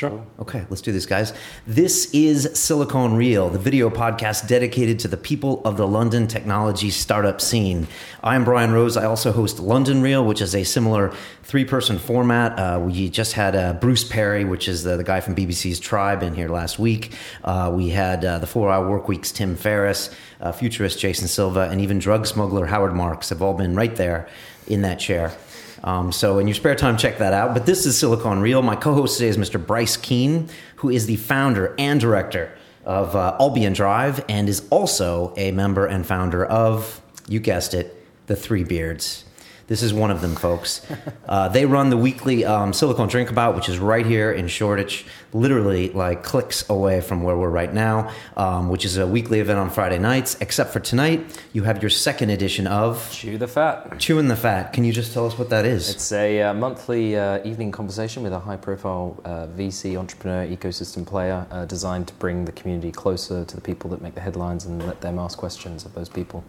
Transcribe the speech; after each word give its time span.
Sure. 0.00 0.24
Okay, 0.38 0.64
let's 0.70 0.80
do 0.80 0.92
this, 0.92 1.04
guys. 1.04 1.34
This 1.66 2.10
is 2.14 2.48
Silicon 2.58 3.16
Real, 3.16 3.50
the 3.50 3.58
video 3.58 3.90
podcast 3.90 4.48
dedicated 4.48 4.98
to 5.00 5.08
the 5.08 5.18
people 5.18 5.60
of 5.66 5.76
the 5.76 5.86
London 5.86 6.26
technology 6.26 6.88
startup 6.88 7.38
scene. 7.38 7.86
I'm 8.22 8.42
Brian 8.42 8.72
Rose. 8.72 8.96
I 8.96 9.04
also 9.04 9.30
host 9.30 9.60
London 9.60 10.00
Real, 10.00 10.24
which 10.24 10.40
is 10.40 10.54
a 10.54 10.64
similar 10.64 11.12
three 11.42 11.66
person 11.66 11.98
format. 11.98 12.58
Uh, 12.58 12.80
we 12.80 13.10
just 13.10 13.34
had 13.34 13.54
uh, 13.54 13.74
Bruce 13.74 14.02
Parry, 14.02 14.42
which 14.42 14.68
is 14.68 14.84
the, 14.84 14.96
the, 14.96 15.04
guy 15.04 15.20
from 15.20 15.34
BBC's 15.34 15.78
Tribe, 15.78 16.22
in 16.22 16.34
here 16.34 16.48
last 16.48 16.78
week. 16.78 17.12
Uh, 17.44 17.70
we 17.74 17.90
had 17.90 18.24
uh, 18.24 18.38
the 18.38 18.46
Four 18.46 18.70
Hour 18.70 18.88
Work 18.88 19.06
Week's 19.06 19.30
Tim 19.30 19.54
Ferriss, 19.54 20.08
uh, 20.40 20.50
futurist 20.50 20.98
Jason 20.98 21.28
Silva, 21.28 21.68
and 21.70 21.78
even 21.78 21.98
drug 21.98 22.26
smuggler 22.26 22.64
Howard 22.64 22.94
Marks 22.94 23.28
have 23.28 23.42
all 23.42 23.52
been 23.52 23.74
right 23.74 23.96
there 23.96 24.30
in 24.66 24.80
that 24.80 24.98
chair. 24.98 25.36
Um, 25.82 26.12
so, 26.12 26.38
in 26.38 26.46
your 26.46 26.54
spare 26.54 26.74
time, 26.74 26.96
check 26.96 27.18
that 27.18 27.32
out. 27.32 27.54
But 27.54 27.66
this 27.66 27.86
is 27.86 27.98
Silicon 27.98 28.40
Real. 28.40 28.62
My 28.62 28.76
co 28.76 28.94
host 28.94 29.18
today 29.18 29.28
is 29.28 29.38
Mr. 29.38 29.64
Bryce 29.64 29.96
Keane, 29.96 30.48
who 30.76 30.90
is 30.90 31.06
the 31.06 31.16
founder 31.16 31.74
and 31.78 32.00
director 32.00 32.52
of 32.84 33.14
uh, 33.16 33.36
Albion 33.40 33.72
Drive 33.72 34.24
and 34.28 34.48
is 34.48 34.66
also 34.70 35.32
a 35.36 35.52
member 35.52 35.86
and 35.86 36.06
founder 36.06 36.44
of, 36.44 37.00
you 37.28 37.40
guessed 37.40 37.74
it, 37.74 37.96
the 38.26 38.36
Three 38.36 38.64
Beards. 38.64 39.24
This 39.70 39.84
is 39.84 39.94
one 39.94 40.10
of 40.10 40.20
them, 40.20 40.34
folks. 40.34 40.84
Uh, 41.30 41.46
they 41.46 41.64
run 41.64 41.90
the 41.90 41.96
weekly 41.96 42.44
um, 42.44 42.72
Silicon 42.72 43.06
Drink 43.06 43.30
About, 43.30 43.54
which 43.54 43.68
is 43.68 43.78
right 43.78 44.04
here 44.04 44.32
in 44.32 44.48
Shoreditch, 44.48 45.06
literally 45.32 45.90
like 45.90 46.24
clicks 46.24 46.68
away 46.68 47.00
from 47.00 47.22
where 47.22 47.36
we're 47.36 47.48
right 47.48 47.72
now, 47.72 48.10
um, 48.36 48.68
which 48.68 48.84
is 48.84 48.96
a 48.96 49.06
weekly 49.06 49.38
event 49.38 49.60
on 49.60 49.70
Friday 49.70 49.96
nights. 49.96 50.36
Except 50.40 50.72
for 50.72 50.80
tonight, 50.80 51.40
you 51.52 51.62
have 51.62 51.80
your 51.84 51.90
second 51.90 52.30
edition 52.30 52.66
of 52.66 53.08
Chew 53.12 53.38
the 53.38 53.46
Fat. 53.46 53.96
Chewing 54.00 54.26
the 54.26 54.34
Fat. 54.34 54.72
Can 54.72 54.82
you 54.82 54.92
just 54.92 55.12
tell 55.12 55.24
us 55.24 55.38
what 55.38 55.50
that 55.50 55.64
is? 55.64 55.88
It's 55.88 56.10
a 56.10 56.42
uh, 56.42 56.54
monthly 56.54 57.16
uh, 57.16 57.38
evening 57.44 57.70
conversation 57.70 58.24
with 58.24 58.32
a 58.32 58.40
high 58.40 58.56
profile 58.56 59.20
uh, 59.24 59.46
VC 59.56 59.96
entrepreneur 59.96 60.48
ecosystem 60.48 61.06
player 61.06 61.46
uh, 61.52 61.64
designed 61.64 62.08
to 62.08 62.14
bring 62.14 62.44
the 62.44 62.52
community 62.52 62.90
closer 62.90 63.44
to 63.44 63.54
the 63.54 63.62
people 63.62 63.88
that 63.90 64.02
make 64.02 64.16
the 64.16 64.20
headlines 64.20 64.64
and 64.64 64.84
let 64.84 65.00
them 65.00 65.16
ask 65.16 65.38
questions 65.38 65.84
of 65.84 65.94
those 65.94 66.08
people. 66.08 66.42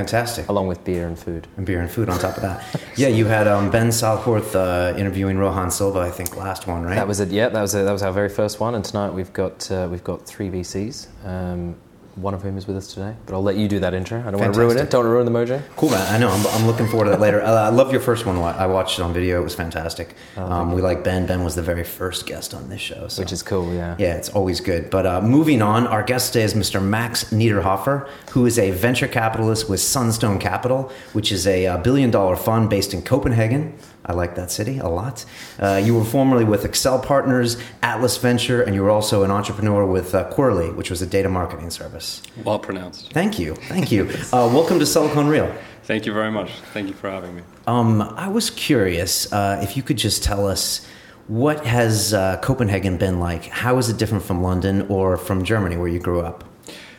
Fantastic. 0.00 0.48
Along 0.48 0.66
with 0.66 0.82
beer 0.82 1.06
and 1.06 1.18
food. 1.18 1.46
And 1.58 1.66
beer 1.66 1.80
and 1.80 1.90
food 1.90 2.08
on 2.08 2.18
top 2.18 2.36
of 2.36 2.42
that. 2.42 2.64
yeah, 2.96 3.08
you 3.08 3.26
had 3.26 3.46
um, 3.46 3.70
Ben 3.70 3.92
Southworth 3.92 4.56
uh, 4.56 4.94
interviewing 4.96 5.36
Rohan 5.36 5.70
Silva, 5.70 5.98
I 5.98 6.10
think, 6.10 6.36
last 6.36 6.66
one, 6.66 6.82
right? 6.84 6.94
That 6.94 7.06
was 7.06 7.20
it. 7.20 7.28
Yeah, 7.28 7.50
that 7.50 7.60
was 7.60 7.74
a, 7.74 7.82
that 7.82 7.92
was 7.92 8.02
our 8.02 8.12
very 8.12 8.30
first 8.30 8.60
one. 8.60 8.74
And 8.74 8.82
tonight 8.82 9.10
we've 9.10 9.32
got 9.32 9.70
uh, 9.70 9.88
we've 9.90 10.02
got 10.02 10.24
three 10.26 10.48
VCs. 10.48 11.06
Um, 11.26 11.76
one 12.16 12.34
of 12.34 12.42
whom 12.42 12.58
is 12.58 12.66
with 12.66 12.76
us 12.76 12.92
today. 12.92 13.14
But 13.26 13.34
I'll 13.34 13.42
let 13.42 13.56
you 13.56 13.68
do 13.68 13.78
that 13.80 13.94
intro. 13.94 14.18
I 14.18 14.30
don't 14.30 14.40
Fantastic. 14.40 14.46
want 14.46 14.54
to 14.54 14.60
ruin 14.60 14.78
it. 14.78 14.90
Don't 14.90 15.04
want 15.04 15.28
to 15.28 15.32
ruin 15.32 15.48
the 15.48 15.54
mojo. 15.54 15.76
Cool, 15.76 15.90
man. 15.90 16.14
I 16.14 16.18
know. 16.18 16.28
I'm, 16.28 16.46
I'm 16.48 16.66
looking 16.66 16.88
forward 16.88 17.04
to 17.04 17.10
that 17.10 17.20
later. 17.20 17.40
Uh, 17.40 17.52
I 17.52 17.68
love 17.68 17.92
your 17.92 18.00
first 18.00 18.26
one. 18.26 18.36
I 18.38 18.66
watched 18.66 18.98
it 18.98 19.02
on 19.02 19.12
video. 19.12 19.40
It 19.40 19.44
was 19.44 19.54
fantastic. 19.54 20.14
Oh, 20.36 20.50
um, 20.50 20.72
we 20.72 20.82
like 20.82 21.04
Ben. 21.04 21.26
Ben 21.26 21.44
was 21.44 21.54
the 21.54 21.62
very 21.62 21.84
first 21.84 22.26
guest 22.26 22.54
on 22.54 22.68
this 22.68 22.80
show. 22.80 23.08
So. 23.08 23.22
Which 23.22 23.32
is 23.32 23.42
cool, 23.42 23.72
yeah. 23.72 23.96
Yeah, 23.98 24.16
it's 24.16 24.30
always 24.30 24.60
good. 24.60 24.90
But 24.90 25.06
uh, 25.06 25.20
moving 25.20 25.62
on, 25.62 25.86
our 25.86 26.02
guest 26.02 26.32
today 26.32 26.44
is 26.44 26.54
Mr. 26.54 26.82
Max 26.82 27.24
Niederhofer, 27.24 28.08
who 28.30 28.46
is 28.46 28.58
a 28.58 28.70
venture 28.72 29.08
capitalist 29.08 29.68
with 29.68 29.80
Sunstone 29.80 30.38
Capital, 30.38 30.90
which 31.12 31.30
is 31.30 31.46
a, 31.46 31.60
a 31.60 31.74
uh, 31.74 31.76
billion 31.78 32.10
dollar 32.10 32.36
fund 32.36 32.70
based 32.70 32.94
in 32.94 33.02
Copenhagen. 33.02 33.74
I 34.04 34.12
like 34.14 34.34
that 34.36 34.50
city 34.50 34.78
a 34.78 34.88
lot. 34.88 35.24
Uh, 35.58 35.80
you 35.82 35.94
were 35.94 36.04
formerly 36.04 36.44
with 36.44 36.64
Accel 36.64 37.04
Partners, 37.04 37.56
Atlas 37.82 38.16
Venture, 38.16 38.62
and 38.62 38.74
you 38.74 38.82
were 38.82 38.90
also 38.90 39.22
an 39.24 39.30
entrepreneur 39.30 39.84
with 39.84 40.14
uh, 40.14 40.30
Qwerly, 40.32 40.74
which 40.74 40.90
was 40.90 41.02
a 41.02 41.06
data 41.06 41.28
marketing 41.28 41.70
service. 41.70 42.22
Well 42.44 42.58
pronounced. 42.58 43.12
Thank 43.12 43.38
you. 43.38 43.54
Thank 43.54 43.92
you. 43.92 44.10
Uh, 44.32 44.48
welcome 44.52 44.78
to 44.78 44.86
Silicon 44.86 45.26
Real. 45.26 45.52
Thank 45.84 46.06
you 46.06 46.12
very 46.12 46.30
much. 46.30 46.50
Thank 46.72 46.86
you 46.88 46.94
for 46.94 47.10
having 47.10 47.34
me. 47.34 47.42
Um, 47.66 48.00
I 48.00 48.28
was 48.28 48.48
curious 48.50 49.30
uh, 49.32 49.58
if 49.62 49.76
you 49.76 49.82
could 49.82 49.98
just 49.98 50.22
tell 50.22 50.46
us 50.46 50.86
what 51.26 51.64
has 51.64 52.12
uh, 52.14 52.38
Copenhagen 52.38 52.96
been 52.96 53.20
like? 53.20 53.44
How 53.46 53.78
is 53.78 53.88
it 53.88 53.98
different 53.98 54.24
from 54.24 54.42
London 54.42 54.82
or 54.88 55.16
from 55.16 55.44
Germany, 55.44 55.76
where 55.76 55.88
you 55.88 55.98
grew 55.98 56.20
up? 56.20 56.44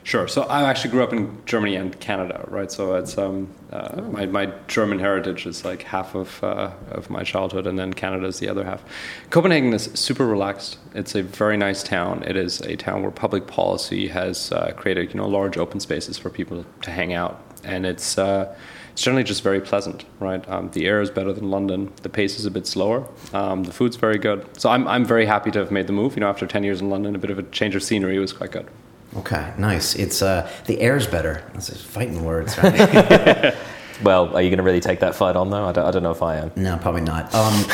Sure. 0.03 0.28
So 0.28 0.44
I 0.44 0.63
actually 0.63 0.91
grew 0.91 1.03
up 1.03 1.13
in 1.13 1.41
Germany 1.45 1.75
and 1.75 1.97
Canada, 2.00 2.44
right? 2.47 2.72
So 2.72 2.95
it's 2.95 3.17
um, 3.17 3.50
uh, 3.72 3.89
oh. 3.94 4.01
my, 4.01 4.25
my 4.25 4.53
German 4.67 4.97
heritage 4.97 5.45
is 5.45 5.63
like 5.63 5.84
half 5.84 6.16
of 6.16 6.44
uh, 6.44 6.72
of 6.89 7.09
my 7.09 7.23
childhood, 7.23 7.67
and 7.67 7.78
then 7.78 7.94
Canada 7.94 8.25
is 8.25 8.39
the 8.39 8.50
other 8.50 8.63
half. 8.66 8.84
Copenhagen 9.29 9.73
is 9.73 9.91
super 9.94 10.25
relaxed. 10.25 10.79
It's 10.95 11.13
a 11.13 11.22
very 11.22 11.56
nice 11.56 11.84
town. 11.84 12.23
It 12.25 12.35
is 12.35 12.62
a 12.62 12.75
town 12.75 13.03
where 13.03 13.12
public 13.12 13.45
policy 13.45 14.07
has 14.07 14.51
uh, 14.51 14.73
created 14.75 15.13
you 15.13 15.19
know 15.19 15.28
large 15.28 15.57
open 15.57 15.79
spaces 15.79 16.18
for 16.18 16.31
people 16.31 16.66
to 16.81 16.91
hang 16.91 17.13
out, 17.13 17.39
and 17.63 17.85
it's 17.85 18.18
uh, 18.18 18.56
it's 18.94 19.03
generally 19.03 19.23
just 19.23 19.44
very 19.44 19.62
pleasant, 19.62 20.06
right? 20.19 20.47
Um, 20.50 20.72
the 20.72 20.88
air 20.88 21.00
is 21.00 21.12
better 21.12 21.31
than 21.31 21.51
London. 21.51 21.94
The 22.01 22.09
pace 22.09 22.39
is 22.39 22.45
a 22.45 22.51
bit 22.51 22.66
slower. 22.66 23.07
Um, 23.33 23.63
the 23.66 23.72
food's 23.72 23.97
very 23.97 24.18
good. 24.18 24.47
So 24.59 24.72
I'm 24.72 24.88
I'm 24.88 25.06
very 25.06 25.28
happy 25.28 25.51
to 25.51 25.59
have 25.59 25.69
made 25.69 25.85
the 25.85 25.94
move. 25.94 26.16
You 26.16 26.22
know, 26.22 26.29
after 26.29 26.47
ten 26.47 26.63
years 26.63 26.81
in 26.81 26.89
London, 26.89 27.13
a 27.13 27.19
bit 27.19 27.29
of 27.29 27.38
a 27.38 27.44
change 27.44 27.75
of 27.75 27.83
scenery 27.83 28.18
was 28.18 28.33
quite 28.33 28.51
good. 28.51 28.68
Okay, 29.17 29.53
nice. 29.57 29.95
It's 29.95 30.22
uh, 30.22 30.49
the 30.66 30.79
air's 30.79 31.05
better. 31.07 31.44
That's 31.53 31.81
fighting 31.81 32.23
words, 32.23 32.57
right? 32.57 33.55
well, 34.03 34.35
are 34.35 34.41
you 34.41 34.49
going 34.49 34.57
to 34.57 34.63
really 34.63 34.79
take 34.79 35.01
that 35.01 35.16
fight 35.16 35.35
on 35.35 35.49
though? 35.49 35.66
I 35.66 35.72
don't, 35.72 35.85
I 35.85 35.91
don't 35.91 36.03
know 36.03 36.11
if 36.11 36.22
I 36.22 36.38
am. 36.38 36.51
No, 36.55 36.77
probably 36.77 37.01
not. 37.01 37.33
Um, 37.35 37.66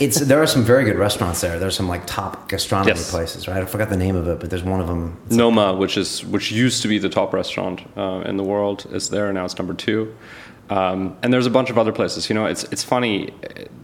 it's 0.00 0.18
there 0.18 0.42
are 0.42 0.46
some 0.46 0.64
very 0.64 0.84
good 0.84 0.96
restaurants 0.96 1.40
there. 1.40 1.58
There's 1.58 1.76
some 1.76 1.88
like 1.88 2.06
top 2.06 2.48
gastronomy 2.48 2.92
yes. 2.92 3.10
places, 3.10 3.46
right? 3.46 3.62
I 3.62 3.66
forgot 3.66 3.90
the 3.90 3.96
name 3.96 4.16
of 4.16 4.26
it, 4.26 4.40
but 4.40 4.50
there's 4.50 4.64
one 4.64 4.80
of 4.80 4.88
them. 4.88 5.16
It's 5.26 5.36
Noma, 5.36 5.72
like, 5.72 5.80
which 5.80 5.96
is 5.96 6.24
which 6.24 6.50
used 6.50 6.82
to 6.82 6.88
be 6.88 6.98
the 6.98 7.08
top 7.08 7.32
restaurant 7.32 7.82
uh, 7.96 8.22
in 8.24 8.36
the 8.36 8.44
world, 8.44 8.86
is 8.92 9.10
there 9.10 9.32
now. 9.32 9.44
It's 9.44 9.58
number 9.58 9.74
two. 9.74 10.14
Um, 10.70 11.16
and 11.22 11.32
there's 11.32 11.46
a 11.46 11.50
bunch 11.50 11.68
of 11.68 11.78
other 11.78 11.90
places. 11.92 12.28
You 12.28 12.34
know, 12.36 12.46
it's 12.46 12.62
it's 12.64 12.84
funny. 12.84 13.34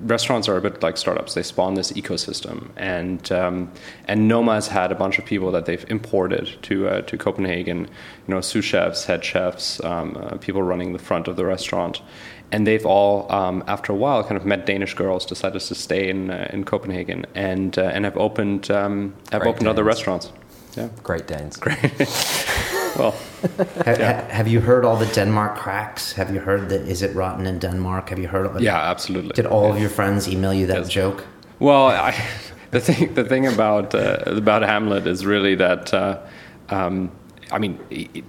Restaurants 0.03 0.49
are 0.49 0.57
a 0.57 0.61
bit 0.61 0.81
like 0.83 0.97
startups. 0.97 1.35
They 1.35 1.43
spawn 1.43 1.75
this 1.75 1.91
ecosystem, 1.93 2.71
and 2.77 3.31
um, 3.33 3.73
and 4.07 4.29
Noma's 4.29 4.69
had 4.69 4.93
a 4.93 4.95
bunch 4.95 5.19
of 5.19 5.25
people 5.25 5.51
that 5.51 5.67
they've 5.67 5.85
imported 5.91 6.49
to 6.63 6.89
uh, 6.89 7.01
to 7.03 7.19
Copenhagen. 7.19 7.89
You 8.29 8.35
know, 8.35 8.41
sous 8.41 8.65
chefs, 8.65 9.05
head 9.07 9.25
chefs, 9.25 9.83
um, 9.83 10.17
uh, 10.17 10.37
people 10.37 10.63
running 10.63 10.93
the 10.93 11.01
front 11.01 11.27
of 11.27 11.35
the 11.35 11.45
restaurant, 11.45 12.03
and 12.53 12.65
they've 12.69 12.87
all, 12.87 13.31
um, 13.33 13.65
after 13.67 13.93
a 13.93 13.97
while, 13.97 14.23
kind 14.23 14.37
of 14.37 14.47
met 14.47 14.65
Danish 14.65 14.95
girls, 14.95 15.27
decided 15.27 15.61
to 15.61 15.75
stay 15.75 16.09
in 16.09 16.31
uh, 16.31 16.49
in 16.53 16.63
Copenhagen, 16.65 17.27
and 17.35 17.77
uh, 17.79 17.83
and 17.83 18.05
have 18.05 18.17
opened 18.17 18.71
um, 18.71 19.13
have 19.33 19.43
Great 19.43 19.51
opened 19.51 19.65
Danes. 19.65 19.71
other 19.71 19.83
restaurants. 19.85 20.31
Yeah, 20.77 20.89
Great 21.03 21.27
Danes. 21.27 21.57
Great. 21.57 21.81
well, 22.99 23.15
have, 23.85 23.99
yeah. 23.99 24.33
have, 24.33 24.49
you 24.49 24.61
heard 24.61 24.85
all 24.85 24.97
the 24.97 25.07
Denmark 25.07 25.57
cracks? 25.57 26.13
Have 26.13 26.33
you 26.33 26.41
heard 26.41 26.69
that 26.71 26.83
is 26.83 27.03
it 27.03 27.15
rotten 27.15 27.47
in 27.47 27.59
Denmark? 27.59 28.09
Have 28.11 28.19
you 28.19 28.29
heard 28.29 28.47
of 28.47 28.57
it? 28.57 28.63
Yeah, 28.63 28.77
absolutely. 28.77 29.33
Did 29.33 29.47
all 29.47 29.73
of 29.73 29.81
your 29.81 29.91
friends 29.91 30.29
email 30.29 30.53
you 30.53 30.67
that 30.67 30.79
yes. 30.79 30.89
joke? 30.89 31.27
Well, 31.59 31.89
I, 31.89 32.15
the 32.71 32.81
thing 32.81 33.15
the 33.15 33.25
thing 33.25 33.47
about 33.47 33.95
uh, 33.95 34.19
about 34.27 34.63
Hamlet 34.63 35.07
is 35.07 35.25
really 35.25 35.55
that. 35.57 35.93
Uh, 35.93 36.21
um, 36.69 37.11
I 37.53 37.59
mean, 37.59 37.79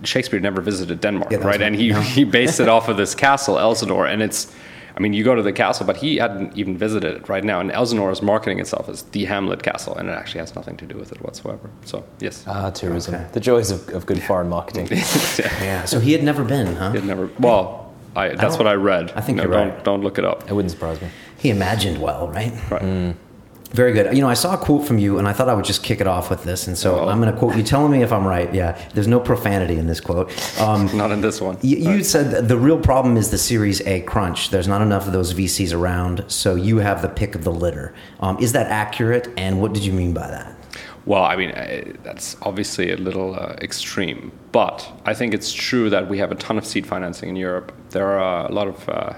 Shakespeare 0.03 0.39
never 0.39 0.61
visited 0.61 1.01
Denmark, 1.01 1.31
yeah, 1.31 1.39
right? 1.39 1.59
And 1.59 1.75
he, 1.75 1.89
no. 1.89 1.99
he 2.01 2.23
based 2.23 2.59
it 2.59 2.69
off 2.75 2.88
of 2.88 2.97
this 2.97 3.16
castle, 3.16 3.57
Elsinore, 3.57 4.05
and 4.05 4.22
it's 4.22 4.53
I 4.97 5.00
mean, 5.00 5.13
you 5.13 5.24
go 5.24 5.35
to 5.35 5.44
the 5.44 5.53
castle, 5.53 5.85
but 5.85 5.97
he 5.97 6.18
hadn't 6.18 6.58
even 6.58 6.75
visited 6.75 7.16
it 7.16 7.30
right 7.30 7.44
now. 7.44 7.59
And 7.59 7.72
Elsinore 7.72 8.09
is 8.12 8.24
marketing 8.24 8.59
itself 8.59 8.90
as 8.90 9.03
the 9.03 9.25
Hamlet 9.25 9.62
Castle, 9.62 9.96
and 9.96 10.09
it 10.09 10.13
actually 10.13 10.40
has 10.40 10.56
nothing 10.56 10.75
to 10.78 10.88
do 10.88 10.97
with 10.97 11.12
it 11.12 11.22
whatsoever. 11.22 11.69
So, 11.85 12.03
yes. 12.19 12.44
Ah, 12.47 12.72
tourism. 12.72 13.13
Okay. 13.13 13.28
The 13.34 13.40
joys 13.40 13.69
of, 13.69 13.88
of 13.90 14.08
good 14.08 14.24
foreign 14.24 14.50
marketing. 14.50 14.88
yeah. 14.91 15.63
yeah. 15.63 15.85
So 15.85 16.00
he 16.00 16.13
had 16.13 16.24
never 16.24 16.44
been, 16.44 16.75
huh? 16.75 16.90
He 16.91 16.97
had 16.97 17.06
never. 17.06 17.30
Well, 17.38 17.94
I, 18.16 18.30
that's 18.30 18.56
I 18.56 18.58
what 18.58 18.68
I 18.68 18.74
read. 18.74 19.12
I 19.12 19.22
think 19.22 19.38
no, 19.38 19.44
you're 19.44 19.52
don't, 19.52 19.69
right. 19.69 19.84
Don't 19.84 20.02
look 20.02 20.17
it 20.17 20.26
up. 20.26 20.49
It 20.49 20.53
wouldn't 20.53 20.72
surprise 20.72 21.00
me. 21.00 21.09
He 21.38 21.52
imagined 21.52 22.02
well, 22.02 22.28
right? 22.29 22.52
Right. 22.72 22.82
Mm. 22.82 23.16
Very 23.72 23.91
good. 23.91 24.16
You 24.16 24.22
know, 24.22 24.29
I 24.29 24.34
saw 24.34 24.53
a 24.53 24.58
quote 24.58 24.87
from 24.87 24.97
you, 24.97 25.17
and 25.19 25.28
I 25.28 25.34
thought 25.34 25.49
I 25.49 25.53
would 25.53 25.66
just 25.66 25.84
kick 25.84 25.99
it 25.99 26.08
off 26.08 26.29
with 26.29 26.43
this. 26.43 26.67
And 26.67 26.78
so 26.78 26.99
oh. 26.99 27.09
I'm 27.09 27.19
going 27.19 27.31
to 27.31 27.37
quote 27.37 27.55
you. 27.58 27.64
Tell 27.64 27.87
me 27.87 28.02
if 28.02 28.14
I'm 28.14 28.25
right. 28.25 28.53
Yeah, 28.53 28.81
there's 28.93 29.08
no 29.08 29.19
profanity 29.19 29.78
in 29.78 29.87
this 29.87 29.99
quote. 29.99 30.31
Um, 30.61 30.90
not 30.97 31.11
in 31.11 31.22
this 31.22 31.41
one. 31.41 31.58
You, 31.61 31.78
you 31.78 32.03
said 32.03 32.47
the 32.47 32.58
real 32.58 32.79
problem 32.79 33.17
is 33.17 33.29
the 33.29 33.37
Series 33.37 33.81
A 33.81 34.02
crunch. 34.02 34.52
There's 34.52 34.67
not 34.67 34.81
enough 34.81 35.05
of 35.05 35.14
those 35.14 35.34
VCs 35.34 35.78
around, 35.78 36.23
so 36.28 36.55
you 36.55 36.78
have 36.78 37.02
the 37.02 37.09
pick 37.09 37.35
of 37.35 37.43
the 37.43 37.52
litter. 37.52 37.93
Um, 38.22 38.37
is 38.40 38.53
that 38.53 38.67
accurate? 38.67 39.34
And 39.37 39.61
what 39.61 39.73
did 39.73 39.84
you 39.84 39.91
mean 39.91 40.14
by 40.14 40.28
that? 40.28 40.53
Well, 41.05 41.23
I 41.23 41.35
mean, 41.35 41.52
uh, 41.52 41.93
that's 42.03 42.35
obviously 42.41 42.91
a 42.91 42.97
little 42.97 43.35
uh, 43.35 43.55
extreme, 43.61 44.31
but 44.52 44.90
I 45.05 45.14
think 45.14 45.34
it's 45.34 45.53
true 45.53 45.90
that 45.90 46.09
we 46.09 46.17
have 46.17 46.31
a 46.31 46.35
ton 46.35 46.58
of 46.58 46.66
seed 46.66 46.85
financing 46.85 47.29
in 47.29 47.35
Europe. 47.35 47.73
There 47.91 48.19
are 48.19 48.46
a 48.46 48.52
lot 48.52 48.67
of 48.67 48.90
uh, 48.90 49.14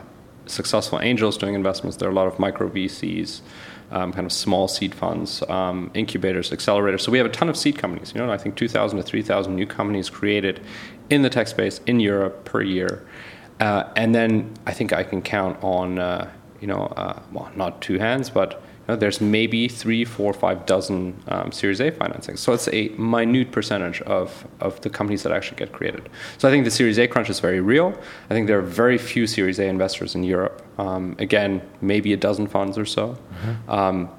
successful 0.46 1.00
angels 1.01 1.38
doing 1.38 1.56
investments. 1.56 1.98
There 1.98 2.07
are 2.07 2.12
a 2.12 2.16
lot 2.16 2.28
of 2.28 2.38
micro 2.38 2.69
VCs 2.69 3.42
um, 3.91 4.13
kind 4.13 4.25
of 4.25 4.31
small 4.31 4.68
seed 4.68 4.94
funds, 4.94 5.41
um, 5.50 5.89
incubators, 5.94 6.51
accelerators. 6.51 7.01
So 7.01 7.12
we 7.12 7.18
have 7.18 7.27
a 7.27 7.31
ton 7.31 7.50
of 7.50 7.57
seed 7.57 7.77
companies. 7.77 8.13
You 8.13 8.21
know, 8.21 8.31
I 8.31 8.38
think 8.38 8.56
2,000 8.56 8.97
to 8.97 9.03
3,000 9.03 9.56
new 9.56 9.65
companies 9.65 10.09
created 10.09 10.62
in 11.09 11.21
the 11.21 11.30
tech 11.30 11.47
space 11.47 11.81
in 11.86 12.00
Europe 12.00 12.45
per 12.45 12.62
year. 12.62 13.06
Uh, 13.59 13.83
and 13.95 14.13
then 14.15 14.53
I 14.65 14.74
think 14.74 14.94
I 14.94 15.03
can 15.03 15.21
count 15.21 15.62
on, 15.63 16.00
uh, 16.00 16.30
you 16.62 16.68
know, 16.68 16.83
uh, 16.95 17.21
well, 17.31 17.51
not 17.56 17.81
two 17.81 18.00
hands, 18.00 18.30
but 18.30 18.62
know, 18.89 18.95
there's 18.95 19.21
maybe 19.21 19.68
three, 19.68 20.06
four, 20.06 20.33
five 20.33 20.65
dozen 20.65 21.21
um, 21.27 21.51
Series 21.51 21.80
A 21.80 21.91
financing. 21.91 22.38
So 22.38 22.53
it's 22.53 22.68
a 22.69 22.89
minute 22.89 23.51
percentage 23.51 24.01
of, 24.01 24.47
of 24.59 24.81
the 24.81 24.89
companies 24.89 25.24
that 25.24 25.31
actually 25.31 25.57
get 25.57 25.71
created. 25.71 26.09
So 26.38 26.47
I 26.47 26.51
think 26.51 26.65
the 26.65 26.71
Series 26.71 26.97
A 26.97 27.07
crunch 27.07 27.30
is 27.30 27.39
very 27.39 27.62
real. 27.62 27.94
I 28.30 28.33
think 28.33 28.47
there 28.47 28.59
are 28.59 28.63
very 28.83 28.97
few 28.97 29.27
Series 29.27 29.59
A 29.59 29.65
investors 29.65 30.15
in 30.15 30.24
Europe. 30.24 30.62
Um, 30.77 31.15
again, 31.19 31.62
maybe 31.81 32.13
a 32.13 32.18
dozen 32.18 32.47
funds 32.47 32.77
or 32.77 32.86
so. 32.86 33.18
Mm-hmm. 33.44 33.71
Um, 33.71 34.09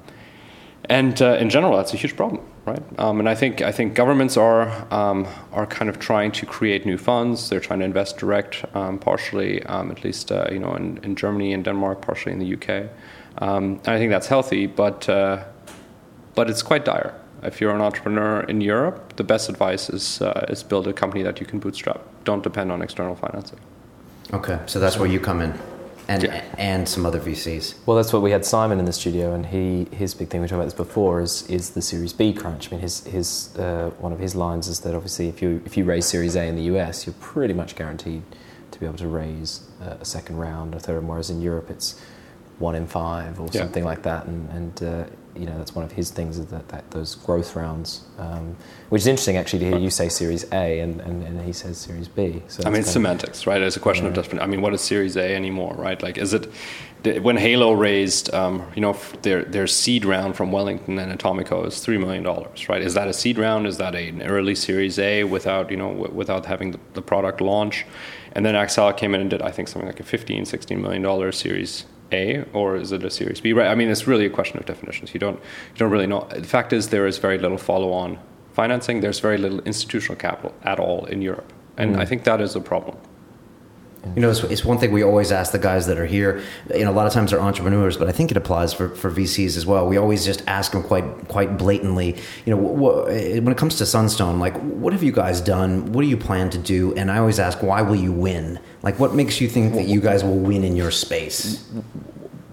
and 0.85 1.21
uh, 1.21 1.37
in 1.39 1.49
general, 1.49 1.77
that's 1.77 1.93
a 1.93 1.97
huge 1.97 2.15
problem, 2.15 2.43
right? 2.65 2.81
Um, 2.97 3.19
and 3.19 3.29
I 3.29 3.35
think 3.35 3.61
I 3.61 3.71
think 3.71 3.93
governments 3.93 4.35
are 4.35 4.67
um, 4.91 5.27
are 5.51 5.67
kind 5.67 5.89
of 5.89 5.99
trying 5.99 6.31
to 6.33 6.45
create 6.45 6.85
new 6.85 6.97
funds. 6.97 7.49
They're 7.49 7.59
trying 7.59 7.79
to 7.79 7.85
invest 7.85 8.17
direct, 8.17 8.65
um, 8.75 8.97
partially, 8.97 9.63
um, 9.63 9.91
at 9.91 10.03
least 10.03 10.31
uh, 10.31 10.47
you 10.51 10.59
know, 10.59 10.75
in, 10.75 10.97
in, 11.03 11.15
Germany 11.15 11.53
and 11.53 11.63
Denmark, 11.63 12.01
partially 12.01 12.33
in 12.33 12.39
the 12.39 12.53
UK. 12.55 12.89
Um, 13.41 13.81
and 13.85 13.89
I 13.89 13.97
think 13.97 14.11
that's 14.11 14.27
healthy, 14.27 14.67
but 14.67 15.09
uh, 15.09 15.43
but 16.35 16.49
it's 16.49 16.61
quite 16.61 16.85
dire. 16.85 17.13
If 17.43 17.59
you're 17.59 17.73
an 17.75 17.81
entrepreneur 17.81 18.41
in 18.41 18.61
Europe, 18.61 19.15
the 19.15 19.23
best 19.23 19.49
advice 19.49 19.89
is 19.89 20.21
uh, 20.21 20.45
is 20.49 20.63
build 20.63 20.87
a 20.87 20.93
company 20.93 21.23
that 21.23 21.39
you 21.39 21.45
can 21.45 21.59
bootstrap. 21.59 22.01
Don't 22.23 22.43
depend 22.43 22.71
on 22.71 22.81
external 22.81 23.15
financing. 23.15 23.59
Okay, 24.31 24.59
so 24.67 24.79
that's 24.79 24.97
where 24.97 25.09
you 25.09 25.19
come 25.19 25.41
in 25.41 25.59
and 26.07 26.23
yeah. 26.23 26.43
and 26.57 26.87
some 26.87 27.05
other 27.05 27.19
VCs. 27.19 27.75
Well, 27.85 27.97
that's 27.97 28.13
what 28.13 28.21
we 28.21 28.31
had 28.31 28.45
Simon 28.45 28.79
in 28.79 28.85
the 28.85 28.93
studio, 28.93 29.33
and 29.33 29.45
he 29.45 29.87
his 29.95 30.13
big 30.13 30.29
thing 30.29 30.41
we 30.41 30.47
talked 30.47 30.57
about 30.57 30.65
this 30.65 30.73
before 30.73 31.21
is 31.21 31.47
is 31.49 31.71
the 31.71 31.81
Series 31.81 32.13
B 32.13 32.33
crunch. 32.33 32.67
I 32.67 32.71
mean, 32.71 32.81
his 32.81 33.05
his 33.05 33.55
uh, 33.57 33.91
one 33.99 34.13
of 34.13 34.19
his 34.19 34.35
lines 34.35 34.67
is 34.67 34.81
that 34.81 34.93
obviously 34.93 35.27
if 35.27 35.41
you 35.41 35.61
if 35.65 35.77
you 35.77 35.83
raise 35.83 36.05
Series 36.05 36.35
A 36.35 36.43
in 36.43 36.55
the 36.55 36.63
US, 36.73 37.05
you're 37.05 37.15
pretty 37.19 37.53
much 37.53 37.75
guaranteed 37.75 38.23
to 38.71 38.79
be 38.79 38.85
able 38.85 38.97
to 38.97 39.07
raise 39.07 39.61
uh, 39.81 39.97
a 39.99 40.05
second 40.05 40.37
round, 40.37 40.75
a 40.75 40.79
third, 40.79 41.07
whereas 41.07 41.29
in 41.29 41.41
Europe 41.41 41.69
it's 41.69 41.99
one 42.61 42.75
in 42.75 42.87
five 42.87 43.39
or 43.39 43.49
yeah. 43.51 43.61
something 43.61 43.83
like 43.83 44.03
that, 44.03 44.25
and 44.25 44.49
and 44.51 44.83
uh, 44.83 45.05
you 45.35 45.45
know 45.45 45.57
that's 45.57 45.73
one 45.73 45.85
of 45.85 45.91
his 45.91 46.11
things 46.11 46.37
is 46.37 46.47
that, 46.47 46.67
that 46.69 46.89
those 46.91 47.15
growth 47.15 47.55
rounds, 47.55 48.01
um, 48.17 48.55
which 48.89 49.01
is 49.01 49.07
interesting 49.07 49.37
actually 49.37 49.59
to 49.59 49.65
hear 49.65 49.77
you 49.77 49.89
say 49.89 50.09
Series 50.09 50.45
A 50.51 50.79
and, 50.79 50.99
and, 51.01 51.23
and 51.23 51.41
he 51.41 51.53
says 51.53 51.77
Series 51.77 52.07
B. 52.07 52.41
So 52.47 52.63
I 52.65 52.69
mean, 52.69 52.83
semantics, 52.83 53.47
right? 53.47 53.61
It's 53.61 53.77
a 53.77 53.79
question 53.79 54.05
yeah. 54.05 54.09
of 54.09 54.15
different. 54.15 54.43
I 54.43 54.47
mean, 54.47 54.61
what 54.61 54.73
is 54.73 54.81
Series 54.81 55.17
A 55.17 55.35
anymore, 55.35 55.73
right? 55.75 56.01
Like, 56.01 56.17
is 56.17 56.33
it 56.33 56.51
when 57.03 57.37
Hailo 57.37 57.77
raised, 57.77 58.31
um, 58.33 58.63
you 58.75 58.81
know, 58.81 58.95
their 59.21 59.43
their 59.43 59.67
seed 59.67 60.05
round 60.05 60.35
from 60.35 60.51
Wellington 60.51 60.99
and 60.99 61.17
Atomico 61.17 61.65
is 61.65 61.79
three 61.79 61.97
million 61.97 62.23
dollars, 62.23 62.69
right? 62.69 62.81
Is 62.81 62.93
that 62.93 63.07
a 63.07 63.13
seed 63.13 63.37
round? 63.37 63.67
Is 63.67 63.77
that 63.77 63.95
an 63.95 64.21
early 64.21 64.55
Series 64.55 64.99
A 64.99 65.23
without 65.23 65.71
you 65.71 65.77
know 65.77 65.89
w- 65.93 66.13
without 66.13 66.45
having 66.45 66.71
the, 66.71 66.79
the 66.93 67.01
product 67.01 67.41
launch? 67.41 67.85
And 68.33 68.45
then 68.45 68.55
Accel 68.55 68.95
came 68.95 69.13
in 69.13 69.19
and 69.19 69.29
did, 69.29 69.41
I 69.41 69.51
think, 69.51 69.67
something 69.67 69.87
like 69.87 69.99
a 69.99 70.03
15, 70.03 70.45
16 70.45 70.81
million 70.81 71.01
dollar 71.01 71.31
Series 71.33 71.85
a 72.11 72.43
or 72.53 72.75
is 72.75 72.91
it 72.91 73.03
a 73.03 73.09
Series 73.09 73.41
B? 73.41 73.53
Right. 73.53 73.67
I 73.67 73.75
mean, 73.75 73.89
it's 73.89 74.07
really 74.07 74.25
a 74.25 74.29
question 74.29 74.57
of 74.57 74.65
definitions. 74.65 75.13
You 75.13 75.19
don't 75.19 75.37
you 75.37 75.77
don't 75.77 75.91
really 75.91 76.07
know. 76.07 76.27
The 76.29 76.43
fact 76.43 76.73
is, 76.73 76.89
there 76.89 77.07
is 77.07 77.17
very 77.17 77.37
little 77.37 77.57
follow-on 77.57 78.19
financing. 78.53 79.01
There's 79.01 79.19
very 79.19 79.37
little 79.37 79.61
institutional 79.61 80.17
capital 80.17 80.53
at 80.63 80.79
all 80.79 81.05
in 81.05 81.21
Europe, 81.21 81.51
and 81.77 81.95
mm. 81.95 81.99
I 81.99 82.05
think 82.05 82.23
that 82.23 82.41
is 82.41 82.55
a 82.55 82.61
problem. 82.61 82.97
You 84.15 84.21
know, 84.21 84.31
it's, 84.31 84.43
it's, 84.43 84.65
one 84.65 84.79
thing 84.79 84.91
we 84.91 85.03
always 85.03 85.31
ask 85.31 85.51
the 85.51 85.59
guys 85.59 85.85
that 85.85 85.99
are 85.99 86.07
here. 86.07 86.41
You 86.73 86.83
know, 86.85 86.91
a 86.91 86.93
lot 86.93 87.05
of 87.05 87.13
times 87.13 87.31
they're 87.31 87.39
entrepreneurs, 87.39 87.97
but 87.97 88.07
I 88.09 88.11
think 88.11 88.31
it 88.31 88.37
applies 88.37 88.73
for, 88.73 88.89
for 88.89 89.11
VCs 89.11 89.55
as 89.57 89.65
well. 89.65 89.87
We 89.87 89.97
always 89.97 90.25
just 90.25 90.43
ask 90.47 90.71
them 90.71 90.81
quite 90.81 91.27
quite 91.27 91.57
blatantly. 91.57 92.17
You 92.45 92.55
know, 92.55 92.57
what, 92.57 93.11
eh, 93.11 93.39
when 93.39 93.49
it 93.49 93.57
comes 93.57 93.75
to 93.77 93.85
Sunstone, 93.85 94.39
like, 94.39 94.57
what 94.57 94.91
have 94.91 95.03
you 95.03 95.11
guys 95.11 95.39
done? 95.39 95.93
What 95.93 96.01
do 96.01 96.07
you 96.07 96.17
plan 96.17 96.49
to 96.49 96.57
do? 96.57 96.95
And 96.95 97.11
I 97.11 97.19
always 97.19 97.39
ask, 97.39 97.61
why 97.61 97.83
will 97.83 97.95
you 97.95 98.11
win? 98.11 98.59
Like, 98.81 98.99
what 98.99 99.13
makes 99.13 99.39
you 99.39 99.47
think 99.47 99.75
that 99.75 99.85
you 99.85 100.01
guys 100.01 100.23
will 100.23 100.39
win 100.39 100.63
in 100.63 100.75
your 100.75 100.91
space? 100.91 101.63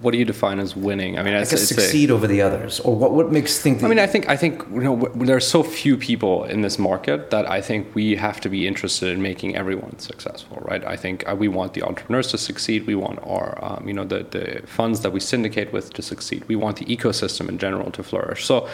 What 0.01 0.11
do 0.11 0.17
you 0.17 0.25
define 0.25 0.59
as 0.59 0.75
winning? 0.75 1.19
I 1.19 1.23
mean, 1.23 1.33
I 1.33 1.39
guess 1.39 1.67
succeed 1.67 2.09
a, 2.09 2.13
over 2.13 2.27
the 2.27 2.41
others, 2.41 2.79
or 2.79 2.95
what? 2.95 3.11
What 3.11 3.31
makes 3.31 3.59
think? 3.59 3.83
I 3.83 3.87
mean, 3.87 3.99
I 3.99 4.07
think 4.07 4.29
I 4.29 4.37
think 4.37 4.63
you 4.71 4.81
know 4.81 4.95
there 5.15 5.35
are 5.35 5.41
so 5.41 5.63
few 5.63 5.97
people 5.97 6.45
in 6.45 6.61
this 6.61 6.79
market 6.79 7.29
that 7.31 7.49
I 7.49 7.61
think 7.61 7.93
we 7.95 8.15
have 8.15 8.39
to 8.41 8.49
be 8.49 8.67
interested 8.67 9.09
in 9.09 9.21
making 9.21 9.55
everyone 9.55 9.99
successful, 9.99 10.57
right? 10.61 10.83
I 10.85 10.95
think 10.95 11.27
uh, 11.27 11.35
we 11.35 11.47
want 11.47 11.73
the 11.73 11.83
entrepreneurs 11.83 12.27
to 12.27 12.37
succeed. 12.37 12.87
We 12.87 12.95
want 12.95 13.19
our 13.23 13.57
um, 13.63 13.87
you 13.87 13.93
know 13.93 14.05
the 14.05 14.23
the 14.23 14.61
funds 14.65 15.01
that 15.01 15.11
we 15.11 15.19
syndicate 15.19 15.73
with 15.73 15.93
to 15.93 16.01
succeed. 16.01 16.45
We 16.47 16.55
want 16.55 16.77
the 16.77 16.85
ecosystem 16.85 17.49
in 17.49 17.57
general 17.57 17.91
to 17.91 18.03
flourish. 18.03 18.45
So 18.45 18.69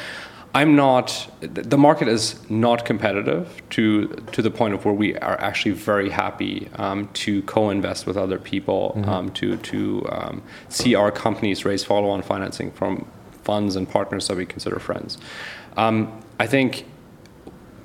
I'm 0.55 0.77
not. 0.77 1.29
The 1.41 1.77
market 1.77 2.07
is 2.07 2.49
not 2.49 2.85
competitive 2.85 3.61
to 3.71 4.07
to 4.31 4.41
the 4.41 4.49
point 4.49 4.73
of 4.73 4.85
where 4.85 4.93
we 4.93 5.13
are 5.17 5.37
actually 5.41 5.73
very 5.73 6.09
happy 6.09 6.69
um, 6.75 7.09
to 7.25 7.41
co-invest 7.41 8.07
with 8.07 8.15
other 8.15 8.39
people 8.39 8.93
mm-hmm. 8.95 9.09
um, 9.09 9.31
to 9.31 9.57
to 9.57 10.07
um, 10.09 10.41
see 10.69 10.95
our 10.95 11.11
companies 11.11 11.65
raise 11.65 11.83
follow-on 11.83 12.21
financing 12.21 12.71
from 12.71 13.05
funds 13.43 13.75
and 13.75 13.89
partners 13.89 14.29
that 14.29 14.37
we 14.37 14.45
consider 14.45 14.79
friends. 14.79 15.17
Um, 15.75 16.23
I 16.39 16.47
think 16.47 16.85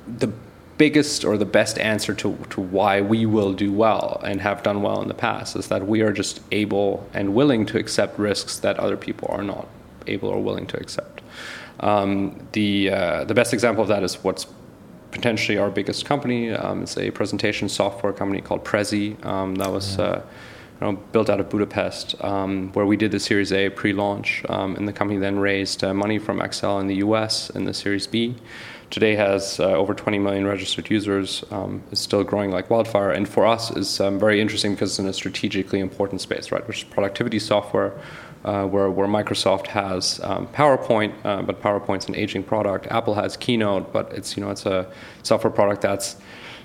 the 0.06 0.32
biggest 0.78 1.24
or 1.24 1.36
the 1.36 1.44
best 1.44 1.76
answer 1.76 2.14
to, 2.14 2.38
to 2.50 2.60
why 2.60 3.00
we 3.00 3.26
will 3.26 3.52
do 3.52 3.70
well 3.72 4.20
and 4.24 4.40
have 4.40 4.62
done 4.62 4.80
well 4.80 5.02
in 5.02 5.08
the 5.08 5.14
past 5.14 5.56
is 5.56 5.68
that 5.68 5.86
we 5.86 6.00
are 6.00 6.12
just 6.12 6.40
able 6.52 7.06
and 7.12 7.34
willing 7.34 7.66
to 7.66 7.78
accept 7.78 8.18
risks 8.18 8.60
that 8.60 8.78
other 8.78 8.96
people 8.96 9.28
are 9.30 9.42
not 9.42 9.68
able 10.06 10.28
or 10.28 10.40
willing 10.40 10.66
to 10.66 10.78
accept. 10.78 11.20
Um, 11.80 12.46
the 12.52 12.90
uh, 12.90 13.24
the 13.24 13.34
best 13.34 13.52
example 13.52 13.82
of 13.82 13.88
that 13.88 14.02
is 14.02 14.22
what's 14.22 14.46
potentially 15.10 15.58
our 15.58 15.70
biggest 15.70 16.04
company. 16.04 16.50
Um, 16.50 16.82
it's 16.82 16.96
a 16.96 17.10
presentation 17.10 17.68
software 17.68 18.12
company 18.12 18.40
called 18.40 18.64
Prezi 18.64 19.22
um, 19.24 19.56
that 19.56 19.72
was 19.72 19.98
uh, 19.98 20.22
you 20.80 20.86
know, 20.86 20.92
built 21.12 21.28
out 21.28 21.40
of 21.40 21.50
Budapest, 21.50 22.22
um, 22.22 22.72
where 22.72 22.86
we 22.86 22.96
did 22.96 23.10
the 23.10 23.20
Series 23.20 23.52
A 23.52 23.70
pre-launch, 23.70 24.44
um, 24.48 24.76
and 24.76 24.86
the 24.86 24.92
company 24.92 25.18
then 25.18 25.38
raised 25.38 25.82
uh, 25.82 25.92
money 25.92 26.18
from 26.18 26.38
Accel 26.38 26.80
in 26.80 26.86
the 26.86 26.96
U.S. 26.96 27.50
in 27.50 27.64
the 27.64 27.74
Series 27.74 28.06
B. 28.06 28.36
Today 28.90 29.14
has 29.14 29.60
uh, 29.60 29.64
over 29.64 29.94
20 29.94 30.18
million 30.18 30.46
registered 30.46 30.90
users. 30.90 31.44
Um, 31.50 31.82
is 31.92 32.00
still 32.00 32.24
growing 32.24 32.50
like 32.50 32.70
wildfire, 32.70 33.10
and 33.10 33.28
for 33.28 33.46
us 33.46 33.70
is 33.70 33.98
very 33.98 34.40
interesting 34.40 34.74
because 34.74 34.90
it's 34.90 34.98
in 34.98 35.06
a 35.06 35.12
strategically 35.12 35.80
important 35.80 36.20
space, 36.20 36.50
right? 36.50 36.66
Which 36.66 36.78
is 36.78 36.84
productivity 36.84 37.38
software 37.38 37.92
uh, 38.44 38.66
where, 38.66 38.90
where 38.90 39.06
Microsoft 39.06 39.66
has 39.68 40.20
um, 40.22 40.46
PowerPoint, 40.48 41.12
uh, 41.24 41.42
but 41.42 41.60
PowerPoint's 41.60 42.08
an 42.08 42.14
aging 42.14 42.42
product. 42.42 42.86
Apple 42.86 43.14
has 43.14 43.36
Keynote, 43.36 43.92
but 43.92 44.12
it's 44.12 44.36
you 44.36 44.42
know 44.42 44.50
it's 44.50 44.66
a 44.66 44.90
software 45.22 45.52
product 45.52 45.82
that's 45.82 46.16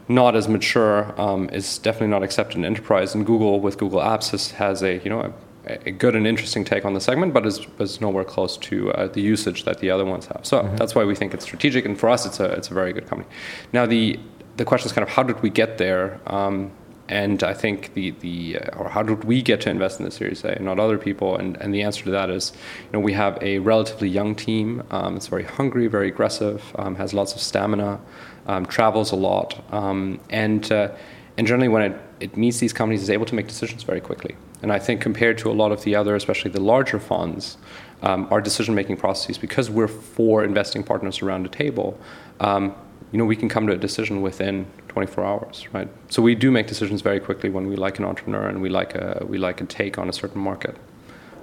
not 0.07 0.35
as 0.35 0.47
mature, 0.47 1.19
um, 1.19 1.49
is 1.49 1.77
definitely 1.79 2.07
not 2.07 2.23
accepted 2.23 2.57
in 2.57 2.65
enterprise. 2.65 3.15
And 3.15 3.25
Google 3.25 3.59
with 3.59 3.77
Google 3.77 3.99
Apps 3.99 4.31
has, 4.31 4.51
has 4.51 4.83
a 4.83 4.99
you 5.03 5.09
know 5.09 5.33
a, 5.67 5.87
a, 5.89 5.91
good 5.91 6.15
and 6.15 6.27
interesting 6.27 6.63
take 6.63 6.85
on 6.85 6.93
the 6.93 7.01
segment, 7.01 7.33
but 7.33 7.45
is, 7.45 7.65
is 7.79 7.99
nowhere 7.99 8.23
close 8.23 8.55
to 8.57 8.91
uh, 8.91 9.07
the 9.07 9.21
usage 9.21 9.65
that 9.65 9.79
the 9.79 9.89
other 9.89 10.05
ones 10.05 10.27
have. 10.27 10.41
So 10.43 10.61
mm-hmm. 10.61 10.75
that's 10.75 10.93
why 10.93 11.03
we 11.03 11.15
think 11.15 11.33
it's 11.33 11.43
strategic, 11.43 11.85
and 11.85 11.99
for 11.99 12.09
us, 12.09 12.25
it's 12.25 12.39
a 12.39 12.45
it's 12.51 12.69
a 12.69 12.73
very 12.73 12.93
good 12.93 13.07
company. 13.07 13.29
Now 13.73 13.85
the 13.85 14.19
the 14.57 14.65
question 14.65 14.87
is 14.87 14.93
kind 14.93 15.03
of 15.03 15.09
how 15.09 15.23
did 15.23 15.41
we 15.41 15.49
get 15.49 15.77
there? 15.77 16.21
Um, 16.27 16.71
and 17.07 17.43
I 17.43 17.53
think 17.53 17.93
the 17.93 18.11
the 18.11 18.59
uh, 18.59 18.77
or 18.77 18.89
how 18.89 19.03
did 19.03 19.23
we 19.23 19.41
get 19.41 19.61
to 19.61 19.69
invest 19.69 19.99
in 19.99 20.05
the 20.05 20.11
Series 20.11 20.43
A, 20.43 20.59
not 20.59 20.79
other 20.79 20.97
people? 20.97 21.35
And 21.35 21.55
and 21.57 21.73
the 21.73 21.83
answer 21.83 22.03
to 22.05 22.11
that 22.11 22.29
is, 22.29 22.51
you 22.85 22.93
know, 22.93 22.99
we 22.99 23.13
have 23.13 23.37
a 23.41 23.59
relatively 23.59 24.09
young 24.09 24.35
team. 24.35 24.83
Um, 24.91 25.15
it's 25.15 25.27
very 25.27 25.43
hungry, 25.43 25.87
very 25.87 26.07
aggressive, 26.07 26.63
um, 26.79 26.95
has 26.95 27.13
lots 27.13 27.35
of 27.35 27.41
stamina, 27.41 27.99
um, 28.47 28.65
travels 28.65 29.11
a 29.11 29.15
lot, 29.15 29.63
um, 29.73 30.19
and 30.29 30.71
uh, 30.71 30.89
and 31.37 31.45
generally 31.45 31.67
when 31.67 31.83
it 31.83 32.01
it 32.19 32.37
meets 32.37 32.59
these 32.59 32.73
companies, 32.73 33.03
is 33.03 33.09
able 33.09 33.25
to 33.25 33.35
make 33.35 33.47
decisions 33.47 33.83
very 33.83 34.01
quickly. 34.01 34.35
And 34.61 34.71
I 34.71 34.79
think 34.79 35.01
compared 35.01 35.37
to 35.39 35.51
a 35.51 35.53
lot 35.53 35.71
of 35.71 35.83
the 35.83 35.95
other, 35.95 36.15
especially 36.15 36.51
the 36.51 36.61
larger 36.61 36.99
funds, 36.99 37.57
um, 38.01 38.27
our 38.31 38.41
decision 38.41 38.73
making 38.73 38.97
processes, 38.97 39.37
because 39.37 39.69
we're 39.69 39.87
four 39.87 40.43
investing 40.43 40.81
partners 40.81 41.21
around 41.21 41.45
a 41.45 41.49
table, 41.49 41.99
um, 42.39 42.73
you 43.11 43.19
know, 43.19 43.25
we 43.25 43.35
can 43.35 43.49
come 43.49 43.67
to 43.67 43.73
a 43.73 43.77
decision 43.77 44.21
within 44.21 44.65
24 44.95 45.25
hours, 45.25 45.67
right? 45.73 45.89
So 46.07 46.21
we 46.21 46.35
do 46.35 46.51
make 46.51 46.67
decisions 46.67 47.01
very 47.01 47.19
quickly 47.19 47.49
when 47.49 47.67
we 47.67 47.75
like 47.75 47.99
an 47.99 48.05
entrepreneur 48.05 48.47
and 48.47 48.61
we 48.61 48.69
like 48.69 48.95
a 48.95 49.25
we 49.27 49.37
like 49.37 49.59
a 49.59 49.65
take 49.65 49.97
on 49.97 50.07
a 50.07 50.13
certain 50.13 50.41
market. 50.41 50.77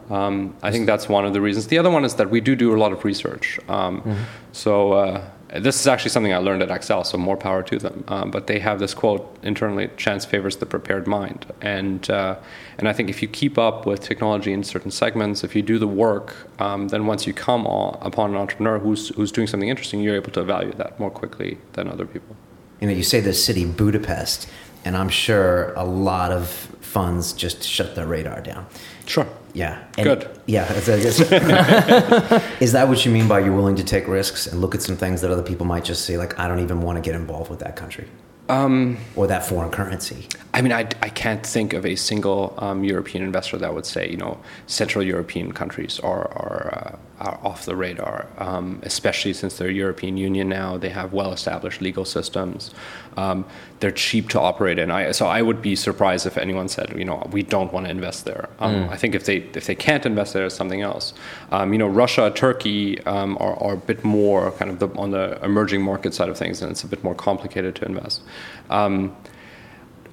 Um, 0.09 0.57
I 0.63 0.71
think 0.73 0.87
that's 0.87 1.07
one 1.07 1.27
of 1.27 1.35
the 1.35 1.43
reasons. 1.43 1.67
The 1.67 1.77
other 1.77 1.91
one 1.91 2.05
is 2.07 2.15
that 2.15 2.31
we 2.31 2.41
do 2.41 2.57
do 2.57 2.75
a 2.75 2.79
lot 2.79 2.93
of 2.93 3.05
research. 3.05 3.61
Um, 3.69 4.01
mm-hmm. 4.01 4.23
So 4.53 4.93
uh, 4.93 5.31
this 5.67 5.79
is 5.81 5.87
actually 5.87 6.13
something 6.13 6.33
I 6.33 6.39
learned 6.39 6.63
at 6.63 6.71
Accel, 6.71 7.05
so 7.05 7.19
more 7.19 7.37
power 7.37 7.63
to 7.63 7.79
them. 7.79 8.05
Um, 8.09 8.31
but 8.31 8.47
they 8.47 8.59
have 8.59 8.79
this 8.79 8.95
quote 8.95 9.23
internally: 9.43 9.91
"Chance 9.99 10.25
favors 10.25 10.57
the 10.57 10.67
prepared 10.67 11.07
mind." 11.07 11.45
And 11.61 12.09
uh, 12.09 12.37
and 12.79 12.89
I 12.89 12.95
think 12.95 13.11
if 13.11 13.21
you 13.21 13.29
keep 13.29 13.59
up 13.59 13.85
with 13.85 14.01
technology 14.01 14.55
in 14.55 14.65
certain 14.65 14.91
segments, 14.91 15.45
if 15.45 15.55
you 15.55 15.61
do 15.61 15.79
the 15.79 15.93
work, 16.07 16.35
um, 16.59 16.89
then 16.89 17.05
once 17.05 17.27
you 17.27 17.35
come 17.35 17.67
on, 17.67 17.99
upon 18.01 18.31
an 18.31 18.37
entrepreneur 18.37 18.79
who's 18.79 19.11
who's 19.11 19.31
doing 19.31 19.47
something 19.47 19.69
interesting, 19.69 20.01
you're 20.01 20.17
able 20.17 20.33
to 20.33 20.41
evaluate 20.41 20.79
that 20.79 20.99
more 20.99 21.11
quickly 21.11 21.59
than 21.75 21.87
other 21.87 22.07
people 22.07 22.35
you 22.83 22.89
know, 22.89 22.95
you 22.95 23.05
say 23.05 23.21
the 23.21 23.33
city 23.33 23.65
Budapest, 23.65 24.49
and 24.85 24.97
I'm 24.97 25.09
sure 25.09 25.73
a 25.75 25.85
lot 25.85 26.33
of 26.33 26.49
funds 26.49 27.33
just 27.33 27.63
shut 27.63 27.95
their 27.95 28.09
radar 28.09 28.41
down. 28.41 28.67
Sure. 29.07 29.29
Yeah. 29.55 29.85
And 29.97 30.05
Good. 30.05 30.29
Yeah. 30.47 30.65
is 32.61 32.73
that 32.73 32.89
what 32.89 33.07
you 33.07 33.13
mean 33.13 33.29
by 33.29 33.39
you're 33.39 33.55
willing 33.55 33.77
to 33.77 33.85
take 33.85 34.09
risks 34.09 34.49
and 34.49 34.61
look 34.61 34.75
at 34.75 34.83
some 34.83 34.97
things 34.97 35.21
that 35.21 35.31
other 35.31 35.45
people 35.45 35.65
might 35.65 35.85
just 35.85 36.05
say, 36.05 36.19
like, 36.19 36.37
I 36.41 36.49
don't 36.49 36.59
even 36.59 36.83
want 36.83 36.97
to 36.97 37.03
get 37.03 37.15
involved 37.15 37.51
with 37.51 37.61
that 37.61 37.77
country? 37.77 38.09
Um, 38.49 38.99
or 39.15 39.29
that 39.29 39.47
foreign 39.47 39.71
currency? 39.71 40.27
I 40.53 40.61
mean, 40.61 40.73
I, 40.73 40.81
I 41.01 41.09
can't 41.09 41.47
think 41.47 41.75
of 41.75 41.87
a 41.87 41.95
single 41.95 42.55
um, 42.59 42.83
European 42.83 43.23
investor 43.23 43.59
that 43.59 43.73
would 43.73 43.87
say, 43.87 44.11
you 44.11 44.17
know, 44.17 44.41
Central 44.67 45.05
European 45.05 45.53
countries 45.53 46.01
are, 46.01 46.27
are, 46.33 46.75
uh, 46.75 46.97
are 47.23 47.39
off 47.43 47.65
the 47.65 47.77
radar, 47.77 48.27
um, 48.39 48.81
especially 48.83 49.33
since 49.33 49.57
they're 49.57 49.71
European 49.71 50.17
Union 50.17 50.49
now. 50.49 50.77
They 50.77 50.89
have 50.89 51.13
well 51.13 51.33
established 51.33 51.81
legal 51.81 52.05
systems. 52.05 52.75
Um, 53.17 53.45
they're 53.81 53.93
cheap 53.93 54.29
to 54.31 54.41
operate 54.41 54.79
in. 54.79 54.91
I, 54.91 55.13
so 55.13 55.27
I 55.27 55.43
would 55.43 55.63
be 55.63 55.77
surprised 55.77 56.27
if 56.27 56.37
anyone 56.37 56.69
said, 56.69 56.95
you 56.99 57.05
know, 57.05 57.29
we 57.31 57.43
don't 57.43 57.73
want 57.73 57.87
to 57.87 57.91
invest 57.91 58.25
there. 58.25 58.49
Um, 58.59 58.89
I 58.89 58.97
think 58.97 59.15
if 59.15 59.25
they 59.25 59.37
if 59.55 59.67
they 59.67 59.75
can't 59.75 60.05
invest 60.05 60.33
there, 60.33 60.47
it's 60.47 60.55
something 60.55 60.83
else. 60.83 61.15
Um, 61.51 61.73
you 61.73 61.79
know, 61.79 61.89
Russia, 61.89 62.33
Turkey 62.35 63.01
um, 63.05 63.37
are, 63.39 63.55
are 63.63 63.75
a 63.75 63.77
bit 63.79 64.05
more 64.05 64.53
kind 64.53 64.71
of 64.71 64.79
the, 64.79 64.89
on 64.99 65.11
the 65.11 65.39
emerging 65.45 65.83
market 65.83 66.15
side 66.15 66.29
of 66.29 66.37
things, 66.37 66.63
and 66.63 66.71
it's 66.71 66.85
a 66.85 66.89
bit 66.89 67.03
more 67.05 67.15
complicated 67.15 67.75
to 67.77 67.85
invest. 67.85 68.23
Um, 68.71 69.17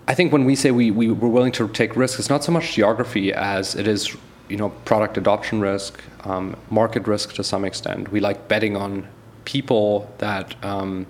I 0.07 0.15
think 0.15 0.31
when 0.31 0.45
we 0.45 0.55
say 0.55 0.71
we, 0.71 0.89
we 0.89 1.11
we're 1.11 1.29
willing 1.29 1.51
to 1.53 1.67
take 1.67 1.95
risks, 1.95 2.19
it's 2.19 2.29
not 2.29 2.43
so 2.43 2.51
much 2.51 2.73
geography 2.73 3.31
as 3.31 3.75
it 3.75 3.87
is 3.87 4.15
you 4.49 4.57
know 4.57 4.69
product 4.85 5.17
adoption 5.17 5.61
risk, 5.61 6.01
um, 6.25 6.55
market 6.69 7.07
risk 7.07 7.33
to 7.35 7.43
some 7.43 7.63
extent. 7.63 8.11
We 8.11 8.19
like 8.19 8.47
betting 8.47 8.75
on 8.75 9.07
people 9.45 10.11
that 10.17 10.55
um, 10.63 11.05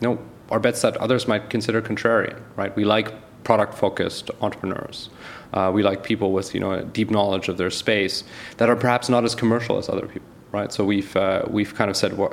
you 0.00 0.08
know 0.08 0.18
are 0.50 0.60
bets 0.60 0.82
that 0.82 0.96
others 0.98 1.26
might 1.26 1.50
consider 1.50 1.82
contrarian, 1.82 2.40
right? 2.56 2.74
We 2.76 2.84
like 2.84 3.12
product 3.44 3.74
focused 3.74 4.30
entrepreneurs. 4.40 5.10
Uh, 5.52 5.70
we 5.72 5.82
like 5.82 6.02
people 6.02 6.32
with 6.32 6.54
you 6.54 6.60
know 6.60 6.82
deep 6.82 7.10
knowledge 7.10 7.48
of 7.48 7.56
their 7.56 7.70
space 7.70 8.24
that 8.56 8.68
are 8.68 8.76
perhaps 8.76 9.08
not 9.08 9.24
as 9.24 9.34
commercial 9.34 9.78
as 9.78 9.88
other 9.88 10.06
people, 10.06 10.28
right? 10.52 10.72
So 10.72 10.84
we've 10.84 11.14
uh, 11.16 11.44
we've 11.48 11.74
kind 11.74 11.90
of 11.90 11.96
said, 11.96 12.16
well, 12.16 12.32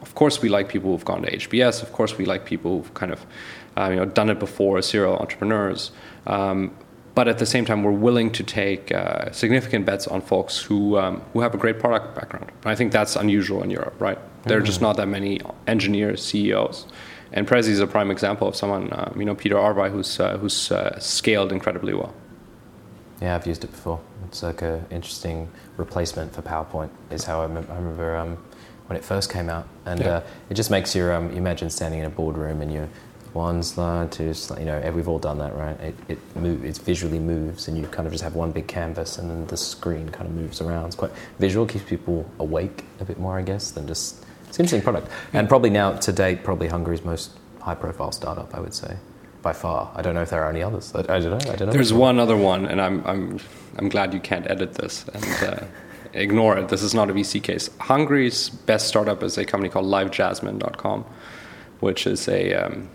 of 0.00 0.14
course 0.14 0.42
we 0.42 0.48
like 0.48 0.68
people 0.68 0.90
who've 0.90 1.04
gone 1.04 1.22
to 1.22 1.36
HBS. 1.36 1.82
Of 1.82 1.92
course 1.92 2.18
we 2.18 2.24
like 2.24 2.44
people 2.44 2.78
who've 2.78 2.94
kind 2.94 3.12
of 3.12 3.26
uh, 3.76 3.88
you 3.90 3.96
know 3.96 4.04
done 4.04 4.30
it 4.30 4.38
before 4.38 4.80
serial 4.82 5.16
entrepreneurs. 5.16 5.90
Um, 6.26 6.76
but 7.14 7.28
at 7.28 7.38
the 7.38 7.46
same 7.46 7.64
time, 7.64 7.82
we're 7.82 7.90
willing 7.92 8.30
to 8.32 8.42
take 8.42 8.90
uh, 8.92 9.30
significant 9.32 9.84
bets 9.84 10.06
on 10.06 10.20
folks 10.22 10.58
who 10.58 10.98
um, 10.98 11.20
who 11.32 11.40
have 11.40 11.54
a 11.54 11.58
great 11.58 11.78
product 11.78 12.14
background. 12.14 12.50
I 12.64 12.74
think 12.74 12.92
that's 12.92 13.16
unusual 13.16 13.62
in 13.62 13.70
Europe, 13.70 13.94
right? 14.00 14.18
There 14.44 14.58
are 14.58 14.62
just 14.62 14.80
not 14.80 14.96
that 14.96 15.06
many 15.08 15.40
engineers, 15.66 16.24
CEOs, 16.24 16.86
and 17.32 17.46
Prezi 17.46 17.68
is 17.68 17.80
a 17.80 17.86
prime 17.86 18.10
example 18.10 18.48
of 18.48 18.56
someone, 18.56 18.88
um, 18.92 19.14
you 19.18 19.24
know, 19.24 19.34
Peter 19.34 19.56
Arvai, 19.56 19.90
who's 19.90 20.18
uh, 20.18 20.38
who's 20.38 20.72
uh, 20.72 20.98
scaled 20.98 21.52
incredibly 21.52 21.94
well. 21.94 22.12
Yeah, 23.20 23.36
I've 23.36 23.46
used 23.46 23.62
it 23.62 23.70
before. 23.70 24.00
It's 24.26 24.42
like 24.42 24.62
an 24.62 24.84
interesting 24.90 25.48
replacement 25.76 26.32
for 26.34 26.42
PowerPoint. 26.42 26.90
Is 27.10 27.24
how 27.24 27.42
I, 27.42 27.46
mem- 27.46 27.68
I 27.70 27.76
remember 27.76 28.16
um, 28.16 28.36
when 28.88 28.96
it 28.96 29.04
first 29.04 29.30
came 29.32 29.48
out, 29.48 29.68
and 29.86 30.00
Yeah. 30.00 30.08
uh, 30.16 30.22
it 30.50 30.54
just 30.54 30.70
makes 30.70 30.94
your 30.96 31.12
um, 31.12 31.30
you 31.30 31.36
imagine 31.36 31.70
standing 31.70 32.00
in 32.00 32.06
a 32.06 32.10
boardroom 32.10 32.60
and 32.62 32.72
you're 32.72 32.88
one 33.32 33.62
slide, 33.62 34.12
two 34.12 34.34
slide. 34.34 34.60
You 34.60 34.66
know, 34.66 34.78
eh, 34.78 34.90
we've 34.90 35.08
all 35.08 35.18
done 35.18 35.38
that, 35.38 35.54
right? 35.56 35.78
It 35.80 35.94
it 36.08 36.36
move, 36.36 36.64
it 36.64 36.78
visually 36.78 37.18
moves, 37.18 37.68
and 37.68 37.78
you 37.78 37.86
kind 37.86 38.06
of 38.06 38.12
just 38.12 38.24
have 38.24 38.34
one 38.34 38.52
big 38.52 38.66
canvas, 38.66 39.18
and 39.18 39.30
then 39.30 39.46
the 39.46 39.56
screen 39.56 40.08
kind 40.10 40.28
of 40.28 40.34
moves 40.34 40.60
around. 40.60 40.86
It's 40.86 40.96
quite 40.96 41.12
visual, 41.38 41.66
keeps 41.66 41.84
people 41.84 42.28
awake 42.38 42.84
a 43.00 43.04
bit 43.04 43.18
more, 43.18 43.38
I 43.38 43.42
guess, 43.42 43.70
than 43.70 43.86
just. 43.86 44.24
It's 44.48 44.58
an 44.58 44.64
interesting 44.64 44.82
product, 44.82 45.10
and 45.32 45.48
probably 45.48 45.70
now 45.70 45.92
to 45.92 46.12
date, 46.12 46.44
probably 46.44 46.68
Hungary's 46.68 47.02
most 47.04 47.30
high-profile 47.60 48.12
startup, 48.12 48.54
I 48.54 48.60
would 48.60 48.74
say, 48.74 48.96
by 49.40 49.54
far. 49.54 49.90
I 49.94 50.02
don't 50.02 50.14
know 50.14 50.20
if 50.20 50.28
there 50.28 50.42
are 50.42 50.50
any 50.50 50.62
others. 50.62 50.92
I, 50.94 51.00
I 51.00 51.20
don't 51.20 51.30
know. 51.30 51.52
I 51.52 51.56
don't 51.56 51.68
know. 51.68 51.72
There's 51.72 51.92
one 51.92 52.18
other 52.18 52.36
one, 52.36 52.66
and 52.66 52.80
I'm 52.80 53.04
I'm 53.06 53.38
I'm 53.78 53.88
glad 53.88 54.12
you 54.12 54.20
can't 54.20 54.50
edit 54.50 54.74
this 54.74 55.06
and 55.08 55.24
uh, 55.48 55.64
ignore 56.12 56.58
it. 56.58 56.68
This 56.68 56.82
is 56.82 56.94
not 56.94 57.08
a 57.08 57.14
VC 57.14 57.42
case. 57.42 57.70
Hungary's 57.80 58.50
best 58.50 58.88
startup 58.88 59.22
is 59.22 59.38
a 59.38 59.46
company 59.46 59.70
called 59.70 59.86
LiveJasmine.com, 59.86 61.04
which 61.80 62.06
is 62.06 62.28
a 62.28 62.52
um, 62.52 62.90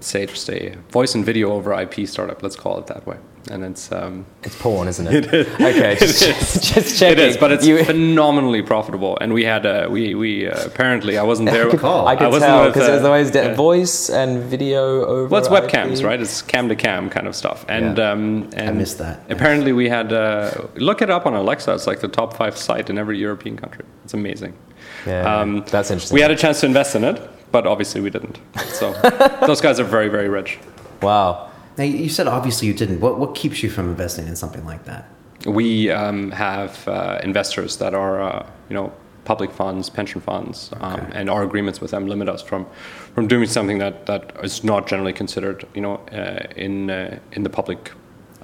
say 0.00 0.26
just 0.26 0.48
a 0.50 0.74
voice 0.90 1.14
and 1.14 1.24
video 1.24 1.52
over 1.52 1.72
IP 1.78 2.06
startup. 2.08 2.42
Let's 2.42 2.56
call 2.56 2.78
it 2.78 2.86
that 2.86 3.06
way. 3.06 3.16
And 3.50 3.64
it's 3.64 3.90
um, 3.90 4.24
It's 4.44 4.54
porn, 4.56 4.86
isn't 4.86 5.04
it? 5.08 5.24
it 5.26 5.34
is. 5.34 5.46
Okay, 5.54 5.96
just, 5.98 6.22
just 6.22 6.76
it 6.76 6.96
checking. 6.96 7.24
is, 7.24 7.36
but 7.36 7.50
it's 7.50 7.66
You- 7.66 7.84
phenomenally 7.84 8.62
profitable. 8.62 9.18
And 9.20 9.34
we 9.34 9.42
had 9.44 9.66
uh, 9.66 9.88
we 9.90 10.14
we 10.14 10.46
uh, 10.48 10.64
apparently 10.64 11.18
I 11.18 11.24
wasn't 11.24 11.50
there. 11.54 11.68
call. 11.76 12.06
I 12.06 12.14
could 12.14 12.28
wasn't 12.30 12.44
tell 12.50 12.68
because 12.68 12.88
uh, 12.88 12.92
it 12.92 12.94
was 12.96 13.04
always 13.04 13.30
de- 13.32 13.42
yeah. 13.42 13.54
voice 13.54 14.08
and 14.10 14.44
video 14.44 15.04
over. 15.04 15.26
Well, 15.26 15.40
it's 15.40 15.48
IP. 15.48 15.54
webcams, 15.72 16.04
right? 16.04 16.20
It's 16.20 16.40
cam 16.40 16.68
to 16.68 16.76
cam 16.76 17.10
kind 17.10 17.26
of 17.26 17.34
stuff. 17.34 17.64
And 17.68 17.98
Yeah. 17.98 18.12
um, 18.12 18.48
and 18.54 18.78
missed 18.78 18.98
that. 18.98 19.24
Apparently, 19.28 19.72
we 19.72 19.88
had 19.88 20.12
uh, 20.12 20.52
look 20.76 21.02
it 21.02 21.10
up 21.10 21.26
on 21.26 21.34
Alexa. 21.34 21.74
It's 21.74 21.88
like 21.88 21.98
the 22.00 22.08
top 22.08 22.36
five 22.36 22.56
site 22.56 22.88
in 22.90 22.96
every 22.96 23.18
European 23.18 23.56
country. 23.56 23.84
It's 24.04 24.14
amazing. 24.14 24.54
Yeah, 25.04 25.40
Um, 25.40 25.64
that's 25.68 25.90
interesting. 25.90 26.14
We 26.14 26.20
had 26.22 26.30
a 26.30 26.36
chance 26.36 26.60
to 26.60 26.66
invest 26.66 26.94
in 26.94 27.02
it, 27.02 27.20
but 27.52 27.66
obviously 27.66 28.00
we 28.00 28.10
didn't. 28.10 28.38
So 28.80 28.92
those 29.46 29.60
guys 29.60 29.78
are 29.78 29.84
very 29.84 30.08
very 30.08 30.28
rich. 30.28 30.58
wow. 31.02 31.48
Now, 31.78 31.84
you 31.84 32.10
said 32.10 32.26
obviously 32.26 32.68
you 32.68 32.74
didn't. 32.74 33.00
What 33.00 33.18
what 33.18 33.34
keeps 33.34 33.62
you 33.62 33.70
from 33.70 33.88
investing 33.88 34.26
in 34.28 34.36
something 34.36 34.64
like 34.66 34.84
that? 34.84 35.08
We 35.46 35.90
um, 35.90 36.30
have 36.32 36.86
uh, 36.86 37.18
investors 37.22 37.76
that 37.78 37.94
are 37.94 38.20
uh, 38.22 38.46
you 38.68 38.74
know 38.74 38.92
public 39.24 39.50
funds, 39.52 39.88
pension 39.88 40.20
funds, 40.20 40.70
um, 40.80 40.94
Okay. 40.94 41.10
and 41.20 41.30
our 41.30 41.42
agreements 41.44 41.80
with 41.80 41.90
them 41.92 42.06
limit 42.08 42.28
us 42.28 42.42
from 42.42 42.66
from 43.14 43.26
doing 43.28 43.46
something 43.48 43.78
that, 43.78 44.06
that 44.06 44.32
is 44.42 44.64
not 44.64 44.86
generally 44.86 45.12
considered 45.12 45.64
you 45.74 45.80
know 45.80 45.94
uh, 46.12 46.46
in 46.56 46.90
uh, 46.90 47.18
in 47.32 47.42
the 47.42 47.50
public 47.50 47.90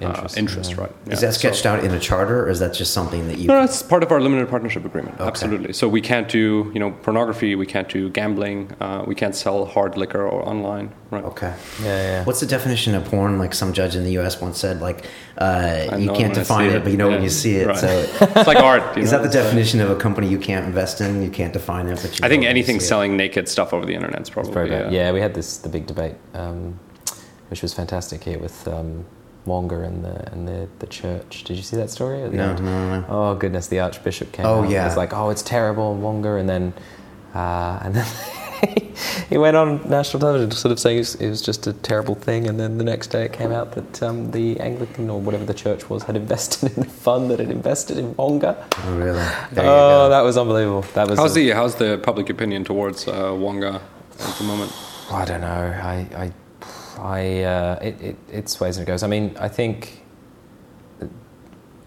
uh, 0.01 0.07
Interest, 0.09 0.37
interest, 0.37 0.71
yeah. 0.71 0.81
right? 0.81 0.91
Is 1.07 1.21
Yeah, 1.21 1.27
that 1.29 1.33
so- 1.33 1.39
sketched 1.39 1.65
out 1.65 1.83
in 1.83 1.91
a 1.93 1.99
charter, 1.99 2.45
or 2.45 2.49
is 2.49 2.59
that 2.59 2.73
just 2.73 2.93
something 2.93 3.27
that 3.27 3.37
you? 3.37 3.47
No, 3.47 3.55
no, 3.59 3.63
it's 3.63 3.81
part 3.83 4.03
of 4.03 4.11
our 4.11 4.19
limited 4.21 4.49
partnership 4.49 4.85
agreement. 4.85 5.15
Okay. 5.19 5.27
Absolutely. 5.27 5.73
So 5.73 5.87
we 5.87 6.01
can't 6.01 6.27
do, 6.29 6.71
you 6.73 6.79
know, 6.79 6.91
pornography. 6.91 7.55
We 7.55 7.65
can't 7.65 7.89
do 7.89 8.09
gambling. 8.09 8.71
Uh, 8.79 9.03
we 9.05 9.15
can't 9.15 9.35
sell 9.35 9.65
hard 9.65 9.97
liquor 9.97 10.25
or 10.27 10.47
online. 10.47 10.91
Right. 11.11 11.23
Okay. 11.23 11.53
Yeah, 11.81 11.85
yeah. 11.85 12.23
What's 12.23 12.39
the 12.39 12.45
definition 12.45 12.93
of 12.95 13.03
porn? 13.05 13.39
Like 13.39 13.53
some 13.53 13.73
judge 13.73 13.95
in 13.95 14.03
the 14.03 14.11
U.S. 14.13 14.39
once 14.39 14.59
said, 14.59 14.79
like 14.79 15.05
uh, 15.37 15.95
you 15.97 16.11
can't 16.13 16.33
define 16.33 16.69
see 16.69 16.75
it, 16.75 16.83
but 16.83 16.91
you 16.91 16.97
know 16.97 17.09
when 17.09 17.23
you 17.23 17.29
see 17.29 17.55
it. 17.55 17.67
Right. 17.67 17.77
So 17.77 17.87
it's 18.21 18.47
like 18.47 18.57
art. 18.57 18.95
You 18.95 19.03
is 19.03 19.11
know? 19.11 19.21
that 19.23 19.31
the 19.31 19.39
uh, 19.39 19.43
definition 19.43 19.81
of 19.81 19.89
a 19.89 19.95
company 19.95 20.27
you 20.29 20.37
can't 20.39 20.65
invest 20.65 21.01
in? 21.01 21.21
You 21.23 21.31
can't 21.31 21.51
define 21.53 21.87
it, 21.87 21.99
but 22.01 22.19
you 22.19 22.25
I 22.25 22.29
think 22.29 22.41
know 22.43 22.47
when 22.47 22.55
you 22.55 22.59
anything 22.61 22.79
see 22.79 22.85
it? 22.85 22.87
selling 22.87 23.17
naked 23.17 23.49
stuff 23.49 23.73
over 23.73 23.85
the 23.85 23.93
internet 23.95 24.21
is 24.21 24.29
probably. 24.29 24.53
Very 24.53 24.69
bad. 24.69 24.85
uh, 24.87 24.89
Yeah, 24.91 25.11
we 25.11 25.19
had 25.19 25.33
this 25.33 25.57
the 25.57 25.69
big 25.69 25.87
debate, 25.87 26.15
um, 26.35 26.79
which 27.49 27.61
was 27.63 27.73
fantastic 27.73 28.23
here 28.23 28.37
with 28.37 28.67
um, 28.67 29.05
Wonga 29.49 29.81
and 29.81 30.05
the 30.05 30.31
and 30.31 30.47
the, 30.47 30.67
the 30.79 30.87
church. 30.87 31.43
Did 31.43 31.57
you 31.57 31.63
see 31.63 31.75
that 31.75 31.89
story? 31.89 32.23
At 32.23 32.31
the 32.31 32.37
No, 32.37 32.49
end? 32.51 32.63
no, 32.63 32.99
no. 33.01 33.05
Oh 33.09 33.35
goodness, 33.35 33.67
the 33.67 33.79
Archbishop 33.81 34.31
came. 34.31 34.45
Oh, 34.45 34.63
out. 34.63 34.69
yeah. 34.69 34.83
It 34.83 34.89
was 34.89 34.97
like, 34.97 35.13
oh, 35.13 35.29
it's 35.29 35.41
terrible, 35.41 35.95
Wonga, 35.95 36.35
and 36.35 36.47
then 36.47 36.73
uh, 37.35 37.79
and 37.83 37.95
then. 37.95 38.05
he 39.29 39.37
went 39.37 39.55
on 39.55 39.89
national 39.89 40.19
television 40.19 40.51
sort 40.51 40.71
of 40.73 40.79
saying 40.79 40.97
it 40.97 40.99
was, 40.99 41.15
it 41.15 41.29
was 41.29 41.41
just 41.41 41.65
a 41.67 41.71
terrible 41.71 42.13
thing, 42.15 42.45
and 42.47 42.59
then 42.59 42.77
the 42.77 42.83
next 42.83 43.07
day 43.07 43.23
it 43.23 43.31
came 43.31 43.53
out 43.53 43.71
that 43.71 44.03
um, 44.03 44.31
the 44.31 44.59
Anglican 44.59 45.09
or 45.09 45.19
whatever 45.21 45.45
the 45.45 45.53
church 45.53 45.89
was 45.89 46.03
had 46.03 46.17
invested 46.17 46.71
in 46.75 46.83
the 46.83 46.89
fund 46.89 47.31
that 47.31 47.39
had 47.39 47.49
invested 47.49 47.97
in 47.97 48.13
Wonga. 48.17 48.67
Oh, 48.83 48.97
really? 48.97 49.25
There 49.53 49.65
oh, 49.65 50.09
that 50.09 50.21
was 50.21 50.37
unbelievable. 50.37 50.81
That 50.93 51.07
was 51.07 51.17
How's 51.17 51.31
a- 51.37 51.39
the 51.39 51.49
how's 51.51 51.75
the 51.75 51.97
public 52.03 52.29
opinion 52.29 52.63
towards 52.65 53.07
uh, 53.07 53.33
Wonga 53.37 53.81
at 54.19 54.35
the 54.37 54.43
moment? 54.43 54.73
I 55.09 55.23
don't 55.25 55.41
know. 55.41 55.47
I, 55.81 55.95
I, 56.23 56.31
I 56.99 57.43
uh, 57.43 57.79
it, 57.81 58.01
it, 58.01 58.15
it 58.31 58.49
sways 58.49 58.77
and 58.77 58.87
it 58.87 58.91
goes. 58.91 59.03
I 59.03 59.07
mean, 59.07 59.35
I 59.39 59.47
think 59.47 60.03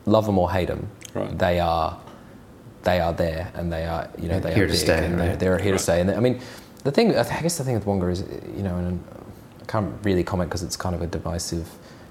love 0.06 0.26
them 0.26 0.38
or 0.38 0.50
hate 0.50 0.68
them, 0.68 0.88
Right. 1.14 1.38
they 1.38 1.60
are, 1.60 1.98
they 2.82 2.98
are 3.00 3.12
there, 3.12 3.52
and 3.54 3.72
they 3.72 3.84
are, 3.86 4.08
you 4.20 4.28
know, 4.28 4.40
they 4.40 4.52
Here 4.54 4.64
are 4.64 4.68
to 4.68 4.76
stay, 4.76 5.04
and 5.06 5.18
they're, 5.18 5.28
right. 5.30 5.38
they're 5.38 5.58
here 5.58 5.72
to 5.72 5.78
stay. 5.78 6.00
And 6.00 6.08
they- 6.08 6.16
I 6.16 6.20
mean, 6.20 6.40
the 6.82 6.90
thing, 6.90 7.16
I 7.16 7.22
guess 7.40 7.58
the 7.58 7.64
thing 7.64 7.74
with 7.74 7.86
Wonga 7.86 8.08
is, 8.08 8.24
you 8.56 8.62
know, 8.64 8.76
and 8.76 9.04
I 9.60 9.64
can't 9.66 9.94
really 10.02 10.24
comment 10.24 10.50
because 10.50 10.62
it's 10.64 10.76
kind 10.76 10.94
of 10.94 11.02
a 11.02 11.06
divisive 11.06 11.68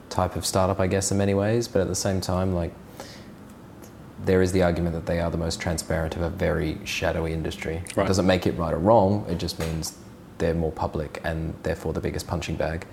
type 0.10 0.36
of 0.38 0.46
startup, 0.46 0.80
I 0.80 0.88
guess, 0.88 1.12
in 1.12 1.18
many 1.18 1.34
ways. 1.34 1.68
But 1.68 1.82
at 1.82 1.88
the 1.90 1.96
same 1.96 2.22
time, 2.22 2.54
like, 2.54 2.72
there 4.24 4.42
is 4.42 4.52
the 4.54 4.64
argument 4.64 4.94
that 4.96 5.06
they 5.06 5.20
are 5.20 5.30
the 5.32 5.38
most 5.38 5.60
transparent 5.60 6.16
of 6.16 6.22
a 6.22 6.30
very 6.30 6.78
shadowy 6.86 7.34
industry. 7.34 7.82
It 7.90 7.96
doesn't 8.08 8.26
make 8.28 8.48
it 8.48 8.58
right 8.58 8.74
or 8.74 8.78
wrong. 8.78 9.26
It 9.28 9.38
just 9.40 9.60
means 9.60 9.98
they're 10.42 10.54
more 10.54 10.72
public 10.74 11.22
and 11.24 11.54
therefore 11.64 11.94
the 11.94 12.02
biggest 12.02 12.28
punching 12.28 12.56
bag. 12.56 12.86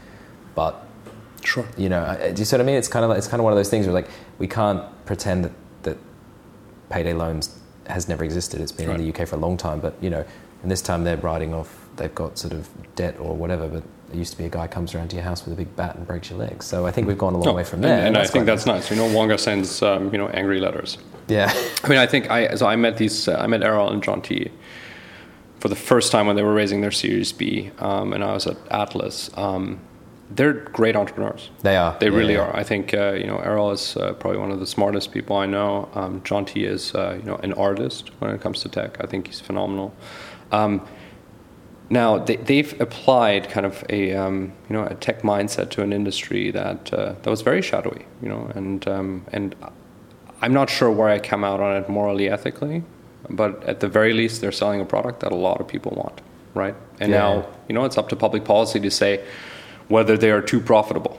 But 0.54 0.84
Sure. 1.44 1.64
you 1.76 1.88
know, 1.88 2.00
uh, 2.02 2.30
do 2.32 2.38
you 2.40 2.44
see 2.44 2.54
what 2.56 2.60
I 2.60 2.64
mean? 2.64 2.76
It's 2.76 2.88
kind 2.88 3.04
of 3.04 3.08
like, 3.10 3.18
it's 3.18 3.26
kind 3.28 3.40
of 3.40 3.44
one 3.44 3.52
of 3.52 3.56
those 3.58 3.70
things 3.70 3.86
where 3.86 3.94
like 3.94 4.08
we 4.38 4.46
can't 4.46 4.82
pretend 5.06 5.44
that, 5.44 5.52
that 5.82 5.96
payday 6.90 7.14
loans 7.14 7.58
has 7.86 8.08
never 8.08 8.22
existed. 8.24 8.60
It's 8.60 8.72
been 8.72 8.90
in 8.90 8.98
the 8.98 9.08
UK 9.12 9.26
for 9.26 9.36
a 9.36 9.38
long 9.38 9.56
time, 9.56 9.80
but 9.80 9.94
you 10.00 10.10
know, 10.10 10.24
and 10.62 10.70
this 10.70 10.82
time 10.82 11.04
they're 11.04 11.16
writing 11.16 11.54
off. 11.54 11.86
They've 11.96 12.14
got 12.14 12.38
sort 12.38 12.52
of 12.52 12.68
debt 12.94 13.16
or 13.18 13.34
whatever, 13.34 13.66
but 13.66 13.82
it 14.12 14.16
used 14.16 14.30
to 14.32 14.38
be 14.38 14.44
a 14.44 14.48
guy 14.48 14.66
comes 14.68 14.94
around 14.94 15.08
to 15.08 15.16
your 15.16 15.24
house 15.24 15.44
with 15.44 15.52
a 15.52 15.56
big 15.56 15.74
bat 15.74 15.96
and 15.96 16.06
breaks 16.06 16.30
your 16.30 16.38
legs. 16.38 16.64
So 16.66 16.86
I 16.86 16.92
think 16.92 17.06
we've 17.08 17.18
gone 17.18 17.34
a 17.34 17.38
long 17.38 17.46
No, 17.46 17.52
way 17.54 17.64
from 17.64 17.78
and- 17.82 17.84
there. 17.84 18.06
and, 18.06 18.16
I 18.16 18.24
think 18.24 18.46
that's 18.46 18.66
nice. 18.66 18.88
You 18.90 18.96
know, 18.96 19.06
Wonga 19.12 19.36
sends 19.38 19.82
um, 19.82 20.12
you 20.12 20.18
know 20.18 20.28
angry 20.28 20.60
letters. 20.60 20.98
yeah. 21.28 21.52
I 21.84 21.88
mean, 21.88 21.98
I 21.98 22.06
think 22.06 22.30
I 22.30 22.54
so 22.56 22.66
I 22.66 22.76
met 22.76 22.96
these 22.98 23.26
uh, 23.28 23.36
I 23.44 23.46
met 23.46 23.62
Errol 23.62 23.90
and 23.90 24.02
John 24.02 24.20
T. 24.22 24.50
for 25.60 25.68
the 25.68 25.76
first 25.76 26.12
time 26.12 26.26
when 26.26 26.36
they 26.36 26.42
were 26.42 26.54
raising 26.54 26.80
their 26.80 26.90
Series 26.92 27.32
B, 27.32 27.70
um, 27.78 28.12
and 28.12 28.22
I 28.22 28.32
was 28.32 28.46
at 28.46 28.56
Atlas. 28.70 29.30
Um, 29.36 29.80
they're 30.30 30.52
great 30.52 30.94
entrepreneurs. 30.94 31.50
They 31.62 31.76
are. 31.76 31.96
They 31.98 32.06
Yeah, 32.10 32.16
really 32.16 32.34
yeah. 32.34 32.40
are. 32.40 32.56
I 32.56 32.62
think 32.62 32.92
uh, 32.92 33.12
you 33.12 33.26
know 33.26 33.38
Errol 33.38 33.70
is 33.70 33.96
uh, 33.96 34.12
probably 34.14 34.38
one 34.38 34.50
of 34.50 34.60
the 34.60 34.66
smartest 34.66 35.10
people 35.12 35.36
I 35.36 35.46
know. 35.46 35.88
Um, 35.94 36.20
Jonty 36.20 36.66
is 36.66 36.94
uh, 36.94 37.16
you 37.18 37.24
know 37.24 37.36
an 37.36 37.54
artist 37.54 38.10
when 38.18 38.30
it 38.32 38.40
comes 38.40 38.60
to 38.62 38.68
tech. 38.68 38.98
I 39.02 39.06
think 39.06 39.26
he's 39.26 39.40
phenomenal. 39.40 39.94
Um, 40.52 40.86
now 41.90 42.18
they, 42.18 42.36
they've 42.36 42.78
applied 42.80 43.48
kind 43.48 43.64
of 43.64 43.82
a 43.88 44.12
um, 44.12 44.52
you 44.68 44.76
know 44.76 44.84
a 44.84 44.94
tech 44.96 45.22
mindset 45.22 45.70
to 45.70 45.82
an 45.82 45.92
industry 45.92 46.50
that 46.50 46.92
uh, 46.92 47.14
that 47.22 47.30
was 47.30 47.40
very 47.40 47.62
shadowy. 47.62 48.04
You 48.22 48.28
know, 48.28 48.52
and 48.54 48.86
um, 48.86 49.24
and 49.32 49.54
I'm 50.42 50.52
not 50.52 50.68
sure 50.68 50.90
where 50.90 51.08
I 51.08 51.18
come 51.18 51.42
out 51.42 51.60
on 51.60 51.74
it 51.82 51.88
morally, 51.88 52.28
ethically, 52.28 52.82
but 53.30 53.62
at 53.64 53.80
the 53.80 53.88
very 53.88 54.12
least, 54.12 54.40
they're 54.40 54.52
selling 54.52 54.80
a 54.80 54.84
product 54.84 55.20
that 55.20 55.32
a 55.32 55.36
lot 55.36 55.60
of 55.60 55.68
people 55.68 55.92
want, 55.96 56.20
right? 56.54 56.74
And 57.00 57.10
Yeah. 57.12 57.18
now, 57.18 57.46
you 57.68 57.74
know, 57.74 57.84
it's 57.84 57.98
up 57.98 58.08
to 58.10 58.16
public 58.16 58.44
policy 58.44 58.80
to 58.80 58.90
say, 58.90 59.20
whether 59.88 60.16
they 60.16 60.30
are 60.30 60.42
too 60.42 60.60
profitable. 60.60 61.18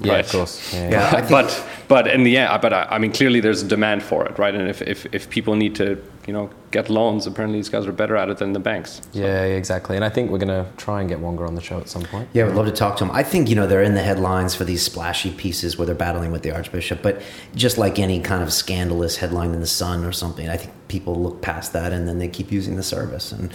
Yeah, 0.00 0.12
right? 0.14 0.24
of 0.24 0.30
course. 0.30 0.72
Yeah, 0.74 0.90
Yeah, 0.90 1.08
I 1.08 1.20
think- 1.20 1.30
but 1.30 1.64
but 1.88 2.06
in 2.06 2.22
the 2.22 2.36
end, 2.36 2.60
but 2.60 2.72
I, 2.74 2.82
I 2.90 2.98
mean, 2.98 3.12
clearly 3.12 3.40
there's 3.40 3.62
a 3.62 3.66
demand 3.66 4.02
for 4.02 4.26
it, 4.26 4.38
right? 4.38 4.54
And 4.54 4.68
if, 4.68 4.82
if, 4.82 5.06
if 5.10 5.30
people 5.30 5.56
need 5.56 5.74
to, 5.76 5.98
you 6.26 6.34
know, 6.34 6.50
get 6.70 6.90
loans, 6.90 7.26
apparently 7.26 7.58
these 7.58 7.70
guys 7.70 7.86
are 7.86 7.92
better 7.92 8.14
at 8.14 8.28
it 8.28 8.36
than 8.36 8.52
the 8.52 8.60
banks. 8.60 9.00
yeah, 9.14 9.24
yeah, 9.46 9.56
exactly. 9.56 9.96
And 9.96 10.04
I 10.04 10.10
think 10.10 10.30
we're 10.30 10.36
going 10.36 10.48
to 10.64 10.70
try 10.76 11.00
and 11.00 11.08
get 11.08 11.18
Wonga 11.20 11.44
on 11.44 11.54
the 11.54 11.62
show 11.62 11.78
at 11.80 11.88
some 11.88 12.02
point. 12.02 12.28
Yeah, 12.34 12.44
we'd 12.44 12.56
love 12.56 12.66
to 12.66 12.72
talk 12.72 12.98
to 12.98 13.04
him. 13.04 13.10
I 13.10 13.22
think, 13.22 13.48
you 13.48 13.56
know, 13.56 13.66
they're 13.66 13.82
in 13.82 13.94
the 13.94 14.02
headlines 14.02 14.54
for 14.54 14.64
these 14.64 14.82
splashy 14.82 15.30
pieces 15.32 15.78
where 15.78 15.86
they're 15.86 15.94
battling 15.94 16.30
with 16.30 16.42
the 16.42 16.50
Archbishop, 16.50 17.00
but 17.00 17.22
just 17.54 17.78
like 17.78 17.98
any 17.98 18.20
kind 18.20 18.42
of 18.42 18.52
scandalous 18.52 19.16
headline 19.16 19.54
in 19.54 19.60
the 19.60 19.66
Sun 19.66 20.04
or 20.04 20.12
something, 20.12 20.46
I 20.50 20.58
think 20.58 20.72
people 20.88 21.14
look 21.14 21.40
past 21.40 21.72
that 21.72 21.94
and 21.94 22.06
then 22.06 22.18
they 22.18 22.28
keep 22.28 22.52
using 22.52 22.76
the 22.76 22.82
service 22.82 23.32
and 23.32 23.50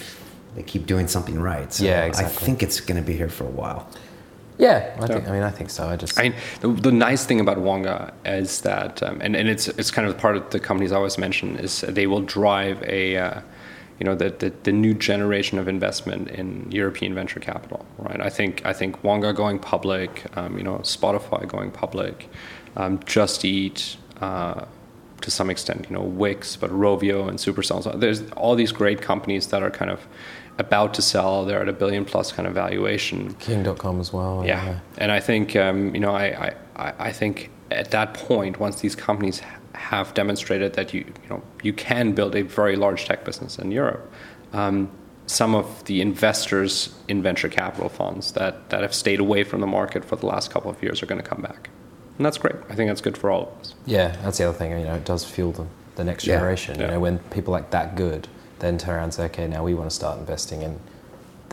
they 0.56 0.64
keep 0.64 0.88
doing 0.88 1.08
something 1.08 1.40
right. 1.40 1.72
So 1.72 1.86
Yeah, 1.86 2.10
I 2.16 2.24
think 2.24 2.64
it's 2.64 2.80
going 2.80 3.00
to 3.00 3.06
be 3.06 3.16
here 3.16 3.30
for 3.30 3.44
a 3.44 3.52
while. 3.52 3.88
Yeah, 4.64 4.96
I 4.98 5.08
think. 5.08 5.28
I 5.28 5.32
mean, 5.32 5.44
I 5.44 5.52
think 5.52 5.70
so. 5.70 5.90
I 5.90 5.98
just. 5.98 6.18
I 6.18 6.24
mean, 6.24 6.36
the, 6.62 6.70
the 6.70 6.92
nice 6.92 7.26
thing 7.26 7.42
about 7.42 7.58
Wonga 7.58 8.14
is 8.24 8.62
that, 8.62 9.04
um, 9.04 9.20
and, 9.20 9.36
and 9.36 9.50
it's 9.50 9.68
it's 9.68 9.92
kind 9.92 10.08
of 10.08 10.18
part 10.18 10.38
of 10.38 10.50
the 10.52 10.60
companies 10.60 10.94
I 10.94 10.96
always 10.96 11.18
mention 11.18 11.58
is 11.60 11.82
they 11.82 12.08
will 12.08 12.22
drive 12.22 12.82
a, 12.84 13.18
uh, 13.18 13.42
you 14.00 14.06
know, 14.06 14.16
the, 14.16 14.30
the 14.30 14.54
the 14.64 14.72
new 14.72 14.94
generation 14.94 15.60
of 15.60 15.68
investment 15.68 16.30
in 16.30 16.72
European 16.72 17.14
venture 17.14 17.42
capital, 17.42 17.86
right? 17.98 18.22
I 18.22 18.30
think 18.30 18.66
I 18.66 18.72
think 18.72 19.04
Wonga 19.04 19.34
going 19.34 19.60
public, 19.60 20.26
um, 20.38 20.58
you 20.58 20.64
know, 20.64 20.78
Spotify 20.78 21.46
going 21.46 21.70
public, 21.72 22.30
um, 22.78 23.02
Just 23.06 23.44
Eat. 23.44 23.98
Uh, 24.22 24.66
to 25.20 25.32
some 25.32 25.50
extent, 25.50 25.86
you 25.90 25.96
know, 25.96 26.04
Wix, 26.04 26.58
but 26.58 26.70
Rovio 26.70 27.30
and 27.30 27.40
Supercell. 27.40 27.82
So 27.82 27.92
there's 27.92 28.30
all 28.32 28.56
these 28.56 28.74
great 28.74 29.02
companies 29.02 29.48
that 29.48 29.64
are 29.64 29.72
kind 29.72 29.90
of 29.90 30.06
about 30.58 30.94
to 30.96 31.02
sell. 31.02 31.46
They're 31.46 31.62
at 31.62 31.70
a 31.70 31.74
billion 31.74 32.06
plus 32.06 32.32
kind 32.32 32.48
of 32.48 32.54
valuation. 32.54 33.34
King.com 33.36 34.00
as 34.00 34.14
well. 34.14 34.44
Yeah, 34.46 34.80
and 34.98 35.12
I 35.12 35.20
think 35.20 35.56
um, 35.56 35.94
you 35.96 36.02
know 36.02 36.14
I, 36.16 36.54
I, 36.76 36.94
I 37.00 37.12
think 37.12 37.50
at 37.72 37.92
that 37.92 38.14
point, 38.14 38.60
once 38.60 38.82
these 38.82 38.96
companies 38.96 39.42
have 39.74 40.14
demonstrated 40.14 40.74
that 40.74 40.94
you 40.94 41.02
you 41.24 41.30
know 41.30 41.42
you 41.64 41.74
can 41.74 42.14
build 42.14 42.36
a 42.36 42.44
very 42.44 42.76
large 42.76 43.06
tech 43.06 43.26
business 43.26 43.58
in 43.58 43.72
Europe, 43.72 44.12
um, 44.54 44.90
some 45.26 45.56
of 45.56 45.84
the 45.86 46.02
investors 46.02 46.94
in 47.08 47.24
venture 47.24 47.50
capital 47.50 47.90
funds 47.90 48.34
that 48.34 48.70
that 48.70 48.82
have 48.82 48.94
stayed 48.94 49.20
away 49.20 49.44
from 49.44 49.62
the 49.62 49.68
market 49.68 50.06
for 50.06 50.16
the 50.16 50.26
last 50.26 50.52
couple 50.52 50.70
of 50.70 50.82
years 50.84 51.02
are 51.02 51.08
going 51.08 51.22
to 51.22 51.28
come 51.28 51.42
back, 51.42 51.70
and 52.18 52.26
that's 52.26 52.38
great. 52.38 52.56
I 52.70 52.76
think 52.76 52.90
that's 52.90 53.02
good 53.02 53.18
for 53.18 53.32
all 53.32 53.44
of 53.54 53.60
us. 53.62 53.74
Yeah, 53.86 54.16
that's 54.24 54.38
the 54.38 54.44
other 54.48 54.58
thing. 54.58 54.72
You 54.72 54.86
know, 54.86 54.96
it 54.96 55.06
does 55.06 55.26
fuel 55.26 55.52
the, 55.52 55.66
the 55.96 56.04
next 56.04 56.26
Yeah. 56.28 56.36
generation. 56.36 56.76
Yeah. 56.80 56.86
You 56.86 56.92
know, 56.92 57.00
when 57.00 57.18
people 57.32 57.52
like 57.52 57.72
that 57.72 57.96
good 57.96 58.28
then 58.64 58.78
turn 58.78 58.96
around 58.96 59.04
and 59.06 59.14
say, 59.14 59.26
okay, 59.26 59.48
now 59.48 59.64
we 59.64 59.74
want 59.74 59.90
to 59.90 59.96
start 59.96 60.18
investing 60.20 60.62
in 60.62 60.80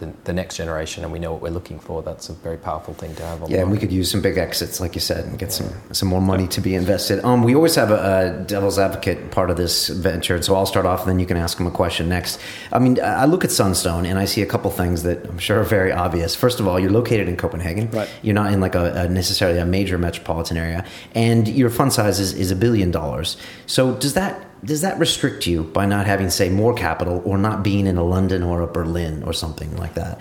the, 0.00 0.12
the 0.25 0.33
next 0.33 0.57
generation, 0.57 1.05
and 1.05 1.12
we 1.12 1.19
know 1.19 1.33
what 1.33 1.43
we're 1.43 1.50
looking 1.50 1.79
for. 1.79 2.02
That's 2.02 2.29
a 2.29 2.33
very 2.33 2.57
powerful 2.57 2.95
thing 2.95 3.14
to 3.17 3.23
have. 3.25 3.43
On 3.43 3.50
Yeah, 3.50 3.61
and 3.61 3.71
we 3.71 3.79
could 3.79 3.93
use 3.93 4.11
some 4.11 4.21
big 4.21 4.38
exits, 4.38 4.81
like 4.81 4.95
you 4.95 5.00
said, 5.00 5.26
and 5.26 5.38
get 5.38 5.52
some 5.52 5.71
some 5.93 6.09
more 6.09 6.23
money 6.23 6.49
to 6.49 6.61
be 6.61 6.75
invested. 6.75 7.23
Um, 7.25 7.45
we 7.45 7.55
always 7.55 7.75
have 7.75 7.90
a, 7.90 8.40
a 8.40 8.45
devil's 8.45 8.79
advocate 8.79 9.31
part 9.31 9.50
of 9.50 9.57
this 9.57 9.88
venture, 9.88 10.35
and 10.35 10.45
so 10.45 10.57
I'll 10.57 10.67
start 10.67 10.87
off, 10.87 11.00
and 11.00 11.11
then 11.11 11.21
you 11.21 11.26
can 11.26 11.37
ask 11.37 11.61
him 11.61 11.67
a 11.67 11.71
question 11.71 12.09
next. 12.09 12.40
I 12.73 12.79
mean, 12.79 12.99
I 13.00 13.23
I 13.23 13.25
look 13.26 13.45
at 13.45 13.50
Sunstone, 13.50 14.07
and 14.07 14.19
I 14.19 14.25
see 14.25 14.43
a 14.43 14.47
couple 14.47 14.71
things 14.71 15.02
that 15.02 15.25
I'm 15.29 15.38
sure 15.38 15.61
are 15.61 15.64
very 15.64 15.93
obvious. 15.93 16.35
First 16.35 16.61
of 16.61 16.67
all, 16.67 16.81
you're 16.81 16.90
located 16.90 17.29
in 17.29 17.37
Copenhagen. 17.37 17.90
Right. 17.90 18.09
You're 18.23 18.35
not 18.35 18.52
in 18.52 18.61
like 18.61 18.75
a, 18.75 19.05
a 19.05 19.09
necessarily 19.09 19.59
a 19.59 19.67
major 19.67 19.99
metropolitan 19.99 20.57
area, 20.57 20.85
and 21.14 21.47
your 21.47 21.71
fund 21.71 21.93
size 21.93 22.19
is, 22.19 22.33
is 22.33 22.50
a 22.50 22.57
billion 22.57 22.90
dollars. 22.90 23.37
So 23.67 23.95
does 23.95 24.14
that 24.14 24.50
does 24.64 24.81
that 24.83 24.99
restrict 24.99 25.47
you 25.47 25.64
by 25.64 25.87
not 25.87 26.07
having, 26.07 26.31
say, 26.31 26.49
more 26.49 26.75
capital, 26.75 27.23
or 27.25 27.38
not 27.38 27.62
being 27.62 27.87
in 27.87 27.96
a 27.96 28.05
London 28.05 28.42
or 28.42 28.61
a 28.61 28.66
Berlin 28.66 29.23
or 29.23 29.33
something 29.33 29.77
like 29.77 29.94
that? 29.94 30.20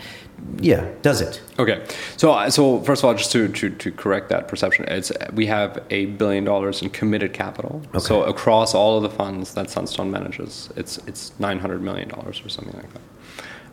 Yeah, 0.57 0.87
does 1.01 1.19
it? 1.21 1.41
Okay, 1.59 1.85
so 2.15 2.31
uh, 2.31 2.49
so 2.49 2.81
first 2.81 3.03
of 3.03 3.07
all, 3.07 3.13
just 3.13 3.31
to, 3.33 3.49
to, 3.49 3.69
to 3.69 3.91
correct 3.91 4.29
that 4.29 4.47
perception, 4.47 4.85
it's 4.87 5.11
we 5.33 5.45
have 5.47 5.83
a 5.89 6.05
billion 6.05 6.45
dollars 6.45 6.81
in 6.81 6.89
committed 6.89 7.33
capital. 7.33 7.81
Okay. 7.89 7.99
So 7.99 8.23
across 8.23 8.73
all 8.73 8.97
of 8.97 9.03
the 9.03 9.09
funds 9.09 9.53
that 9.53 9.69
Sunstone 9.69 10.09
manages, 10.11 10.69
it's 10.75 10.97
it's 10.99 11.37
nine 11.39 11.59
hundred 11.59 11.81
million 11.81 12.07
dollars 12.07 12.41
or 12.43 12.49
something 12.49 12.75
like 12.75 12.91
that. 12.93 13.01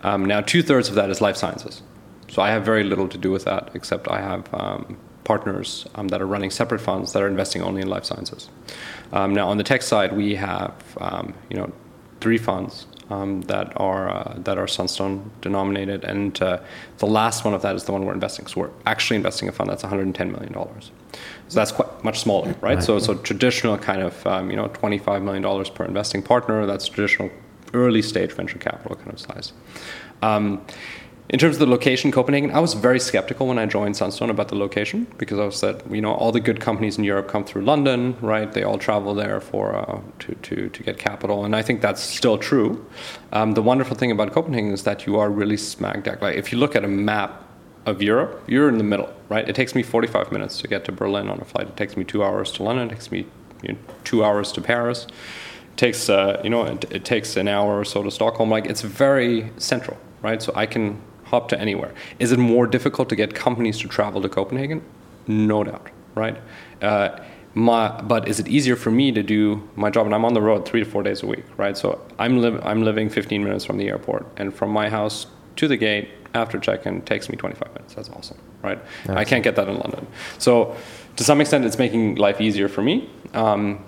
Um, 0.02 0.24
now, 0.24 0.40
two 0.40 0.62
thirds 0.62 0.88
of 0.88 0.96
that 0.96 1.08
is 1.08 1.20
life 1.20 1.36
sciences. 1.36 1.82
So 2.28 2.42
I 2.42 2.50
have 2.50 2.64
very 2.64 2.82
little 2.82 3.08
to 3.08 3.18
do 3.18 3.30
with 3.30 3.44
that, 3.44 3.70
except 3.74 4.08
I 4.08 4.20
have 4.20 4.52
um, 4.52 4.98
partners 5.26 5.86
um, 5.96 6.08
that 6.08 6.22
are 6.22 6.26
running 6.26 6.50
separate 6.50 6.80
funds 6.80 7.12
that 7.12 7.22
are 7.22 7.28
investing 7.28 7.60
only 7.60 7.82
in 7.82 7.88
life 7.88 8.04
sciences. 8.04 8.48
Um, 9.12 9.34
now, 9.34 9.48
on 9.48 9.58
the 9.58 9.64
tech 9.64 9.82
side, 9.82 10.16
we 10.16 10.36
have 10.36 10.72
um, 10.98 11.34
you 11.50 11.56
know 11.56 11.70
three 12.20 12.38
funds 12.38 12.86
um, 13.10 13.42
that 13.42 13.72
are 13.76 14.08
uh, 14.08 14.34
that 14.38 14.56
are 14.56 14.66
Sunstone 14.66 15.30
denominated, 15.40 16.04
and 16.04 16.40
uh, 16.40 16.60
the 16.98 17.06
last 17.06 17.44
one 17.44 17.54
of 17.54 17.62
that 17.62 17.74
is 17.74 17.84
the 17.84 17.92
one 17.92 18.04
we're 18.04 18.14
investing. 18.14 18.46
So 18.46 18.62
we're 18.62 18.70
actually 18.86 19.16
investing 19.16 19.48
a 19.48 19.52
fund 19.52 19.68
that's 19.68 19.82
110 19.82 20.32
million 20.32 20.52
dollars. 20.52 20.90
So 21.48 21.60
that's 21.60 21.72
quite 21.72 22.04
much 22.04 22.20
smaller, 22.20 22.54
right? 22.60 22.82
So 22.82 22.98
so 22.98 23.14
traditional 23.14 23.76
kind 23.78 24.02
of 24.02 24.26
um, 24.26 24.50
you 24.50 24.56
know 24.56 24.68
25 24.68 25.22
million 25.22 25.42
dollars 25.42 25.68
per 25.70 25.84
investing 25.84 26.22
partner. 26.22 26.66
That's 26.66 26.88
traditional 26.88 27.30
early 27.74 28.02
stage 28.02 28.32
venture 28.32 28.58
capital 28.58 28.96
kind 28.96 29.12
of 29.12 29.20
size. 29.20 29.52
Um, 30.22 30.64
in 31.28 31.40
terms 31.40 31.56
of 31.56 31.60
the 31.60 31.66
location, 31.66 32.12
Copenhagen, 32.12 32.52
I 32.52 32.60
was 32.60 32.74
very 32.74 33.00
skeptical 33.00 33.48
when 33.48 33.58
I 33.58 33.66
joined 33.66 33.96
Sunstone 33.96 34.30
about 34.30 34.46
the 34.46 34.54
location 34.54 35.08
because 35.18 35.40
I 35.40 35.44
was 35.44 35.56
said, 35.56 35.82
you 35.90 36.00
know, 36.00 36.14
all 36.14 36.30
the 36.30 36.38
good 36.38 36.60
companies 36.60 36.98
in 36.98 37.04
Europe 37.04 37.26
come 37.26 37.44
through 37.44 37.62
London, 37.62 38.16
right? 38.20 38.52
They 38.52 38.62
all 38.62 38.78
travel 38.78 39.12
there 39.12 39.40
for 39.40 39.74
uh, 39.74 40.00
to, 40.20 40.34
to 40.34 40.68
to 40.68 40.82
get 40.84 40.98
capital, 40.98 41.44
and 41.44 41.56
I 41.56 41.62
think 41.62 41.80
that's 41.80 42.00
still 42.00 42.38
true. 42.38 42.86
Um, 43.32 43.54
the 43.54 43.62
wonderful 43.62 43.96
thing 43.96 44.12
about 44.12 44.32
Copenhagen 44.32 44.72
is 44.72 44.84
that 44.84 45.04
you 45.06 45.18
are 45.18 45.28
really 45.28 45.56
smack 45.56 46.04
dab. 46.04 46.22
Like 46.22 46.36
if 46.36 46.52
you 46.52 46.58
look 46.58 46.76
at 46.76 46.84
a 46.84 46.88
map 46.88 47.42
of 47.86 48.00
Europe, 48.02 48.44
you're 48.46 48.68
in 48.68 48.78
the 48.78 48.84
middle, 48.84 49.12
right? 49.28 49.48
It 49.48 49.56
takes 49.56 49.74
me 49.74 49.82
45 49.82 50.30
minutes 50.30 50.60
to 50.60 50.68
get 50.68 50.84
to 50.84 50.92
Berlin 50.92 51.28
on 51.28 51.40
a 51.40 51.44
flight. 51.44 51.68
It 51.68 51.76
takes 51.76 51.96
me 51.96 52.04
two 52.04 52.22
hours 52.22 52.52
to 52.52 52.62
London. 52.62 52.86
It 52.86 52.90
takes 52.90 53.10
me 53.10 53.26
you 53.62 53.72
know, 53.72 53.78
two 54.04 54.24
hours 54.24 54.52
to 54.52 54.60
Paris. 54.60 55.06
It 55.72 55.76
takes 55.76 56.08
uh, 56.08 56.40
you 56.44 56.50
know 56.50 56.62
it, 56.62 56.84
it 56.92 57.04
takes 57.04 57.36
an 57.36 57.48
hour 57.48 57.80
or 57.80 57.84
so 57.84 58.04
to 58.04 58.12
Stockholm. 58.12 58.48
Like 58.48 58.66
it's 58.66 58.82
very 58.82 59.50
central, 59.56 59.96
right? 60.22 60.40
So 60.40 60.52
I 60.54 60.66
can 60.66 61.02
hop 61.26 61.48
to 61.48 61.60
anywhere. 61.60 61.92
Is 62.18 62.32
it 62.32 62.38
more 62.38 62.66
difficult 62.66 63.08
to 63.10 63.16
get 63.16 63.34
companies 63.34 63.78
to 63.80 63.88
travel 63.88 64.22
to 64.22 64.28
Copenhagen? 64.28 64.82
No 65.26 65.64
doubt, 65.64 65.90
right? 66.14 66.36
Uh, 66.80 67.18
my, 67.54 68.00
but 68.02 68.28
is 68.28 68.38
it 68.38 68.48
easier 68.48 68.76
for 68.76 68.90
me 68.90 69.10
to 69.12 69.22
do 69.22 69.66
my 69.76 69.90
job? 69.90 70.06
And 70.06 70.14
I'm 70.14 70.24
on 70.24 70.34
the 70.34 70.42
road 70.42 70.66
three 70.66 70.80
to 70.80 70.86
four 70.88 71.02
days 71.02 71.22
a 71.22 71.26
week, 71.26 71.44
right? 71.56 71.76
So 71.76 72.00
I'm, 72.18 72.40
li- 72.40 72.60
I'm 72.62 72.82
living 72.82 73.08
15 73.08 73.42
minutes 73.42 73.64
from 73.64 73.78
the 73.78 73.88
airport, 73.88 74.26
and 74.36 74.54
from 74.54 74.70
my 74.70 74.88
house 74.88 75.26
to 75.56 75.66
the 75.66 75.76
gate 75.76 76.10
after 76.34 76.58
check-in 76.58 77.02
takes 77.02 77.28
me 77.30 77.36
25 77.36 77.72
minutes. 77.74 77.94
That's 77.94 78.10
awesome, 78.10 78.38
right? 78.62 78.78
I 79.08 79.24
can't 79.24 79.42
get 79.42 79.56
that 79.56 79.68
in 79.68 79.78
London. 79.78 80.06
So 80.38 80.76
to 81.16 81.24
some 81.24 81.40
extent, 81.40 81.64
it's 81.64 81.78
making 81.78 82.16
life 82.16 82.40
easier 82.40 82.68
for 82.68 82.82
me. 82.82 83.08
Um, 83.32 83.82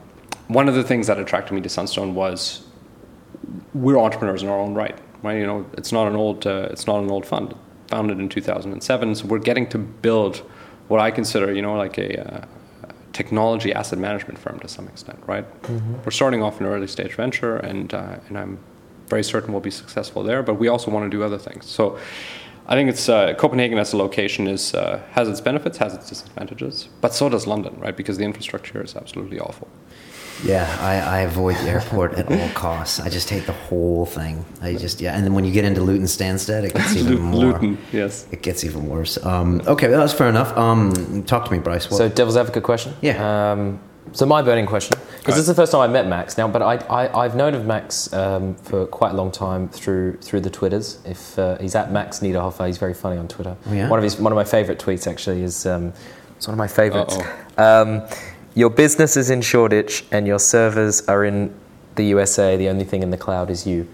one 0.49 0.67
of 0.67 0.75
the 0.75 0.83
things 0.83 1.07
that 1.09 1.19
attracted 1.19 1.53
me 1.55 1.61
to 1.61 1.69
Sunstone 1.69 2.15
was 2.15 2.65
we're 3.75 3.99
entrepreneurs 3.99 4.43
in 4.43 4.49
our 4.49 4.59
own 4.59 4.75
right, 4.75 4.99
right? 5.23 5.39
You 5.39 5.47
know, 5.47 5.67
it's 5.77 5.93
not 5.93 6.07
an 6.09 6.17
old, 6.17 6.47
uh, 6.47 6.69
it's 6.71 6.87
not 6.87 7.03
an 7.03 7.11
old 7.11 7.27
fund, 7.27 7.55
founded 7.89 8.19
in 8.19 8.29
2007. 8.29 9.15
So 9.15 9.27
we're 9.27 9.39
getting 9.39 9.67
to 9.69 9.79
build 9.79 10.39
what 10.89 11.01
I 11.01 11.11
consider, 11.11 11.53
you 11.53 11.63
know, 11.63 11.75
like 11.75 11.99
a 11.99 12.43
uh, 12.43 12.47
technology 13.13 13.73
asset 13.73 13.99
management 13.99 14.39
firm 14.39 14.59
to 14.61 14.69
some 14.69 14.87
extent, 14.89 15.19
right? 15.27 15.45
We're 16.05 16.11
starting 16.11 16.43
off 16.43 16.61
in 16.61 16.67
an 16.67 16.73
early 16.73 16.87
stage 16.87 17.15
venture, 17.15 17.57
and 17.57 17.93
uh, 17.93 18.17
and 18.29 18.39
I'm 18.39 18.59
very 19.09 19.25
certain 19.25 19.53
we'll 19.53 19.61
be 19.61 19.71
successful 19.71 20.23
there. 20.23 20.43
But 20.43 20.55
we 20.55 20.69
also 20.69 20.91
want 20.91 21.11
to 21.11 21.17
do 21.17 21.23
other 21.23 21.39
things. 21.39 21.67
So. 21.67 21.99
I 22.71 22.75
think 22.75 22.91
it's 22.91 23.09
uh, 23.09 23.33
Copenhagen 23.35 23.79
as 23.79 23.93
a 23.95 23.97
location 23.97 24.47
is 24.47 24.75
uh, 24.75 25.01
has 25.13 25.29
its 25.29 25.41
benefits, 25.41 25.79
has 25.79 25.95
its 25.95 26.09
disadvantages, 26.09 26.89
but 27.01 27.15
so 27.15 27.29
does 27.29 27.47
London, 27.47 27.75
right? 27.81 27.97
Because 27.97 28.19
the 28.19 28.25
infrastructure 28.25 28.83
is 28.85 28.95
absolutely 28.95 29.41
awful. 29.41 29.69
Yeah, 30.45 30.69
I, 30.81 31.19
I 31.19 31.21
avoid 31.23 31.57
the 31.57 31.63
airport 31.71 32.13
at 32.15 32.31
all 32.31 32.49
costs. 32.51 33.01
I 33.01 33.09
just 33.09 33.29
hate 33.29 33.47
the 33.47 33.53
whole 33.55 34.07
thing. 34.07 34.45
I 34.63 34.75
just 34.77 35.01
yeah, 35.01 35.17
and 35.17 35.25
then 35.25 35.35
when 35.35 35.45
you 35.45 35.51
get 35.53 35.65
into 35.65 35.81
Luton 35.81 36.05
Stansted, 36.07 36.63
it 36.65 36.75
gets 36.75 36.95
even 37.01 37.15
Lu- 37.15 37.19
more. 37.21 37.45
Luton, 37.55 37.79
yes. 37.93 38.27
It 38.31 38.43
gets 38.43 38.63
even 38.65 38.87
worse. 38.87 39.19
Um, 39.25 39.61
okay, 39.67 39.89
well, 39.89 40.01
that's 40.01 40.13
fair 40.13 40.29
enough. 40.29 40.57
Um, 40.57 41.25
talk 41.25 41.47
to 41.47 41.51
me, 41.53 41.59
Bryce. 41.59 41.91
What, 41.91 41.97
So, 41.97 42.09
devil's 42.09 42.37
advocate 42.37 42.63
question. 42.63 42.95
Yeah. 43.01 43.17
Um, 43.53 43.81
so, 44.13 44.27
my 44.27 44.43
burning 44.43 44.67
question, 44.67 44.99
because 45.19 45.35
this 45.35 45.43
is 45.43 45.47
the 45.47 45.55
first 45.55 45.73
time 45.73 45.81
I 45.83 45.93
met 45.93 46.07
Max 46.07 46.37
now, 46.39 46.49
but 46.49 46.63
I, 46.63 46.77
I, 46.77 47.25
I've 47.25 47.35
known 47.35 47.55
of 47.55 47.67
Max 47.67 48.13
um, 48.13 48.55
for 48.55 48.87
quite 48.87 49.13
a 49.13 49.15
long 49.15 49.31
time 49.31 49.69
through 49.69 50.17
through 50.19 50.41
the 50.41 50.51
Twitters. 50.51 50.99
If 51.05 51.39
uh, 51.39 51.59
he's 51.59 51.75
at 51.75 51.93
Max 51.93 52.21
Niederhofer, 52.21 52.67
he's 52.67 52.79
very 52.79 52.95
funny 52.95 53.17
on 53.19 53.29
Twitter. 53.29 53.57
Oh, 53.67 53.73
yeah? 53.73 53.89
One 53.89 53.99
of 53.99 54.03
his 54.03 54.19
one 54.19 54.33
of 54.33 54.37
my 54.37 54.45
favorite 54.45 54.79
tweets 54.79 55.07
actually 55.07 55.43
is 55.43 55.67
um, 55.67 55.93
it's 56.37 56.47
one 56.47 56.55
of 56.55 56.59
my 56.59 56.69
favorites. 56.69 57.17
Um, 57.57 58.03
your 58.55 58.71
business 58.71 59.17
is 59.17 59.31
in 59.31 59.41
Shoreditch, 59.41 60.05
and 60.11 60.27
your 60.27 60.39
servers 60.39 61.07
are 61.09 61.25
in 61.25 61.55
the 61.95 62.05
USA. 62.07 62.57
The 62.57 62.69
only 62.69 62.85
thing 62.85 63.03
in 63.03 63.11
the 63.11 63.17
cloud 63.17 63.51
is 63.51 63.67
you. 63.67 63.89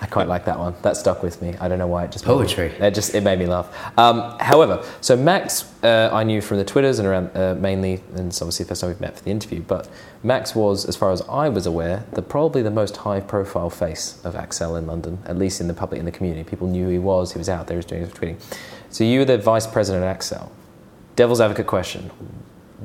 I 0.00 0.06
quite 0.06 0.28
like 0.28 0.44
that 0.44 0.58
one. 0.58 0.74
That 0.82 0.96
stuck 0.96 1.22
with 1.22 1.40
me. 1.40 1.54
I 1.60 1.68
don't 1.68 1.78
know 1.78 1.86
why. 1.86 2.04
It 2.04 2.12
just 2.12 2.24
Poetry. 2.24 2.68
Made 2.68 2.80
me, 2.80 2.86
it 2.86 2.94
just 2.94 3.14
it 3.14 3.22
made 3.22 3.38
me 3.38 3.46
laugh. 3.46 3.68
Um, 3.98 4.38
however, 4.40 4.84
so 5.00 5.16
Max, 5.16 5.72
uh, 5.82 6.10
I 6.12 6.22
knew 6.22 6.40
from 6.40 6.58
the 6.58 6.64
Twitters 6.64 6.98
and 6.98 7.08
around 7.08 7.30
uh, 7.34 7.54
mainly, 7.54 8.02
and 8.14 8.28
it's 8.28 8.42
obviously 8.42 8.64
the 8.64 8.68
first 8.68 8.82
time 8.82 8.90
we've 8.90 9.00
met 9.00 9.16
for 9.16 9.24
the 9.24 9.30
interview. 9.30 9.62
But 9.62 9.88
Max 10.22 10.54
was, 10.54 10.84
as 10.84 10.96
far 10.96 11.12
as 11.12 11.22
I 11.22 11.48
was 11.48 11.66
aware, 11.66 12.04
the 12.12 12.22
probably 12.22 12.62
the 12.62 12.70
most 12.70 12.98
high-profile 12.98 13.70
face 13.70 14.20
of 14.24 14.34
Accel 14.34 14.78
in 14.78 14.86
London, 14.86 15.18
at 15.24 15.38
least 15.38 15.60
in 15.60 15.68
the 15.68 15.74
public, 15.74 15.98
in 15.98 16.04
the 16.04 16.12
community. 16.12 16.44
People 16.44 16.68
knew 16.68 16.84
who 16.84 16.90
he 16.90 16.98
was. 16.98 17.32
He 17.32 17.38
was 17.38 17.48
out 17.48 17.66
there, 17.66 17.76
he 17.76 17.78
was 17.78 17.86
doing 17.86 18.02
his 18.02 18.12
tweeting. 18.12 18.36
So 18.90 19.04
you 19.04 19.20
were 19.20 19.24
the 19.24 19.38
vice 19.38 19.66
president 19.66 20.04
at 20.04 20.18
Accel. 20.18 20.50
Devil's 21.16 21.40
advocate 21.40 21.66
question: 21.66 22.10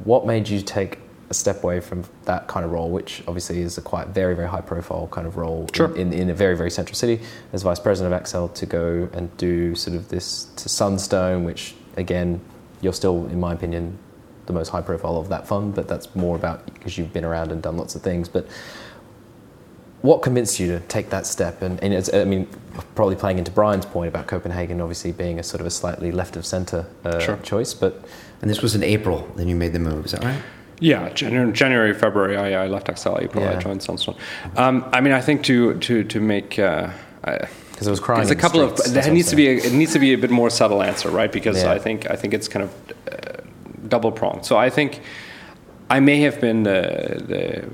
What 0.06 0.26
made 0.26 0.48
you 0.48 0.62
take 0.62 1.00
a 1.32 1.34
step 1.34 1.64
away 1.64 1.80
from 1.80 2.04
that 2.26 2.46
kind 2.48 2.64
of 2.66 2.72
role, 2.72 2.90
which 2.92 3.24
obviously 3.28 3.62
is 3.62 3.78
a 3.78 3.82
quite 3.82 4.08
very, 4.10 4.36
very 4.36 4.48
high 4.48 4.62
profile 4.62 5.08
kind 5.12 5.26
of 5.26 5.38
role 5.38 5.68
Sure. 5.74 5.96
in, 5.96 6.14
in 6.14 6.30
a 6.30 6.34
very, 6.34 6.56
very 6.56 6.70
central 6.70 6.94
city 6.96 7.20
as 7.54 7.64
vice 7.64 7.80
president 7.80 8.14
of 8.14 8.22
Accel 8.22 8.54
to 8.54 8.66
go 8.66 9.10
and 9.14 9.36
do 9.38 9.74
sort 9.74 9.96
of 9.98 10.10
this 10.10 10.46
to 10.58 10.70
Sunstone, 10.70 11.44
which 11.46 11.74
again, 11.98 12.40
you're 12.82 12.94
still, 12.94 13.26
in 13.28 13.40
my 13.40 13.54
opinion, 13.54 13.98
the 14.46 14.54
most 14.54 14.70
high 14.70 14.82
profile 14.82 15.18
of 15.18 15.30
that 15.30 15.48
fund, 15.48 15.74
but 15.74 15.88
that's 15.88 16.14
more 16.16 16.36
about 16.36 16.66
because 16.74 16.98
you've 16.98 17.14
been 17.14 17.26
around 17.26 17.52
and 17.52 17.62
done 17.62 17.78
lots 17.78 17.96
of 17.96 18.02
things. 18.02 18.28
But 18.28 18.46
what 20.02 20.22
convinced 20.24 20.60
you 20.60 20.68
to 20.68 20.80
take 20.88 21.10
that 21.12 21.26
step? 21.28 21.62
And, 21.62 21.82
and 21.84 21.94
it's, 21.94 22.12
I 22.14 22.24
mean, 22.26 22.48
probably 22.96 23.16
playing 23.16 23.38
into 23.38 23.52
Brian's 23.52 23.86
point 23.86 24.08
about 24.08 24.26
Copenhagen 24.28 24.82
obviously 24.82 25.12
being 25.12 25.40
a 25.40 25.44
sort 25.44 25.62
of 25.62 25.68
a 25.68 25.70
slightly 25.70 26.12
left 26.12 26.36
of 26.36 26.46
center 26.46 26.88
uh, 27.06 27.20
Sure. 27.20 27.38
choice, 27.38 27.74
but 27.76 28.04
And 28.42 28.50
this 28.50 28.62
was 28.64 28.74
in 28.76 28.84
April. 28.84 29.32
Then 29.36 29.48
you 29.48 29.56
made 29.56 29.74
the 29.74 29.80
move. 29.80 30.06
Is 30.06 30.12
that 30.14 30.24
right? 30.24 30.42
Yeah, 30.82 31.10
January, 31.14 31.52
January 31.54 31.94
February, 31.94 32.36
I, 32.36 32.64
I 32.66 32.68
left 32.68 32.88
Accel. 32.88 33.22
April, 33.22 33.48
I 33.48 33.56
joined 33.58 33.84
Sunstone. 33.84 34.16
Um, 34.58 34.84
I 34.92 35.00
mean, 35.00 35.14
I 35.14 35.22
think 35.22 35.44
to 35.44 35.76
to 35.80 36.04
to 36.04 36.20
make. 36.20 36.60
Uh, 36.60 36.90
I- 37.24 37.48
because 37.72 37.88
it 37.88 37.92
was 37.92 38.00
crying. 38.00 38.20
There's 38.20 38.32
a 38.32 38.36
the 38.36 38.42
couple 38.42 38.62
of 38.62 38.76
there 38.78 38.88
that's 38.94 39.08
needs 39.08 39.30
to 39.30 39.36
be 39.36 39.48
a, 39.48 39.54
it 39.54 39.74
needs 39.74 39.94
to 39.94 40.00
be 40.00 40.14
a 40.14 40.18
bit 40.18 40.30
more 40.30 40.52
subtle 40.52 40.84
answer, 40.84 41.10
right? 41.10 41.32
Because 41.32 41.64
Yeah. 41.64 41.72
I 41.72 41.80
think 41.80 42.10
I 42.12 42.16
think 42.16 42.34
it's 42.36 42.48
kind 42.48 42.64
of 42.66 42.72
uh, 43.12 43.42
double 43.88 44.12
pronged. 44.12 44.46
So 44.46 44.56
I 44.58 44.70
think 44.70 45.02
I 45.90 46.00
may 46.00 46.22
have 46.22 46.40
been 46.40 46.62
the 46.64 47.24
the 47.34 47.70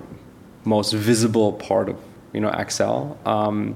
most 0.63 0.93
visible 0.93 1.53
part 1.53 1.89
of 1.89 1.97
you 2.33 2.39
know 2.41 2.51
Accel, 2.51 3.17
um, 3.27 3.75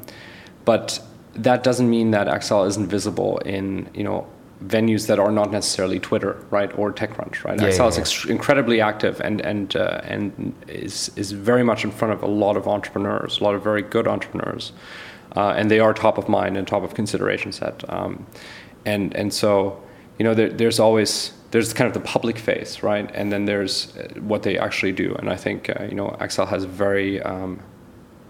but 0.63 1.01
that 1.35 1.63
doesn't 1.63 1.89
mean 1.89 2.11
that 2.11 2.27
Accel 2.27 2.65
isn't 2.67 2.87
visible 2.87 3.37
in 3.39 3.89
you 3.93 4.03
know 4.05 4.25
venues 4.65 5.07
that 5.07 5.19
are 5.19 5.31
not 5.31 5.51
necessarily 5.51 5.99
Twitter, 5.99 6.37
right, 6.49 6.71
or 6.77 6.91
TechCrunch, 6.91 7.43
right? 7.43 7.59
Yeah, 7.59 7.69
Accel 7.69 7.79
yeah, 7.79 7.87
is 7.87 7.97
ex- 7.97 8.25
incredibly 8.25 8.81
active 8.81 9.19
and 9.21 9.41
and 9.41 9.75
uh, 9.75 10.01
and 10.03 10.53
is 10.67 11.11
is 11.15 11.31
very 11.31 11.63
much 11.63 11.83
in 11.83 11.91
front 11.91 12.13
of 12.13 12.23
a 12.23 12.27
lot 12.27 12.57
of 12.57 12.67
entrepreneurs, 12.67 13.39
a 13.39 13.43
lot 13.43 13.55
of 13.55 13.63
very 13.63 13.81
good 13.81 14.07
entrepreneurs, 14.07 14.71
uh, 15.35 15.53
and 15.57 15.71
they 15.71 15.79
are 15.79 15.93
top 15.93 16.17
of 16.17 16.29
mind 16.29 16.57
and 16.57 16.67
top 16.67 16.83
of 16.83 16.93
consideration 16.93 17.51
set. 17.51 17.83
Um, 17.89 18.25
and 18.85 19.15
and 19.15 19.33
so 19.33 19.81
you 20.19 20.23
know 20.23 20.33
there, 20.33 20.49
there's 20.49 20.79
always 20.79 21.33
there's 21.51 21.73
kind 21.73 21.87
of 21.87 21.93
the 21.93 22.07
public 22.07 22.37
face, 22.37 22.83
right, 22.83 23.09
and 23.13 23.31
then 23.31 23.45
there's 23.45 23.95
uh, 23.97 24.07
what 24.19 24.43
they 24.43 24.57
actually 24.57 24.91
do. 24.91 25.15
And 25.15 25.29
I 25.29 25.35
think 25.35 25.69
uh, 25.69 25.83
you 25.83 25.95
know 25.95 26.15
Accel 26.19 26.47
has 26.47 26.65
very 26.65 27.21
um, 27.23 27.59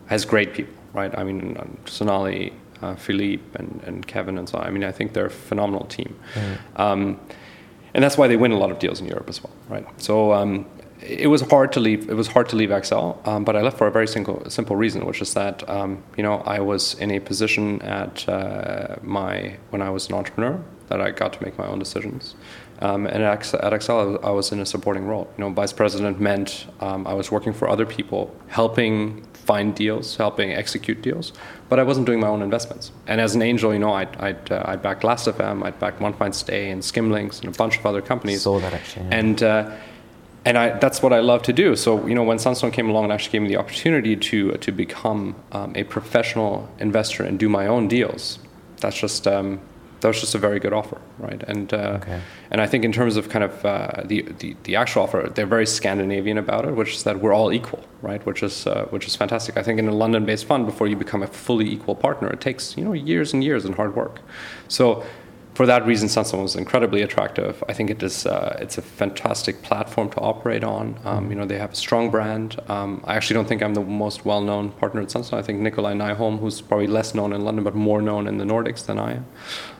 has 0.08 0.26
great 0.26 0.54
people, 0.54 0.74
right? 0.94 1.16
I 1.18 1.24
mean, 1.24 1.58
um, 1.60 1.78
Sonali, 1.86 2.54
uh, 2.82 2.96
Philippe, 2.96 3.44
and, 3.56 3.82
and 3.86 4.06
Kevin, 4.08 4.38
and 4.38 4.48
so 4.50 4.58
on. 4.58 4.66
I 4.66 4.72
mean, 4.72 4.84
I 4.84 4.92
think 4.92 5.14
they're 5.14 5.28
a 5.28 5.30
phenomenal 5.30 5.86
team. 5.86 6.16
Um, 6.76 7.20
and 7.94 8.04
that's 8.04 8.18
why 8.18 8.28
they 8.28 8.38
win 8.38 8.52
a 8.52 8.58
lot 8.58 8.72
of 8.72 8.80
deals 8.80 9.02
in 9.02 9.08
Europe 9.08 9.28
as 9.30 9.44
well, 9.44 9.54
right? 9.70 9.86
So 10.02 10.32
um, 10.34 10.66
it 11.02 11.28
was 11.28 11.42
hard 11.42 11.72
to 11.74 11.80
leave. 11.80 12.10
It 12.10 12.14
was 12.16 12.28
hard 12.28 12.48
to 12.50 12.56
leave 12.56 12.70
Accel, 12.70 13.26
um, 13.28 13.44
but 13.44 13.56
I 13.56 13.62
left 13.62 13.78
for 13.78 13.88
a 13.88 13.92
very 13.92 14.08
simple, 14.08 14.44
simple 14.50 14.76
reason, 14.78 15.06
which 15.06 15.22
is 15.22 15.34
that 15.34 15.68
um, 15.70 16.02
you 16.16 16.24
know 16.24 16.36
I 16.46 16.60
was 16.62 16.94
in 16.96 17.12
a 17.12 17.20
position 17.20 17.82
at 17.82 18.28
uh, 18.30 18.96
my 19.02 19.58
when 19.72 19.82
I 19.82 19.90
was 19.90 20.08
an 20.10 20.16
entrepreneur 20.16 20.58
that 20.88 21.02
I 21.02 21.12
got 21.12 21.34
to 21.34 21.44
make 21.44 21.58
my 21.58 21.66
own 21.68 21.80
decisions. 21.80 22.36
Um, 22.82 23.06
and 23.08 23.24
at 23.24 23.40
Accel, 23.40 23.64
at 23.64 23.74
Accel, 23.74 24.00
I 24.00 24.06
was- 24.06 24.20
I 24.24 24.30
was 24.32 24.52
in 24.52 24.60
a 24.60 24.66
supporting 24.66 25.06
role. 25.06 25.28
You 25.38 25.44
know, 25.44 25.50
vice 25.52 25.74
president 25.74 26.20
meant 26.20 26.68
um, 26.80 27.06
I 27.06 27.14
was 27.14 27.30
working 27.32 27.54
for 27.54 27.68
other 27.70 27.86
people, 27.86 28.34
helping 28.48 29.24
find 29.46 29.76
deals, 29.76 30.18
helping 30.18 30.52
execute 30.52 31.02
deals, 31.02 31.34
but 31.70 31.80
I 31.80 31.84
wasn't 31.84 32.06
doing 32.06 32.20
my 32.20 32.28
own 32.28 32.42
investments. 32.42 32.92
And 33.08 33.20
as 33.20 33.36
an 33.36 33.42
angel, 33.42 33.74
you 33.74 33.80
know, 33.80 33.94
I'd, 33.94 34.16
I'd, 34.18 34.52
uh, 34.52 34.64
I'd 34.66 34.82
back 34.82 35.04
Last.fm, 35.04 35.64
I'd 35.64 35.80
back 35.80 36.00
One 36.00 36.14
Fine 36.14 36.34
Stay 36.34 36.70
and 36.70 36.82
Skimlinks 36.82 37.42
and 37.42 37.54
a 37.54 37.58
bunch 37.58 37.78
of 37.78 37.86
other 37.86 38.02
companies. 38.02 38.42
Saw 38.44 38.60
that 38.60 38.74
actually, 38.74 39.06
yeah. 39.06 39.20
And, 39.20 39.44
uh, 39.44 39.72
and 40.46 40.58
I, 40.58 40.78
that's 40.80 41.02
what 41.04 41.14
I 41.14 41.20
love 41.20 41.42
to 41.44 41.54
do. 41.54 41.76
So, 41.76 42.08
you 42.08 42.16
know, 42.16 42.24
when 42.24 42.40
Sunstone 42.40 42.72
came 42.72 42.90
along 42.90 43.06
and 43.06 43.14
actually 43.14 43.34
gave 43.34 43.42
me 43.44 43.48
the 43.50 43.58
opportunity 43.58 44.16
to, 44.16 44.54
to 44.54 44.72
become 44.72 45.36
um, 45.52 45.74
a 45.76 45.84
professional 45.84 46.68
investor 46.80 47.24
and 47.24 47.38
do 47.38 47.48
my 47.48 47.68
own 47.68 47.88
deals, 47.88 48.40
that's 48.78 48.98
just, 48.98 49.28
um, 49.28 49.60
that 50.02 50.08
was 50.08 50.20
just 50.20 50.36
a 50.36 50.38
very 50.38 50.60
good 50.60 50.74
offer, 50.74 51.00
right? 51.20 51.42
And, 51.48 51.74
uh, 51.74 52.00
Okay. 52.02 52.20
and 52.52 52.60
I 52.62 52.68
think 52.68 52.84
in 52.84 52.92
terms 52.92 53.18
of 53.18 53.30
kind 53.30 53.44
of 53.44 53.66
uh, 53.66 54.02
the, 54.06 54.26
the 54.40 54.56
the 54.64 54.76
actual 54.76 55.04
offer, 55.04 55.30
they're 55.34 55.46
very 55.58 55.66
Scandinavian 55.66 56.38
about 56.38 56.66
it, 56.66 56.76
which 56.76 56.94
is 56.96 57.04
that 57.04 57.20
we're 57.22 57.34
all 57.34 57.52
equal, 57.54 57.84
right? 58.02 58.26
Which 58.26 58.44
is 58.44 58.68
uh, 58.68 58.86
which 58.90 59.06
is 59.08 59.16
fantastic. 59.16 59.58
I 59.58 59.64
think 59.64 59.80
in 59.80 59.88
a 59.88 59.96
London-based 60.04 60.46
fund, 60.46 60.66
before 60.66 60.88
you 60.88 60.96
become 60.98 61.24
a 61.24 61.28
fully 61.28 61.68
equal 61.72 61.96
partner, 61.96 62.28
it 62.30 62.42
takes 62.42 62.76
you 62.78 62.84
know 62.84 62.94
years 62.94 63.34
and 63.34 63.44
years 63.44 63.66
and 63.66 63.76
hard 63.76 63.96
work. 63.96 64.22
So. 64.68 65.04
For 65.54 65.66
that 65.66 65.86
reason, 65.86 66.08
Sunstone 66.08 66.42
was 66.44 66.56
incredibly 66.56 67.02
attractive. 67.02 67.62
I 67.68 67.74
think 67.74 67.90
it 67.90 68.02
is 68.02 68.26
uh, 68.26 68.58
it's 68.62 68.78
a 68.78 68.82
fantastic 68.82 69.62
platform 69.62 70.10
to 70.12 70.20
operate 70.22 70.64
on. 70.64 70.98
Um, 71.04 71.30
you 71.30 71.36
know, 71.38 71.46
they 71.46 71.60
have 71.60 71.74
a 71.74 71.76
strong 71.76 72.10
brand. 72.10 72.56
Um, 72.70 73.02
I 73.04 73.16
actually 73.18 73.34
don't 73.34 73.50
think 73.50 73.62
I'm 73.62 73.74
the 73.74 73.82
most 73.84 74.24
well-known 74.26 74.72
partner 74.72 75.02
at 75.02 75.12
Sunstone. 75.12 75.40
I 75.40 75.44
think 75.44 75.60
Nikolai 75.60 75.94
Nyholm, 75.94 76.40
who's 76.40 76.62
probably 76.62 76.88
less 76.88 77.14
known 77.14 77.34
in 77.34 77.42
London 77.44 77.66
but 77.66 77.76
more 77.76 78.02
known 78.02 78.28
in 78.28 78.38
the 78.38 78.46
Nordics 78.46 78.86
than 78.86 78.98
I 78.98 79.12
am. 79.18 79.26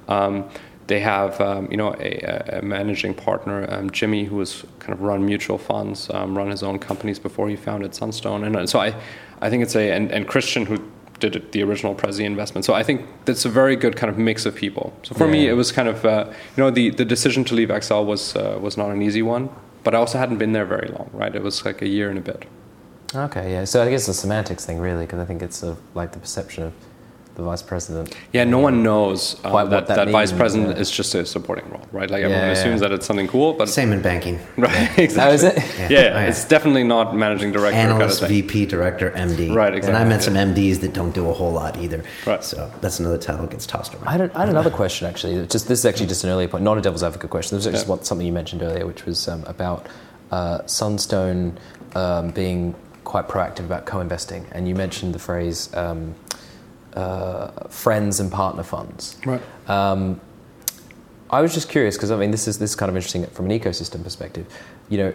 Um, 0.08 0.50
they 0.88 1.00
have, 1.00 1.40
um, 1.40 1.70
you 1.72 1.78
know, 1.78 1.96
a, 2.00 2.60
a 2.60 2.62
managing 2.62 3.14
partner, 3.14 3.66
um, 3.72 3.90
Jimmy, 3.92 4.26
who 4.26 4.40
has 4.40 4.66
kind 4.80 4.94
of 4.94 5.02
run 5.02 5.26
mutual 5.26 5.58
funds, 5.58 6.10
um, 6.14 6.38
run 6.38 6.50
his 6.50 6.64
own 6.64 6.80
companies 6.80 7.20
before 7.20 7.48
he 7.48 7.56
founded 7.56 7.96
Sunstone, 7.96 8.44
and 8.44 8.56
uh, 8.56 8.68
so 8.68 8.80
I, 8.80 8.94
I 9.42 9.50
think 9.50 9.64
it's 9.64 9.76
a 9.76 9.92
and, 9.92 10.12
and 10.12 10.28
Christian 10.28 10.66
who 10.66 10.78
did 11.20 11.52
the 11.52 11.64
original 11.64 11.96
Prezi 11.96 12.26
investment. 12.26 12.66
So 12.66 12.74
I 12.74 12.84
think 12.84 13.06
that's 13.26 13.46
a 13.46 13.50
very 13.50 13.76
good 13.76 13.96
kind 13.96 14.10
of 14.12 14.18
mix 14.18 14.46
of 14.46 14.56
people. 14.56 14.92
So 15.04 15.14
for 15.14 15.28
me, 15.28 15.48
it 15.48 15.54
was 15.54 15.72
kind 15.72 15.88
of, 15.88 16.04
uh, 16.04 16.26
you 16.28 16.64
know, 16.64 16.72
the, 16.72 16.90
the 16.90 17.06
decision 17.06 17.44
to 17.46 17.56
leave 17.56 17.70
Accel 17.70 18.06
was 18.06 18.36
uh, 18.36 18.58
was 18.60 18.76
not 18.76 18.90
an 18.90 19.02
easy 19.02 19.22
one, 19.22 19.50
but 19.84 19.94
I 19.94 19.98
also 19.98 20.18
hadn't 20.18 20.40
been 20.40 20.52
there 20.52 20.66
very 20.66 20.90
long, 20.90 21.10
right? 21.14 21.34
It 21.34 21.44
was 21.44 21.64
like 21.64 21.82
a 21.82 21.88
year 21.88 22.10
and 22.10 22.18
a 22.18 22.22
bit. 22.22 22.46
Okay, 23.14 23.52
yeah. 23.52 23.66
So 23.66 23.84
I 23.84 23.90
guess 23.90 24.08
the 24.08 24.14
semantics 24.14 24.66
thing, 24.66 24.80
really, 24.80 25.06
because 25.06 25.20
I 25.20 25.26
think 25.26 25.42
it's 25.42 25.58
sort 25.58 25.78
of 25.78 25.80
like 25.96 26.12
the 26.12 26.20
perception 26.20 26.64
of 26.64 26.74
the 27.36 27.44
vice 27.44 27.62
president. 27.62 28.16
Yeah, 28.34 28.44
no 28.44 28.60
one 28.60 28.84
knows 28.84 29.36
um, 29.44 29.52
Quite 29.52 29.64
what 29.64 29.70
that, 29.72 29.88
that 29.88 29.96
that, 30.06 30.10
vice 30.10 30.32
president 30.32 30.76
yeah. 30.76 30.82
is 30.82 30.92
just 30.92 31.16
a 31.16 31.26
supporting 31.26 31.70
role, 31.70 31.86
right? 31.92 32.10
Like 32.10 32.24
everyone 32.24 32.46
yeah. 32.46 32.52
assumes 32.52 32.82
that 32.82 32.92
it's 32.92 33.06
something 33.06 33.28
cool, 33.28 33.54
but 33.54 33.70
Same 33.70 33.94
in 33.94 34.02
banking. 34.02 34.40
right, 34.58 34.98
exactly. 35.00 35.08
That 35.16 35.32
was 35.32 35.44
it. 35.44 35.56
Yeah, 35.90 36.00
Oh, 36.00 36.02
yeah. 36.02 36.22
it's 36.28 36.46
definitely 36.46 36.84
not 36.84 37.16
managing 37.16 37.52
director 37.52 37.78
kind 37.78 37.90
of 37.92 37.98
Analyst, 37.98 38.20
thing. 38.20 38.30
VP, 38.30 38.66
director, 38.66 39.12
MD. 39.12 39.54
Right, 39.56 39.74
exactly. 39.74 39.96
And 39.96 39.98
I 39.98 40.04
met 40.04 40.22
yeah. 40.22 40.26
some 40.26 40.34
MDs 40.34 40.82
that 40.82 40.94
don't 40.94 41.14
do 41.14 41.30
a 41.30 41.34
whole 41.34 41.52
lot 41.52 41.78
either. 41.78 42.04
Right. 42.26 42.44
So 42.44 42.72
that's 42.82 43.00
another 43.00 43.18
title 43.18 43.42
that 43.44 43.52
gets 43.52 43.66
tossed 43.66 43.94
around. 43.96 44.08
I 44.08 44.12
had, 44.14 44.32
I 44.32 44.40
had 44.42 44.50
another 44.50 44.70
question 44.70 45.08
actually. 45.08 45.46
Just 45.48 45.68
this 45.68 45.80
is 45.80 45.86
actually 45.86 46.08
just 46.08 46.24
an 46.24 46.30
earlier 46.32 46.48
point, 46.48 46.64
not 46.64 46.78
a 46.78 46.82
devil's 46.82 47.04
advocate 47.04 47.30
question. 47.30 47.58
This 47.58 47.66
was 47.66 47.74
just 47.74 47.86
Yeah. 47.88 47.92
what, 47.92 48.06
something 48.06 48.28
you 48.28 48.34
mentioned 48.34 48.62
earlier, 48.62 48.86
which 48.86 49.06
was 49.06 49.28
um, 49.28 49.44
about 49.46 49.88
uh, 50.32 50.66
Sunstone 50.66 51.58
um, 51.96 52.32
being 52.32 52.76
quite 53.04 53.28
proactive 53.28 53.66
about 53.66 53.86
co-investing, 53.86 54.46
and 54.52 54.68
you 54.68 54.76
mentioned 54.76 55.14
the 55.14 55.20
phrase 55.20 55.74
um, 55.76 56.16
uh, 56.94 57.68
friends 57.70 58.20
and 58.20 58.32
partner 58.32 58.64
funds. 58.64 59.18
Right. 59.26 59.42
Um, 59.68 60.20
I 61.30 61.42
was 61.42 61.54
just 61.54 61.70
curious 61.70 61.96
because 61.96 62.12
I 62.12 62.18
mean 62.18 62.32
this 62.32 62.48
is 62.48 62.60
this 62.60 62.72
is 62.72 62.76
kind 62.76 62.90
of 62.90 62.96
interesting 62.96 63.26
from 63.28 63.50
an 63.50 63.58
ecosystem 63.58 64.04
perspective. 64.04 64.46
You 64.90 64.98
know, 64.98 65.14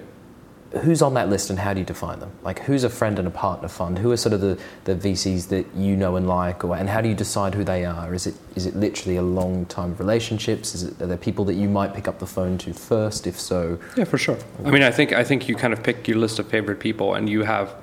who's 0.83 1.03
on 1.03 1.15
that 1.15 1.29
list 1.29 1.51
and 1.51 1.59
how 1.59 1.73
do 1.75 1.81
you 1.81 1.87
define 1.87 2.21
them? 2.21 2.31
Like 2.43 2.61
who's 2.61 2.85
a 2.85 2.91
friend 2.91 3.19
and 3.19 3.29
a 3.29 3.31
partner 3.31 3.69
fund? 3.69 3.99
Who 3.99 4.11
are 4.13 4.17
sort 4.17 4.33
of 4.33 4.41
the, 4.41 4.59
the 4.85 4.95
VCs 4.95 5.49
that 5.49 5.67
you 5.75 5.97
know 5.97 6.17
and 6.17 6.27
like, 6.27 6.65
or 6.65 6.75
and 6.75 6.89
how 6.89 7.01
do 7.01 7.09
you 7.09 7.15
decide 7.15 7.55
who 7.55 7.65
they 7.65 7.85
are? 7.85 8.15
Is 8.15 8.27
it 8.27 8.35
is 8.55 8.67
it 8.67 8.75
literally 8.77 9.17
a 9.17 9.23
long 9.23 9.67
time 9.67 9.93
of 9.93 10.01
relationships? 10.01 10.75
Is 10.75 10.85
it 10.85 11.03
are 11.03 11.07
there 11.07 11.19
people 11.19 11.45
that 11.47 11.55
you 11.55 11.69
might 11.69 11.95
pick 11.95 12.09
up 12.09 12.19
the 12.19 12.27
phone 12.27 12.59
to 12.59 12.73
first? 12.73 13.27
If 13.27 13.39
so, 13.39 13.79
Yeah, 13.97 14.05
for 14.05 14.19
sure. 14.19 14.39
I 14.65 14.71
mean, 14.71 14.83
I 14.83 14.91
think 14.91 15.13
I 15.13 15.23
think 15.25 15.49
you 15.49 15.55
kind 15.55 15.73
of 15.73 15.83
pick 15.83 16.09
your 16.09 16.19
list 16.19 16.39
of 16.39 16.49
favorite 16.49 16.81
people, 16.81 17.15
and 17.15 17.29
you 17.29 17.43
have, 17.43 17.75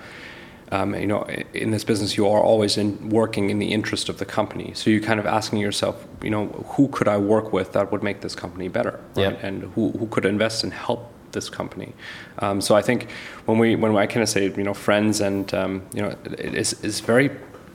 um, 0.74 0.96
you 0.96 1.06
know, 1.06 1.24
in 1.54 1.70
this 1.70 1.84
business, 1.84 2.18
you 2.18 2.28
are 2.28 2.42
always 2.42 2.78
in 2.78 3.10
working 3.10 3.52
in 3.52 3.60
the 3.60 3.72
interest 3.72 4.10
of 4.10 4.18
the 4.18 4.26
company. 4.26 4.72
So 4.74 4.90
you're 4.90 5.02
kind 5.02 5.20
of 5.20 5.28
asking 5.28 5.60
yourself, 5.60 6.04
you 6.24 6.32
know, 6.32 6.48
who 6.76 6.88
could 6.88 7.08
I 7.08 7.18
work 7.18 7.54
with 7.54 7.74
that 7.74 7.92
would 7.92 8.02
make 8.02 8.22
this 8.22 8.34
company 8.34 8.70
better, 8.70 9.00
right? 9.16 9.34
Yep. 9.34 9.44
And 9.44 9.64
who 9.76 9.92
who 9.92 10.08
could 10.08 10.26
invest 10.26 10.64
and 10.64 10.74
help 10.74 11.12
this 11.32 11.48
company. 11.50 11.94
Um, 12.40 12.60
so 12.60 12.76
I 12.76 12.82
think 12.82 13.12
when 13.46 13.60
we 13.60 13.76
when 13.76 13.96
I 13.96 14.08
kind 14.08 14.24
of 14.24 14.30
say, 14.30 14.46
you 14.46 14.64
know, 14.64 14.74
friends 14.74 15.22
and 15.22 15.54
um, 15.54 15.84
you 15.94 16.02
know, 16.02 16.16
it 16.26 16.56
is 16.56 16.74
is 16.84 17.02
very 17.02 17.30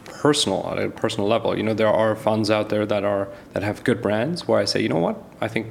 personal 0.04 0.68
at 0.72 0.78
a 0.78 0.88
personal 0.88 1.28
level. 1.28 1.56
You 1.56 1.62
know, 1.62 1.74
there 1.74 1.94
are 2.02 2.16
funds 2.16 2.50
out 2.50 2.68
there 2.68 2.84
that 2.86 3.04
are 3.04 3.28
that 3.52 3.62
have 3.62 3.84
good 3.84 4.02
brands 4.02 4.48
where 4.48 4.58
I 4.58 4.64
say, 4.64 4.82
you 4.82 4.88
know 4.88 5.02
what, 5.06 5.22
I 5.40 5.46
think 5.46 5.66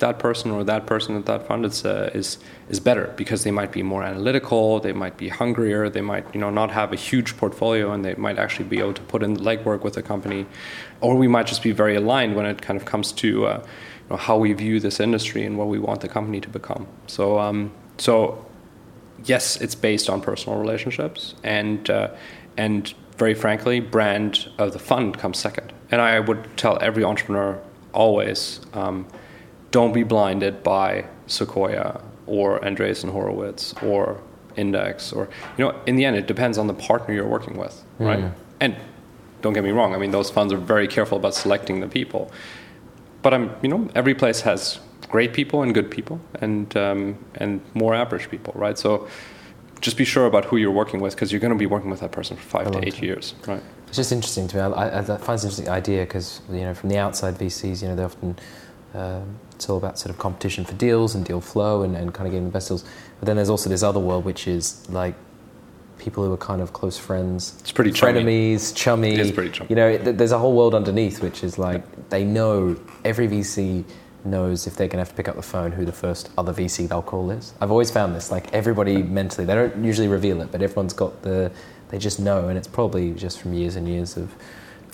that 0.00 0.18
person 0.18 0.50
or 0.50 0.64
that 0.64 0.86
person 0.86 1.16
at 1.16 1.26
that 1.26 1.46
fund 1.46 1.64
is 1.64 1.84
uh, 1.84 2.10
is 2.14 2.38
is 2.68 2.80
better 2.80 3.12
because 3.16 3.44
they 3.44 3.50
might 3.50 3.72
be 3.72 3.82
more 3.82 4.02
analytical, 4.02 4.80
they 4.80 4.92
might 4.92 5.16
be 5.16 5.28
hungrier, 5.28 5.88
they 5.88 6.00
might 6.00 6.24
you 6.34 6.40
know 6.40 6.50
not 6.50 6.70
have 6.70 6.92
a 6.92 6.96
huge 6.96 7.36
portfolio, 7.36 7.92
and 7.92 8.04
they 8.04 8.14
might 8.14 8.38
actually 8.38 8.68
be 8.68 8.78
able 8.78 8.94
to 8.94 9.02
put 9.02 9.22
in 9.22 9.36
legwork 9.36 9.82
with 9.82 9.94
the 9.94 10.02
company, 10.02 10.46
or 11.00 11.16
we 11.16 11.28
might 11.28 11.46
just 11.46 11.62
be 11.62 11.72
very 11.72 11.96
aligned 11.96 12.36
when 12.36 12.46
it 12.46 12.62
kind 12.62 12.78
of 12.80 12.84
comes 12.84 13.12
to 13.12 13.46
uh, 13.46 13.58
you 13.58 14.10
know, 14.10 14.16
how 14.16 14.36
we 14.36 14.52
view 14.52 14.80
this 14.80 15.00
industry 15.00 15.44
and 15.44 15.56
what 15.58 15.68
we 15.68 15.78
want 15.78 16.00
the 16.00 16.08
company 16.08 16.40
to 16.40 16.48
become. 16.48 16.86
So 17.06 17.38
um, 17.38 17.72
so 17.98 18.44
yes, 19.24 19.56
it's 19.60 19.74
based 19.74 20.08
on 20.08 20.20
personal 20.20 20.58
relationships, 20.58 21.34
and 21.42 21.88
uh, 21.90 22.10
and 22.56 22.94
very 23.16 23.34
frankly, 23.34 23.80
brand 23.80 24.48
of 24.58 24.72
the 24.72 24.78
fund 24.78 25.18
comes 25.18 25.38
second. 25.38 25.72
And 25.90 26.00
I 26.00 26.20
would 26.20 26.56
tell 26.56 26.78
every 26.80 27.02
entrepreneur 27.02 27.60
always, 27.92 28.60
um, 28.74 29.06
don't 29.70 29.92
be 29.92 30.02
blinded 30.02 30.62
by 30.62 31.04
Sequoia 31.26 32.00
or 32.26 32.60
Andreessen 32.60 33.10
Horowitz 33.10 33.74
or 33.82 34.20
Index 34.56 35.12
or 35.12 35.28
you 35.56 35.64
know. 35.64 35.80
In 35.86 35.96
the 35.96 36.04
end, 36.04 36.16
it 36.16 36.26
depends 36.26 36.58
on 36.58 36.66
the 36.66 36.74
partner 36.74 37.14
you're 37.14 37.26
working 37.26 37.56
with, 37.56 37.82
right? 37.98 38.18
Mm. 38.18 38.32
And 38.60 38.76
don't 39.40 39.52
get 39.52 39.64
me 39.64 39.70
wrong. 39.70 39.94
I 39.94 39.98
mean, 39.98 40.10
those 40.10 40.30
funds 40.30 40.52
are 40.52 40.58
very 40.58 40.88
careful 40.88 41.16
about 41.16 41.34
selecting 41.34 41.80
the 41.80 41.88
people. 41.88 42.32
But 43.22 43.34
I'm, 43.34 43.54
you 43.62 43.68
know, 43.68 43.88
every 43.94 44.14
place 44.14 44.40
has 44.42 44.80
great 45.08 45.32
people 45.32 45.62
and 45.62 45.74
good 45.74 45.90
people, 45.90 46.20
and 46.40 46.76
um, 46.76 47.18
and 47.36 47.60
more 47.74 47.94
average 47.94 48.30
people, 48.30 48.52
right? 48.56 48.78
So 48.78 49.08
just 49.80 49.96
be 49.96 50.04
sure 50.04 50.26
about 50.26 50.44
who 50.46 50.56
you're 50.56 50.72
working 50.72 51.00
with 51.00 51.14
because 51.14 51.32
you're 51.32 51.40
going 51.40 51.52
to 51.52 51.58
be 51.58 51.66
working 51.66 51.90
with 51.90 52.00
that 52.00 52.12
person 52.12 52.36
for 52.36 52.42
five 52.42 52.72
to 52.72 52.84
eight 52.84 52.94
time. 52.94 53.04
years, 53.04 53.34
right? 53.46 53.62
It's 53.86 53.96
just 53.96 54.12
interesting 54.12 54.48
to 54.48 54.56
me. 54.56 54.62
I, 54.62 54.98
I, 54.98 55.02
find 55.02 55.10
it 55.10 55.20
an 55.20 55.34
interesting 55.34 55.68
idea 55.68 56.02
because 56.02 56.40
you 56.50 56.60
know 56.60 56.74
from 56.74 56.88
the 56.88 56.98
outside 56.98 57.34
VCs, 57.34 57.82
you 57.82 57.88
know 57.88 57.96
they 57.96 58.02
often 58.02 58.38
um, 58.94 59.38
it's 59.58 59.68
all 59.68 59.76
about 59.76 59.98
sort 59.98 60.10
of 60.10 60.18
competition 60.18 60.64
for 60.64 60.74
deals 60.74 61.16
and 61.16 61.24
deal 61.24 61.40
flow 61.40 61.82
and, 61.82 61.96
and 61.96 62.14
kind 62.14 62.28
of 62.28 62.30
getting 62.30 62.46
the 62.46 62.52
best 62.52 62.68
deals. 62.68 62.84
But 63.18 63.26
then 63.26 63.34
there's 63.34 63.50
also 63.50 63.68
this 63.68 63.82
other 63.82 63.98
world 63.98 64.24
which 64.24 64.46
is 64.46 64.88
like 64.88 65.16
people 65.98 66.24
who 66.24 66.32
are 66.32 66.36
kind 66.36 66.62
of 66.62 66.72
close 66.72 66.96
friends. 66.96 67.56
It's 67.58 67.72
pretty 67.72 67.90
chummy. 67.90 68.22
frenemies, 68.22 68.72
chummy. 68.72 69.14
It 69.14 69.18
is 69.18 69.32
pretty 69.32 69.50
chummy. 69.50 69.70
You 69.70 69.74
know, 69.74 69.98
there's 69.98 70.30
a 70.30 70.38
whole 70.38 70.54
world 70.56 70.76
underneath 70.76 71.20
which 71.20 71.42
is 71.42 71.58
like 71.58 71.82
yeah. 71.82 72.04
they 72.10 72.24
know 72.24 72.76
every 73.04 73.26
VC 73.26 73.84
knows 74.24 74.68
if 74.68 74.76
they're 74.76 74.86
going 74.86 74.98
to 74.98 75.00
have 75.00 75.08
to 75.08 75.14
pick 75.16 75.26
up 75.26 75.34
the 75.34 75.42
phone 75.42 75.72
who 75.72 75.84
the 75.84 75.92
first 75.92 76.30
other 76.38 76.52
VC 76.52 76.88
they'll 76.88 77.02
call 77.02 77.32
is. 77.32 77.52
I've 77.60 77.72
always 77.72 77.90
found 77.90 78.14
this. 78.14 78.30
Like 78.30 78.54
everybody 78.54 79.02
mentally, 79.02 79.44
they 79.44 79.56
don't 79.56 79.84
usually 79.84 80.06
reveal 80.06 80.40
it, 80.40 80.52
but 80.52 80.62
everyone's 80.62 80.92
got 80.92 81.22
the, 81.22 81.50
they 81.88 81.98
just 81.98 82.20
know, 82.20 82.48
and 82.48 82.56
it's 82.56 82.68
probably 82.68 83.12
just 83.12 83.40
from 83.40 83.54
years 83.54 83.74
and 83.74 83.88
years 83.88 84.16
of. 84.16 84.32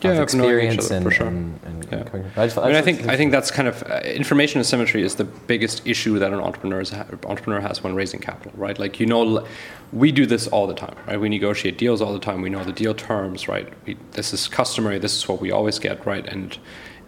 Yeah, 0.04 0.22
experience 0.22 0.90
and, 0.90 1.12
sure. 1.12 1.26
and, 1.26 1.60
and, 1.64 1.88
yeah. 1.90 2.22
I, 2.36 2.46
just, 2.46 2.58
I, 2.58 2.66
mean, 2.66 2.76
I 2.76 2.82
think 2.82 3.06
I 3.06 3.16
think 3.16 3.32
that's 3.32 3.50
kind 3.50 3.68
of 3.68 3.82
uh, 3.84 4.00
information 4.04 4.60
asymmetry 4.60 5.02
is 5.02 5.14
the 5.14 5.24
biggest 5.24 5.86
issue 5.86 6.18
that 6.18 6.32
an 6.32 6.40
entrepreneur 6.40 6.82
entrepreneur 7.26 7.60
has 7.60 7.82
when 7.82 7.94
raising 7.94 8.20
capital, 8.20 8.52
right? 8.56 8.78
Like 8.78 9.00
you 9.00 9.06
know, 9.06 9.46
we 9.92 10.12
do 10.12 10.26
this 10.26 10.46
all 10.48 10.66
the 10.66 10.74
time, 10.74 10.96
right? 11.06 11.20
We 11.20 11.28
negotiate 11.28 11.78
deals 11.78 12.00
all 12.02 12.12
the 12.12 12.18
time. 12.18 12.42
We 12.42 12.50
know 12.50 12.64
the 12.64 12.72
deal 12.72 12.94
terms, 12.94 13.48
right? 13.48 13.72
We, 13.86 13.96
this 14.12 14.32
is 14.32 14.48
customary. 14.48 14.98
This 14.98 15.16
is 15.16 15.28
what 15.28 15.40
we 15.40 15.50
always 15.50 15.78
get, 15.78 16.04
right? 16.04 16.26
And 16.26 16.58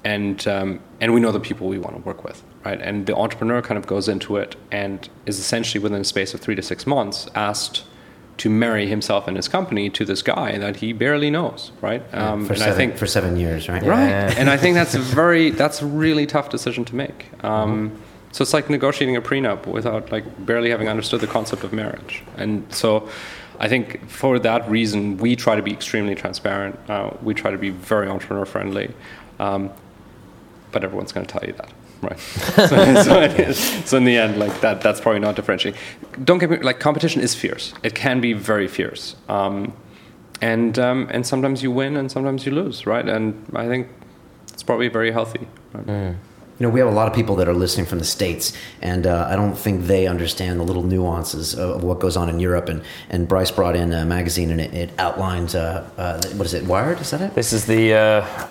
and 0.05 0.47
um, 0.47 0.81
and 1.01 1.13
we 1.13 1.21
know 1.21 1.33
the 1.33 1.41
people 1.41 1.67
we 1.67 1.79
want 1.79 1.97
to 1.97 2.03
work 2.03 2.25
with, 2.25 2.43
right? 2.65 2.81
And 2.81 3.07
the 3.07 3.17
entrepreneur 3.17 3.61
kind 3.61 3.77
of 3.77 3.87
goes 3.87 4.09
into 4.09 4.37
it 4.37 4.57
and 4.71 5.09
is 5.27 5.39
essentially 5.39 5.83
within 5.83 6.01
a 6.01 6.05
space 6.05 6.33
of 6.33 6.41
three 6.41 6.55
to 6.55 6.63
six 6.63 6.87
months 6.87 7.29
asked 7.35 7.85
to 8.39 8.51
marry 8.51 8.87
himself 8.87 9.27
and 9.27 9.37
his 9.37 9.49
company 9.49 9.89
to 9.91 10.05
this 10.05 10.23
guy 10.23 10.59
that 10.59 10.77
he 10.77 10.93
barely 10.93 11.31
knows, 11.31 11.73
right? 11.81 12.03
Yeah, 12.13 12.33
um, 12.33 12.47
for 12.47 12.53
and 12.53 12.61
seven, 12.61 12.75
I 12.75 12.77
think 12.77 12.97
for 12.97 13.07
seven 13.07 13.37
years, 13.37 13.69
right? 13.69 13.83
Right, 13.83 14.09
yeah. 14.09 14.35
and 14.39 14.51
I 14.51 14.57
think 14.57 14.75
that's 14.75 14.95
a 14.95 14.99
very 15.23 15.51
that's 15.51 15.83
a 15.83 15.87
really 15.87 16.27
tough 16.27 16.51
decision 16.51 16.85
to 16.87 16.97
make. 16.97 17.27
Um, 17.43 17.91
mm-hmm. 17.91 18.03
So 18.33 18.43
it's 18.43 18.53
like 18.53 18.69
negotiating 18.69 19.17
a 19.17 19.23
prenup 19.23 19.67
without 19.67 20.13
like 20.13 20.25
barely 20.45 20.71
having 20.71 20.89
understood 20.89 21.21
the 21.21 21.27
concept 21.27 21.65
of 21.65 21.73
marriage, 21.73 22.23
and 22.37 22.73
so. 22.75 23.09
I 23.59 23.69
think 23.69 24.07
for 24.11 24.39
that 24.41 24.69
reason, 24.71 25.17
we 25.17 25.35
try 25.35 25.57
to 25.57 25.63
be 25.63 25.73
extremely 25.73 26.15
transparent. 26.15 26.79
Uh, 26.91 27.13
we 27.23 27.33
try 27.33 27.51
to 27.51 27.57
be 27.57 27.71
very 27.71 28.07
entrepreneur 28.07 28.45
friendly. 28.45 28.93
Um, 29.39 29.71
but 30.73 30.85
everyone's 30.85 31.11
going 31.11 31.25
to 31.25 31.33
tell 31.33 31.49
you 31.49 31.55
that 31.55 31.73
right 32.03 32.19
so, 32.19 33.03
so, 33.03 33.53
so, 33.53 33.97
in 33.97 34.05
the 34.05 34.17
end 34.17 34.39
like 34.39 34.61
that 34.61 34.81
that's 34.81 35.01
probably 35.01 35.21
not 35.21 35.37
differentiating 35.37 35.81
don't 36.25 36.39
get 36.39 36.51
me 36.51 36.57
like 36.59 36.81
competition 36.81 37.21
is 37.21 37.35
fierce 37.35 37.73
it 37.83 37.95
can 37.95 38.21
be 38.21 38.33
very 38.33 38.69
fierce 38.69 39.17
um, 39.29 39.73
and 40.41 40.79
um, 40.79 41.09
and 41.11 41.27
sometimes 41.27 41.63
you 41.63 41.71
win 41.71 41.97
and 41.97 42.11
sometimes 42.11 42.45
you 42.47 42.53
lose 42.53 42.87
right 42.87 43.09
and 43.09 43.45
i 43.55 43.67
think 43.67 43.89
it's 44.53 44.63
probably 44.63 44.89
very 44.89 45.11
healthy 45.11 45.47
right? 45.73 45.87
mm. 45.87 46.17
You 46.59 46.67
know, 46.67 46.73
we 46.73 46.81
have 46.81 46.89
a 46.89 46.93
lot 46.93 47.07
of 47.07 47.13
people 47.13 47.37
that 47.37 47.49
are 47.49 47.55
listening 47.55 47.85
from 47.85 47.99
the 47.99 48.07
States, 48.07 48.55
and 48.81 49.07
uh, 49.07 49.29
I 49.29 49.37
don't 49.37 49.55
think 49.55 49.85
they 49.85 50.07
understand 50.07 50.59
the 50.59 50.65
little 50.65 50.83
nuances 50.83 51.55
of 51.55 51.85
what 51.85 52.01
goes 52.01 52.17
on 52.17 52.31
in 52.31 52.41
Europe. 52.41 52.71
And, 52.71 52.83
and 53.11 53.29
Bryce 53.29 53.51
brought 53.51 53.77
in 53.77 53.93
a 53.93 54.07
magazine, 54.07 54.51
and 54.51 54.59
it, 54.59 54.73
it 54.73 54.91
outlined, 54.99 55.55
uh, 55.55 55.85
uh, 55.99 56.23
what 56.29 56.47
is 56.47 56.55
it, 56.55 56.65
Wired? 56.65 56.99
Is 57.03 57.11
that 57.11 57.21
it? 57.21 57.35
This 57.35 57.53
is 57.53 57.67
the 57.67 57.93
uh, 57.93 58.49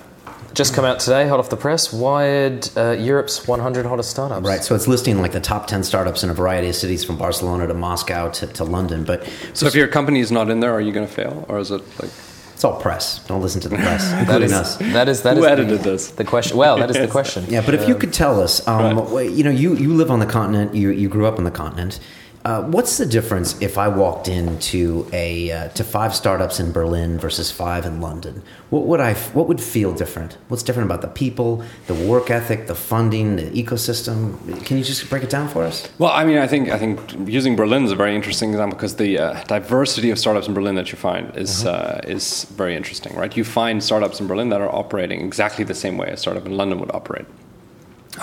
just 0.56 0.74
come 0.74 0.86
out 0.86 1.00
today, 1.00 1.28
hot 1.28 1.40
off 1.40 1.50
the 1.50 1.58
press. 1.58 1.92
Wired, 1.94 2.70
uh, 2.78 2.92
Europe's 2.92 3.48
100 3.48 3.86
hottest 3.86 4.10
startups. 4.10 4.48
Right, 4.48 4.64
so 4.64 4.74
it's 4.74 4.88
listing 4.88 5.22
like 5.22 5.34
the 5.34 5.42
top 5.42 5.68
10 5.68 5.84
startups 5.84 6.24
in 6.24 6.30
a 6.30 6.34
variety 6.34 6.70
of 6.70 6.76
cities, 6.76 7.04
from 7.04 7.18
Barcelona 7.18 7.68
to 7.68 7.74
Moscow 7.74 8.30
to, 8.32 8.48
to 8.48 8.64
London. 8.64 9.04
But 9.04 9.30
so, 9.54 9.68
if 9.68 9.76
your 9.76 9.88
company 9.88 10.22
is 10.22 10.32
not 10.32 10.50
in 10.50 10.62
there, 10.62 10.74
are 10.74 10.82
you 10.82 10.94
going 10.94 11.06
to 11.06 11.14
fail, 11.14 11.46
or 11.50 11.60
is 11.60 11.72
it 11.72 11.82
like? 12.02 12.12
It's 12.54 12.64
all 12.64 12.80
press. 12.80 13.20
Don't 13.28 13.42
listen 13.42 13.60
to 13.62 13.70
the 13.70 13.76
press, 13.76 14.14
including 14.20 14.54
us. 14.54 14.78
That 14.78 15.10
is 15.10 15.24
that 15.24 15.36
Who 15.36 15.44
is 15.44 15.52
edited 15.52 15.80
the, 15.80 15.92
this? 15.92 16.12
The 16.12 16.24
question. 16.24 16.56
Well, 16.56 16.78
that 16.78 16.90
is 16.90 16.96
the 16.96 17.08
question. 17.12 17.44
Yeah, 17.50 17.62
but 17.66 17.74
if 17.74 17.86
you 17.86 17.96
could 17.96 18.14
tell 18.14 18.40
us, 18.40 18.66
um, 18.66 18.98
right. 19.14 19.30
you 19.30 19.44
know, 19.44 19.50
you 19.50 19.76
you 19.76 19.94
live 19.94 20.10
on 20.10 20.20
the 20.20 20.26
continent. 20.26 20.74
You 20.74 20.90
you 20.92 21.10
grew 21.10 21.26
up 21.26 21.38
on 21.38 21.44
the 21.44 21.52
continent. 21.52 22.00
Uh, 22.46 22.62
what's 22.62 23.00
the 23.00 23.08
difference 23.08 23.60
if 23.60 23.76
I 23.76 23.88
walked 23.88 24.28
into 24.28 25.10
a 25.12 25.52
uh, 25.52 25.70
to 25.70 25.84
five 25.84 26.14
startups 26.14 26.60
in 26.60 26.72
Berlin 26.72 27.18
versus 27.18 27.50
five 27.50 27.88
in 27.88 28.02
London? 28.02 28.44
What 28.70 28.86
would 28.86 29.00
I 29.00 29.16
what 29.34 29.48
would 29.48 29.60
feel 29.60 29.92
different? 29.92 30.38
What's 30.48 30.62
different 30.62 30.86
about 30.86 31.02
the 31.02 31.08
people, 31.08 31.64
the 31.88 31.96
work 31.96 32.30
ethic, 32.30 32.68
the 32.68 32.76
funding, 32.76 33.38
the 33.38 33.50
ecosystem? 33.64 34.64
Can 34.64 34.78
you 34.78 34.84
just 34.84 35.10
break 35.10 35.24
it 35.24 35.32
down 35.32 35.48
for 35.50 35.64
us? 35.64 35.90
Well, 35.98 36.12
I 36.12 36.24
mean, 36.24 36.38
I 36.38 36.46
think 36.46 36.70
I 36.70 36.78
think 36.78 37.28
using 37.28 37.56
Berlin 37.56 37.84
is 37.84 37.92
a 37.92 37.96
very 37.96 38.16
interesting 38.16 38.52
example 38.52 38.78
because 38.78 38.98
the 38.98 39.18
uh, 39.18 39.44
diversity 39.46 40.12
of 40.12 40.20
startups 40.20 40.48
in 40.48 40.54
Berlin 40.54 40.76
that 40.76 40.92
you 40.92 41.00
find 41.00 41.36
is 41.36 41.64
mm-hmm. 41.64 42.08
is 42.08 42.44
very 42.56 42.76
interesting, 42.76 43.16
right? 43.16 43.36
You 43.36 43.44
find 43.44 43.84
startups 43.84 44.20
in 44.20 44.28
Berlin 44.28 44.50
that 44.50 44.62
are 44.62 44.70
operating 44.70 45.22
exactly 45.22 45.66
the 45.66 45.74
same 45.74 45.98
way 45.98 46.10
a 46.12 46.18
startup 46.18 46.46
in 46.46 46.56
London 46.56 46.78
would 46.80 46.92
operate. 46.94 47.26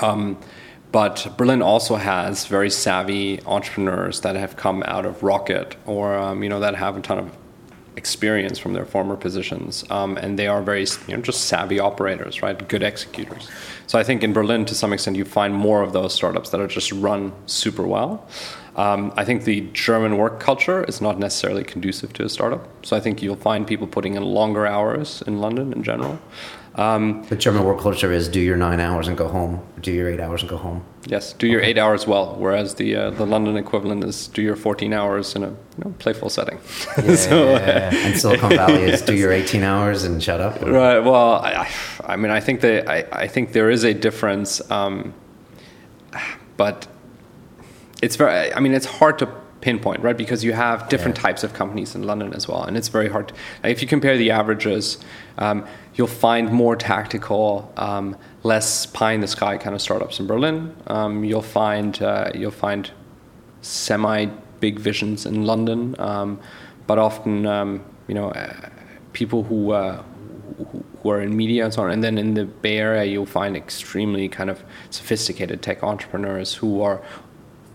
Um, 0.00 0.38
but 0.92 1.34
Berlin 1.38 1.62
also 1.62 1.96
has 1.96 2.46
very 2.46 2.70
savvy 2.70 3.40
entrepreneurs 3.46 4.20
that 4.20 4.36
have 4.36 4.56
come 4.56 4.82
out 4.86 5.06
of 5.06 5.22
Rocket 5.22 5.76
or 5.86 6.14
um, 6.14 6.42
you 6.42 6.48
know 6.48 6.60
that 6.60 6.74
have 6.74 6.96
a 6.96 7.00
ton 7.00 7.18
of 7.18 7.36
experience 7.96 8.58
from 8.58 8.72
their 8.72 8.86
former 8.86 9.16
positions, 9.16 9.84
um, 9.90 10.16
and 10.16 10.38
they 10.38 10.46
are 10.46 10.62
very 10.62 10.86
you 11.08 11.16
know 11.16 11.22
just 11.22 11.46
savvy 11.46 11.80
operators, 11.80 12.42
right? 12.42 12.68
Good 12.68 12.82
executors. 12.82 13.50
So 13.86 13.98
I 13.98 14.04
think 14.04 14.22
in 14.22 14.32
Berlin, 14.32 14.64
to 14.66 14.74
some 14.74 14.92
extent, 14.92 15.16
you 15.16 15.24
find 15.24 15.54
more 15.54 15.82
of 15.82 15.92
those 15.92 16.14
startups 16.14 16.50
that 16.50 16.60
are 16.60 16.66
just 16.66 16.92
run 16.92 17.32
super 17.46 17.86
well. 17.86 18.26
Um, 18.76 19.12
I 19.16 19.24
think 19.24 19.44
the 19.44 19.60
German 19.72 20.16
work 20.16 20.40
culture 20.40 20.82
is 20.84 21.00
not 21.00 21.18
necessarily 21.18 21.62
conducive 21.62 22.12
to 22.14 22.24
a 22.24 22.28
startup. 22.28 22.66
So 22.86 22.96
I 22.96 23.00
think 23.00 23.22
you'll 23.22 23.36
find 23.36 23.66
people 23.66 23.86
putting 23.86 24.14
in 24.14 24.22
longer 24.22 24.66
hours 24.66 25.22
in 25.26 25.40
London 25.40 25.72
in 25.72 25.82
general. 25.82 26.18
Um, 26.74 27.22
the 27.24 27.36
German 27.36 27.64
work 27.64 27.80
culture 27.80 28.10
is 28.12 28.28
do 28.28 28.40
your 28.40 28.56
nine 28.56 28.80
hours 28.80 29.06
and 29.06 29.16
go 29.16 29.28
home, 29.28 29.62
do 29.80 29.92
your 29.92 30.08
eight 30.08 30.20
hours 30.20 30.40
and 30.40 30.48
go 30.48 30.56
home. 30.56 30.82
Yes, 31.06 31.34
do 31.34 31.46
your 31.46 31.60
okay. 31.60 31.70
eight 31.70 31.78
hours 31.78 32.06
well. 32.06 32.34
Whereas 32.38 32.76
the 32.76 32.96
uh, 32.96 33.10
the 33.10 33.26
London 33.26 33.56
equivalent 33.56 34.02
is 34.04 34.28
do 34.28 34.40
your 34.40 34.56
fourteen 34.56 34.94
hours 34.94 35.36
in 35.36 35.42
a 35.42 35.48
you 35.48 35.56
know, 35.84 35.94
playful 35.98 36.30
setting. 36.30 36.58
Yeah, 36.96 37.14
so, 37.16 37.54
uh, 37.54 37.90
and 37.92 38.18
Silicon 38.18 38.50
Valley 38.56 38.84
is 38.84 39.02
do 39.02 39.14
your 39.14 39.32
eighteen 39.32 39.64
hours 39.64 40.04
and 40.04 40.22
shut 40.22 40.40
up. 40.40 40.62
Right. 40.62 41.00
Well, 41.00 41.34
I, 41.42 41.70
I 42.04 42.16
mean, 42.16 42.30
I 42.30 42.40
think 42.40 42.62
that 42.62 42.88
I, 42.88 43.04
I 43.12 43.26
think 43.26 43.52
there 43.52 43.68
is 43.68 43.84
a 43.84 43.92
difference, 43.92 44.70
um, 44.70 45.12
but 46.56 46.86
it's 48.00 48.16
very. 48.16 48.54
I 48.54 48.60
mean, 48.60 48.72
it's 48.72 48.86
hard 48.86 49.18
to 49.18 49.28
pinpoint, 49.62 50.02
right? 50.02 50.16
Because 50.16 50.44
you 50.44 50.52
have 50.52 50.88
different 50.90 51.16
yeah. 51.16 51.22
types 51.22 51.42
of 51.42 51.54
companies 51.54 51.94
in 51.94 52.02
London 52.02 52.34
as 52.34 52.46
well, 52.46 52.62
and 52.64 52.76
it's 52.76 52.88
very 52.88 53.08
hard. 53.08 53.28
To, 53.28 53.34
if 53.64 53.80
you 53.80 53.88
compare 53.88 54.18
the 54.18 54.30
averages, 54.30 54.98
um, 55.38 55.66
you'll 55.94 56.08
find 56.08 56.52
more 56.52 56.76
tactical, 56.76 57.72
um, 57.78 58.16
less 58.42 58.84
pie 58.86 59.12
in 59.12 59.20
the 59.22 59.26
sky 59.26 59.56
kind 59.56 59.74
of 59.74 59.80
startups 59.80 60.20
in 60.20 60.26
Berlin. 60.26 60.76
Um, 60.88 61.24
you'll 61.24 61.40
find 61.40 62.00
uh, 62.02 62.30
you'll 62.34 62.50
find 62.50 62.90
semi 63.62 64.26
big 64.60 64.78
visions 64.78 65.24
in 65.24 65.46
London, 65.46 65.96
um, 65.98 66.38
but 66.86 66.98
often 66.98 67.46
um, 67.46 67.82
you 68.08 68.14
know 68.14 68.30
uh, 68.30 68.68
people 69.14 69.44
who. 69.44 69.72
Uh, 69.72 70.02
who 71.02 71.10
are 71.10 71.20
in 71.20 71.34
media 71.34 71.64
and 71.64 71.74
so 71.74 71.82
on. 71.82 71.90
And 71.90 72.04
then 72.04 72.18
in 72.18 72.34
the 72.34 72.44
Bay 72.44 72.78
Area, 72.78 73.04
you'll 73.04 73.26
find 73.26 73.56
extremely 73.56 74.28
kind 74.28 74.50
of 74.50 74.62
sophisticated 74.90 75.62
tech 75.62 75.82
entrepreneurs 75.82 76.54
who 76.54 76.82
are 76.82 77.02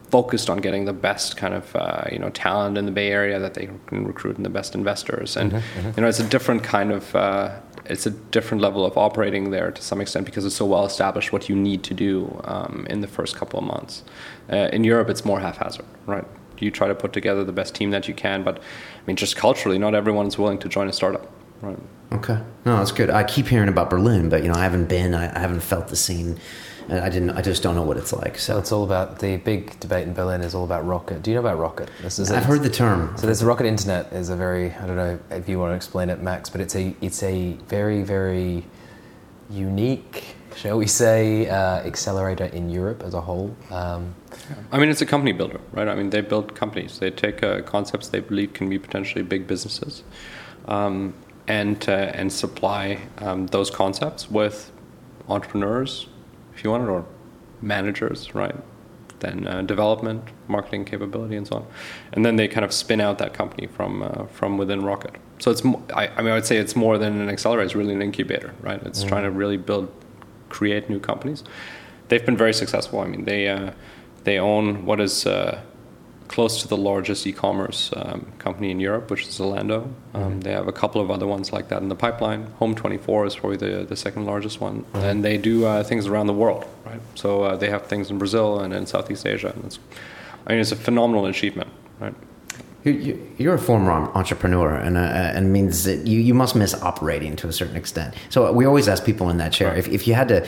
focused 0.10 0.50
on 0.50 0.58
getting 0.60 0.86
the 0.86 0.94
best 0.94 1.38
kind 1.38 1.54
of 1.54 1.76
uh, 1.76 2.06
you 2.12 2.20
know 2.20 2.30
talent 2.30 2.78
in 2.78 2.86
the 2.86 2.92
Bay 2.92 3.12
Area 3.12 3.40
that 3.40 3.54
they 3.54 3.70
can 3.88 4.06
recruit 4.06 4.38
and 4.38 4.46
the 4.46 4.50
best 4.50 4.76
investors, 4.76 5.38
and 5.38 5.52
you 5.52 6.02
know 6.02 6.08
it's 6.08 6.20
a 6.20 6.28
different 6.28 6.64
kind 6.64 6.92
of 6.92 7.16
uh, 7.16 7.60
it's 7.90 8.06
a 8.06 8.12
different 8.12 8.62
level 8.62 8.86
of 8.86 8.98
operating 8.98 9.52
there 9.52 9.72
to 9.72 9.82
some 9.82 10.02
extent 10.02 10.26
because 10.26 10.46
it's 10.46 10.56
so 10.56 10.66
well 10.66 10.86
established 10.86 11.32
what 11.32 11.50
you 11.50 11.56
need 11.56 11.84
to 11.84 11.94
do 11.94 12.42
um, 12.46 12.86
in 12.90 13.02
the 13.02 13.08
first 13.08 13.36
couple 13.36 13.60
of 13.60 13.66
months. 13.66 14.04
Uh, 14.52 14.70
in 14.74 14.84
Europe, 14.84 15.10
it's 15.10 15.26
more 15.26 15.40
haphazard, 15.40 15.86
right? 16.06 16.26
You 16.60 16.72
try 16.72 16.88
to 16.88 16.96
put 16.96 17.14
together 17.14 17.44
the 17.44 17.52
best 17.52 17.76
team 17.76 17.92
that 17.92 18.08
you 18.08 18.14
can, 18.14 18.44
but 18.44 18.58
I 18.58 18.62
mean, 19.06 19.16
just 19.16 19.36
culturally, 19.36 19.78
not 19.78 19.94
everyone's 19.94 20.38
willing 20.38 20.58
to 20.60 20.70
join 20.70 20.88
a 20.90 20.94
startup, 20.94 21.32
right? 21.62 21.78
Okay, 22.12 22.40
no, 22.66 22.78
that's 22.78 22.92
good. 22.92 23.10
I 23.10 23.24
keep 23.24 23.48
hearing 23.48 23.70
about 23.70 23.90
Berlin, 23.90 24.30
but 24.30 24.42
you 24.42 24.50
know, 24.50 24.56
I 24.56 24.64
haven't 24.64 24.88
been. 24.88 25.14
I, 25.14 25.36
I 25.36 25.40
haven't 25.40 25.60
felt 25.60 25.90
the 25.90 25.96
scene. 26.88 26.98
I 26.98 27.10
didn't. 27.10 27.32
I 27.32 27.42
just 27.42 27.64
don't 27.64 27.76
know 27.76 27.84
what 27.84 27.98
it's 27.98 28.14
like. 28.14 28.38
So 28.38 28.54
So 28.54 28.60
it's 28.60 28.72
all 28.72 28.84
about 28.84 29.20
the 29.20 29.38
big 29.38 29.80
debate 29.80 30.08
in 30.08 30.14
Berlin 30.14 30.42
is 30.42 30.56
all 30.56 30.64
about 30.64 30.86
Rocket. 30.86 31.22
Do 31.22 31.30
you 31.30 31.36
know 31.36 31.42
about 31.42 31.60
Rocket? 31.60 31.90
This 32.02 32.18
is 32.18 32.32
I've 32.32 32.46
heard 32.46 32.64
the 32.64 32.70
term. 32.70 33.16
So 33.18 33.28
there's 33.28 33.40
the 33.40 33.46
Rocket 33.46 33.68
Internet 33.68 34.12
is 34.14 34.30
a 34.30 34.36
very 34.36 34.72
I 34.74 34.88
don't 34.88 34.96
know 34.96 35.20
if 35.30 35.48
you 35.48 35.60
want 35.60 35.72
to 35.72 35.76
explain 35.76 36.10
it, 36.10 36.22
Max, 36.22 36.50
but 36.50 36.60
it's 36.62 36.76
a 36.76 36.96
it's 37.02 37.22
a 37.22 37.54
very 37.68 38.02
very 38.04 38.66
unique, 39.50 40.36
shall 40.56 40.78
we 40.78 40.88
say, 40.88 41.48
uh, 41.48 41.78
accelerator 41.86 42.46
in 42.46 42.70
Europe 42.70 43.04
as 43.04 43.14
a 43.14 43.22
whole. 43.22 43.56
Um, 43.70 44.16
I 44.72 44.80
mean, 44.80 44.90
it's 44.90 45.02
a 45.02 45.06
company 45.06 45.32
builder, 45.32 45.62
right? 45.72 45.88
I 45.88 45.96
mean, 45.96 46.10
they 46.10 46.22
build 46.22 46.56
companies. 46.56 47.00
They 47.00 47.12
take 47.12 47.44
uh, 47.44 47.62
concepts 47.62 48.08
they 48.10 48.20
believe 48.20 48.54
can 48.54 48.70
be 48.70 48.80
potentially 48.80 49.24
big 49.24 49.46
businesses, 49.48 50.04
um, 50.68 51.14
and 51.48 51.88
uh, 51.88 51.92
and 51.92 52.34
supply 52.34 53.00
um, 53.20 53.48
those 53.48 53.70
concepts 53.70 54.32
with 54.32 54.72
entrepreneurs, 55.30 56.08
if 56.58 56.64
you 56.64 56.72
want 56.72 56.84
it, 56.84 56.90
or 56.90 57.06
managers, 57.62 58.34
right? 58.34 58.56
Then 59.20 59.48
uh, 59.48 59.62
development, 59.64 60.24
marketing 60.48 60.86
capability, 60.86 61.36
and 61.36 61.48
so 61.48 61.58
on, 61.58 61.66
and 62.14 62.26
then 62.26 62.36
they 62.36 62.48
kind 62.48 62.66
of 62.66 62.72
spin 62.72 63.02
out 63.02 63.18
that 63.18 63.34
company 63.34 63.68
from 63.68 64.04
uh, 64.04 64.26
from 64.26 64.58
within 64.58 64.84
Rocket. 64.84 65.16
So 65.40 65.52
it's, 65.52 65.64
mo- 65.64 65.84
I, 65.94 66.08
I 66.08 66.22
mean, 66.22 66.32
I 66.32 66.36
would 66.36 66.46
say 66.46 66.58
it's 66.58 66.76
more 66.76 66.98
than 66.98 67.22
an 67.22 67.30
accelerator. 67.30 67.66
It's 67.66 67.76
really 67.76 67.94
an 67.94 68.02
incubator, 68.02 68.54
right? 68.62 68.82
It's 68.84 69.04
trying 69.04 69.24
to 69.24 69.32
really 69.32 69.58
build, 69.58 69.92
create 70.50 70.90
new 70.90 71.00
companies. 71.00 71.44
They've 72.08 72.26
been 72.26 72.38
very 72.38 72.54
successful. 72.54 73.00
I 73.02 73.08
mean, 73.08 73.26
they 73.26 73.48
uh, 73.48 73.72
they 74.24 74.40
own 74.40 74.86
what 74.86 75.00
is 75.00 75.26
uh, 75.26 75.62
close 76.28 76.62
to 76.62 76.68
the 76.68 76.78
largest 76.78 77.26
e-commerce 77.28 77.92
um, 77.96 78.26
company 78.40 78.70
in 78.72 78.80
Europe, 78.80 79.10
which 79.12 79.24
is 79.24 79.40
Zalando. 79.40 79.88
Um, 80.14 80.42
They 80.42 80.52
have 80.52 80.68
a 80.68 80.72
couple 80.72 81.02
of 81.02 81.10
other 81.10 81.26
ones 81.28 81.52
like 81.54 81.68
that 81.70 81.82
in 81.82 81.90
the 81.90 81.96
pipeline. 81.96 82.48
Home24 82.60 83.28
is 83.28 83.36
probably 83.36 83.58
the, 83.58 83.86
the 83.86 83.96
second 83.96 84.26
largest 84.26 84.60
one, 84.62 84.86
and 84.94 85.24
they 85.24 85.38
do 85.38 85.66
uh, 85.66 85.84
things 85.84 86.08
around 86.08 86.28
the 86.28 86.34
world, 86.34 86.66
right? 86.86 87.02
So 87.16 87.44
uh, 87.44 87.56
they 87.58 87.70
have 87.70 87.88
things 87.88 88.10
in 88.10 88.18
Brazil 88.18 88.60
and 88.60 88.74
in 88.74 88.86
Southeast 88.86 89.26
Asia, 89.26 89.52
and 89.56 89.66
it's, 89.66 89.80
I 90.46 90.52
mean, 90.52 90.60
it's 90.62 90.72
a 90.72 90.76
phenomenal 90.76 91.26
achievement, 91.26 91.70
right? 92.00 92.14
You- 92.84 92.92
you- 92.94 93.20
You're 93.38 93.56
a 93.56 93.60
former 93.60 93.92
entrepreneur, 94.16 94.70
and 94.86 94.98
uh, 94.98 95.36
and 95.38 95.52
means 95.52 95.84
that 95.84 96.08
you, 96.08 96.20
you 96.20 96.34
must 96.34 96.56
miss 96.56 96.74
operating 96.82 97.36
to 97.38 97.48
a 97.48 97.52
certain 97.54 97.76
extent. 97.76 98.16
So 98.30 98.52
we 98.52 98.66
always 98.66 98.88
ask 98.88 99.04
people 99.06 99.30
in 99.30 99.38
that 99.38 99.52
chair 99.54 99.76
if, 99.78 99.88
if 99.88 100.08
you 100.08 100.16
had 100.16 100.28
to 100.28 100.40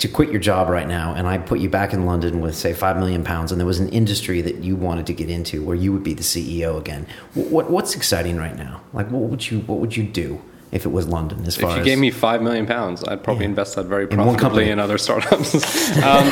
to 0.00 0.08
quit 0.08 0.30
your 0.30 0.40
job 0.40 0.68
right 0.68 0.88
now, 0.88 1.14
and 1.14 1.26
I 1.26 1.38
put 1.38 1.60
you 1.60 1.68
back 1.68 1.92
in 1.92 2.06
London 2.06 2.40
with 2.40 2.54
say 2.56 2.72
five 2.72 2.96
million 2.98 3.22
pounds, 3.24 3.52
and 3.52 3.60
there 3.60 3.66
was 3.66 3.80
an 3.80 3.88
industry 3.90 4.40
that 4.42 4.56
you 4.64 4.74
wanted 4.76 5.06
to 5.06 5.12
get 5.14 5.30
into 5.30 5.62
where 5.62 5.76
you 5.76 5.92
would 5.92 6.02
be 6.02 6.14
the 6.14 6.22
CEO 6.22 6.78
again. 6.78 7.06
wh- 7.34 7.50
What 7.52 7.70
what's 7.70 7.94
exciting 7.94 8.36
right 8.36 8.56
now? 8.56 8.80
Like 8.92 9.10
what 9.10 9.22
would 9.30 9.50
you 9.50 9.60
what 9.60 9.78
would 9.78 9.96
you 9.96 10.04
do 10.04 10.40
if 10.72 10.86
it 10.86 10.88
was 10.90 11.06
London? 11.06 11.44
As 11.46 11.56
far 11.56 11.70
If 11.70 11.76
you 11.76 11.80
as 11.82 11.86
gave 11.86 11.98
me 11.98 12.10
five 12.10 12.42
million 12.42 12.66
pounds, 12.66 13.04
I'd 13.04 13.22
probably 13.22 13.44
Yeah. 13.44 13.50
invest 13.50 13.76
that 13.76 13.84
very 13.86 14.04
In 14.04 14.16
one 14.18 14.18
company. 14.36 14.38
profitably 14.38 14.70
in 14.70 14.78
other 14.78 14.98
startups. 14.98 15.54
um, 16.02 16.30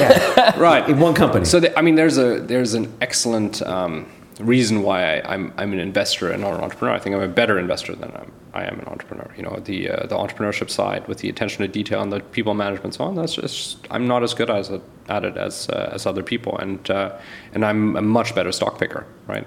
right. 0.60 0.84
in 0.88 0.98
one 1.00 1.14
company, 1.14 1.44
So 1.44 1.60
the, 1.60 1.78
I 1.78 1.82
mean, 1.82 1.94
there's 1.94 2.18
a 2.18 2.40
there's 2.40 2.74
an 2.74 2.92
excellent 3.00 3.60
um, 3.62 4.06
reason 4.44 4.82
why 4.82 5.18
I, 5.18 5.34
I'm 5.34 5.52
I'm 5.56 5.72
an 5.72 5.78
investor 5.78 6.30
and 6.30 6.42
not 6.42 6.54
an 6.54 6.60
entrepreneur. 6.60 6.94
I 6.94 6.98
think 6.98 7.14
I'm 7.16 7.22
a 7.22 7.28
better 7.28 7.58
investor 7.58 7.94
than 7.94 8.12
I'm, 8.14 8.32
I 8.54 8.64
am 8.64 8.78
an 8.78 8.86
entrepreneur. 8.86 9.30
You 9.36 9.42
know, 9.42 9.60
the 9.64 9.90
uh, 9.90 10.06
the 10.06 10.16
entrepreneurship 10.16 10.70
side 10.70 11.06
with 11.08 11.18
the 11.18 11.28
attention 11.28 11.62
to 11.62 11.68
detail 11.68 12.00
and 12.00 12.12
the 12.12 12.20
people 12.20 12.54
management 12.54 12.84
and 12.84 12.94
so 12.94 13.04
on. 13.04 13.14
That's 13.14 13.34
just 13.34 13.86
I'm 13.90 14.06
not 14.06 14.22
as 14.22 14.34
good 14.34 14.50
as 14.50 14.70
at 15.08 15.24
it 15.24 15.36
as 15.36 15.68
uh, 15.68 15.90
as 15.92 16.06
other 16.06 16.22
people, 16.22 16.56
and 16.58 16.88
uh, 16.90 17.18
and 17.52 17.64
I'm 17.64 17.96
a 17.96 18.02
much 18.02 18.34
better 18.34 18.52
stock 18.52 18.78
picker, 18.78 19.06
right? 19.26 19.46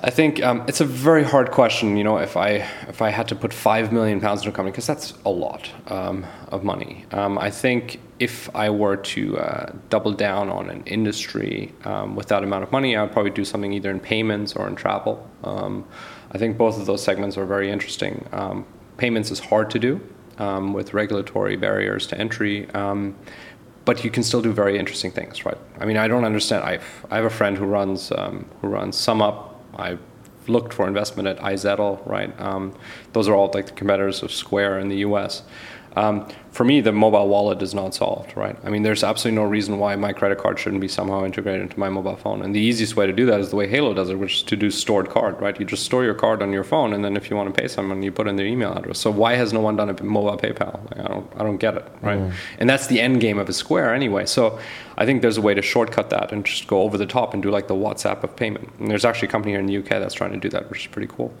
I 0.00 0.10
think 0.10 0.42
um, 0.42 0.64
it's 0.68 0.80
a 0.80 0.84
very 0.84 1.24
hard 1.24 1.50
question. 1.50 1.96
You 1.96 2.04
know, 2.04 2.18
if 2.18 2.36
I 2.36 2.48
if 2.88 3.02
I 3.02 3.10
had 3.10 3.28
to 3.28 3.34
put 3.34 3.52
five 3.52 3.92
million 3.92 4.20
pounds 4.20 4.40
into 4.40 4.50
a 4.50 4.52
company, 4.52 4.72
because 4.72 4.86
that's 4.86 5.14
a 5.24 5.30
lot 5.30 5.70
um, 5.86 6.26
of 6.48 6.62
money. 6.62 7.06
Um, 7.12 7.38
I 7.38 7.50
think 7.50 8.00
if 8.18 8.54
I 8.54 8.70
were 8.70 8.96
to 8.96 9.38
uh, 9.38 9.72
double 9.90 10.12
down 10.12 10.48
on 10.48 10.70
an 10.70 10.82
industry 10.86 11.72
um, 11.84 12.16
with 12.16 12.28
that 12.28 12.42
amount 12.42 12.64
of 12.64 12.72
money, 12.72 12.96
I 12.96 13.02
would 13.02 13.12
probably 13.12 13.30
do 13.30 13.44
something 13.44 13.72
either 13.72 13.90
in 13.90 14.00
payments 14.00 14.54
or 14.54 14.66
in 14.66 14.74
travel. 14.74 15.28
Um, 15.44 15.86
I 16.32 16.38
think 16.38 16.58
both 16.58 16.78
of 16.78 16.86
those 16.86 17.02
segments 17.02 17.38
are 17.38 17.46
very 17.46 17.70
interesting. 17.70 18.26
Um, 18.32 18.66
payments 18.96 19.30
is 19.30 19.38
hard 19.38 19.70
to 19.70 19.78
do 19.78 20.00
um, 20.38 20.72
with 20.72 20.94
regulatory 20.94 21.56
barriers 21.56 22.06
to 22.08 22.18
entry. 22.18 22.68
Um, 22.70 23.16
but 23.84 24.04
you 24.04 24.10
can 24.10 24.22
still 24.22 24.42
do 24.42 24.52
very 24.52 24.78
interesting 24.78 25.10
things, 25.10 25.46
right? 25.46 25.56
I 25.80 25.86
mean, 25.86 25.96
I 25.96 26.08
don't 26.08 26.24
understand. 26.24 26.62
I 26.62 26.78
I 27.10 27.16
have 27.16 27.24
a 27.24 27.30
friend 27.30 27.56
who 27.56 27.64
runs 27.64 28.12
um, 28.12 28.44
who 28.60 28.68
runs 28.68 28.96
SumUp. 28.96 29.54
I 29.78 29.96
looked 30.46 30.74
for 30.74 30.86
investment 30.86 31.26
at 31.26 31.38
iZettle, 31.38 32.06
right? 32.06 32.30
Those 33.12 33.28
are 33.28 33.34
all 33.34 33.50
like 33.54 33.66
the 33.66 33.72
competitors 33.72 34.22
of 34.22 34.30
Square 34.30 34.80
in 34.80 34.88
the 34.88 34.98
U.S. 34.98 35.42
Um, 35.96 36.28
for 36.58 36.64
me, 36.64 36.80
the 36.80 36.90
mobile 36.90 37.28
wallet 37.28 37.62
is 37.62 37.72
not 37.72 37.94
solved, 37.94 38.36
right? 38.36 38.56
I 38.64 38.68
mean, 38.68 38.82
there's 38.82 39.04
absolutely 39.04 39.36
no 39.40 39.44
reason 39.44 39.78
why 39.78 39.94
my 39.94 40.12
credit 40.12 40.38
card 40.38 40.58
shouldn't 40.58 40.80
be 40.80 40.88
somehow 40.88 41.24
integrated 41.24 41.62
into 41.62 41.78
my 41.78 41.88
mobile 41.88 42.16
phone. 42.16 42.42
And 42.42 42.52
the 42.52 42.58
easiest 42.58 42.96
way 42.96 43.06
to 43.06 43.12
do 43.12 43.26
that 43.26 43.38
is 43.38 43.50
the 43.50 43.54
way 43.54 43.70
Hailo 43.70 43.94
does 43.94 44.10
it, 44.10 44.16
which 44.16 44.38
is 44.38 44.42
to 44.42 44.56
do 44.56 44.68
stored 44.68 45.08
card, 45.08 45.40
right? 45.40 45.56
You 45.60 45.64
just 45.64 45.84
store 45.84 46.02
your 46.02 46.14
card 46.14 46.42
on 46.42 46.52
your 46.52 46.64
phone, 46.64 46.92
and 46.94 47.04
then 47.04 47.16
if 47.16 47.30
you 47.30 47.36
want 47.36 47.54
to 47.54 47.62
pay 47.62 47.68
someone, 47.68 48.02
you 48.02 48.10
put 48.10 48.26
in 48.26 48.34
their 48.34 48.44
email 48.44 48.72
address. 48.72 48.98
So 48.98 49.08
why 49.08 49.36
has 49.36 49.52
no 49.52 49.60
one 49.60 49.76
done 49.76 49.88
a 49.88 50.02
mobile 50.02 50.36
PayPal? 50.36 50.82
Like, 50.90 50.98
I 50.98 51.06
don't, 51.06 51.32
I 51.36 51.44
don't 51.44 51.58
get 51.58 51.76
it, 51.76 51.88
right? 52.02 52.18
And 52.58 52.68
that's 52.68 52.88
the 52.88 53.00
end 53.00 53.20
game 53.20 53.38
of 53.38 53.48
a 53.48 53.52
Square 53.52 53.94
anyway. 53.94 54.26
So 54.26 54.58
I 54.96 55.06
think 55.06 55.22
there's 55.22 55.38
a 55.38 55.40
way 55.40 55.54
to 55.54 55.62
shortcut 55.62 56.10
that 56.10 56.32
and 56.32 56.44
just 56.44 56.66
go 56.66 56.82
over 56.82 56.98
the 56.98 57.06
top 57.06 57.34
and 57.34 57.40
do 57.40 57.52
like 57.52 57.68
the 57.68 57.74
WhatsApp 57.74 58.24
of 58.24 58.34
payment. 58.34 58.68
And 58.80 58.90
there's 58.90 59.04
actually 59.04 59.28
a 59.28 59.30
company 59.30 59.52
here 59.52 59.60
in 59.60 59.66
the 59.66 59.76
UK 59.76 59.90
that's 59.90 60.12
trying 60.12 60.32
to 60.32 60.38
do 60.38 60.48
that, 60.48 60.68
which 60.70 60.80
is 60.80 60.86
pretty 60.88 61.06
cool. 61.06 61.32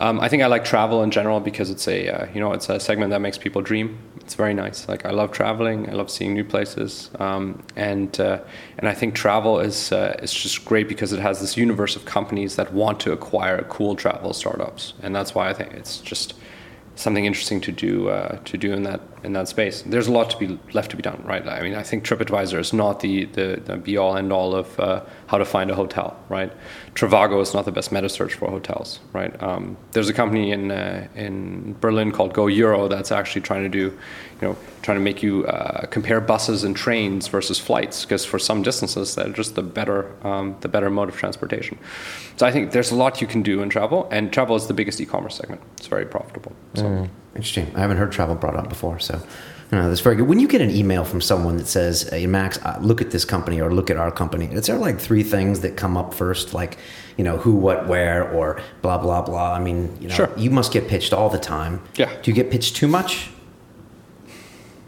Um, 0.00 0.18
I 0.18 0.30
think 0.30 0.42
I 0.42 0.46
like 0.46 0.64
travel 0.64 1.02
in 1.02 1.10
general 1.10 1.38
because 1.38 1.68
it's 1.68 1.86
a, 1.86 2.08
uh, 2.08 2.26
you 2.32 2.40
know, 2.40 2.54
it's 2.54 2.70
a 2.70 2.80
segment 2.80 3.10
that 3.10 3.20
makes 3.20 3.36
people 3.36 3.60
dream. 3.60 3.98
It's 4.22 4.34
very 4.34 4.54
nice. 4.54 4.61
Like 4.88 5.06
I 5.06 5.10
love 5.10 5.32
traveling. 5.32 5.88
I 5.88 5.92
love 5.92 6.10
seeing 6.10 6.34
new 6.34 6.44
places, 6.44 7.10
um, 7.18 7.62
and 7.76 8.18
uh, 8.20 8.40
and 8.78 8.88
I 8.88 8.94
think 8.94 9.14
travel 9.14 9.60
is 9.60 9.92
uh, 9.92 10.18
is 10.22 10.32
just 10.32 10.64
great 10.64 10.88
because 10.88 11.12
it 11.12 11.20
has 11.20 11.40
this 11.40 11.56
universe 11.56 11.96
of 11.96 12.04
companies 12.04 12.56
that 12.56 12.72
want 12.72 13.00
to 13.00 13.12
acquire 13.12 13.62
cool 13.68 13.94
travel 13.96 14.32
startups, 14.32 14.94
and 15.02 15.14
that's 15.14 15.34
why 15.34 15.48
I 15.48 15.52
think 15.52 15.72
it's 15.74 15.98
just 15.98 16.34
something 16.94 17.24
interesting 17.24 17.60
to 17.62 17.72
do 17.72 18.08
uh, 18.08 18.38
to 18.44 18.56
do 18.56 18.72
in 18.72 18.82
that 18.84 19.00
in 19.24 19.32
that 19.34 19.48
space. 19.48 19.82
There's 19.82 20.08
a 20.08 20.12
lot 20.12 20.30
to 20.30 20.36
be 20.36 20.58
left 20.72 20.90
to 20.90 20.96
be 20.96 21.02
done, 21.02 21.22
right? 21.24 21.46
I 21.46 21.62
mean, 21.62 21.74
I 21.74 21.82
think 21.82 22.04
TripAdvisor 22.04 22.58
is 22.58 22.72
not 22.72 23.00
the 23.00 23.26
the, 23.26 23.60
the 23.64 23.76
be 23.76 23.96
all 23.96 24.16
end 24.16 24.32
all 24.32 24.54
of 24.54 24.78
uh, 24.80 25.02
how 25.26 25.38
to 25.38 25.44
find 25.44 25.70
a 25.70 25.74
hotel, 25.74 26.16
right? 26.28 26.52
Trivago 26.94 27.40
is 27.40 27.54
not 27.54 27.64
the 27.64 27.72
best 27.72 27.92
meta 27.92 28.08
search 28.08 28.34
for 28.34 28.50
hotels, 28.50 29.00
right? 29.12 29.40
Um, 29.42 29.76
there's 29.92 30.08
a 30.08 30.12
company 30.12 30.50
in 30.50 30.70
uh, 30.70 31.06
in 31.14 31.76
Berlin 31.80 32.10
called 32.10 32.34
GoEuro 32.34 32.88
that's 32.88 33.12
actually 33.12 33.42
trying 33.42 33.62
to 33.62 33.68
do, 33.68 33.78
you 33.78 34.48
know, 34.48 34.56
trying 34.82 34.98
to 34.98 35.04
make 35.04 35.22
you 35.22 35.46
uh, 35.46 35.86
compare 35.86 36.20
buses 36.20 36.64
and 36.64 36.76
trains 36.76 37.28
versus 37.28 37.58
flights 37.58 38.04
because 38.04 38.24
for 38.24 38.38
some 38.38 38.62
distances 38.62 39.14
they're 39.14 39.28
just 39.28 39.54
the 39.54 39.62
better 39.62 40.10
um, 40.26 40.56
the 40.60 40.68
better 40.68 40.90
mode 40.90 41.08
of 41.08 41.16
transportation. 41.16 41.78
So 42.36 42.46
I 42.46 42.50
think 42.50 42.72
there's 42.72 42.90
a 42.90 42.96
lot 42.96 43.20
you 43.20 43.28
can 43.28 43.42
do 43.42 43.62
in 43.62 43.68
travel, 43.68 44.08
and 44.10 44.32
travel 44.32 44.56
is 44.56 44.66
the 44.66 44.74
biggest 44.74 45.00
e-commerce 45.00 45.36
segment. 45.36 45.60
It's 45.76 45.86
very 45.86 46.06
profitable. 46.06 46.52
So. 46.74 47.08
Interesting. 47.34 47.72
I 47.74 47.80
haven't 47.80 47.96
heard 47.96 48.12
travel 48.12 48.34
brought 48.34 48.56
up 48.56 48.68
before, 48.68 48.98
so 48.98 49.14
you 49.70 49.78
know, 49.78 49.88
that's 49.88 50.02
very 50.02 50.16
good. 50.16 50.28
When 50.28 50.38
you 50.38 50.46
get 50.48 50.60
an 50.60 50.70
email 50.70 51.02
from 51.02 51.22
someone 51.22 51.56
that 51.56 51.66
says, 51.66 52.02
"Hey, 52.10 52.26
Max, 52.26 52.58
uh, 52.62 52.78
look 52.82 53.00
at 53.00 53.10
this 53.10 53.24
company 53.24 53.58
or 53.60 53.72
look 53.72 53.88
at 53.90 53.96
our 53.96 54.10
company," 54.10 54.46
is 54.52 54.66
there 54.66 54.76
like 54.76 54.98
three 54.98 55.22
things 55.22 55.60
that 55.60 55.76
come 55.76 55.96
up 55.96 56.12
first, 56.12 56.52
like 56.52 56.76
you 57.16 57.24
know, 57.24 57.38
who, 57.38 57.52
what, 57.54 57.88
where, 57.88 58.30
or 58.30 58.60
blah 58.82 58.98
blah 58.98 59.22
blah? 59.22 59.54
I 59.54 59.60
mean, 59.60 59.96
you 59.98 60.08
know, 60.08 60.14
Sure. 60.14 60.30
you 60.36 60.50
must 60.50 60.72
get 60.72 60.88
pitched 60.88 61.14
all 61.14 61.30
the 61.30 61.38
time. 61.38 61.80
Yeah. 61.96 62.10
Do 62.22 62.30
you 62.30 62.34
get 62.34 62.50
pitched 62.50 62.76
too 62.76 62.88
much? 62.88 63.30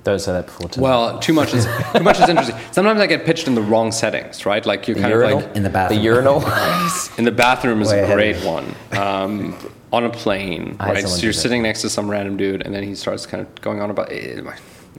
don't 0.04 0.18
say 0.18 0.32
that 0.32 0.46
before. 0.46 0.68
Tim. 0.68 0.82
Well, 0.82 1.18
too 1.18 1.32
much 1.32 1.54
is 1.54 1.64
too 1.96 2.02
much 2.02 2.20
is 2.20 2.28
interesting. 2.28 2.56
Sometimes 2.72 3.00
I 3.00 3.06
get 3.06 3.24
pitched 3.24 3.46
in 3.48 3.54
the 3.54 3.62
wrong 3.62 3.90
settings, 3.90 4.44
right? 4.44 4.64
Like 4.64 4.86
you 4.86 4.94
the 4.94 5.00
kind 5.00 5.12
urinal 5.12 5.38
of 5.38 5.44
like 5.46 5.56
In 5.56 5.62
the 5.62 5.70
bathroom. 5.70 5.98
The 5.98 6.04
urinal. 6.04 6.36
in 7.18 7.24
the 7.24 7.32
bathroom 7.32 7.80
is 7.80 7.88
Way 7.90 8.00
a 8.00 8.14
great 8.14 8.36
one. 8.44 8.74
Um, 8.92 9.56
on 9.94 10.04
a 10.04 10.10
plane, 10.10 10.76
I 10.80 10.92
right? 10.92 11.08
So 11.08 11.22
you're 11.22 11.32
sitting 11.32 11.62
next 11.62 11.82
to 11.82 11.90
some 11.90 12.10
random 12.10 12.36
dude, 12.36 12.62
and 12.62 12.74
then 12.74 12.82
he 12.82 12.94
starts 12.94 13.26
kind 13.26 13.46
of 13.46 13.60
going 13.60 13.80
on 13.80 13.90
about. 13.90 14.10
Eh, 14.12 14.40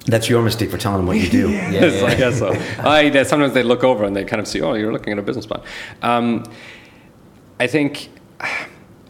That's 0.05 0.29
your 0.29 0.41
mistake 0.41 0.71
for 0.71 0.77
telling 0.77 0.99
them 0.99 1.07
what 1.07 1.17
you 1.17 1.29
do. 1.29 1.49
yes, 1.49 2.01
I 2.01 2.15
guess 2.15 2.39
so. 2.39 2.49
I, 2.79 3.01
yeah, 3.01 3.23
sometimes 3.23 3.53
they 3.53 3.63
look 3.63 3.83
over 3.83 4.05
and 4.05 4.15
they 4.15 4.23
kind 4.23 4.39
of 4.39 4.47
see, 4.47 4.61
oh, 4.61 4.73
you're 4.73 4.93
looking 4.93 5.13
at 5.13 5.19
a 5.19 5.21
business 5.21 5.45
plan. 5.45 5.61
Um, 6.01 6.43
I 7.59 7.67
think 7.67 8.09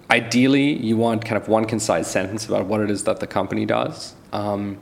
ideally 0.10 0.74
you 0.74 0.98
want 0.98 1.26
kind 1.26 1.42
of 1.42 1.48
one 1.48 1.66
concise 1.66 2.08
sentence 2.08 2.48
about 2.48 2.66
what 2.66 2.82
it 2.82 2.90
is 2.92 3.04
that 3.04 3.20
the 3.20 3.28
company 3.28 3.66
does. 3.66 4.14
Um, 4.34 4.78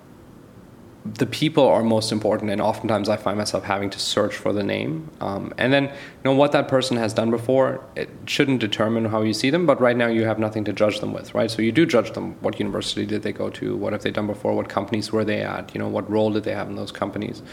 the 1.06 1.26
people 1.26 1.68
are 1.68 1.84
most 1.84 2.14
important, 2.14 2.50
and 2.50 2.62
oftentimes 2.62 3.10
I 3.10 3.18
find 3.18 3.38
myself 3.38 3.66
having 3.66 3.90
to 3.90 4.00
search 4.00 4.36
for 4.36 4.54
the 4.54 4.64
name. 4.64 5.12
Um, 5.20 5.54
and 5.58 5.74
then, 5.74 5.84
you 5.84 6.24
know, 6.24 6.34
what 6.34 6.54
that 6.54 6.70
person 6.70 6.96
has 6.96 7.14
done 7.14 7.30
before, 7.30 7.84
it 7.98 8.10
shouldn't 8.26 8.62
determine 8.62 9.06
how 9.06 9.22
you 9.22 9.34
see 9.34 9.50
them, 9.50 9.66
but 9.66 9.82
right 9.82 9.98
now 9.98 10.08
you 10.08 10.24
have 10.24 10.40
nothing 10.40 10.64
to 10.64 10.72
judge 10.72 11.02
them 11.02 11.12
with, 11.12 11.36
right? 11.36 11.52
So 11.52 11.62
you 11.62 11.74
do 11.74 11.86
judge 11.86 12.14
them. 12.14 12.36
What 12.42 12.58
university 12.58 13.06
did 13.06 13.24
they 13.24 13.34
go 13.34 13.50
to? 13.50 13.76
What 13.76 13.92
have 13.92 14.04
they 14.04 14.12
done 14.12 14.28
before? 14.28 14.54
What 14.54 14.70
companies 14.70 15.12
were 15.12 15.26
they 15.26 15.42
at? 15.42 15.76
You 15.76 15.80
know, 15.80 15.90
what 15.90 16.10
role 16.10 16.32
did 16.32 16.46
they 16.46 16.54
have 16.54 16.70
in 16.70 16.78
those 16.78 16.94
companies? 16.94 17.44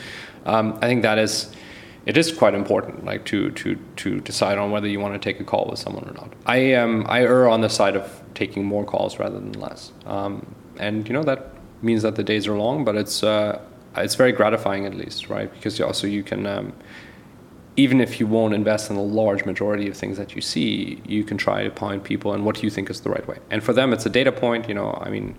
Um, 0.46 0.78
I 0.80 0.86
think 0.86 1.02
that 1.02 1.18
is, 1.18 1.52
it 2.06 2.16
is 2.16 2.32
quite 2.32 2.54
important, 2.54 3.04
like 3.04 3.24
to, 3.26 3.50
to, 3.50 3.76
to 3.96 4.20
decide 4.20 4.58
on 4.58 4.70
whether 4.70 4.86
you 4.86 5.00
want 5.00 5.14
to 5.14 5.18
take 5.18 5.40
a 5.40 5.44
call 5.44 5.66
with 5.68 5.80
someone 5.80 6.08
or 6.08 6.12
not. 6.12 6.32
I, 6.46 6.74
um, 6.74 7.04
I 7.08 7.22
err 7.22 7.48
on 7.48 7.62
the 7.62 7.68
side 7.68 7.96
of 7.96 8.22
taking 8.34 8.64
more 8.64 8.84
calls 8.84 9.18
rather 9.18 9.40
than 9.40 9.52
less. 9.54 9.90
Um, 10.06 10.54
and, 10.78 11.08
you 11.08 11.12
know, 11.12 11.24
that 11.24 11.50
means 11.82 12.02
that 12.02 12.16
the 12.16 12.24
days 12.24 12.46
are 12.46 12.56
long, 12.56 12.84
but 12.84 12.96
it's 12.96 13.22
uh, 13.22 13.60
it's 13.96 14.14
very 14.14 14.32
gratifying 14.32 14.86
at 14.86 14.94
least, 14.94 15.28
right? 15.28 15.52
Because 15.52 15.78
you 15.78 15.86
also 15.86 16.06
you 16.06 16.22
can, 16.22 16.46
um, 16.46 16.72
even 17.76 18.00
if 18.00 18.20
you 18.20 18.26
won't 18.26 18.54
invest 18.54 18.90
in 18.90 18.96
the 18.96 19.02
large 19.02 19.44
majority 19.44 19.88
of 19.88 19.96
things 19.96 20.16
that 20.16 20.34
you 20.34 20.42
see, 20.42 21.00
you 21.06 21.24
can 21.24 21.36
try 21.36 21.64
to 21.64 21.70
point 21.70 22.04
people 22.04 22.32
and 22.32 22.44
what 22.44 22.62
you 22.62 22.70
think 22.70 22.90
is 22.90 23.00
the 23.00 23.10
right 23.10 23.26
way. 23.26 23.38
And 23.50 23.62
for 23.62 23.72
them, 23.72 23.92
it's 23.92 24.06
a 24.06 24.10
data 24.10 24.32
point. 24.32 24.68
You 24.68 24.74
know, 24.74 24.98
I 25.02 25.10
mean, 25.10 25.34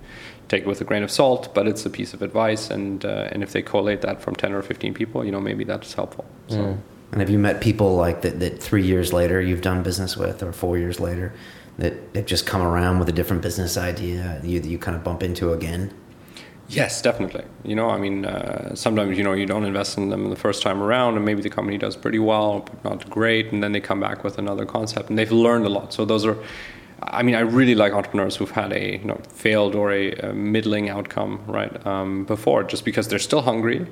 take 0.48 0.64
it 0.64 0.68
with 0.68 0.82
a 0.82 0.84
grain 0.84 1.04
of 1.04 1.12
salt, 1.12 1.54
but 1.54 1.68
it's 1.68 1.86
a 1.86 1.90
piece 1.90 2.14
of 2.14 2.22
advice. 2.22 2.70
And 2.70 3.06
uh, 3.06 3.30
and 3.32 3.44
if 3.44 3.52
they 3.52 3.62
collate 3.62 4.02
that 4.02 4.22
from 4.22 4.36
ten 4.36 4.54
or 4.54 4.62
fifteen 4.62 4.94
people, 4.94 5.24
you 5.24 5.32
know, 5.32 5.42
maybe 5.42 5.64
that's 5.64 5.94
helpful. 5.94 6.26
So. 6.48 6.58
Mm. 6.58 6.78
And 7.12 7.20
have 7.20 7.30
you 7.30 7.40
met 7.40 7.60
people 7.60 7.98
like 7.98 8.22
that, 8.22 8.40
that 8.40 8.64
three 8.64 8.86
years 8.86 9.12
later 9.12 9.42
you've 9.42 9.62
done 9.62 9.84
business 9.84 10.16
with, 10.16 10.42
or 10.42 10.54
four 10.54 10.78
years 10.78 10.98
later, 10.98 11.34
that 11.78 12.14
they've 12.14 12.26
just 12.26 12.46
come 12.46 12.62
around 12.62 13.00
with 13.00 13.10
a 13.10 13.12
different 13.12 13.42
business 13.42 13.76
idea 13.76 14.40
you 14.44 14.62
you 14.62 14.78
kind 14.78 14.96
of 14.96 15.04
bump 15.04 15.22
into 15.22 15.52
again? 15.52 15.94
Yes, 16.72 17.02
definitely. 17.02 17.44
You 17.66 17.76
know, 17.76 17.90
I 17.90 17.98
mean, 17.98 18.26
uh, 18.26 18.76
sometimes 18.76 19.18
you 19.18 19.24
know 19.24 19.34
you 19.34 19.46
don't 19.46 19.66
invest 19.66 19.98
in 19.98 20.10
them 20.10 20.30
the 20.30 20.36
first 20.38 20.64
time 20.64 20.82
around, 20.82 21.16
and 21.16 21.26
maybe 21.26 21.42
the 21.42 21.50
company 21.50 21.78
does 21.78 21.98
pretty 21.98 22.20
well, 22.20 22.62
but 22.62 22.84
not 22.84 23.10
great, 23.10 23.52
and 23.52 23.62
then 23.62 23.74
they 23.74 23.82
come 23.82 24.00
back 24.00 24.24
with 24.24 24.38
another 24.38 24.66
concept, 24.66 25.10
and 25.10 25.18
they've 25.20 25.32
learned 25.32 25.66
a 25.66 25.70
lot. 25.70 25.94
So 25.94 26.06
those 26.06 26.26
are, 26.26 26.38
I 27.04 27.24
mean, 27.24 27.36
I 27.36 27.42
really 27.42 27.76
like 27.76 27.92
entrepreneurs 27.92 28.38
who've 28.38 28.52
had 28.52 28.72
a 28.72 28.98
you 28.98 29.04
know, 29.06 29.20
failed 29.30 29.76
or 29.76 29.92
a, 29.92 30.12
a 30.14 30.34
middling 30.34 30.90
outcome 30.90 31.44
right 31.46 31.86
um, 31.86 32.24
before, 32.26 32.64
just 32.64 32.86
because 32.86 33.10
they're 33.10 33.20
still 33.20 33.42
hungry, 33.42 33.86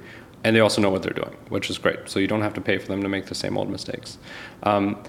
and 0.45 0.55
they 0.55 0.61
also 0.61 0.82
know 0.82 0.89
what 0.89 1.03
they're 1.03 1.11
doing, 1.13 1.36
which 1.49 1.69
is 1.69 1.77
great. 1.77 1.99
So 2.07 2.19
you 2.19 2.27
don't 2.27 2.41
have 2.41 2.53
to 2.53 2.61
pay 2.61 2.77
for 2.77 2.88
them 2.88 3.01
to 3.03 3.09
make 3.09 3.25
the 3.25 3.36
same 3.36 3.57
old 3.57 3.69
mistakes. 3.69 4.17
Um, 4.63 5.03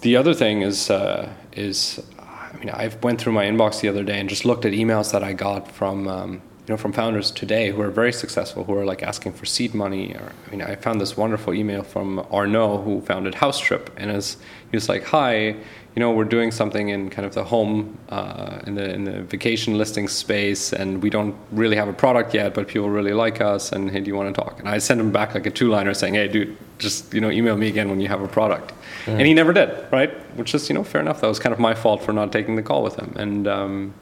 the 0.00 0.16
other 0.16 0.34
thing 0.34 0.62
is 0.62 0.90
uh, 0.90 1.32
is 1.52 2.00
I 2.18 2.56
mean, 2.56 2.70
I 2.70 2.90
went 3.02 3.20
through 3.20 3.32
my 3.32 3.44
inbox 3.44 3.80
the 3.80 3.88
other 3.88 4.02
day 4.02 4.18
and 4.18 4.28
just 4.28 4.44
looked 4.44 4.64
at 4.64 4.72
emails 4.72 5.12
that 5.12 5.22
I 5.22 5.34
got 5.34 5.70
from 5.70 6.08
um, 6.08 6.42
know, 6.70 6.76
from 6.76 6.92
founders 6.92 7.30
today 7.30 7.70
who 7.70 7.80
are 7.82 7.90
very 7.90 8.12
successful, 8.12 8.64
who 8.64 8.74
are 8.74 8.84
like 8.84 9.02
asking 9.02 9.32
for 9.32 9.44
seed 9.44 9.74
money. 9.74 10.14
Or 10.14 10.32
I 10.46 10.50
mean, 10.50 10.62
I 10.62 10.76
found 10.76 11.00
this 11.00 11.16
wonderful 11.16 11.52
email 11.52 11.82
from 11.82 12.20
Arnaud, 12.30 12.82
who 12.82 13.00
founded 13.02 13.34
Housetrip, 13.34 13.90
and 13.96 14.10
as 14.10 14.36
he 14.70 14.76
was 14.76 14.88
like, 14.88 15.04
"Hi, 15.04 15.56
you 15.94 16.00
know, 16.00 16.12
we're 16.12 16.24
doing 16.24 16.50
something 16.50 16.88
in 16.88 17.10
kind 17.10 17.26
of 17.26 17.34
the 17.34 17.44
home, 17.44 17.98
uh, 18.08 18.60
in 18.66 18.74
the 18.76 18.88
in 18.94 19.04
the 19.04 19.22
vacation 19.22 19.76
listing 19.76 20.08
space, 20.08 20.72
and 20.72 21.02
we 21.02 21.10
don't 21.10 21.34
really 21.52 21.76
have 21.76 21.88
a 21.88 21.92
product 21.92 22.34
yet, 22.34 22.54
but 22.54 22.68
people 22.68 22.88
really 22.88 23.12
like 23.12 23.40
us, 23.40 23.72
and 23.72 23.90
hey, 23.90 24.00
do 24.00 24.06
you 24.06 24.16
want 24.16 24.34
to 24.34 24.40
talk?" 24.40 24.58
And 24.60 24.68
I 24.68 24.78
sent 24.78 25.00
him 25.00 25.10
back 25.10 25.34
like 25.34 25.46
a 25.46 25.50
two-liner 25.50 25.92
saying, 25.92 26.14
"Hey, 26.14 26.28
dude, 26.28 26.56
just 26.78 27.12
you 27.12 27.20
know, 27.20 27.30
email 27.30 27.56
me 27.56 27.68
again 27.68 27.90
when 27.90 28.00
you 28.00 28.08
have 28.08 28.22
a 28.22 28.28
product." 28.28 28.72
Mm. 29.06 29.18
And 29.18 29.26
he 29.26 29.34
never 29.34 29.52
did, 29.52 29.70
right? 29.90 30.10
Which 30.36 30.54
is 30.54 30.68
you 30.68 30.74
know 30.74 30.84
fair 30.84 31.00
enough. 31.00 31.20
That 31.20 31.28
was 31.28 31.38
kind 31.38 31.52
of 31.52 31.58
my 31.58 31.74
fault 31.74 32.02
for 32.02 32.12
not 32.12 32.32
taking 32.32 32.56
the 32.56 32.62
call 32.62 32.82
with 32.82 32.96
him, 32.96 33.12
and. 33.16 33.48
Um, 33.48 33.94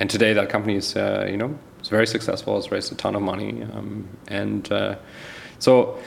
and 0.00 0.08
today 0.08 0.32
that 0.32 0.48
company 0.48 0.76
is, 0.76 0.96
uh, 0.96 1.28
you 1.30 1.36
know, 1.36 1.58
very 1.90 2.06
successful. 2.06 2.56
It's 2.56 2.72
raised 2.72 2.90
a 2.92 2.94
ton 2.94 3.14
of 3.14 3.22
money, 3.22 3.62
um, 3.74 4.08
and 4.28 4.70
uh, 4.72 4.96
so 5.58 5.98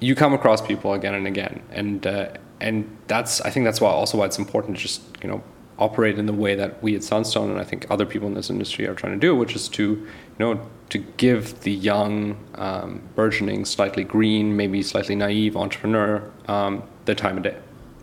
you 0.00 0.14
come 0.14 0.34
across 0.34 0.60
people 0.60 0.92
again 0.94 1.14
and 1.14 1.26
again, 1.26 1.62
and 1.70 2.06
uh, 2.06 2.30
and 2.60 2.96
that's 3.06 3.40
I 3.42 3.50
think 3.50 3.64
that's 3.64 3.80
why 3.80 3.90
also 3.90 4.18
why 4.18 4.26
it's 4.26 4.38
important 4.38 4.76
to 4.76 4.82
just 4.82 5.02
you 5.22 5.28
know 5.28 5.42
operate 5.78 6.18
in 6.18 6.26
the 6.26 6.32
way 6.32 6.56
that 6.56 6.82
we 6.82 6.96
at 6.96 7.04
Sunstone 7.04 7.50
and 7.50 7.60
I 7.60 7.64
think 7.64 7.86
other 7.88 8.04
people 8.04 8.26
in 8.26 8.34
this 8.34 8.50
industry 8.50 8.86
are 8.88 8.94
trying 8.94 9.12
to 9.12 9.18
do, 9.18 9.36
which 9.36 9.54
is 9.54 9.68
to 9.70 9.82
you 9.82 10.08
know 10.38 10.60
to 10.90 10.98
give 10.98 11.60
the 11.60 11.72
young, 11.72 12.36
um, 12.54 13.02
burgeoning, 13.14 13.64
slightly 13.64 14.04
green, 14.04 14.56
maybe 14.56 14.82
slightly 14.82 15.14
naive 15.14 15.56
entrepreneur 15.56 16.28
um, 16.48 16.82
the 17.04 17.14
time 17.14 17.36
of 17.36 17.42
day. 17.42 17.56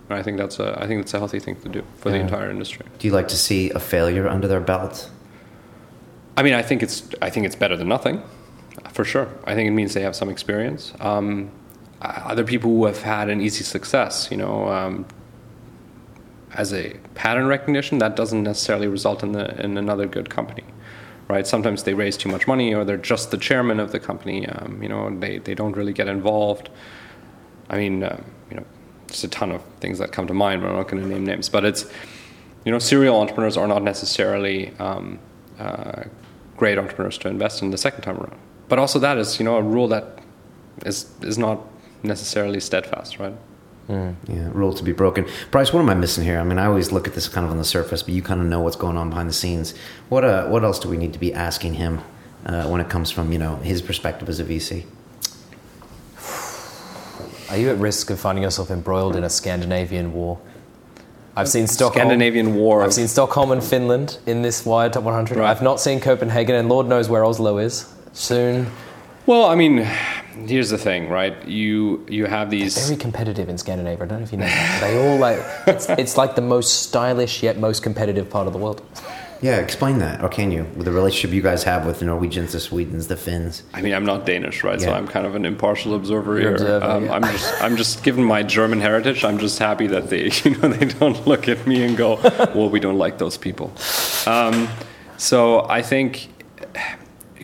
And 0.09 0.19
I 0.19 0.21
think 0.21 0.37
that's 0.37 0.59
a 0.59 0.77
I 0.79 0.87
think 0.87 1.01
that's 1.01 1.13
a 1.13 1.19
healthy 1.19 1.39
thing 1.39 1.55
to 1.61 1.69
do 1.69 1.83
for 1.97 2.09
yeah. 2.09 2.17
the 2.17 2.23
entire 2.23 2.49
industry. 2.49 2.85
Do 2.99 3.07
you 3.07 3.13
like 3.13 3.27
to 3.29 3.37
see 3.37 3.71
a 3.71 3.79
failure 3.79 4.27
under 4.27 4.47
their 4.47 4.61
belt? 4.61 5.09
I 6.37 6.43
mean, 6.43 6.53
I 6.53 6.61
think 6.61 6.83
it's 6.83 7.07
I 7.21 7.29
think 7.29 7.45
it's 7.45 7.55
better 7.55 7.77
than 7.77 7.87
nothing, 7.87 8.21
for 8.91 9.05
sure. 9.05 9.29
I 9.45 9.55
think 9.55 9.67
it 9.67 9.71
means 9.71 9.93
they 9.93 10.01
have 10.01 10.15
some 10.15 10.29
experience. 10.29 10.93
Um, 10.99 11.51
other 12.01 12.43
people 12.43 12.69
who 12.71 12.85
have 12.85 13.01
had 13.01 13.29
an 13.29 13.41
easy 13.41 13.63
success, 13.63 14.27
you 14.29 14.37
know, 14.37 14.67
um, 14.69 15.05
as 16.53 16.73
a 16.73 16.95
pattern 17.15 17.47
recognition, 17.47 17.97
that 17.99 18.15
doesn't 18.15 18.43
necessarily 18.43 18.87
result 18.87 19.23
in 19.23 19.31
the 19.31 19.59
in 19.63 19.77
another 19.77 20.05
good 20.05 20.29
company, 20.29 20.63
right? 21.29 21.47
Sometimes 21.47 21.83
they 21.83 21.93
raise 21.93 22.17
too 22.17 22.29
much 22.29 22.47
money, 22.47 22.73
or 22.73 22.83
they're 22.83 22.97
just 22.97 23.31
the 23.31 23.37
chairman 23.37 23.79
of 23.79 23.91
the 23.91 23.99
company. 23.99 24.47
Um, 24.47 24.83
you 24.83 24.89
know, 24.89 25.09
they 25.19 25.37
they 25.39 25.55
don't 25.55 25.75
really 25.75 25.93
get 25.93 26.07
involved. 26.07 26.69
I 27.69 27.77
mean, 27.77 28.03
uh, 28.03 28.21
you 28.49 28.57
know, 28.57 28.65
just 29.07 29.23
a 29.23 29.27
ton 29.27 29.51
of 29.51 29.63
things 29.79 29.99
that 29.99 30.11
come 30.11 30.27
to 30.27 30.33
mind, 30.33 30.61
but 30.61 30.69
I'm 30.69 30.75
not 30.75 30.87
going 30.87 31.01
to 31.01 31.09
name 31.09 31.25
names. 31.25 31.49
But 31.49 31.65
it's, 31.65 31.85
you 32.65 32.71
know, 32.71 32.79
serial 32.79 33.19
entrepreneurs 33.19 33.57
are 33.57 33.67
not 33.67 33.81
necessarily 33.81 34.71
um, 34.77 35.19
uh, 35.59 36.03
great 36.57 36.77
entrepreneurs 36.77 37.17
to 37.19 37.27
invest 37.27 37.61
in 37.61 37.71
the 37.71 37.77
second 37.77 38.01
time 38.01 38.17
around. 38.17 38.37
But 38.67 38.79
also 38.79 38.99
that 38.99 39.17
is, 39.17 39.39
you 39.39 39.45
know, 39.45 39.57
a 39.57 39.61
rule 39.61 39.87
that 39.89 40.19
is 40.85 41.09
is 41.21 41.37
not 41.37 41.59
necessarily 42.03 42.59
steadfast, 42.59 43.19
right? 43.19 43.33
Mm. 43.87 44.15
Yeah, 44.27 44.49
rule 44.51 44.73
to 44.73 44.83
be 44.83 44.93
broken. 44.93 45.27
Bryce, 45.51 45.71
what 45.71 45.79
am 45.79 45.89
I 45.89 45.93
missing 45.93 46.23
here? 46.23 46.39
I 46.39 46.43
mean, 46.43 46.57
I 46.57 46.65
always 46.65 46.91
look 46.91 47.07
at 47.07 47.13
this 47.13 47.27
kind 47.27 47.45
of 47.45 47.51
on 47.51 47.57
the 47.57 47.63
surface, 47.63 48.01
but 48.01 48.15
you 48.15 48.23
kind 48.23 48.41
of 48.41 48.47
know 48.47 48.59
what's 48.59 48.75
going 48.75 48.97
on 48.97 49.09
behind 49.09 49.29
the 49.29 49.33
scenes. 49.33 49.75
What 50.09 50.23
uh, 50.23 50.47
what 50.47 50.63
else 50.63 50.79
do 50.79 50.89
we 50.89 50.97
need 50.97 51.13
to 51.13 51.19
be 51.19 51.33
asking 51.33 51.75
him 51.75 52.01
uh, 52.45 52.67
when 52.67 52.81
it 52.81 52.89
comes 52.89 53.11
from 53.11 53.31
you 53.31 53.37
know 53.37 53.57
his 53.57 53.81
perspective 53.81 54.27
as 54.29 54.39
a 54.39 54.45
VC? 54.45 54.85
Are 57.49 57.57
you 57.57 57.69
at 57.69 57.77
risk 57.77 58.09
of 58.09 58.19
finding 58.19 58.43
yourself 58.43 58.71
embroiled 58.71 59.15
in 59.15 59.23
a 59.23 59.29
Scandinavian 59.29 60.13
war? 60.13 60.39
I've 61.37 61.49
seen 61.49 61.67
Stockholm. 61.67 62.01
Scandinavian 62.01 62.55
War. 62.55 62.83
I've 62.83 62.93
seen 62.93 63.07
Stockholm 63.07 63.51
and 63.51 63.63
Finland 63.63 64.19
in 64.25 64.41
this 64.41 64.65
Wired 64.65 64.93
Top 64.93 65.03
100. 65.03 65.37
Right. 65.37 65.49
I've 65.49 65.61
not 65.61 65.79
seen 65.79 65.99
Copenhagen, 65.99 66.55
and 66.55 66.69
Lord 66.69 66.87
knows 66.87 67.09
where 67.09 67.25
Oslo 67.25 67.57
is. 67.57 67.91
Soon. 68.13 68.67
Well, 69.25 69.45
I 69.45 69.55
mean, 69.55 69.79
here's 70.47 70.69
the 70.69 70.77
thing, 70.77 71.09
right? 71.09 71.35
You 71.47 72.05
you 72.07 72.25
have 72.25 72.49
these 72.49 72.75
They're 72.75 72.85
very 72.85 72.97
competitive 72.97 73.49
in 73.49 73.57
Scandinavia. 73.57 74.05
I 74.05 74.07
don't 74.07 74.19
know 74.19 74.23
if 74.23 74.31
you 74.31 74.37
know. 74.37 74.45
That. 74.45 74.81
They 74.81 74.97
all 74.97 75.17
like 75.17 75.39
it's, 75.67 75.89
it's 75.89 76.17
like 76.17 76.35
the 76.35 76.41
most 76.41 76.83
stylish 76.83 77.43
yet 77.43 77.57
most 77.57 77.83
competitive 77.83 78.29
part 78.29 78.47
of 78.47 78.53
the 78.53 78.59
world. 78.59 78.81
Yeah, 79.45 79.57
explain 79.57 79.99
that, 79.99 80.23
or 80.23 80.27
can 80.27 80.49
you, 80.49 80.63
with 80.75 80.85
the 80.85 80.91
relationship 80.91 81.31
you 81.31 81.43
guys 81.43 81.63
have 81.65 81.85
with 81.85 81.99
the 81.99 82.05
Norwegians, 82.05 82.53
the 82.53 82.59
Swedes, 82.59 83.09
the 83.09 83.15
Finns? 83.15 83.61
I 83.75 83.81
mean, 83.83 83.93
I'm 83.93 84.03
not 84.03 84.25
Danish, 84.25 84.63
right? 84.63 84.79
Yeah. 84.79 84.87
So 84.87 84.93
I'm 84.93 85.07
kind 85.07 85.27
of 85.27 85.35
an 85.35 85.45
impartial 85.45 85.93
observer 85.93 86.39
here. 86.39 86.53
Observer, 86.53 86.83
um, 86.83 87.05
yeah. 87.05 87.13
I'm 87.13 87.21
just, 87.21 87.61
I'm 87.61 87.77
just 87.77 88.03
given 88.03 88.23
my 88.23 88.41
German 88.41 88.81
heritage. 88.81 89.23
I'm 89.23 89.37
just 89.37 89.59
happy 89.59 89.85
that 89.85 90.09
they, 90.09 90.31
you 90.43 90.57
know, 90.57 90.69
they 90.69 90.87
don't 90.87 91.27
look 91.27 91.47
at 91.47 91.67
me 91.67 91.83
and 91.83 91.95
go, 91.95 92.15
"Well, 92.55 92.71
we 92.71 92.79
don't 92.79 92.97
like 92.97 93.19
those 93.19 93.37
people." 93.37 93.71
Um, 94.25 94.67
so 95.17 95.69
I 95.69 95.83
think 95.83 96.27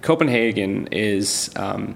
Copenhagen 0.01 0.87
is 0.91 1.51
um, 1.55 1.95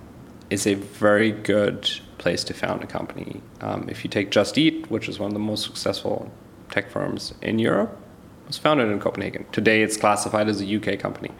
is 0.51 0.68
a 0.68 0.76
very 0.76 1.32
good 1.32 1.89
place 2.20 2.43
to 2.43 2.53
found 2.53 2.84
a 2.84 2.88
company. 2.88 3.41
Um, 3.60 3.89
if 3.89 4.03
you 4.03 4.12
take 4.12 4.30
Just 4.30 4.56
Eat, 4.60 4.91
which 4.91 5.10
is 5.10 5.18
one 5.18 5.30
of 5.30 5.34
the 5.34 5.39
most 5.39 5.64
successful 5.64 6.32
tech 6.70 6.91
firms 6.91 7.34
in 7.41 7.58
Europe, 7.58 7.99
was 8.48 8.58
founded 8.58 8.89
in 8.89 9.00
Copenhagen. 9.00 9.46
Today, 9.52 9.82
it's 9.82 9.98
classified 9.98 10.48
as 10.48 10.62
a 10.62 10.76
UK 10.76 11.00
company. 11.00 11.32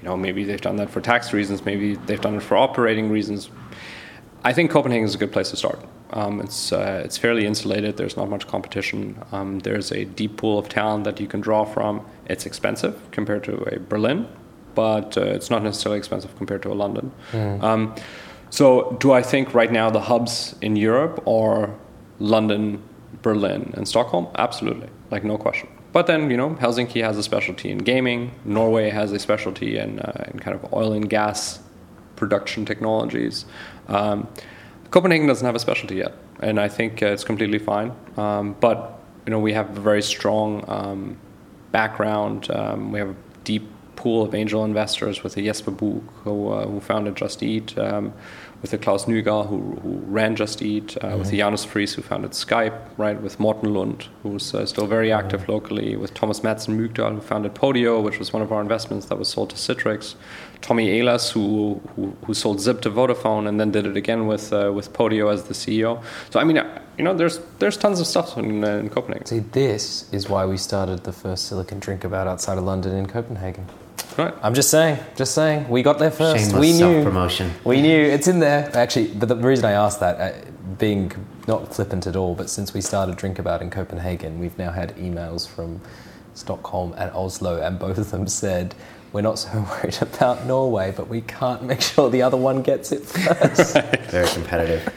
You 0.00 0.08
know, 0.08 0.16
maybe 0.16 0.44
they've 0.44 0.60
done 0.60 0.76
that 0.76 0.90
for 0.90 1.00
tax 1.00 1.32
reasons. 1.32 1.64
Maybe 1.64 1.94
they've 1.94 2.20
done 2.20 2.34
it 2.34 2.42
for 2.42 2.56
operating 2.56 3.10
reasons. 3.10 3.50
I 4.44 4.52
think 4.52 4.70
Copenhagen 4.70 5.04
is 5.04 5.14
a 5.14 5.18
good 5.18 5.32
place 5.32 5.50
to 5.50 5.56
start. 5.56 5.80
Um, 6.12 6.40
it's 6.40 6.72
uh, 6.72 7.02
it's 7.04 7.16
fairly 7.16 7.46
insulated. 7.46 7.96
There's 7.96 8.16
not 8.16 8.28
much 8.28 8.46
competition. 8.48 9.22
Um, 9.32 9.60
there's 9.60 9.92
a 9.92 10.04
deep 10.04 10.38
pool 10.38 10.58
of 10.58 10.68
talent 10.68 11.04
that 11.04 11.20
you 11.20 11.26
can 11.26 11.40
draw 11.40 11.64
from. 11.64 12.04
It's 12.26 12.46
expensive 12.46 12.98
compared 13.10 13.44
to 13.44 13.52
a 13.74 13.78
Berlin, 13.78 14.26
but 14.74 15.16
uh, 15.16 15.22
it's 15.22 15.50
not 15.50 15.62
necessarily 15.62 15.98
expensive 15.98 16.34
compared 16.36 16.62
to 16.62 16.72
a 16.72 16.74
London. 16.74 17.12
Mm. 17.32 17.62
Um, 17.62 17.94
so, 18.48 18.96
do 18.98 19.12
I 19.12 19.22
think 19.22 19.54
right 19.54 19.70
now 19.70 19.90
the 19.90 20.00
hubs 20.00 20.56
in 20.60 20.74
Europe 20.74 21.24
are 21.28 21.72
London, 22.18 22.82
Berlin, 23.22 23.72
and 23.76 23.86
Stockholm? 23.86 24.26
Absolutely, 24.36 24.88
like 25.10 25.22
no 25.22 25.38
question. 25.38 25.68
But 25.92 26.06
then, 26.06 26.30
you 26.30 26.36
know, 26.36 26.50
Helsinki 26.50 27.02
has 27.02 27.18
a 27.18 27.22
specialty 27.22 27.70
in 27.70 27.78
gaming. 27.78 28.32
Norway 28.44 28.90
has 28.90 29.12
a 29.12 29.18
specialty 29.18 29.76
in, 29.78 29.98
uh, 29.98 30.30
in 30.32 30.38
kind 30.38 30.54
of 30.54 30.72
oil 30.72 30.92
and 30.92 31.08
gas 31.08 31.60
production 32.16 32.64
technologies. 32.64 33.44
Um, 33.88 34.28
Copenhagen 34.90 35.26
doesn't 35.26 35.44
have 35.44 35.54
a 35.54 35.58
specialty 35.58 35.96
yet, 35.96 36.14
and 36.40 36.60
I 36.60 36.68
think 36.68 37.02
uh, 37.02 37.06
it's 37.06 37.24
completely 37.24 37.58
fine. 37.58 37.92
Um, 38.16 38.56
but 38.60 39.00
you 39.26 39.30
know, 39.30 39.40
we 39.40 39.52
have 39.52 39.76
a 39.76 39.80
very 39.80 40.02
strong 40.02 40.64
um, 40.68 41.16
background. 41.72 42.50
Um, 42.50 42.92
we 42.92 42.98
have 42.98 43.10
a 43.10 43.16
deep 43.44 43.68
pool 43.96 44.22
of 44.22 44.34
angel 44.34 44.64
investors 44.64 45.22
with 45.22 45.36
a 45.36 45.42
Jesper 45.42 45.70
Buch, 45.70 46.02
who, 46.24 46.52
uh, 46.52 46.66
who 46.66 46.80
founded 46.80 47.16
Just 47.16 47.42
Eat, 47.42 47.76
um, 47.78 48.12
with 48.62 48.72
a 48.72 48.78
Klaus 48.78 49.06
Nygaard, 49.06 49.48
who, 49.48 49.58
who 49.82 49.98
ran 50.06 50.36
Just 50.36 50.60
Eat, 50.60 50.96
uh, 50.98 51.00
mm-hmm. 51.00 51.18
with 51.18 51.32
Janus 51.32 51.64
Friis, 51.64 51.94
who 51.94 52.02
founded 52.02 52.32
Skype, 52.32 52.78
right, 52.98 53.20
with 53.20 53.40
Morten 53.40 53.72
Lund, 53.72 54.06
who's 54.22 54.54
uh, 54.54 54.66
still 54.66 54.86
very 54.86 55.10
active 55.10 55.42
mm-hmm. 55.42 55.52
locally, 55.52 55.96
with 55.96 56.12
Thomas 56.14 56.40
Madsen 56.40 56.78
Mygdal, 56.78 57.14
who 57.14 57.20
founded 57.20 57.54
Podio, 57.54 58.02
which 58.02 58.18
was 58.18 58.32
one 58.32 58.42
of 58.42 58.52
our 58.52 58.60
investments 58.60 59.06
that 59.06 59.18
was 59.18 59.28
sold 59.28 59.50
to 59.50 59.56
Citrix, 59.56 60.14
Tommy 60.60 60.88
Ahlers, 61.00 61.32
who, 61.32 61.80
who, 61.96 62.14
who 62.26 62.34
sold 62.34 62.58
ZYB 62.58 62.82
to 62.82 62.90
Vodafone 62.90 63.48
and 63.48 63.58
then 63.58 63.70
did 63.70 63.86
it 63.86 63.96
again 63.96 64.26
with 64.26 64.52
uh, 64.52 64.70
with 64.74 64.92
Podio 64.92 65.32
as 65.32 65.44
the 65.44 65.54
CEO. 65.54 66.02
So 66.30 66.38
I 66.38 66.44
mean, 66.44 66.58
uh, 66.58 66.82
you 66.98 67.04
know, 67.04 67.14
there's 67.14 67.38
there's 67.58 67.76
tons 67.76 67.98
of 68.00 68.06
stuff 68.06 68.36
in, 68.36 68.62
uh, 68.62 68.76
in 68.76 68.90
Copenhagen. 68.90 69.26
See, 69.26 69.38
this 69.38 70.12
is 70.12 70.28
why 70.28 70.44
we 70.44 70.56
started 70.56 71.04
the 71.04 71.12
first 71.12 71.46
Silicon 71.46 71.80
Drinkabout 71.80 72.26
outside 72.26 72.58
of 72.58 72.64
London 72.64 72.94
in 72.94 73.06
Copenhagen. 73.06 73.66
Right. 74.16 74.34
I'm 74.42 74.54
just 74.54 74.70
saying, 74.70 74.98
just 75.16 75.34
saying. 75.34 75.68
We 75.68 75.82
got 75.82 75.98
there 75.98 76.10
first. 76.10 76.44
Shameless 76.44 76.60
we 76.60 76.72
knew. 76.72 77.02
promotion. 77.02 77.52
We 77.64 77.80
knew 77.80 77.98
it's 77.98 78.28
in 78.28 78.40
there. 78.40 78.70
Actually, 78.76 79.08
but 79.08 79.28
the 79.28 79.36
reason 79.36 79.64
I 79.64 79.72
asked 79.72 80.00
that, 80.00 80.20
uh, 80.20 80.50
being 80.78 81.12
not 81.46 81.74
flippant 81.74 82.06
at 82.06 82.16
all, 82.16 82.34
but 82.34 82.50
since 82.50 82.74
we 82.74 82.80
started 82.80 83.16
Drinkabout 83.16 83.60
in 83.60 83.70
Copenhagen, 83.70 84.38
we've 84.38 84.56
now 84.58 84.70
had 84.70 84.96
emails 84.96 85.48
from 85.48 85.80
Stockholm 86.34 86.94
and 86.96 87.10
Oslo, 87.12 87.60
and 87.60 87.78
both 87.78 87.98
of 87.98 88.10
them 88.10 88.26
said 88.26 88.74
we're 89.12 89.22
not 89.22 89.38
so 89.38 89.66
worried 89.82 89.98
about 90.00 90.46
Norway, 90.46 90.92
but 90.96 91.08
we 91.08 91.20
can't 91.22 91.62
make 91.62 91.80
sure 91.80 92.10
the 92.10 92.22
other 92.22 92.36
one 92.36 92.62
gets 92.62 92.92
it 92.92 93.04
first. 93.04 93.76
Very 94.10 94.28
competitive. 94.28 94.88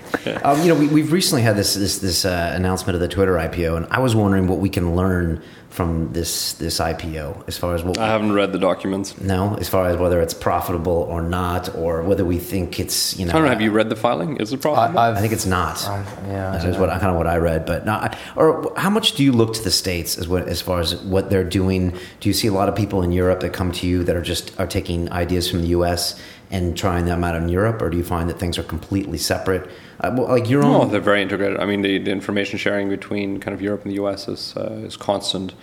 Um, 0.44 0.62
you 0.62 0.68
know, 0.68 0.76
we, 0.76 1.02
have 1.02 1.12
recently 1.12 1.42
had 1.42 1.56
this 1.56 1.74
this, 1.74 2.00
this 2.00 2.26
uh, 2.26 2.52
announcement 2.56 2.96
of 2.96 3.02
the 3.02 3.08
Twitter 3.08 3.34
IPO, 3.34 3.78
and 3.78 3.88
I 3.90 4.00
was 4.00 4.16
wondering 4.16 4.48
what 4.48 4.60
we 4.60 4.70
can 4.70 4.96
learn 4.96 5.42
from 5.74 6.14
this 6.14 6.54
this 6.54 6.80
IPO 6.80 7.48
as 7.48 7.58
far 7.58 7.74
as 7.74 7.84
what 7.84 7.98
I 7.98 8.08
haven't 8.08 8.34
read 8.34 8.54
the 8.54 8.60
documents. 8.60 9.20
No, 9.20 9.56
as 9.56 9.68
far 9.68 9.88
as 9.88 9.98
whether 9.98 10.22
it's 10.22 10.34
profitable 10.34 11.08
or 11.10 11.24
not, 11.24 11.74
or 11.76 12.04
whether 12.04 12.24
we 12.24 12.38
think 12.38 12.80
it's 12.80 13.18
you 13.18 13.26
know. 13.26 13.34
Know, 13.34 13.48
have 13.48 13.62
you 13.62 13.72
read 13.72 13.90
the 13.90 13.96
filing? 13.96 14.38
Is 14.38 14.54
it 14.54 14.62
profitable? 14.62 15.00
I, 15.00 15.12
I 15.12 15.22
think 15.22 15.34
it's 15.34 15.48
not. 15.48 15.84
I've, 15.88 16.06
yeah, 16.28 16.52
that 16.52 16.66
is 16.66 16.78
what 16.78 16.90
kind 16.92 17.08
of 17.08 17.16
what 17.16 17.26
I 17.26 17.38
read, 17.38 17.66
but 17.66 17.86
not. 17.86 18.16
Or 18.36 18.72
how 18.78 18.92
much 18.92 19.14
do 19.14 19.24
you 19.24 19.32
look 19.32 19.56
to 19.56 19.64
the 19.64 19.72
states 19.72 20.18
as 20.18 20.28
what 20.28 20.48
as 20.48 20.62
far 20.62 20.80
as 20.80 20.96
what 20.98 21.32
they're 21.32 21.44
doing? 21.44 21.98
Do 22.20 22.30
you 22.30 22.34
see 22.34 22.48
a 22.48 22.54
lot 22.54 22.70
of 22.70 22.76
people 22.76 23.02
in 23.02 23.12
Europe 23.12 23.40
that 23.40 23.52
come 23.54 23.72
to 23.72 23.88
you 23.88 24.04
that 24.04 24.16
are 24.16 24.22
just 24.22 24.58
are 24.60 24.68
taking 24.68 25.12
ideas 25.12 25.50
from 25.50 25.62
the 25.62 25.70
U.S. 25.70 26.22
and 26.54 26.78
trying 26.78 27.06
them 27.06 27.24
out 27.24 27.36
in 27.36 27.50
Europe, 27.50 27.82
or 27.82 27.90
do 27.90 27.98
you 27.98 28.04
find 28.04 28.30
that 28.30 28.38
things 28.40 28.60
are 28.60 28.64
completely 28.64 29.18
separate? 29.18 29.68
Uh, 30.00 30.14
well, 30.16 30.28
like 30.28 30.48
your 30.48 30.64
own. 30.64 30.72
No, 30.72 30.86
they're 30.86 31.02
very 31.02 31.24
integrated. 31.24 31.60
I 31.60 31.66
mean, 31.66 31.82
the, 31.82 31.98
the 31.98 32.12
information 32.12 32.60
sharing 32.60 32.90
between 32.90 33.40
kind 33.40 33.56
of 33.56 33.62
Europe 33.62 33.82
and 33.82 33.92
the 33.92 33.96
US 34.04 34.28
is 34.28 34.56
uh, 34.56 34.86
is 34.86 34.96
constant. 34.96 35.54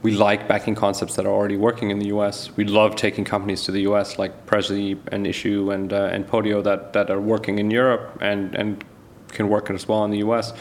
We 0.00 0.12
like 0.12 0.48
backing 0.48 0.74
concepts 0.74 1.16
that 1.16 1.26
are 1.26 1.34
already 1.38 1.58
working 1.58 1.90
in 1.90 1.98
the 1.98 2.06
US. 2.16 2.56
We 2.56 2.64
love 2.64 2.96
taking 2.96 3.24
companies 3.26 3.62
to 3.64 3.72
the 3.72 3.82
US 3.90 4.18
like 4.18 4.46
Prezi 4.46 4.98
and 5.12 5.26
Issuu 5.26 5.74
and 5.74 5.92
uh, 5.92 6.14
and 6.14 6.26
Podio 6.26 6.64
that 6.64 6.94
that 6.94 7.10
are 7.10 7.20
working 7.20 7.58
in 7.58 7.70
Europe 7.70 8.18
and 8.22 8.54
and 8.54 8.82
can 9.28 9.50
work 9.50 9.68
as 9.68 9.86
well 9.86 10.02
in 10.06 10.10
the 10.10 10.22
US. 10.28 10.54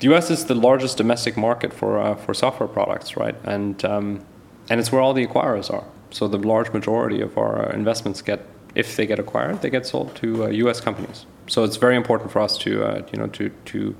The 0.00 0.14
US 0.14 0.30
is 0.30 0.44
the 0.44 0.54
largest 0.54 0.98
domestic 0.98 1.34
market 1.38 1.72
for 1.72 1.98
uh, 1.98 2.14
for 2.14 2.34
software 2.34 2.68
products, 2.68 3.16
right? 3.16 3.36
And 3.44 3.82
um, 3.86 4.20
and 4.68 4.80
it's 4.80 4.92
where 4.92 5.00
all 5.00 5.14
the 5.14 5.26
acquirers 5.26 5.72
are. 5.72 5.84
So 6.10 6.28
the 6.28 6.38
large 6.38 6.72
majority 6.72 7.22
of 7.22 7.38
our 7.38 7.72
investments 7.72 8.22
get 8.22 8.40
if 8.74 8.96
they 8.96 9.06
get 9.06 9.18
acquired, 9.18 9.62
they 9.62 9.70
get 9.70 9.86
sold 9.86 10.14
to 10.16 10.44
uh, 10.44 10.48
U.S. 10.48 10.80
companies. 10.80 11.26
So 11.46 11.64
it's 11.64 11.76
very 11.76 11.96
important 11.96 12.30
for 12.30 12.40
us 12.40 12.58
to 12.58 12.84
uh, 12.84 13.02
you 13.12 13.18
know 13.18 13.28
to 13.28 13.50
to 13.66 13.96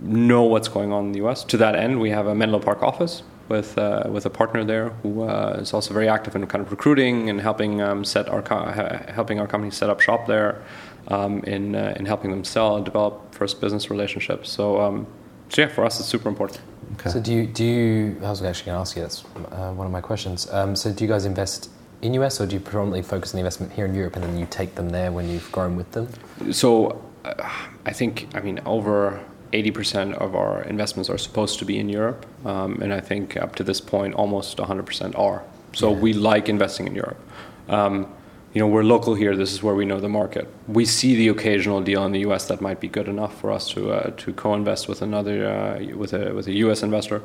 know 0.00 0.42
what's 0.42 0.68
going 0.68 0.92
on 0.92 1.06
in 1.06 1.12
the 1.12 1.18
U.S. 1.18 1.44
To 1.44 1.56
that 1.58 1.74
end, 1.74 2.00
we 2.00 2.10
have 2.10 2.26
a 2.26 2.34
Menlo 2.34 2.58
Park 2.58 2.82
office 2.82 3.22
with 3.48 3.76
uh, 3.76 4.04
with 4.10 4.26
a 4.26 4.30
partner 4.30 4.64
there 4.64 4.90
who 5.02 5.24
uh, 5.24 5.58
is 5.60 5.74
also 5.74 5.92
very 5.92 6.08
active 6.08 6.36
in 6.36 6.46
kind 6.46 6.64
of 6.64 6.70
recruiting 6.70 7.28
and 7.28 7.40
helping 7.40 7.80
um, 7.80 8.04
set 8.04 8.28
our 8.28 8.42
co- 8.42 8.70
helping 9.08 9.40
our 9.40 9.46
company 9.46 9.70
set 9.70 9.90
up 9.90 10.00
shop 10.00 10.26
there, 10.26 10.62
um, 11.08 11.42
in 11.44 11.74
uh, 11.74 11.94
in 11.96 12.06
helping 12.06 12.30
them 12.30 12.44
sell 12.44 12.76
and 12.76 12.84
develop 12.84 13.34
first 13.34 13.60
business 13.60 13.90
relationships. 13.90 14.50
So. 14.50 14.80
Um, 14.80 15.06
so 15.50 15.62
yeah, 15.62 15.68
for 15.68 15.84
us, 15.84 15.98
it's 15.98 16.08
super 16.08 16.28
important. 16.28 16.60
Okay. 16.94 17.10
So 17.10 17.20
do 17.20 17.32
you 17.34 17.44
do 17.44 17.64
you? 17.64 18.16
I 18.22 18.30
was 18.30 18.40
actually 18.40 18.66
going 18.66 18.76
to 18.76 18.80
ask 18.80 18.94
you. 18.94 19.02
That's 19.02 19.24
uh, 19.50 19.72
one 19.72 19.84
of 19.84 19.92
my 19.92 20.00
questions. 20.00 20.48
Um, 20.52 20.76
so 20.76 20.92
do 20.92 21.02
you 21.04 21.10
guys 21.10 21.24
invest 21.24 21.70
in 22.02 22.14
US, 22.14 22.40
or 22.40 22.46
do 22.46 22.54
you 22.54 22.60
predominantly 22.60 23.02
focus 23.02 23.32
on 23.32 23.36
the 23.36 23.40
investment 23.40 23.72
here 23.72 23.84
in 23.84 23.94
Europe, 23.94 24.16
and 24.16 24.24
then 24.24 24.38
you 24.38 24.46
take 24.50 24.74
them 24.74 24.90
there 24.90 25.12
when 25.12 25.28
you've 25.28 25.50
grown 25.52 25.76
with 25.76 25.92
them? 25.92 26.08
So, 26.52 27.02
uh, 27.24 27.50
I 27.84 27.92
think 27.92 28.28
I 28.34 28.40
mean 28.40 28.60
over 28.64 29.20
80% 29.52 30.14
of 30.14 30.34
our 30.34 30.62
investments 30.62 31.10
are 31.10 31.18
supposed 31.18 31.58
to 31.58 31.64
be 31.64 31.78
in 31.78 31.88
Europe, 31.88 32.24
um, 32.46 32.80
and 32.82 32.92
I 32.92 33.00
think 33.00 33.36
up 33.36 33.56
to 33.56 33.64
this 33.64 33.80
point, 33.80 34.14
almost 34.14 34.58
100% 34.58 35.18
are. 35.18 35.42
So 35.72 35.92
yeah. 35.92 35.98
we 35.98 36.12
like 36.12 36.48
investing 36.48 36.86
in 36.86 36.94
Europe. 36.94 37.20
Um, 37.68 38.06
you 38.54 38.60
know, 38.60 38.66
we're 38.66 38.82
local 38.82 39.14
here. 39.14 39.36
This 39.36 39.52
is 39.52 39.62
where 39.62 39.74
we 39.74 39.84
know 39.84 40.00
the 40.00 40.08
market. 40.08 40.48
We 40.66 40.84
see 40.84 41.14
the 41.14 41.28
occasional 41.28 41.80
deal 41.80 42.04
in 42.04 42.12
the 42.12 42.20
U.S. 42.20 42.48
that 42.48 42.60
might 42.60 42.80
be 42.80 42.88
good 42.88 43.06
enough 43.06 43.40
for 43.40 43.52
us 43.52 43.68
to 43.70 43.92
uh, 43.92 44.10
to 44.10 44.32
co-invest 44.32 44.88
with 44.88 45.02
another 45.02 45.48
uh, 45.48 45.96
with 45.96 46.12
a 46.12 46.34
with 46.34 46.48
a 46.48 46.52
U.S. 46.64 46.82
investor, 46.82 47.22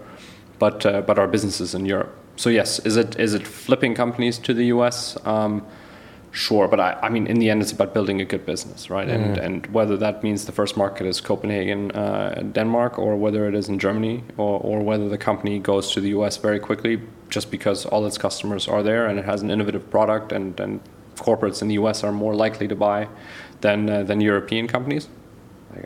but 0.59 0.86
uh, 0.86 1.01
but 1.01 1.17
our 1.17 1.28
business 1.28 1.59
is 1.59 1.73
in 1.73 1.86
Europe 1.86 2.15
so 2.36 2.49
yes, 2.49 2.79
is 2.79 2.97
it 2.97 3.19
is 3.19 3.33
it 3.33 3.47
flipping 3.47 3.95
companies 3.95 4.38
to 4.39 4.53
the 4.53 4.65
US? 4.65 5.17
Um, 5.25 5.65
sure, 6.31 6.67
but 6.67 6.79
I, 6.79 6.99
I, 7.03 7.09
mean, 7.09 7.27
in 7.27 7.39
the 7.39 7.49
end, 7.49 7.61
it's 7.61 7.71
about 7.71 7.93
building 7.93 8.19
a 8.19 8.25
good 8.25 8.45
business, 8.45 8.89
right? 8.89 9.07
Mm. 9.07 9.13
And 9.13 9.38
and 9.38 9.67
whether 9.67 9.97
that 9.97 10.23
means 10.23 10.45
the 10.45 10.51
first 10.51 10.77
market 10.77 11.07
is 11.07 11.21
Copenhagen, 11.21 11.91
uh, 11.91 12.43
Denmark, 12.51 12.99
or 12.99 13.15
whether 13.15 13.47
it 13.47 13.55
is 13.55 13.69
in 13.69 13.79
Germany, 13.79 14.23
or 14.38 14.59
or 14.59 14.81
whether 14.81 15.07
the 15.09 15.17
company 15.17 15.59
goes 15.59 15.91
to 15.93 16.01
the 16.01 16.09
US 16.09 16.38
very 16.38 16.59
quickly 16.59 17.01
just 17.29 17.49
because 17.51 17.86
all 17.86 18.05
its 18.05 18.17
customers 18.17 18.67
are 18.67 18.83
there 18.83 19.07
and 19.07 19.17
it 19.17 19.25
has 19.25 19.41
an 19.41 19.49
innovative 19.49 19.89
product, 19.89 20.31
and 20.31 20.59
and 20.59 20.79
corporates 21.15 21.61
in 21.61 21.69
the 21.69 21.75
US 21.75 22.03
are 22.03 22.11
more 22.11 22.36
likely 22.36 22.67
to 22.67 22.75
buy 22.75 23.07
than 23.61 23.89
uh, 23.89 24.03
than 24.03 24.21
European 24.21 24.67
companies. 24.67 25.07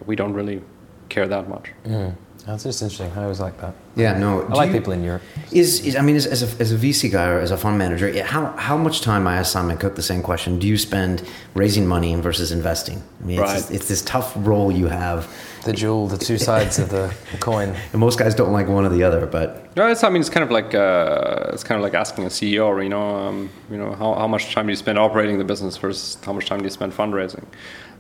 We 0.05 0.15
don't 0.15 0.33
really 0.33 0.61
care 1.09 1.27
that 1.27 1.47
much. 1.49 1.71
Mm. 1.85 2.15
That's 2.45 2.63
just 2.63 2.81
interesting. 2.81 3.11
I 3.11 3.23
always 3.23 3.39
like 3.39 3.59
that. 3.61 3.73
Yeah, 3.95 4.17
no. 4.17 4.41
I 4.43 4.53
like 4.53 4.71
you, 4.71 4.77
people 4.77 4.93
in 4.93 5.03
Europe. 5.03 5.21
Is, 5.51 5.85
is 5.85 5.95
I 5.95 6.01
mean, 6.01 6.15
as, 6.15 6.25
as, 6.25 6.41
a, 6.41 6.61
as 6.61 6.71
a 6.71 6.77
VC 6.77 7.11
guy 7.11 7.27
or 7.27 7.39
as 7.39 7.51
a 7.51 7.57
fund 7.57 7.77
manager, 7.77 8.23
how 8.23 8.51
how 8.57 8.77
much 8.77 9.01
time 9.01 9.27
I 9.27 9.37
asked 9.37 9.51
Simon 9.51 9.77
Cook 9.77 9.95
the 9.95 10.01
same 10.01 10.23
question? 10.23 10.57
Do 10.57 10.67
you 10.67 10.77
spend 10.77 11.27
raising 11.53 11.85
money 11.85 12.15
versus 12.15 12.51
investing? 12.51 13.03
I 13.21 13.25
mean, 13.25 13.39
right. 13.39 13.57
it's, 13.57 13.69
it's 13.69 13.87
this 13.87 14.01
tough 14.03 14.33
role 14.37 14.71
you 14.71 14.87
have. 14.87 15.31
The 15.65 15.73
jewel, 15.73 16.07
the 16.07 16.17
two 16.17 16.37
sides 16.37 16.79
of 16.79 16.89
the 16.89 17.13
coin. 17.41 17.75
And 17.91 17.99
most 17.99 18.17
guys 18.17 18.33
don't 18.33 18.53
like 18.53 18.69
one 18.69 18.85
or 18.85 18.89
the 18.89 19.03
other, 19.03 19.25
but 19.25 19.75
no, 19.75 19.87
it's 19.87 20.03
I 20.03 20.09
mean, 20.09 20.21
it's 20.21 20.29
kind 20.29 20.43
of 20.43 20.51
like 20.51 20.73
uh, 20.73 21.51
it's 21.53 21.63
kind 21.63 21.77
of 21.77 21.83
like 21.83 21.93
asking 21.93 22.23
a 22.23 22.29
CEO, 22.29 22.81
you 22.81 22.89
know, 22.89 23.15
um, 23.15 23.49
you 23.69 23.77
know, 23.77 23.93
how, 23.93 24.13
how 24.13 24.27
much 24.27 24.53
time 24.53 24.67
do 24.67 24.71
you 24.71 24.77
spend 24.77 24.97
operating 24.97 25.37
the 25.37 25.43
business 25.43 25.75
versus 25.77 26.17
how 26.23 26.33
much 26.33 26.45
time 26.45 26.59
do 26.59 26.63
you 26.63 26.71
spend 26.71 26.93
fundraising? 26.93 27.45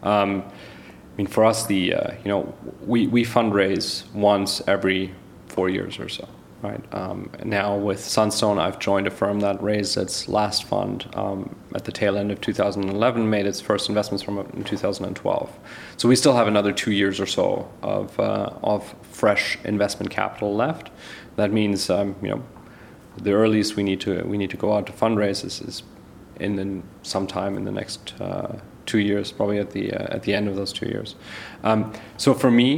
Um, 0.03 0.43
mean, 1.19 1.27
for 1.27 1.43
us, 1.43 1.65
the 1.65 1.93
uh, 1.93 2.11
you 2.23 2.29
know 2.29 2.55
we, 2.85 3.07
we 3.07 3.25
fundraise 3.25 4.09
once 4.13 4.61
every 4.67 5.13
four 5.47 5.67
years 5.67 5.99
or 5.99 6.07
so, 6.07 6.25
right? 6.61 6.81
Um, 6.93 7.29
now 7.43 7.75
with 7.75 7.99
Sunstone, 7.99 8.57
I've 8.57 8.79
joined 8.79 9.05
a 9.05 9.11
firm 9.11 9.41
that 9.41 9.61
raised 9.61 9.97
its 9.97 10.29
last 10.29 10.63
fund 10.63 11.09
um, 11.15 11.53
at 11.75 11.83
the 11.83 11.91
tail 11.91 12.15
end 12.17 12.31
of 12.31 12.39
2011, 12.39 13.29
made 13.29 13.45
its 13.45 13.59
first 13.59 13.89
investments 13.89 14.23
from 14.23 14.39
in 14.39 14.63
2012. 14.63 15.59
So 15.97 16.07
we 16.07 16.15
still 16.15 16.35
have 16.37 16.47
another 16.47 16.71
two 16.71 16.93
years 16.93 17.19
or 17.19 17.25
so 17.25 17.69
of 17.81 18.17
uh, 18.17 18.51
of 18.63 18.95
fresh 19.11 19.57
investment 19.65 20.11
capital 20.11 20.55
left. 20.55 20.89
That 21.35 21.51
means 21.51 21.89
um, 21.89 22.15
you 22.21 22.29
know 22.29 22.43
the 23.17 23.33
earliest 23.33 23.75
we 23.75 23.83
need 23.83 23.99
to 24.01 24.23
we 24.23 24.37
need 24.37 24.51
to 24.51 24.57
go 24.57 24.71
out 24.71 24.87
to 24.87 24.93
fundraise 24.93 25.43
is, 25.43 25.83
in 26.39 26.55
the, 26.55 26.81
sometime 27.03 27.57
in 27.57 27.65
the 27.65 27.73
next. 27.73 28.13
Uh, 28.21 28.55
two 28.91 28.99
years, 28.99 29.31
probably 29.31 29.59
at 29.59 29.69
the 29.71 29.83
uh, 29.93 30.15
at 30.15 30.21
the 30.23 30.33
end 30.33 30.47
of 30.47 30.55
those 30.55 30.73
two 30.79 30.87
years. 30.87 31.15
Um, 31.63 31.79
so 32.17 32.33
for 32.33 32.51
me, 32.51 32.69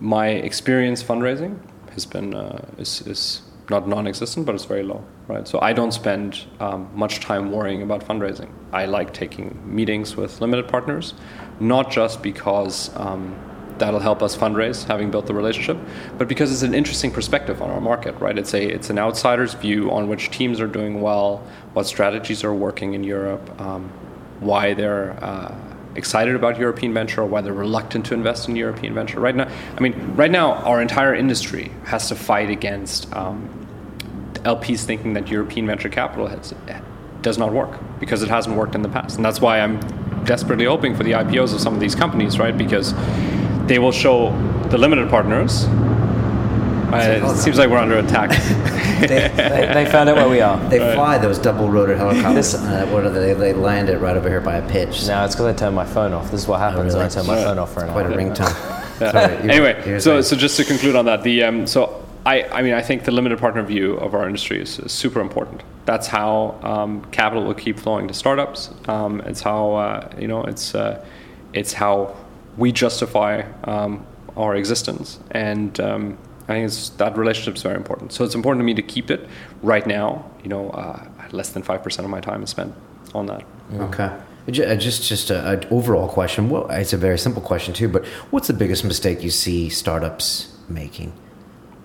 my 0.00 0.28
experience 0.28 1.02
fundraising 1.02 1.58
has 1.94 2.06
been 2.06 2.34
uh, 2.34 2.64
is, 2.78 3.02
is 3.06 3.42
not 3.70 3.86
non-existent, 3.86 4.46
but 4.46 4.54
it's 4.54 4.64
very 4.64 4.82
low, 4.82 5.04
right? 5.26 5.46
So 5.46 5.60
I 5.60 5.72
don't 5.72 5.92
spend 5.92 6.46
um, 6.60 6.88
much 6.94 7.20
time 7.20 7.52
worrying 7.52 7.82
about 7.82 8.00
fundraising. 8.06 8.50
I 8.72 8.86
like 8.86 9.12
taking 9.12 9.46
meetings 9.64 10.16
with 10.16 10.40
limited 10.40 10.68
partners, 10.68 11.14
not 11.60 11.90
just 11.90 12.22
because 12.22 12.90
um, 12.96 13.36
that'll 13.78 14.00
help 14.00 14.22
us 14.22 14.36
fundraise, 14.36 14.84
having 14.84 15.10
built 15.10 15.26
the 15.26 15.34
relationship, 15.34 15.78
but 16.18 16.28
because 16.28 16.52
it's 16.52 16.62
an 16.62 16.74
interesting 16.74 17.10
perspective 17.10 17.62
on 17.62 17.70
our 17.70 17.80
market, 17.80 18.14
right? 18.20 18.38
It's 18.38 18.54
a 18.54 18.64
it's 18.76 18.90
an 18.90 18.98
outsider's 18.98 19.54
view 19.54 19.90
on 19.90 20.08
which 20.08 20.30
teams 20.30 20.60
are 20.60 20.66
doing 20.66 21.00
well, 21.00 21.42
what 21.74 21.86
strategies 21.86 22.44
are 22.44 22.54
working 22.54 22.94
in 22.94 23.04
Europe, 23.04 23.60
um, 23.60 23.92
why 24.40 24.74
they're 24.74 25.12
uh, 25.22 25.54
excited 25.94 26.34
about 26.34 26.58
European 26.58 26.94
venture 26.94 27.22
or 27.22 27.26
why 27.26 27.40
they're 27.40 27.52
reluctant 27.52 28.06
to 28.06 28.14
invest 28.14 28.48
in 28.48 28.56
European 28.56 28.94
venture. 28.94 29.20
Right 29.20 29.34
now, 29.34 29.50
I 29.76 29.80
mean, 29.80 30.14
right 30.14 30.30
now, 30.30 30.54
our 30.54 30.80
entire 30.80 31.14
industry 31.14 31.72
has 31.84 32.08
to 32.08 32.14
fight 32.14 32.50
against 32.50 33.12
um, 33.14 33.66
LPs 34.44 34.84
thinking 34.84 35.14
that 35.14 35.28
European 35.28 35.66
venture 35.66 35.88
capital 35.88 36.28
has, 36.28 36.54
does 37.22 37.38
not 37.38 37.52
work 37.52 37.78
because 37.98 38.22
it 38.22 38.28
hasn't 38.28 38.56
worked 38.56 38.74
in 38.74 38.82
the 38.82 38.88
past, 38.88 39.16
and 39.16 39.24
that's 39.24 39.40
why 39.40 39.60
I'm 39.60 39.80
desperately 40.24 40.66
hoping 40.66 40.94
for 40.94 41.02
the 41.02 41.12
IPOs 41.12 41.54
of 41.54 41.60
some 41.60 41.74
of 41.74 41.80
these 41.80 41.94
companies, 41.94 42.38
right? 42.38 42.56
Because 42.56 42.94
they 43.66 43.78
will 43.78 43.92
show 43.92 44.30
the 44.68 44.78
limited 44.78 45.08
partners 45.10 45.66
Uh, 46.92 47.30
it 47.32 47.36
seems 47.36 47.58
like 47.58 47.68
we're 47.70 47.78
under 47.78 47.98
attack. 47.98 48.30
they, 49.00 49.28
they, 49.28 49.70
they 49.74 49.86
found 49.90 50.08
out 50.08 50.16
where 50.16 50.28
we 50.28 50.40
are. 50.40 50.58
They 50.68 50.78
fly 50.94 51.18
those 51.18 51.38
double 51.38 51.68
rotor 51.68 51.96
helicopters. 51.96 52.54
uh, 52.54 52.86
what 52.90 53.04
are 53.04 53.10
they? 53.10 53.34
They 53.34 53.52
land 53.52 53.88
it 53.88 53.98
right 53.98 54.16
over 54.16 54.28
here 54.28 54.40
by 54.40 54.56
a 54.56 54.68
pitch. 54.68 55.06
No, 55.06 55.24
it's 55.24 55.34
because 55.34 55.46
I 55.46 55.52
turned 55.52 55.76
my 55.76 55.84
phone 55.86 56.12
off. 56.12 56.30
This 56.30 56.42
is 56.42 56.48
what 56.48 56.60
happens 56.60 56.94
really? 56.94 56.96
when 56.98 57.06
I 57.06 57.08
turn 57.08 57.26
my 57.26 57.36
Yeah. 57.38 57.44
phone 57.44 57.58
off 57.58 57.72
for 57.74 57.84
an 57.84 57.90
Quite 57.92 58.06
a 58.06 58.08
hour. 58.10 58.16
ringtone. 58.16 58.74
Yeah. 59.00 59.12
Sorry, 59.12 59.44
you- 59.44 59.50
anyway, 59.50 59.80
you're 59.86 60.00
so 60.00 60.10
saying- 60.14 60.22
so 60.24 60.34
just 60.36 60.56
to 60.56 60.64
conclude 60.64 60.96
on 60.96 61.04
that, 61.04 61.22
the 61.22 61.44
um, 61.44 61.68
so 61.68 62.04
I 62.26 62.42
I 62.50 62.62
mean 62.62 62.74
I 62.74 62.82
think 62.82 63.04
the 63.04 63.12
limited 63.12 63.38
partner 63.38 63.62
view 63.62 63.94
of 63.94 64.12
our 64.12 64.26
industry 64.26 64.60
is, 64.60 64.80
is 64.80 64.90
super 64.90 65.20
important. 65.20 65.62
That's 65.84 66.08
how 66.08 66.58
um, 66.64 67.04
capital 67.12 67.44
will 67.44 67.54
keep 67.54 67.78
flowing 67.78 68.08
to 68.08 68.14
startups. 68.14 68.70
Um, 68.88 69.20
it's 69.20 69.40
how 69.40 69.74
uh, 69.74 70.08
you 70.18 70.26
know 70.26 70.42
it's 70.42 70.74
uh, 70.74 71.04
it's 71.52 71.72
how 71.74 72.16
we 72.56 72.72
justify 72.72 73.42
um, 73.64 74.04
our 74.36 74.56
existence, 74.56 75.20
and 75.30 75.78
um, 75.78 76.18
I 76.48 76.54
think 76.54 76.66
it's, 76.66 76.88
that 76.90 77.16
relationship 77.18 77.56
is 77.56 77.62
very 77.62 77.76
important. 77.76 78.12
So 78.12 78.24
it's 78.24 78.34
important 78.34 78.60
to 78.62 78.64
me 78.64 78.74
to 78.74 78.82
keep 78.82 79.10
it. 79.10 79.28
Right 79.62 79.86
now, 79.86 80.24
you 80.42 80.48
know, 80.48 80.70
uh, 80.70 81.06
less 81.30 81.50
than 81.50 81.62
five 81.62 81.82
percent 81.82 82.04
of 82.06 82.10
my 82.10 82.20
time 82.20 82.42
is 82.42 82.50
spent 82.50 82.74
on 83.14 83.26
that. 83.26 83.42
Okay. 83.74 84.04
Uh, 84.04 84.74
Just 84.76 85.06
just 85.06 85.30
a- 85.30 85.46
an 85.50 85.66
overall 85.70 86.08
question. 86.08 86.48
Well, 86.48 86.66
it's 86.70 86.94
a 86.94 86.96
very 86.96 87.18
simple 87.18 87.42
question 87.42 87.74
too. 87.74 87.88
But 87.88 88.06
what's 88.30 88.48
the 88.48 88.54
biggest 88.54 88.82
mistake 88.84 89.22
you 89.22 89.30
see 89.30 89.68
startups 89.68 90.56
making? 90.68 91.12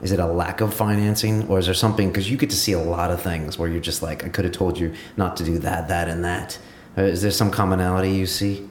Is 0.02 0.12
it 0.12 0.20
a 0.20 0.26
lack 0.28 0.62
of 0.62 0.74
financing, 0.74 1.48
or 1.50 1.60
is 1.60 1.66
there 1.66 1.74
something? 1.74 2.10
Because 2.10 2.30
you 2.32 2.38
get 2.38 2.50
to 2.50 2.56
see 2.58 2.74
a 2.74 2.80
lot 2.80 3.12
of 3.12 3.22
things 3.22 3.58
where 3.58 3.70
you're 3.70 3.82
just 3.82 4.02
like, 4.02 4.24
I 4.26 4.30
could 4.30 4.46
have 4.46 4.54
told 4.54 4.78
you 4.78 4.94
not 5.18 5.38
to 5.38 5.44
do 5.44 5.60
that, 5.60 5.88
that, 5.88 6.08
and 6.10 6.24
that. 6.26 6.60
Uh, 6.98 7.04
there 7.04 7.32
some 7.32 7.52
commonality 7.52 8.12
you 8.12 8.26
see? 8.26 8.68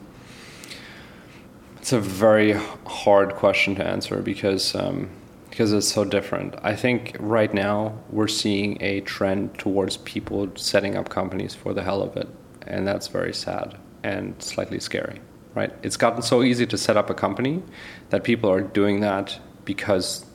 It's 1.77 1.91
a 1.91 1.99
very 1.99 2.53
hard 2.85 3.33
question 3.33 3.75
to 3.75 3.85
answer 3.85 4.21
because 4.21 4.75
um, 4.75 5.09
because 5.53 5.71
it's 5.71 5.87
so 5.87 6.03
different. 6.03 6.55
I 6.63 6.75
think 6.75 7.15
right 7.19 7.53
now 7.53 7.93
we're 8.09 8.27
seeing 8.27 8.81
a 8.81 9.01
trend 9.01 9.59
towards 9.59 9.97
people 9.97 10.51
setting 10.55 10.95
up 10.97 11.09
companies 11.09 11.53
for 11.53 11.75
the 11.75 11.83
hell 11.83 12.01
of 12.01 12.17
it, 12.17 12.27
and 12.65 12.87
that's 12.87 13.07
very 13.07 13.35
sad 13.35 13.77
and 14.03 14.33
slightly 14.41 14.79
scary. 14.79 15.21
Right? 15.53 15.71
It's 15.83 15.95
gotten 15.95 16.23
so 16.23 16.41
easy 16.41 16.65
to 16.65 16.75
set 16.75 16.97
up 16.97 17.11
a 17.11 17.13
company 17.13 17.61
that 18.09 18.23
people 18.23 18.49
are 18.49 18.61
doing 18.61 19.01
that 19.01 19.39
because 19.63 20.25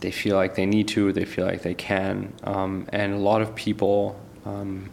they 0.00 0.10
feel 0.10 0.36
like 0.36 0.54
they 0.54 0.64
need 0.64 0.88
to, 0.88 1.12
they 1.12 1.26
feel 1.26 1.44
like 1.44 1.60
they 1.60 1.74
can, 1.74 2.32
um, 2.44 2.86
and 2.88 3.12
a 3.12 3.18
lot 3.18 3.42
of 3.42 3.54
people. 3.54 4.18
Um, 4.46 4.88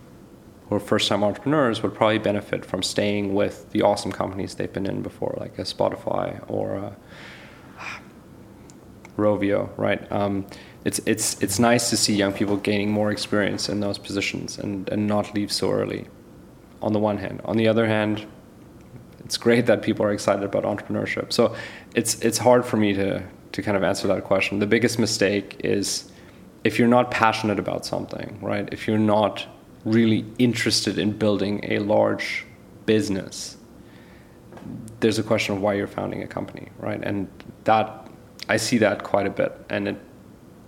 who 0.67 0.75
are 0.75 0.79
first 0.79 1.09
time 1.09 1.23
entrepreneurs 1.23 1.83
would 1.83 1.93
probably 1.93 2.17
benefit 2.17 2.65
from 2.65 2.81
staying 2.81 3.35
with 3.35 3.69
the 3.69 3.83
awesome 3.83 4.11
companies 4.11 4.55
they've 4.55 4.73
been 4.73 4.87
in 4.87 5.03
before, 5.03 5.35
like 5.39 5.59
a 5.59 5.61
Spotify 5.61 6.43
or 6.47 6.73
a 6.73 6.97
Rovio, 9.17 9.69
right? 9.77 10.11
Um, 10.11 10.45
it's, 10.83 10.99
it's, 11.05 11.41
it's 11.41 11.57
nice 11.57 11.89
to 11.89 11.97
see 11.97 12.13
young 12.13 12.33
people 12.33 12.57
gaining 12.57 12.91
more 12.91 13.11
experience 13.11 13.69
in 13.69 13.79
those 13.79 13.97
positions 13.97 14.57
and, 14.57 14.87
and 14.89 15.07
not 15.07 15.33
leave 15.33 15.51
so 15.51 15.71
early, 15.71 16.07
on 16.81 16.93
the 16.93 16.99
one 16.99 17.17
hand. 17.17 17.41
On 17.45 17.57
the 17.57 17.67
other 17.67 17.87
hand, 17.87 18.25
it's 19.23 19.37
great 19.37 19.65
that 19.65 19.81
people 19.81 20.05
are 20.05 20.11
excited 20.11 20.43
about 20.43 20.63
entrepreneurship. 20.63 21.33
So 21.33 21.55
it's, 21.95 22.19
it's 22.21 22.37
hard 22.37 22.65
for 22.65 22.77
me 22.77 22.93
to, 22.93 23.23
to 23.53 23.61
kind 23.63 23.75
of 23.75 23.83
answer 23.83 24.07
that 24.07 24.23
question. 24.23 24.59
The 24.59 24.67
biggest 24.67 24.99
mistake 24.99 25.59
is 25.63 26.11
if 26.63 26.77
you're 26.77 26.87
not 26.87 27.09
passionate 27.09 27.57
about 27.57 27.85
something, 27.85 28.37
right? 28.41 28.69
If 28.71 28.87
you're 28.87 28.99
not 28.99 29.47
really 29.83 30.25
interested 30.37 30.99
in 30.99 31.11
building 31.11 31.63
a 31.63 31.79
large 31.79 32.45
business, 32.85 33.57
there's 34.99 35.19
a 35.19 35.23
question 35.23 35.55
of 35.55 35.61
why 35.61 35.73
you're 35.73 35.87
founding 35.87 36.23
a 36.23 36.27
company, 36.27 36.69
right? 36.79 36.99
And 37.03 37.27
that 37.65 38.04
I 38.47 38.57
see 38.57 38.77
that 38.79 39.03
quite 39.03 39.25
a 39.25 39.29
bit, 39.29 39.57
and 39.69 39.87
it 39.87 39.97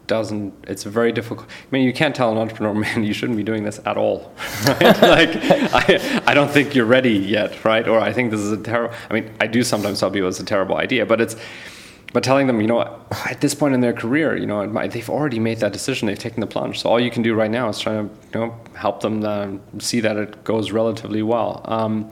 doesn't. 0.08 0.54
It's 0.68 0.84
very 0.84 1.12
difficult. 1.12 1.48
I 1.50 1.68
mean, 1.72 1.84
you 1.84 1.94
can't 1.94 2.16
tell 2.16 2.32
an 2.32 2.38
entrepreneur, 2.38 2.74
man, 2.86 3.04
you 3.04 3.14
shouldn't 3.14 3.38
be 3.38 3.44
doing 3.44 3.64
this 3.64 3.80
at 3.86 3.98
all, 3.98 4.34
right? 4.66 4.82
like, 5.02 5.30
I, 5.74 6.24
I 6.26 6.34
don't 6.34 6.50
think 6.50 6.74
you're 6.74 6.86
ready 6.86 7.14
yet, 7.14 7.64
right? 7.64 7.88
Or 7.88 8.00
I 8.00 8.12
think 8.12 8.32
this 8.32 8.40
is 8.40 8.52
a 8.52 8.58
terrible. 8.58 8.96
I 9.10 9.14
mean, 9.14 9.32
I 9.40 9.48
do 9.48 9.64
sometimes 9.64 10.00
tell 10.00 10.10
people 10.10 10.30
it's 10.30 10.40
a 10.40 10.46
terrible 10.46 10.78
idea, 10.78 11.06
but 11.06 11.22
it's. 11.22 11.36
But 12.14 12.24
telling 12.24 12.48
them, 12.48 12.62
you 12.62 12.68
know, 12.68 13.06
at 13.26 13.42
this 13.42 13.54
point 13.54 13.74
in 13.74 13.82
their 13.82 13.92
career, 13.92 14.38
you 14.38 14.48
know, 14.48 14.66
they've 14.88 15.10
already 15.10 15.40
made 15.40 15.60
that 15.60 15.74
decision. 15.74 16.08
They've 16.08 16.18
taken 16.18 16.40
the 16.40 16.48
plunge. 16.48 16.80
So 16.80 16.90
all 16.90 17.02
you 17.02 17.12
can 17.12 17.22
do 17.22 17.36
right 17.36 17.52
now 17.52 17.68
is 17.68 17.80
try 17.80 17.96
to, 17.96 18.04
you 18.04 18.10
know, 18.34 18.56
help 18.76 19.02
them 19.02 19.26
uh, 19.26 19.50
see 19.80 20.00
that 20.00 20.16
it 20.16 20.42
goes 20.46 20.72
relatively 20.72 21.22
well. 21.22 21.62
Um, 21.66 22.10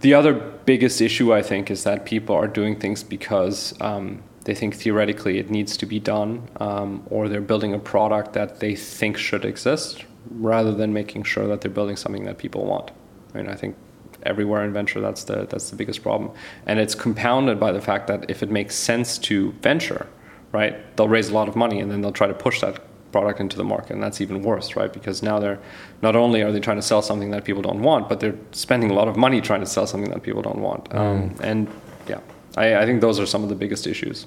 the 0.00 0.14
other 0.14 0.32
biggest 0.32 1.00
issue, 1.00 1.34
I 1.34 1.42
think, 1.42 1.68
is 1.68 1.82
that 1.82 2.06
people 2.06 2.36
are 2.36 2.46
doing 2.46 2.78
things 2.78 3.02
because 3.02 3.74
um, 3.80 4.22
they 4.48 4.54
think 4.54 4.74
theoretically 4.74 5.38
it 5.38 5.50
needs 5.50 5.76
to 5.76 5.84
be 5.84 6.00
done, 6.00 6.48
um, 6.58 7.02
or 7.10 7.28
they're 7.28 7.48
building 7.52 7.74
a 7.74 7.78
product 7.78 8.32
that 8.32 8.60
they 8.60 8.74
think 8.74 9.18
should 9.18 9.44
exist, 9.44 10.06
rather 10.30 10.72
than 10.72 10.90
making 10.94 11.22
sure 11.24 11.46
that 11.46 11.60
they're 11.60 11.70
building 11.70 11.96
something 11.96 12.24
that 12.24 12.38
people 12.38 12.64
want. 12.64 12.90
I 13.34 13.36
mean, 13.36 13.48
I 13.50 13.54
think 13.54 13.76
everywhere 14.22 14.64
in 14.64 14.72
venture 14.72 15.00
that's 15.02 15.24
the 15.24 15.46
that's 15.50 15.68
the 15.68 15.76
biggest 15.76 16.02
problem, 16.02 16.30
and 16.64 16.80
it's 16.80 16.94
compounded 16.94 17.60
by 17.60 17.72
the 17.72 17.82
fact 17.82 18.06
that 18.06 18.30
if 18.30 18.42
it 18.42 18.50
makes 18.50 18.74
sense 18.74 19.18
to 19.28 19.52
venture, 19.60 20.06
right, 20.50 20.74
they'll 20.96 21.14
raise 21.16 21.28
a 21.28 21.34
lot 21.34 21.46
of 21.46 21.54
money 21.54 21.78
and 21.80 21.90
then 21.90 22.00
they'll 22.00 22.20
try 22.22 22.26
to 22.26 22.38
push 22.46 22.62
that 22.62 22.80
product 23.12 23.40
into 23.40 23.58
the 23.58 23.64
market, 23.64 23.92
and 23.92 24.02
that's 24.02 24.22
even 24.22 24.40
worse, 24.42 24.76
right? 24.76 24.92
Because 24.94 25.22
now 25.22 25.38
they're 25.38 25.60
not 26.00 26.16
only 26.16 26.40
are 26.40 26.52
they 26.52 26.60
trying 26.60 26.80
to 26.84 26.88
sell 26.92 27.02
something 27.02 27.32
that 27.32 27.44
people 27.44 27.60
don't 27.60 27.82
want, 27.82 28.08
but 28.08 28.20
they're 28.20 28.38
spending 28.52 28.90
a 28.90 28.94
lot 28.94 29.08
of 29.08 29.16
money 29.16 29.42
trying 29.42 29.60
to 29.60 29.70
sell 29.76 29.86
something 29.86 30.10
that 30.10 30.22
people 30.22 30.40
don't 30.40 30.62
want. 30.68 30.94
Um, 30.94 31.34
and 31.42 31.68
yeah, 32.08 32.20
I, 32.58 32.82
I 32.82 32.86
think 32.86 33.00
those 33.00 33.18
are 33.20 33.26
some 33.26 33.42
of 33.42 33.48
the 33.48 33.54
biggest 33.54 33.86
issues. 33.86 34.26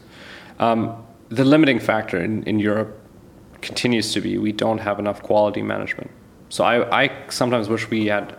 Um, 0.60 0.80
the 1.30 1.46
limiting 1.46 1.80
factor 1.80 2.18
in, 2.22 2.44
in 2.44 2.60
Europe 2.60 2.92
continues 3.62 4.14
to 4.14 4.22
be 4.22 4.38
we 4.38 4.52
don't 4.52 4.80
have 4.80 5.00
enough 5.00 5.22
quality 5.22 5.62
management. 5.62 6.10
So 6.50 6.64
I, 6.64 7.04
I 7.04 7.12
sometimes 7.30 7.70
wish 7.70 7.90
we 7.90 8.08
had 8.08 8.36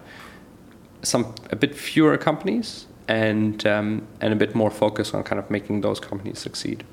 some 1.02 1.34
a 1.50 1.56
bit 1.56 1.74
fewer 1.74 2.16
companies 2.18 2.86
and 3.08 3.66
um, 3.66 4.06
and 4.20 4.32
a 4.32 4.36
bit 4.36 4.54
more 4.54 4.70
focus 4.70 5.14
on 5.14 5.22
kind 5.22 5.38
of 5.38 5.50
making 5.50 5.80
those 5.80 6.00
companies 6.00 6.38
succeed. 6.38 6.84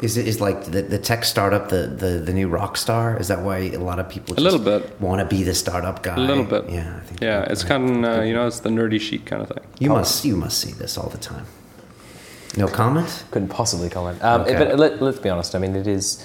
Is 0.00 0.16
it 0.16 0.26
is 0.26 0.40
like 0.40 0.64
the, 0.64 0.82
the 0.82 0.98
tech 0.98 1.24
startup 1.24 1.68
the, 1.68 1.86
the, 1.86 2.18
the 2.24 2.32
new 2.32 2.48
rock 2.48 2.76
star? 2.78 3.18
Is 3.20 3.28
that 3.28 3.40
why 3.42 3.58
a 3.58 3.78
lot 3.78 3.98
of 3.98 4.08
people 4.08 4.34
A 4.38 4.40
little 4.40 4.58
bit. 4.58 4.98
want 5.00 5.20
to 5.20 5.26
be 5.36 5.42
the 5.42 5.54
startup 5.54 6.02
guy? 6.02 6.16
A 6.16 6.18
little 6.18 6.44
bit. 6.44 6.70
Yeah, 6.70 6.96
I 6.96 7.00
think. 7.06 7.20
Yeah, 7.20 7.42
it's 7.52 7.64
kind 7.64 8.04
of 8.04 8.18
uh, 8.18 8.22
you 8.22 8.32
know 8.34 8.46
it's 8.46 8.60
the 8.60 8.70
nerdy 8.70 9.00
chic 9.00 9.26
kind 9.26 9.42
of 9.42 9.48
thing. 9.48 9.64
You 9.78 9.90
must 9.90 10.24
you 10.24 10.36
must 10.36 10.58
see 10.58 10.72
this 10.72 10.96
all 10.98 11.10
the 11.10 11.18
time. 11.18 11.44
No 12.56 12.66
comment. 12.66 13.24
Couldn't 13.30 13.48
possibly 13.48 13.88
comment. 13.88 14.22
Um, 14.22 14.42
Okay. 14.42 14.56
But 14.58 14.78
let, 14.78 15.00
let's 15.00 15.18
be 15.18 15.28
honest. 15.28 15.54
I 15.54 15.58
mean, 15.58 15.76
it 15.76 15.86
is. 15.86 16.24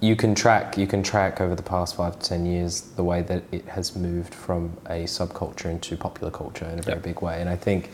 You 0.00 0.14
can 0.16 0.34
track. 0.34 0.76
You 0.76 0.86
can 0.86 1.02
track 1.02 1.40
over 1.40 1.54
the 1.54 1.62
past 1.62 1.96
five 1.96 2.18
to 2.18 2.28
ten 2.28 2.46
years 2.46 2.82
the 2.96 3.04
way 3.04 3.22
that 3.22 3.42
it 3.52 3.66
has 3.68 3.96
moved 3.96 4.34
from 4.34 4.76
a 4.86 5.04
subculture 5.04 5.66
into 5.66 5.96
popular 5.96 6.30
culture 6.30 6.66
in 6.66 6.78
a 6.78 6.82
very 6.82 6.96
Yep. 6.96 7.02
big 7.04 7.22
way. 7.22 7.40
And 7.40 7.48
I 7.48 7.56
think, 7.56 7.90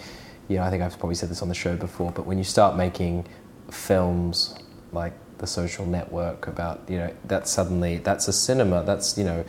you 0.49 0.57
know, 0.57 0.63
I 0.65 0.71
think 0.71 0.83
I've 0.83 0.99
probably 0.99 1.15
said 1.15 1.29
this 1.29 1.43
on 1.43 1.49
the 1.49 1.55
show 1.55 1.77
before. 1.77 2.11
But 2.13 2.27
when 2.27 2.39
you 2.39 2.45
start 2.45 2.77
making 2.77 3.27
films 3.71 4.55
like 4.93 5.13
The 5.39 5.47
Social 5.47 5.87
Network 5.87 6.47
about, 6.47 6.83
you 6.89 6.99
know, 6.99 7.11
that 7.25 7.49
suddenly 7.49 7.99
that's 7.99 8.29
a 8.29 8.33
cinema. 8.33 8.83
That's 8.85 9.17
you 9.17 9.25
know, 9.25 9.45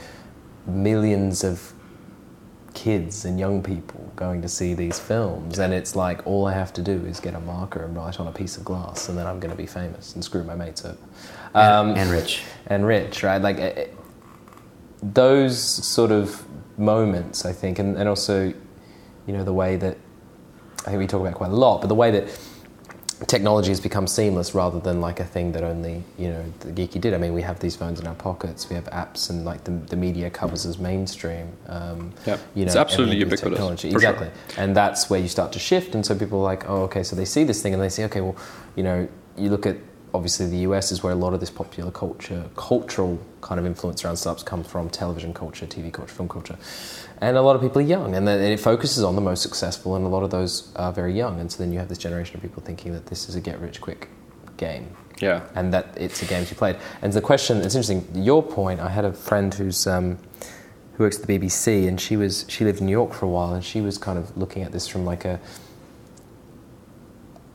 millions 0.65 1.43
of 1.43 1.72
kids 2.73 3.25
and 3.25 3.39
young 3.39 3.61
people 3.61 4.11
going 4.15 4.41
to 4.41 4.49
see 4.49 4.73
these 4.73 4.99
films 4.99 5.59
and 5.59 5.73
it's 5.73 5.95
like 5.95 6.25
all 6.25 6.47
I 6.47 6.53
have 6.53 6.73
to 6.73 6.81
do 6.81 7.05
is 7.05 7.19
get 7.19 7.35
a 7.35 7.39
marker 7.39 7.83
and 7.83 7.95
write 7.95 8.19
on 8.19 8.27
a 8.27 8.31
piece 8.31 8.57
of 8.57 8.65
glass 8.65 9.09
and 9.09 9.17
then 9.17 9.27
I'm 9.27 9.39
going 9.39 9.51
to 9.51 9.57
be 9.57 9.65
famous 9.65 10.15
and 10.15 10.23
screw 10.23 10.43
my 10.43 10.55
mates 10.55 10.83
over 10.83 10.97
um, 11.53 11.95
and 11.95 12.09
rich. 12.09 12.43
and 12.67 12.85
rich 12.85 13.23
right 13.23 13.41
like 13.41 13.57
eh, 13.57 13.87
those 15.01 15.57
sort 15.59 16.11
of 16.11 16.45
moments 16.77 17.45
I 17.45 17.53
think 17.53 17.79
and, 17.79 17.95
and 17.97 18.09
also 18.09 18.53
you 19.27 19.33
know 19.33 19.43
the 19.43 19.53
way 19.53 19.75
that 19.75 19.97
I 20.81 20.89
think 20.89 20.99
we 20.99 21.07
talk 21.07 21.21
about 21.21 21.35
quite 21.35 21.51
a 21.51 21.55
lot 21.55 21.81
but 21.81 21.87
the 21.87 21.95
way 21.95 22.11
that 22.11 22.39
technology 23.27 23.69
has 23.69 23.79
become 23.79 24.07
seamless 24.07 24.53
rather 24.55 24.79
than 24.79 25.01
like 25.01 25.19
a 25.19 25.23
thing 25.25 25.51
that 25.53 25.63
only 25.63 26.03
you 26.17 26.29
know 26.29 26.43
the 26.61 26.71
geeky 26.71 26.99
did. 26.99 27.13
I 27.13 27.17
mean, 27.17 27.33
we 27.33 27.41
have 27.41 27.59
these 27.59 27.75
phones 27.75 27.99
in 27.99 28.07
our 28.07 28.15
pockets, 28.15 28.69
we 28.69 28.75
have 28.75 28.85
apps, 28.85 29.29
and 29.29 29.45
like 29.45 29.63
the, 29.63 29.71
the 29.71 29.95
media 29.95 30.29
covers 30.29 30.65
as 30.65 30.77
mainstream. 30.77 31.47
Um, 31.67 32.13
Yeah. 32.25 32.37
you 32.55 32.65
know, 32.65 32.69
It's 32.69 32.75
absolutely 32.75 33.17
ubiquitous, 33.17 33.49
Technology. 33.57 33.91
for 33.91 33.99
sure. 33.99 34.09
exactly, 34.11 34.29
and 34.57 34.75
that's 34.75 35.09
where 35.09 35.19
you 35.19 35.27
start 35.27 35.51
to 35.53 35.59
shift. 35.59 35.95
And 35.95 36.05
so 36.05 36.15
people 36.15 36.39
are 36.39 36.43
like, 36.43 36.69
oh, 36.69 36.83
okay, 36.83 37.03
so 37.03 37.15
they 37.15 37.25
see 37.25 37.43
this 37.43 37.61
thing 37.61 37.73
and 37.73 37.81
they 37.81 37.89
say, 37.89 38.05
okay, 38.05 38.21
well, 38.21 38.35
you 38.75 38.83
know, 38.83 39.07
you 39.37 39.49
look 39.49 39.65
at 39.65 39.77
obviously 40.13 40.45
the 40.47 40.57
US 40.59 40.91
is 40.91 41.01
where 41.03 41.11
a 41.13 41.15
lot 41.15 41.33
of 41.33 41.39
this 41.39 41.49
popular 41.49 41.91
culture, 41.91 42.45
cultural 42.55 43.19
kind 43.41 43.59
of 43.59 43.65
influence 43.65 44.03
around 44.05 44.17
startups 44.17 44.43
comes 44.43 44.67
from 44.67 44.89
television 44.89 45.33
culture, 45.33 45.65
TV 45.65 45.91
culture, 45.91 46.13
film 46.13 46.29
culture. 46.29 46.57
And 47.19 47.37
a 47.37 47.41
lot 47.41 47.55
of 47.55 47.61
people 47.61 47.79
are 47.81 47.85
young, 47.85 48.15
and 48.15 48.27
then 48.27 48.39
it 48.41 48.59
focuses 48.59 49.03
on 49.03 49.15
the 49.15 49.21
most 49.21 49.41
successful, 49.41 49.95
and 49.95 50.05
a 50.05 50.09
lot 50.09 50.23
of 50.23 50.29
those 50.29 50.71
are 50.75 50.91
very 50.91 51.13
young. 51.13 51.39
And 51.39 51.51
so 51.51 51.57
then 51.63 51.71
you 51.71 51.79
have 51.79 51.89
this 51.89 51.97
generation 51.97 52.35
of 52.35 52.41
people 52.41 52.61
thinking 52.63 52.93
that 52.93 53.05
this 53.07 53.27
is 53.29 53.35
a 53.35 53.41
get 53.41 53.59
rich 53.59 53.81
quick 53.81 54.09
game, 54.57 54.95
Yeah. 55.19 55.41
and 55.55 55.73
that 55.73 55.87
it's 55.97 56.21
a 56.21 56.25
game 56.25 56.43
to 56.45 56.53
be 56.53 56.57
played. 56.57 56.75
And 57.01 57.11
the 57.13 57.21
question, 57.21 57.57
it's 57.57 57.75
interesting. 57.75 58.05
Your 58.13 58.43
point, 58.43 58.79
I 58.81 58.89
had 58.89 59.05
a 59.05 59.13
friend 59.13 59.53
who's 59.53 59.87
um, 59.87 60.17
who 60.95 61.03
works 61.05 61.19
at 61.19 61.25
the 61.25 61.39
BBC, 61.39 61.87
and 61.87 61.99
she 61.99 62.17
was 62.17 62.45
she 62.49 62.63
lived 62.65 62.79
in 62.79 62.85
New 62.85 62.91
York 62.91 63.13
for 63.13 63.25
a 63.25 63.29
while, 63.29 63.53
and 63.53 63.63
she 63.63 63.81
was 63.81 63.97
kind 63.97 64.19
of 64.19 64.35
looking 64.37 64.61
at 64.63 64.71
this 64.71 64.87
from 64.87 65.05
like 65.05 65.25
a 65.25 65.39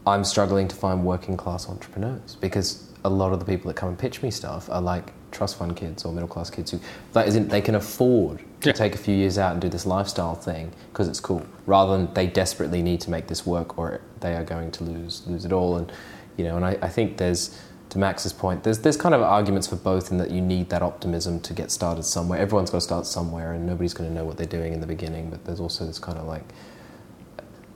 I'm 0.08 0.24
struggling 0.24 0.68
to 0.68 0.76
find 0.76 1.04
working 1.04 1.36
class 1.36 1.68
entrepreneurs 1.68 2.36
because 2.40 2.84
a 3.04 3.08
lot 3.10 3.32
of 3.32 3.38
the 3.38 3.44
people 3.44 3.68
that 3.68 3.74
come 3.74 3.88
and 3.90 3.98
pitch 3.98 4.22
me 4.22 4.30
stuff 4.30 4.68
are 4.70 4.80
like 4.82 5.12
trust 5.30 5.56
fund 5.58 5.76
kids 5.76 6.04
or 6.04 6.12
middle 6.12 6.28
class 6.28 6.50
kids 6.50 6.70
who 6.70 6.80
that 7.12 7.28
isn't 7.28 7.48
they 7.48 7.60
can 7.60 7.74
afford 7.74 8.38
to 8.62 8.70
Yeah. 8.70 8.72
take 8.72 8.94
a 8.94 8.98
few 8.98 9.14
years 9.14 9.38
out 9.38 9.52
and 9.52 9.60
do 9.60 9.68
this 9.68 9.86
lifestyle 9.86 10.34
thing 10.34 10.72
because 10.92 11.06
it's 11.06 11.20
cool 11.20 11.42
rather 11.66 11.96
than 11.96 12.12
they 12.14 12.26
desperately 12.26 12.82
need 12.82 13.00
to 13.02 13.10
make 13.10 13.26
this 13.28 13.46
work 13.46 13.78
or 13.78 14.00
they 14.20 14.34
are 14.34 14.42
going 14.44 14.70
to 14.72 14.84
lose 14.84 15.22
lose 15.26 15.44
it 15.44 15.52
all 15.52 15.76
and 15.76 15.92
you 16.36 16.44
know 16.44 16.56
and 16.56 16.64
I, 16.64 16.78
I 16.82 16.88
think 16.88 17.18
there's 17.18 17.56
to 17.90 17.98
Max's 17.98 18.32
point 18.32 18.64
there's 18.64 18.78
there's 18.80 18.96
kind 18.96 19.14
of 19.14 19.22
arguments 19.22 19.66
for 19.68 19.76
both 19.76 20.10
in 20.10 20.18
that 20.18 20.30
you 20.30 20.40
need 20.40 20.70
that 20.70 20.82
optimism 20.82 21.40
to 21.40 21.52
get 21.52 21.70
started 21.70 22.02
somewhere 22.04 22.38
everyone's 22.38 22.70
got 22.70 22.78
to 22.78 22.84
start 22.84 23.06
somewhere 23.06 23.52
and 23.52 23.66
nobody's 23.66 23.94
going 23.94 24.08
to 24.08 24.14
know 24.14 24.24
what 24.24 24.36
they're 24.38 24.46
doing 24.46 24.72
in 24.72 24.80
the 24.80 24.86
beginning 24.86 25.30
but 25.30 25.44
there's 25.44 25.60
also 25.60 25.86
this 25.86 25.98
kind 25.98 26.18
of 26.18 26.26
like 26.26 26.44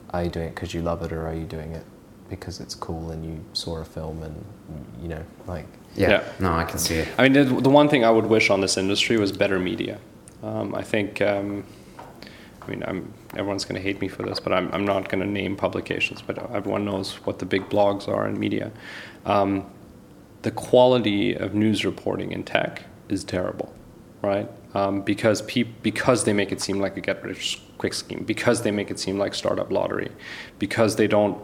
are 0.09 0.23
you 0.23 0.29
doing 0.29 0.47
it 0.47 0.55
because 0.55 0.73
you 0.73 0.81
love 0.81 1.01
it 1.03 1.11
or 1.13 1.25
are 1.27 1.33
you 1.35 1.45
doing 1.45 1.71
it 1.71 1.85
because 2.29 2.59
it's 2.59 2.75
cool 2.75 3.11
and 3.11 3.23
you 3.25 3.43
saw 3.53 3.77
a 3.77 3.85
film 3.85 4.23
and 4.23 4.43
you 5.01 5.07
know 5.07 5.23
like 5.47 5.65
Yeah. 5.95 6.09
Yeah. 6.09 6.23
No, 6.39 6.53
I 6.53 6.63
can 6.63 6.79
see 6.79 6.95
it. 6.95 7.07
I 7.17 7.23
mean, 7.29 7.33
the, 7.33 7.61
the 7.61 7.69
one 7.69 7.87
thing 7.89 8.03
I 8.03 8.09
would 8.09 8.25
wish 8.25 8.49
on 8.49 8.61
this 8.61 8.77
industry 8.77 9.17
was 9.17 9.31
better 9.31 9.59
media. 9.59 9.99
Um, 10.41 10.73
I 10.75 10.81
think, 10.81 11.21
um, 11.21 11.63
I 12.61 12.69
mean, 12.69 12.83
I'm, 12.87 13.13
everyone's 13.35 13.65
going 13.65 13.75
to 13.75 13.81
hate 13.81 14.01
me 14.01 14.07
for 14.07 14.23
this, 14.23 14.39
but 14.39 14.51
I'm, 14.53 14.71
I'm 14.73 14.85
not 14.85 15.07
going 15.09 15.23
to 15.23 15.29
name 15.29 15.55
publications, 15.55 16.21
but 16.21 16.37
everyone 16.51 16.83
knows 16.85 17.13
what 17.25 17.39
the 17.39 17.45
big 17.45 17.69
blogs 17.69 18.07
are 18.07 18.27
in 18.27 18.39
media. 18.39 18.71
Um, 19.25 19.65
the 20.41 20.51
quality 20.51 21.33
of 21.35 21.53
news 21.53 21.85
reporting 21.85 22.31
in 22.31 22.43
tech 22.43 22.83
is 23.07 23.23
terrible, 23.23 23.73
right? 24.21 24.49
Um, 24.73 25.01
because 25.01 25.41
peop- 25.43 25.81
because 25.83 26.23
they 26.23 26.33
make 26.33 26.51
it 26.51 26.59
seem 26.59 26.79
like 26.79 26.97
a 26.97 27.01
get 27.01 27.23
rich 27.23 27.61
quick 27.77 27.93
scheme, 27.93 28.23
because 28.25 28.63
they 28.63 28.71
make 28.71 28.89
it 28.89 28.99
seem 28.99 29.17
like 29.19 29.35
startup 29.35 29.71
lottery, 29.71 30.11
because 30.57 30.95
they 30.95 31.07
don't 31.07 31.37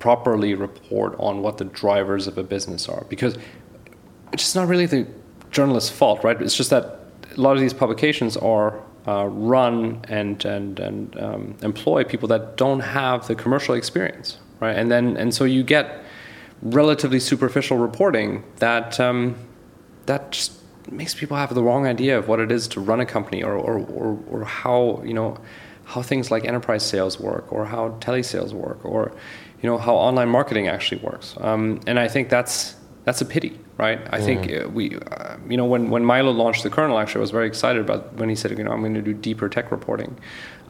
properly 0.00 0.54
report 0.54 1.14
on 1.20 1.42
what 1.42 1.58
the 1.58 1.64
drivers 1.64 2.26
of 2.26 2.36
a 2.36 2.42
business 2.42 2.88
are, 2.88 3.04
because 3.08 3.36
it's 4.32 4.42
just 4.42 4.56
not 4.56 4.66
really 4.66 4.86
the 4.86 5.06
journalist's 5.52 5.90
fault, 5.90 6.24
right? 6.24 6.40
It's 6.42 6.56
just 6.56 6.70
that 6.70 7.00
a 7.36 7.40
lot 7.40 7.54
of 7.54 7.60
these 7.60 7.72
publications 7.72 8.36
are 8.36 8.80
uh, 9.06 9.26
run 9.26 10.00
and 10.08 10.44
and 10.44 10.80
and 10.80 11.18
um, 11.20 11.56
employ 11.62 12.04
people 12.04 12.28
that 12.28 12.56
don't 12.56 12.80
have 12.80 13.26
the 13.28 13.34
commercial 13.34 13.74
experience, 13.74 14.38
right? 14.60 14.76
And 14.76 14.90
then 14.90 15.16
and 15.16 15.32
so 15.34 15.44
you 15.44 15.62
get 15.62 16.04
relatively 16.62 17.20
superficial 17.20 17.78
reporting 17.78 18.44
that 18.56 19.00
um, 19.00 19.36
that 20.06 20.32
just 20.32 20.52
makes 20.90 21.14
people 21.14 21.36
have 21.36 21.54
the 21.54 21.62
wrong 21.62 21.86
idea 21.86 22.18
of 22.18 22.28
what 22.28 22.40
it 22.40 22.50
is 22.50 22.68
to 22.68 22.80
run 22.80 23.00
a 23.00 23.06
company 23.06 23.42
or 23.42 23.54
or, 23.54 23.78
or, 23.78 24.18
or 24.30 24.44
how 24.44 25.02
you 25.04 25.14
know 25.14 25.38
how 25.84 26.02
things 26.02 26.30
like 26.30 26.44
enterprise 26.44 26.86
sales 26.86 27.18
work 27.18 27.52
or 27.52 27.64
how 27.64 27.90
telesales 28.00 28.52
work 28.52 28.84
or 28.84 29.12
you 29.62 29.68
know 29.68 29.78
how 29.78 29.94
online 29.94 30.28
marketing 30.28 30.68
actually 30.68 31.00
works. 31.00 31.34
Um, 31.40 31.80
and 31.86 31.98
I 31.98 32.08
think 32.08 32.28
that's 32.28 32.76
that's 33.04 33.20
a 33.20 33.24
pity, 33.24 33.58
right? 33.78 34.00
I 34.10 34.20
think 34.20 34.52
uh, 34.52 34.68
we, 34.68 34.96
uh, 34.96 35.36
you 35.48 35.56
know, 35.56 35.64
when, 35.64 35.90
when 35.90 36.04
Milo 36.04 36.32
launched 36.32 36.62
the 36.64 36.70
kernel, 36.70 36.98
actually, 36.98 37.20
I 37.20 37.22
was 37.22 37.30
very 37.30 37.46
excited 37.46 37.80
about 37.80 38.12
when 38.14 38.28
he 38.28 38.34
said, 38.34 38.56
you 38.56 38.62
know, 38.62 38.72
I'm 38.72 38.80
going 38.80 38.94
to 38.94 39.02
do 39.02 39.14
deeper 39.14 39.48
tech 39.48 39.72
reporting, 39.72 40.18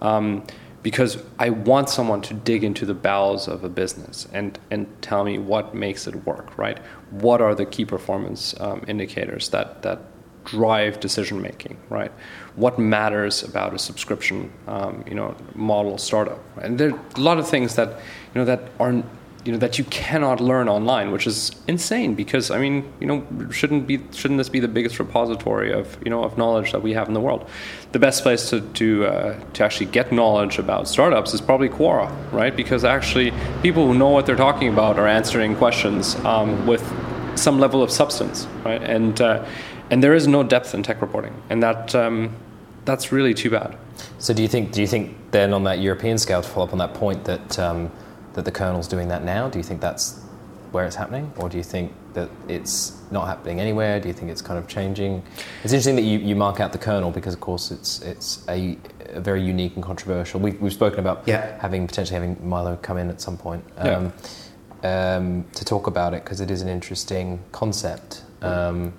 um, 0.01 0.45
because 0.83 1.23
I 1.39 1.51
want 1.51 1.91
someone 1.91 2.23
to 2.23 2.35
dig 2.35 2.63
into 2.65 2.87
the 2.87 2.95
bowels 2.95 3.49
of 3.49 3.65
a 3.65 3.69
business 3.69 4.29
and 4.33 4.59
and 4.71 4.87
tell 5.03 5.25
me 5.25 5.39
what 5.39 5.75
makes 5.75 6.07
it 6.07 6.15
work, 6.27 6.57
right? 6.57 6.79
What 7.11 7.41
are 7.41 7.55
the 7.55 7.67
key 7.67 7.85
performance 7.85 8.55
um, 8.61 8.85
indicators 8.87 9.51
that 9.51 9.83
that 9.83 9.99
drive 10.45 11.01
decision 11.01 11.43
making, 11.43 11.77
right? 11.91 12.13
What 12.57 12.79
matters 12.79 13.43
about 13.43 13.75
a 13.75 13.79
subscription, 13.79 14.51
um, 14.67 15.05
you 15.07 15.15
know, 15.15 15.35
model 15.55 15.99
startup? 15.99 16.41
And 16.61 16.79
there 16.79 16.91
are 16.91 17.01
a 17.17 17.21
lot 17.21 17.39
of 17.39 17.49
things 17.49 17.77
that 17.77 17.89
you 17.89 18.41
know 18.41 18.45
that 18.45 18.71
aren't 18.79 19.05
you 19.45 19.53
know 19.53 19.59
that 19.59 19.79
you 19.79 19.85
cannot 19.85 20.41
learn 20.41 20.69
online, 20.69 21.13
which 21.13 21.27
is 21.27 21.53
insane. 21.67 22.15
Because 22.15 22.51
I 22.51 22.59
mean, 22.59 22.93
you 23.01 23.07
know, 23.07 23.27
shouldn't 23.51 23.87
be 23.87 24.01
shouldn't 24.13 24.39
this 24.39 24.49
be 24.49 24.61
the 24.61 24.69
biggest 24.69 24.99
repository 24.99 25.73
of 25.73 25.99
you 26.05 26.11
know 26.11 26.23
of 26.23 26.37
knowledge 26.37 26.73
that 26.73 26.83
we 26.83 26.93
have 26.93 27.09
in 27.09 27.15
the 27.15 27.21
world? 27.21 27.49
The 27.93 27.99
best 27.99 28.23
place 28.23 28.51
to 28.51 28.61
to 28.61 29.07
uh, 29.07 29.41
to 29.55 29.65
actually 29.65 29.87
get 29.87 30.13
knowledge 30.13 30.59
about 30.59 30.89
startups 30.89 31.33
is 31.33 31.41
probably 31.41 31.69
Quora, 31.69 32.11
right? 32.33 32.55
Because 32.55 32.85
actually, 32.85 33.33
people 33.63 33.87
who 33.87 33.95
know 33.95 34.11
what 34.11 34.27
they're 34.27 34.37
talking 34.37 34.69
about 34.69 34.99
are 34.99 35.09
answering 35.09 35.57
questions 35.57 36.17
um, 36.25 36.67
with 36.67 36.83
some 37.37 37.59
level 37.59 37.83
of 37.83 37.91
substance, 37.91 38.47
right? 38.65 38.83
And 38.83 39.21
uh, 39.21 39.47
and 39.91 40.03
there 40.03 40.15
is 40.15 40.27
no 40.27 40.43
depth 40.43 40.75
in 40.75 40.83
tech 40.83 41.01
reporting, 41.03 41.35
and 41.51 41.63
that 41.63 41.95
um, 41.95 42.35
that's 42.85 43.13
really 43.13 43.35
too 43.35 43.51
bad. 43.51 43.77
So 44.19 44.33
do 44.35 44.43
you 44.43 44.49
think 44.49 44.73
do 44.73 44.81
you 44.81 44.87
think 44.87 45.17
then 45.31 45.53
on 45.53 45.65
that 45.65 45.81
European 45.81 46.19
scale 46.19 46.43
to 46.43 46.49
follow 46.49 46.67
up 46.67 46.73
on 46.73 46.79
that 46.79 46.95
point 46.95 47.25
that 47.25 47.59
um, 47.59 47.91
that 48.35 48.45
the 48.45 48.53
kernel's 48.53 48.89
doing 48.89 49.09
that 49.09 49.25
now? 49.25 49.49
Do 49.49 49.59
you 49.59 49.65
think 49.65 49.81
that's 49.81 50.21
where 50.73 50.87
it's 50.87 50.97
happening, 50.97 51.33
or 51.37 51.49
do 51.49 51.57
you 51.57 51.65
think 51.65 51.93
that 52.15 52.29
it's 52.49 52.97
not 53.11 53.27
happening 53.27 53.61
anywhere? 53.61 54.01
Do 54.01 54.09
you 54.09 54.15
think 54.15 54.31
it's 54.31 54.43
kind 54.43 54.59
of 54.59 54.67
changing? 54.69 55.23
It's 55.65 55.73
interesting 55.73 55.97
that 55.97 56.03
you, 56.03 56.19
you 56.19 56.37
mark 56.37 56.61
out 56.61 56.73
the 56.73 56.79
kernel 56.79 57.11
because 57.11 57.35
of 57.35 57.41
course 57.41 57.71
it's 57.71 58.01
it's 58.03 58.45
a, 58.49 58.77
a 59.07 59.21
very 59.21 59.43
unique 59.43 59.75
and 59.75 59.85
controversial. 59.85 60.41
We've, 60.41 60.61
we've 60.61 60.73
spoken 60.73 61.01
about 61.01 61.23
Yeah. 61.27 61.59
having 61.61 61.87
potentially 61.87 62.15
having 62.15 62.49
Milo 62.49 62.77
come 62.83 62.99
in 62.99 63.11
at 63.11 63.21
some 63.21 63.37
point 63.37 63.65
Yeah. 63.79 63.97
um, 63.97 64.13
um, 64.83 65.45
to 65.55 65.65
talk 65.65 65.87
about 65.89 66.15
it 66.15 66.25
because 66.25 66.41
it 66.41 66.51
is 66.51 66.63
an 66.63 66.69
interesting 66.69 67.41
concept 67.53 68.23
um, 68.43 68.93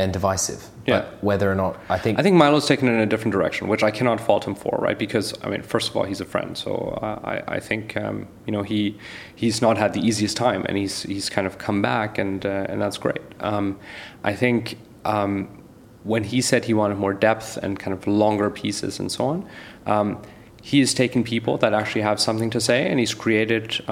and 0.00 0.12
divisive. 0.12 0.68
Yeah. 0.86 1.00
But 1.00 1.24
whether 1.24 1.50
or 1.50 1.54
not 1.54 1.78
I 1.88 1.98
think 1.98 2.18
I 2.18 2.22
think 2.22 2.36
Milo's 2.36 2.66
taken 2.66 2.88
it 2.88 2.92
in 2.92 3.00
a 3.00 3.06
different 3.06 3.32
direction, 3.32 3.68
which 3.68 3.82
I 3.82 3.90
cannot 3.90 4.20
fault 4.20 4.46
him 4.46 4.54
for, 4.54 4.76
right? 4.80 4.98
Because 4.98 5.34
I 5.44 5.48
mean, 5.48 5.62
first 5.62 5.90
of 5.90 5.96
all, 5.96 6.04
he's 6.04 6.20
a 6.20 6.24
friend, 6.24 6.56
so 6.56 6.98
uh, 7.02 7.20
I, 7.22 7.56
I 7.56 7.60
think 7.60 7.96
um, 7.96 8.26
you 8.46 8.52
know 8.52 8.62
he 8.62 8.98
he's 9.34 9.60
not 9.60 9.78
had 9.78 9.92
the 9.92 10.00
easiest 10.00 10.36
time, 10.36 10.64
and 10.68 10.76
he's 10.76 11.02
he's 11.02 11.28
kind 11.28 11.46
of 11.46 11.58
come 11.58 11.82
back, 11.82 12.18
and 12.18 12.44
uh, 12.44 12.66
and 12.68 12.80
that's 12.80 12.98
great. 12.98 13.22
Um, 13.40 13.78
I 14.24 14.34
think 14.34 14.78
um, 15.04 15.48
when 16.04 16.24
he 16.24 16.40
said 16.40 16.64
he 16.64 16.74
wanted 16.74 16.96
more 16.98 17.12
depth 17.14 17.56
and 17.58 17.78
kind 17.78 17.92
of 17.92 18.06
longer 18.06 18.50
pieces 18.50 18.98
and 18.98 19.12
so 19.12 19.26
on, 19.26 19.48
um, 19.86 20.22
he 20.62 20.80
has 20.80 20.94
taken 20.94 21.24
people 21.24 21.58
that 21.58 21.74
actually 21.74 22.02
have 22.02 22.18
something 22.20 22.50
to 22.50 22.60
say, 22.60 22.88
and 22.88 22.98
he's 22.98 23.14
created. 23.14 23.82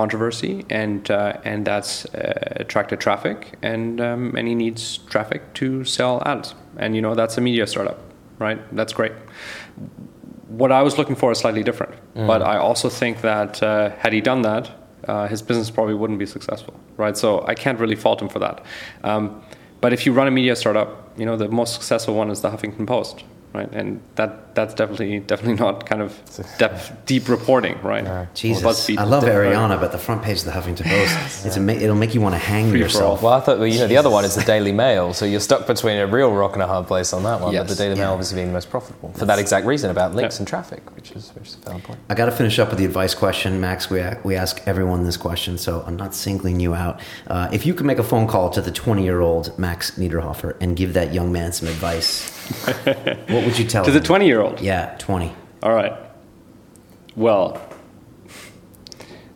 Controversy 0.00 0.64
and 0.68 1.10
uh, 1.10 1.50
and 1.50 1.66
that's 1.66 2.04
uh, 2.06 2.62
attracted 2.62 3.00
traffic 3.00 3.38
and 3.62 4.00
um, 4.08 4.36
and 4.36 4.46
he 4.46 4.54
needs 4.54 4.98
traffic 5.14 5.40
to 5.54 5.84
sell 5.84 6.22
ads. 6.26 6.54
And 6.76 6.94
you 6.96 7.02
know 7.02 7.14
that's 7.14 7.38
a 7.38 7.40
media 7.40 7.66
startup 7.66 7.98
right? 8.38 8.58
That's 8.76 8.92
great. 8.92 9.12
What 10.48 10.70
I 10.70 10.82
was 10.82 10.98
looking 10.98 11.16
for 11.16 11.32
is 11.32 11.38
slightly 11.38 11.62
different 11.62 11.94
but 12.14 12.40
I 12.42 12.56
also 12.58 12.88
think 12.88 13.20
that 13.22 13.62
uh, 13.62 13.90
had 14.02 14.12
he 14.12 14.20
done 14.20 14.42
that 14.42 14.64
uh, 15.08 15.26
his 15.32 15.40
business 15.42 15.70
probably 15.70 15.94
wouldn't 15.94 16.18
be 16.18 16.26
successful 16.26 16.74
right? 16.98 17.16
So 17.16 17.28
I 17.52 17.54
can't 17.54 17.78
really 17.80 17.96
fault 17.96 18.20
him 18.22 18.28
for 18.28 18.40
that. 18.46 18.56
Um, 19.02 19.22
but 19.80 19.92
if 19.92 20.06
you 20.06 20.12
run 20.18 20.26
a 20.28 20.30
media 20.30 20.54
startup 20.56 20.88
you 21.20 21.26
know 21.28 21.36
the 21.36 21.48
most 21.48 21.72
successful 21.78 22.14
one 22.22 22.30
is 22.30 22.40
the 22.42 22.50
Huffington 22.50 22.86
Post 22.86 23.24
right 23.54 23.70
and 23.72 24.00
that 24.16 24.54
that's 24.54 24.74
definitely 24.74 25.20
definitely 25.20 25.54
not 25.54 25.84
kind 25.86 26.00
of 26.02 26.12
depth, 26.58 26.92
deep 27.06 27.28
reporting 27.28 27.78
right 27.82 28.06
Or 28.06 28.28
Jesus, 28.34 28.88
I 28.96 29.04
love 29.04 29.24
Arianna, 29.24 29.78
but 29.78 29.92
the 29.92 29.98
front 29.98 30.22
page 30.22 30.38
of 30.38 30.44
the 30.46 30.50
Huffington 30.52 30.84
Post, 30.86 31.44
it's 31.46 31.56
ama- 31.58 31.72
it'll 31.74 31.94
make 31.96 32.14
you 32.14 32.20
want 32.22 32.34
to 32.34 32.38
hang 32.38 32.70
Free 32.70 32.80
yourself. 32.80 33.22
Well, 33.22 33.34
I 33.34 33.40
thought, 33.40 33.58
well, 33.58 33.66
you 33.66 33.78
know, 33.78 33.86
the 33.86 33.98
other 33.98 34.08
one 34.10 34.24
is 34.24 34.34
the 34.34 34.42
Daily 34.54 34.72
Mail, 34.72 35.12
so 35.12 35.24
you're 35.26 35.40
stuck 35.40 35.66
between 35.66 35.98
a 35.98 36.06
real 36.06 36.32
rock 36.32 36.54
and 36.54 36.62
a 36.62 36.66
hard 36.66 36.86
place 36.86 37.12
on 37.12 37.22
that 37.24 37.40
one. 37.40 37.54
But 37.54 37.68
the 37.68 37.74
Daily 37.74 37.96
Yeah. 37.96 38.04
Mail 38.04 38.12
obviously 38.12 38.36
being 38.36 38.48
the 38.48 38.54
most 38.54 38.70
profitable 38.70 39.12
for 39.12 39.26
that 39.26 39.38
exact 39.38 39.66
reason 39.66 39.90
about 39.90 40.14
links 40.14 40.36
Yeah. 40.36 40.40
and 40.40 40.48
traffic, 40.48 40.94
which 40.96 41.12
is 41.12 41.30
which 41.34 41.48
is 41.48 41.56
a 41.56 41.58
valid 41.68 41.84
point. 41.84 41.98
I 42.08 42.14
got 42.14 42.26
to 42.26 42.32
finish 42.32 42.58
up 42.58 42.70
with 42.70 42.78
the 42.78 42.84
advice 42.86 43.14
question, 43.14 43.60
Max. 43.60 43.90
We, 43.90 44.02
we 44.24 44.36
ask 44.36 44.60
everyone 44.66 45.04
this 45.04 45.16
question, 45.18 45.58
so 45.58 45.82
I'm 45.86 45.96
not 45.96 46.14
singling 46.14 46.60
you 46.60 46.74
out. 46.74 47.00
Uh, 47.26 47.48
if 47.52 47.66
you 47.66 47.74
could 47.74 47.86
make 47.86 47.98
a 47.98 48.02
phone 48.04 48.26
call 48.26 48.48
to 48.50 48.60
the 48.62 48.70
20 48.72 49.04
year 49.04 49.20
old 49.20 49.58
Max 49.58 49.92
Niederhofer 49.92 50.56
and 50.60 50.76
give 50.76 50.94
that 50.94 51.12
young 51.12 51.30
man 51.30 51.52
some 51.52 51.68
advice, 51.68 52.30
what 53.28 53.44
would 53.44 53.58
you 53.58 53.64
tell 53.64 53.84
to 53.84 53.90
him? 53.90 53.94
the 53.94 54.04
20 54.04 54.26
year 54.26 54.40
old 54.40 54.60
Yeah, 54.60 54.94
20. 54.98 55.32
All 55.62 55.74
right. 55.74 55.92
Well, 57.16 57.60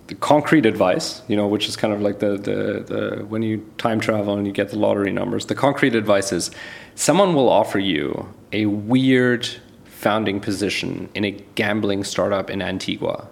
the 0.06 0.14
concrete 0.16 0.66
advice, 0.66 1.22
you 1.28 1.36
know, 1.36 1.46
which 1.46 1.68
is 1.68 1.76
kind 1.76 1.92
of 1.92 2.00
like 2.02 2.18
the, 2.18 2.36
the, 2.36 2.84
the 2.86 3.24
when 3.26 3.42
you 3.42 3.64
time 3.78 4.00
travel 4.00 4.34
and 4.34 4.46
you 4.46 4.52
get 4.52 4.70
the 4.70 4.78
lottery 4.78 5.12
numbers, 5.12 5.46
the 5.46 5.54
concrete 5.54 5.94
advice 5.94 6.32
is 6.32 6.50
someone 6.94 7.34
will 7.34 7.48
offer 7.48 7.78
you 7.78 8.32
a 8.52 8.66
weird 8.66 9.48
founding 9.84 10.40
position 10.40 11.08
in 11.14 11.24
a 11.24 11.30
gambling 11.54 12.04
startup 12.04 12.50
in 12.50 12.60
Antigua. 12.62 13.28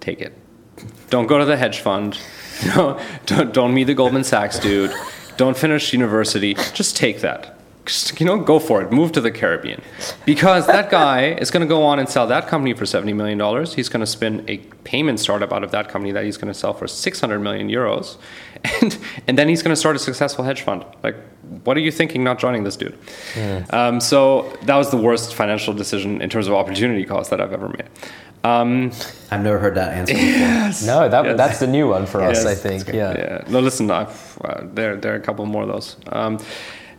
Take 0.00 0.20
it. 0.20 0.36
Don't 1.08 1.26
go 1.26 1.38
to 1.38 1.44
the 1.44 1.56
hedge 1.56 1.80
fund. 1.80 2.18
No, 2.76 3.00
don't, 3.24 3.54
don't 3.54 3.72
meet 3.72 3.84
the 3.84 3.94
Goldman 3.94 4.22
Sachs 4.22 4.58
dude. 4.58 4.92
Don't 5.38 5.56
finish 5.56 5.94
university. 5.94 6.52
Just 6.74 6.94
take 6.94 7.22
that. 7.22 7.58
You 8.18 8.26
know, 8.26 8.38
go 8.38 8.58
for 8.58 8.82
it. 8.82 8.92
Move 8.92 9.10
to 9.12 9.20
the 9.20 9.30
Caribbean. 9.30 9.80
Because 10.24 10.66
that 10.66 10.90
guy 10.90 11.32
is 11.32 11.50
going 11.50 11.62
to 11.62 11.66
go 11.66 11.82
on 11.82 11.98
and 11.98 12.08
sell 12.08 12.26
that 12.28 12.46
company 12.46 12.72
for 12.74 12.84
$70 12.84 13.14
million. 13.16 13.38
He's 13.66 13.88
going 13.88 14.00
to 14.00 14.06
spin 14.06 14.44
a 14.48 14.58
payment 14.84 15.18
startup 15.18 15.52
out 15.52 15.64
of 15.64 15.70
that 15.72 15.88
company 15.88 16.12
that 16.12 16.24
he's 16.24 16.36
going 16.36 16.52
to 16.52 16.58
sell 16.58 16.72
for 16.74 16.86
600 16.86 17.38
million 17.40 17.68
euros. 17.68 18.16
And, 18.82 18.98
and 19.26 19.38
then 19.38 19.48
he's 19.48 19.62
going 19.62 19.72
to 19.72 19.76
start 19.76 19.96
a 19.96 19.98
successful 19.98 20.44
hedge 20.44 20.60
fund. 20.60 20.84
Like, 21.02 21.16
what 21.64 21.76
are 21.76 21.80
you 21.80 21.90
thinking 21.90 22.22
not 22.22 22.38
joining 22.38 22.62
this 22.64 22.76
dude? 22.76 22.96
Um, 23.70 23.98
so 24.00 24.56
that 24.64 24.76
was 24.76 24.90
the 24.90 24.98
worst 24.98 25.34
financial 25.34 25.72
decision 25.72 26.20
in 26.20 26.28
terms 26.28 26.46
of 26.46 26.52
opportunity 26.54 27.04
cost 27.06 27.30
that 27.30 27.40
I've 27.40 27.52
ever 27.54 27.68
made. 27.70 27.88
Um, 28.44 28.92
I've 29.30 29.42
never 29.42 29.58
heard 29.58 29.74
that 29.76 29.92
answer. 29.94 30.12
Before. 30.14 30.28
yes. 30.28 30.86
No, 30.86 31.08
that, 31.08 31.24
Yes. 31.24 31.36
that's 31.38 31.58
the 31.60 31.66
new 31.66 31.88
one 31.88 32.06
for 32.06 32.22
us, 32.22 32.44
Yes. 32.44 32.46
I 32.46 32.54
think. 32.54 32.88
Yeah. 32.88 33.14
Yeah. 33.18 33.44
No, 33.48 33.60
listen, 33.60 33.90
I've, 33.90 34.38
uh, 34.44 34.60
there 34.64 34.96
there 34.96 35.12
are 35.14 35.16
a 35.16 35.20
couple 35.20 35.44
more 35.46 35.62
of 35.62 35.68
those. 35.68 35.96
Um, 36.08 36.38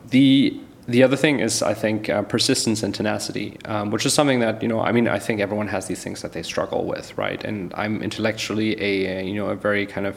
the 0.09 0.59
the 0.91 1.03
other 1.03 1.17
thing 1.17 1.39
is, 1.39 1.61
I 1.61 1.73
think, 1.73 2.09
uh, 2.09 2.21
persistence 2.23 2.83
and 2.83 2.93
tenacity, 2.93 3.57
um, 3.65 3.91
which 3.91 4.05
is 4.05 4.13
something 4.13 4.39
that 4.41 4.61
you 4.61 4.67
know. 4.67 4.81
I 4.81 4.91
mean, 4.91 5.07
I 5.07 5.19
think 5.19 5.41
everyone 5.41 5.67
has 5.69 5.87
these 5.87 6.03
things 6.03 6.21
that 6.21 6.33
they 6.33 6.43
struggle 6.43 6.85
with, 6.85 7.17
right? 7.17 7.43
And 7.43 7.73
I'm 7.75 8.01
intellectually 8.01 8.79
a, 8.81 9.19
a 9.19 9.23
you 9.23 9.35
know 9.35 9.49
a 9.49 9.55
very 9.55 9.85
kind 9.85 10.07
of 10.07 10.15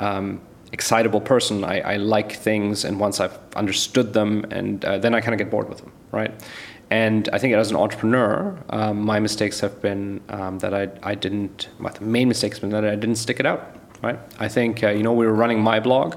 um, 0.00 0.40
excitable 0.72 1.20
person. 1.20 1.64
I, 1.64 1.80
I 1.80 1.96
like 1.96 2.32
things, 2.32 2.84
and 2.84 2.98
once 2.98 3.20
I've 3.20 3.38
understood 3.56 4.12
them, 4.12 4.44
and 4.50 4.84
uh, 4.84 4.98
then 4.98 5.14
I 5.14 5.20
kind 5.20 5.34
of 5.34 5.38
get 5.38 5.50
bored 5.50 5.68
with 5.68 5.78
them, 5.78 5.92
right? 6.12 6.32
And 6.90 7.28
I 7.32 7.38
think 7.38 7.54
as 7.54 7.70
an 7.70 7.76
entrepreneur, 7.76 8.56
um, 8.70 9.00
my 9.00 9.18
mistakes 9.18 9.60
have 9.60 9.80
been 9.80 10.20
um, 10.28 10.58
that 10.58 10.74
I, 10.74 10.88
I 11.02 11.14
didn't, 11.14 11.68
My 11.78 11.90
main 12.00 12.28
mistakes 12.28 12.58
have 12.58 12.62
been 12.62 12.70
that 12.70 12.84
I 12.84 12.94
didn't 12.94 13.16
stick 13.16 13.40
it 13.40 13.46
out, 13.46 13.76
right? 14.02 14.18
I 14.38 14.48
think, 14.48 14.84
uh, 14.84 14.90
you 14.90 15.02
know, 15.02 15.12
we 15.12 15.26
were 15.26 15.34
running 15.34 15.60
my 15.60 15.80
blog, 15.80 16.16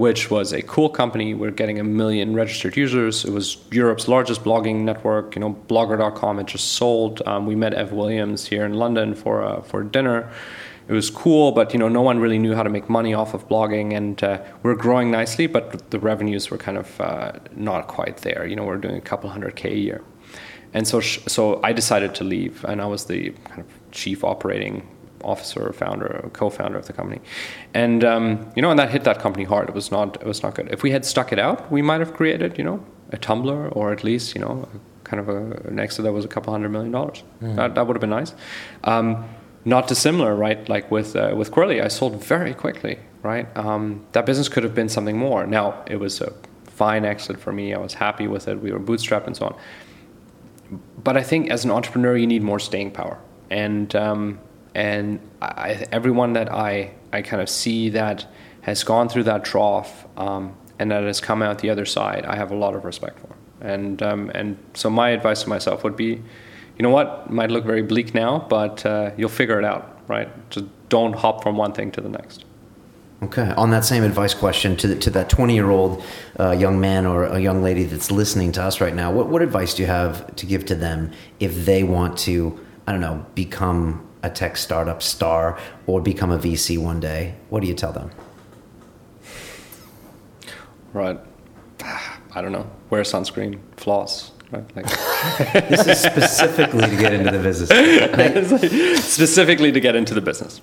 which 0.00 0.30
was 0.30 0.54
a 0.54 0.62
cool 0.62 0.88
company. 0.88 1.34
We 1.34 1.46
are 1.46 1.50
getting 1.50 1.78
a 1.78 1.84
million 1.84 2.34
registered 2.34 2.74
users. 2.74 3.22
It 3.26 3.32
was 3.32 3.58
Europe's 3.70 4.08
largest 4.08 4.42
blogging 4.42 4.76
network. 4.76 5.34
You 5.36 5.40
know, 5.42 5.52
Blogger.com 5.68 6.38
had 6.38 6.46
just 6.46 6.68
sold. 6.72 7.20
Um, 7.26 7.44
we 7.44 7.54
met 7.54 7.74
Ev 7.74 7.92
Williams 7.92 8.46
here 8.46 8.64
in 8.64 8.72
London 8.72 9.14
for 9.14 9.44
uh, 9.44 9.60
for 9.60 9.82
dinner. 9.82 10.32
It 10.88 10.94
was 10.94 11.10
cool, 11.10 11.52
but 11.52 11.74
you 11.74 11.78
know, 11.78 11.90
no 11.90 12.00
one 12.00 12.18
really 12.18 12.38
knew 12.38 12.54
how 12.54 12.62
to 12.62 12.70
make 12.70 12.88
money 12.88 13.12
off 13.12 13.34
of 13.34 13.46
blogging, 13.46 13.94
and 13.94 14.24
uh, 14.24 14.42
we 14.62 14.70
are 14.70 14.74
growing 14.86 15.10
nicely, 15.10 15.46
but 15.46 15.90
the 15.90 15.98
revenues 15.98 16.50
were 16.50 16.56
kind 16.56 16.78
of 16.78 16.98
uh, 16.98 17.32
not 17.54 17.86
quite 17.86 18.16
there. 18.28 18.46
You 18.46 18.56
know, 18.56 18.64
we 18.64 18.70
are 18.70 18.82
doing 18.86 18.96
a 18.96 19.06
couple 19.10 19.28
hundred 19.28 19.54
k 19.54 19.70
a 19.70 19.76
year, 19.76 20.02
and 20.72 20.88
so 20.88 21.00
sh- 21.00 21.20
so 21.28 21.60
I 21.62 21.74
decided 21.74 22.14
to 22.14 22.24
leave, 22.24 22.64
and 22.64 22.80
I 22.80 22.86
was 22.86 23.04
the 23.04 23.32
kind 23.50 23.60
of 23.60 23.66
chief 23.92 24.24
operating 24.24 24.88
officer, 25.22 25.68
or 25.68 25.72
founder, 25.72 26.20
or 26.24 26.30
co-founder 26.30 26.78
of 26.78 26.86
the 26.86 26.92
company, 26.92 27.20
and 27.74 28.04
um, 28.04 28.50
you 28.56 28.62
know, 28.62 28.70
and 28.70 28.78
that 28.78 28.90
hit 28.90 29.04
that 29.04 29.18
company 29.18 29.44
hard. 29.44 29.68
It 29.68 29.74
was 29.74 29.90
not 29.90 30.16
it 30.20 30.26
was 30.26 30.42
not 30.42 30.54
good. 30.54 30.68
If 30.72 30.82
we 30.82 30.90
had 30.90 31.04
stuck 31.04 31.32
it 31.32 31.38
out, 31.38 31.70
we 31.70 31.82
might 31.82 32.00
have 32.00 32.14
created 32.14 32.58
you 32.58 32.64
know 32.64 32.84
a 33.12 33.16
Tumblr 33.16 33.76
or 33.76 33.92
at 33.92 34.04
least 34.04 34.34
you 34.34 34.40
know 34.40 34.68
kind 35.04 35.20
of 35.20 35.28
a, 35.28 35.68
an 35.68 35.80
exit 35.80 36.04
that 36.04 36.12
was 36.12 36.24
a 36.24 36.28
couple 36.28 36.52
hundred 36.52 36.70
million 36.70 36.92
dollars. 36.92 37.22
That 37.40 37.74
that 37.74 37.86
would 37.86 37.96
have 37.96 38.00
been 38.00 38.10
nice. 38.10 38.34
Um, 38.84 39.24
not 39.64 39.88
dissimilar, 39.88 40.34
right? 40.34 40.66
Like 40.68 40.90
with 40.90 41.16
uh, 41.16 41.34
with 41.36 41.50
Qwerly, 41.50 41.84
I 41.84 41.88
sold 41.88 42.24
very 42.24 42.54
quickly, 42.54 42.98
right? 43.22 43.46
Um, 43.56 44.06
that 44.12 44.24
business 44.26 44.48
could 44.48 44.64
have 44.64 44.74
been 44.74 44.88
something 44.88 45.18
more. 45.18 45.46
Now 45.46 45.82
it 45.86 45.96
was 45.96 46.20
a 46.20 46.32
fine 46.64 47.04
exit 47.04 47.38
for 47.38 47.52
me. 47.52 47.74
I 47.74 47.78
was 47.78 47.94
happy 47.94 48.26
with 48.26 48.48
it. 48.48 48.60
We 48.60 48.72
were 48.72 48.80
bootstrapped 48.80 49.26
and 49.26 49.36
so 49.36 49.46
on. 49.46 49.56
But 51.02 51.16
I 51.16 51.22
think 51.22 51.50
as 51.50 51.64
an 51.64 51.70
entrepreneur, 51.70 52.16
you 52.16 52.26
need 52.26 52.42
more 52.42 52.58
staying 52.58 52.92
power, 52.92 53.18
and 53.50 53.94
um, 53.96 54.38
and 54.74 55.20
I, 55.42 55.86
everyone 55.92 56.34
that 56.34 56.52
I 56.52 56.92
I 57.12 57.22
kind 57.22 57.42
of 57.42 57.48
see 57.48 57.90
that 57.90 58.26
has 58.62 58.84
gone 58.84 59.08
through 59.08 59.24
that 59.24 59.44
trough 59.44 60.06
um, 60.16 60.54
and 60.78 60.90
that 60.90 61.02
has 61.02 61.20
come 61.20 61.42
out 61.42 61.58
the 61.58 61.70
other 61.70 61.86
side, 61.86 62.24
I 62.24 62.36
have 62.36 62.50
a 62.50 62.56
lot 62.56 62.74
of 62.74 62.84
respect 62.84 63.18
for. 63.18 63.34
And 63.60 64.02
um, 64.02 64.30
and 64.34 64.56
so 64.74 64.90
my 64.90 65.10
advice 65.10 65.42
to 65.42 65.48
myself 65.48 65.84
would 65.84 65.96
be, 65.96 66.22
you 66.76 66.82
know 66.82 66.90
what, 66.90 67.30
might 67.30 67.50
look 67.50 67.64
very 67.64 67.82
bleak 67.82 68.14
now, 68.14 68.46
but 68.48 68.84
uh, 68.86 69.10
you'll 69.16 69.28
figure 69.28 69.58
it 69.58 69.64
out, 69.64 70.00
right? 70.08 70.28
Just 70.50 70.66
don't 70.88 71.14
hop 71.14 71.42
from 71.42 71.56
one 71.56 71.72
thing 71.72 71.90
to 71.92 72.00
the 72.00 72.08
next. 72.08 72.44
Okay. 73.22 73.52
On 73.58 73.70
that 73.70 73.84
same 73.84 74.02
advice 74.02 74.32
question 74.32 74.76
to 74.76 74.86
the, 74.86 74.96
to 74.96 75.10
that 75.10 75.28
twenty 75.28 75.54
year 75.54 75.68
old 75.70 76.02
uh, 76.38 76.52
young 76.52 76.80
man 76.80 77.04
or 77.04 77.24
a 77.24 77.38
young 77.38 77.62
lady 77.62 77.84
that's 77.84 78.10
listening 78.10 78.50
to 78.52 78.62
us 78.62 78.80
right 78.80 78.94
now, 78.94 79.12
what 79.12 79.28
what 79.28 79.42
advice 79.42 79.74
do 79.74 79.82
you 79.82 79.88
have 79.88 80.34
to 80.36 80.46
give 80.46 80.64
to 80.66 80.74
them 80.74 81.12
if 81.38 81.66
they 81.66 81.82
want 81.82 82.16
to, 82.20 82.58
I 82.86 82.92
don't 82.92 83.02
know, 83.02 83.26
become 83.34 84.06
a 84.22 84.30
tech 84.30 84.56
startup 84.56 85.02
star 85.02 85.58
or 85.86 86.00
become 86.00 86.30
a 86.30 86.38
VC 86.38 86.78
one 86.78 87.00
day? 87.00 87.34
What 87.48 87.60
do 87.60 87.68
you 87.68 87.74
tell 87.74 87.92
them? 87.92 88.10
Right. 90.92 91.18
I 92.32 92.42
don't 92.42 92.52
know. 92.52 92.70
Wear 92.90 93.02
sunscreen, 93.02 93.58
floss. 93.76 94.32
Right? 94.50 94.64
Like 94.76 94.86
This 95.68 95.86
is 95.86 96.00
specifically 96.00 96.88
to 96.88 96.96
get 96.96 97.12
into 97.12 97.30
the 97.30 97.38
business. 97.38 99.04
specifically 99.04 99.72
to 99.72 99.80
get 99.80 99.94
into 99.94 100.14
the 100.14 100.20
business. 100.20 100.60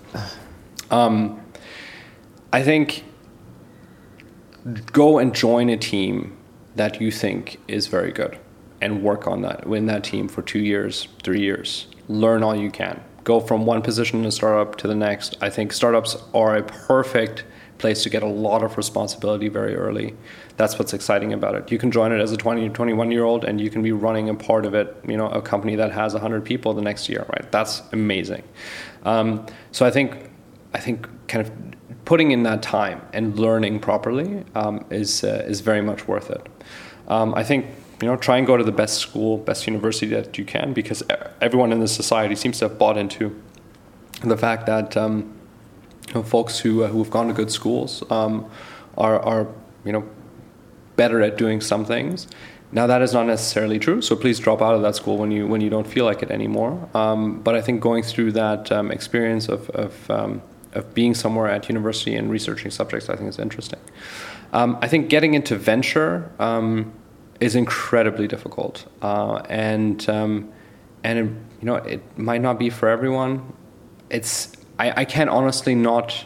Um, 0.92 1.42
I 2.52 2.64
think 2.64 3.04
go 4.92 5.20
and 5.20 5.34
join 5.34 5.70
a 5.70 5.78
team 5.78 6.38
that 6.76 7.02
you 7.02 7.12
think 7.12 7.60
is 7.68 7.88
very 7.88 8.12
good 8.12 8.38
and 8.82 9.02
work 9.02 9.28
on 9.28 9.42
that, 9.42 9.66
win 9.66 9.86
that 9.88 10.04
team 10.04 10.28
for 10.28 10.42
two 10.42 10.60
years, 10.60 11.08
three 11.24 11.42
years. 11.42 11.88
Learn 12.08 12.44
all 12.44 12.56
you 12.56 12.70
can. 12.70 13.02
Go 13.28 13.42
from 13.42 13.66
one 13.66 13.82
position 13.82 14.22
in 14.22 14.26
a 14.26 14.32
startup 14.32 14.78
to 14.78 14.88
the 14.88 14.96
next. 14.96 15.36
I 15.42 15.50
think 15.50 15.74
startups 15.74 16.16
are 16.34 16.56
a 16.56 16.64
perfect 16.64 17.44
place 17.78 18.02
to 18.04 18.10
get 18.10 18.24
a 18.24 18.26
lot 18.26 18.64
of 18.64 18.78
responsibility 18.78 19.50
very 19.50 19.76
early. 19.76 20.16
That's 20.56 20.80
what's 20.80 20.94
exciting 20.94 21.34
about 21.34 21.54
it. 21.56 21.70
You 21.70 21.78
can 21.78 21.92
join 21.92 22.14
it 22.14 22.22
as 22.22 22.32
a 22.32 22.38
20, 22.38 22.70
21 22.70 23.12
year 23.12 23.26
old 23.26 23.44
and 23.44 23.60
you 23.60 23.70
can 23.70 23.84
be 23.84 23.92
running 23.92 24.30
a 24.30 24.34
part 24.34 24.66
of 24.66 24.74
it, 24.74 24.96
you 25.06 25.18
know, 25.18 25.28
a 25.28 25.42
company 25.42 25.76
that 25.76 25.92
has 25.92 26.14
100 26.14 26.46
people 26.46 26.74
the 26.74 26.82
next 26.82 27.10
year, 27.10 27.26
right? 27.34 27.52
That's 27.52 27.82
amazing. 27.92 28.44
Um, 29.04 29.46
so 29.74 29.86
I 29.86 29.92
think, 29.92 30.32
I 30.74 30.80
think 30.80 31.10
kind 31.28 31.46
of 31.46 31.52
putting 32.06 32.32
in 32.32 32.44
that 32.44 32.64
time 32.64 33.02
and 33.12 33.38
learning 33.38 33.82
properly 33.82 34.46
um, 34.56 34.86
is, 34.90 35.26
uh, 35.26 35.44
is 35.46 35.60
very 35.60 35.82
much 35.82 36.08
worth 36.08 36.32
it. 36.32 36.48
Um, 37.10 37.36
I 37.36 37.44
think 37.44 37.66
you 38.02 38.08
know 38.08 38.16
try 38.16 38.38
and 38.38 38.46
go 38.46 38.58
to 38.58 38.64
the 38.64 38.72
best 38.72 39.00
school 39.00 39.38
best 39.38 39.66
university 39.68 40.08
that 40.08 40.38
you 40.38 40.46
can 40.46 40.74
because 40.74 41.04
everyone 41.42 41.72
in 41.72 41.80
this 41.80 41.96
society 41.96 42.36
seems 42.36 42.60
to 42.60 42.68
have 42.68 42.78
bought 42.78 42.98
into 42.98 43.42
the 44.22 44.38
fact 44.38 44.66
that 44.66 44.96
um, 44.98 45.34
you 46.08 46.16
know, 46.16 46.24
folks 46.24 46.60
who 46.60 46.84
uh, 46.84 46.88
who 46.88 47.00
have 47.00 47.12
gone 47.12 47.28
to 47.28 47.34
good 47.34 47.52
schools 47.52 48.04
um, 48.12 48.50
are 48.98 49.20
are 49.20 49.48
you 49.84 49.92
know 49.92 50.08
better 50.96 51.22
at 51.22 51.38
doing 51.38 51.62
some 51.62 51.86
things. 51.86 52.28
Now 52.72 52.86
that 52.88 53.02
is 53.02 53.14
not 53.14 53.28
necessarily 53.28 53.80
true, 53.80 54.02
so 54.02 54.16
please 54.16 54.40
drop 54.40 54.62
out 54.62 54.76
of 54.76 54.82
that 54.82 54.96
school 54.96 55.18
when 55.18 55.32
you 55.32 55.48
when 55.48 55.62
you 55.62 55.70
don't 55.70 55.88
feel 55.88 56.06
like 56.06 56.22
it 56.22 56.32
anymore. 56.32 56.90
Um, 56.94 57.42
but 57.42 57.56
I 57.56 57.62
think 57.62 57.82
going 57.82 58.04
through 58.04 58.34
that 58.34 58.72
um, 58.72 58.92
experience 58.92 59.48
of 59.48 59.70
of, 59.72 60.12
um, 60.12 60.42
of 60.74 60.94
being 60.94 61.14
somewhere 61.14 61.48
at 61.48 61.70
university 61.70 62.16
and 62.16 62.30
researching 62.30 62.72
subjects, 62.72 63.10
I 63.10 63.16
think 63.16 63.30
is 63.30 63.40
interesting. 63.40 63.80
Um, 64.54 64.78
I 64.82 64.88
think 64.88 65.10
getting 65.10 65.34
into 65.34 65.58
venture 65.58 66.32
is 67.40 67.56
incredibly 67.56 68.28
difficult, 68.28 68.86
uh, 69.02 69.42
and 69.50 70.08
um, 70.10 70.52
and 71.04 71.20
it, 71.20 71.24
you 71.62 71.66
know 71.66 71.76
it 71.76 72.18
might 72.18 72.42
not 72.42 72.60
be 72.60 72.70
for 72.70 72.90
everyone. 72.90 73.54
It's 74.10 74.52
I, 74.80 75.02
I 75.02 75.06
can't 75.06 75.30
honestly 75.30 75.76
not 75.76 76.26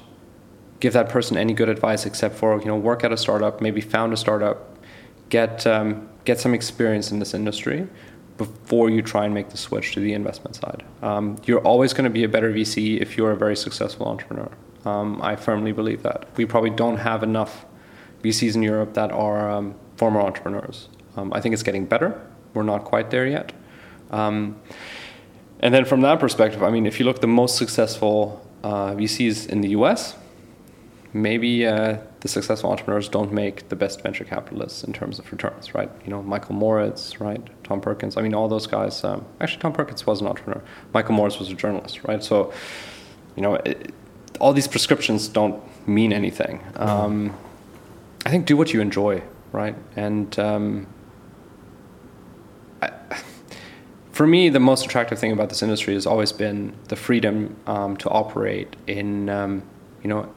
give 0.79 0.93
that 0.93 1.09
person 1.09 1.37
any 1.37 1.53
good 1.53 1.69
advice 1.69 2.05
except 2.05 2.35
for 2.35 2.59
you 2.59 2.65
know 2.65 2.77
work 2.77 3.03
at 3.03 3.11
a 3.11 3.17
startup, 3.17 3.61
maybe 3.61 3.81
found 3.81 4.13
a 4.13 4.17
startup, 4.17 4.77
get 5.29 5.65
um, 5.67 6.07
get 6.25 6.39
some 6.39 6.53
experience 6.53 7.11
in 7.11 7.19
this 7.19 7.33
industry 7.33 7.87
before 8.37 8.89
you 8.89 9.01
try 9.01 9.25
and 9.25 9.33
make 9.33 9.49
the 9.49 9.57
switch 9.57 9.93
to 9.93 9.99
the 9.99 10.13
investment 10.13 10.55
side. 10.55 10.83
Um, 11.03 11.37
you're 11.45 11.61
always 11.61 11.93
going 11.93 12.05
to 12.05 12.09
be 12.09 12.23
a 12.23 12.29
better 12.29 12.51
VC 12.51 12.99
if 12.99 13.15
you're 13.15 13.31
a 13.31 13.37
very 13.37 13.55
successful 13.55 14.07
entrepreneur. 14.07 14.49
Um, 14.83 15.21
I 15.21 15.35
firmly 15.35 15.71
believe 15.71 16.01
that. 16.03 16.25
We 16.37 16.45
probably 16.45 16.71
don't 16.71 16.97
have 16.97 17.21
enough 17.21 17.65
VCs 18.23 18.55
in 18.55 18.63
Europe 18.63 18.95
that 18.95 19.11
are 19.11 19.49
um, 19.49 19.75
former 19.95 20.21
entrepreneurs. 20.21 20.89
Um, 21.15 21.31
I 21.33 21.41
think 21.41 21.53
it's 21.53 21.63
getting 21.63 21.85
better. 21.85 22.21
We're 22.53 22.63
not 22.63 22.83
quite 22.83 23.11
there 23.11 23.27
yet. 23.27 23.51
Um, 24.11 24.59
and 25.59 25.73
then 25.73 25.85
from 25.85 26.01
that 26.01 26.19
perspective, 26.19 26.63
I 26.63 26.71
mean, 26.71 26.85
if 26.85 26.99
you 26.99 27.05
look 27.05 27.21
the 27.21 27.27
most 27.27 27.57
successful 27.57 28.45
uh, 28.63 28.91
VCs 28.93 29.47
in 29.47 29.61
the 29.61 29.69
US, 29.69 30.15
maybe 31.13 31.67
uh, 31.67 31.97
the 32.21 32.27
successful 32.27 32.71
entrepreneurs 32.71 33.09
don't 33.09 33.31
make 33.31 33.69
the 33.69 33.75
best 33.75 34.01
venture 34.01 34.23
capitalists 34.23 34.83
in 34.83 34.93
terms 34.93 35.19
of 35.19 35.31
returns, 35.31 35.75
right? 35.75 35.89
You 36.03 36.11
know, 36.11 36.23
Michael 36.23 36.55
Moritz, 36.55 37.19
right? 37.19 37.41
Tom 37.63 37.81
Perkins. 37.81 38.17
I 38.17 38.21
mean, 38.21 38.33
all 38.33 38.47
those 38.47 38.67
guys. 38.67 39.03
Um, 39.03 39.25
actually, 39.39 39.61
Tom 39.61 39.73
Perkins 39.73 40.05
was 40.05 40.21
an 40.21 40.27
entrepreneur. 40.27 40.63
Michael 40.93 41.15
Moritz 41.15 41.39
was 41.39 41.49
a 41.49 41.53
journalist, 41.53 42.03
right? 42.05 42.23
So, 42.23 42.53
you 43.35 43.41
know, 43.41 43.55
it, 43.55 43.93
all 44.39 44.53
these 44.53 44.67
prescriptions 44.67 45.27
don't 45.27 45.61
mean 45.87 46.13
anything. 46.13 46.61
Um, 46.75 47.35
I 48.25 48.29
think 48.29 48.45
do 48.45 48.55
what 48.55 48.73
you 48.73 48.81
enjoy, 48.81 49.23
right? 49.51 49.75
And 49.95 50.37
um, 50.39 50.87
I, 52.81 52.91
for 54.21 54.27
me, 54.27 54.49
the 54.49 54.59
most 54.59 54.85
attractive 54.85 55.17
thing 55.17 55.31
about 55.31 55.49
this 55.49 55.63
industry 55.63 55.95
has 55.95 56.05
always 56.05 56.31
been 56.31 56.75
the 56.89 56.95
freedom 56.95 57.55
um, 57.65 57.97
to 57.97 58.07
operate 58.09 58.75
in, 58.85 59.29
um, 59.29 59.63
you 60.03 60.09
know, 60.09 60.31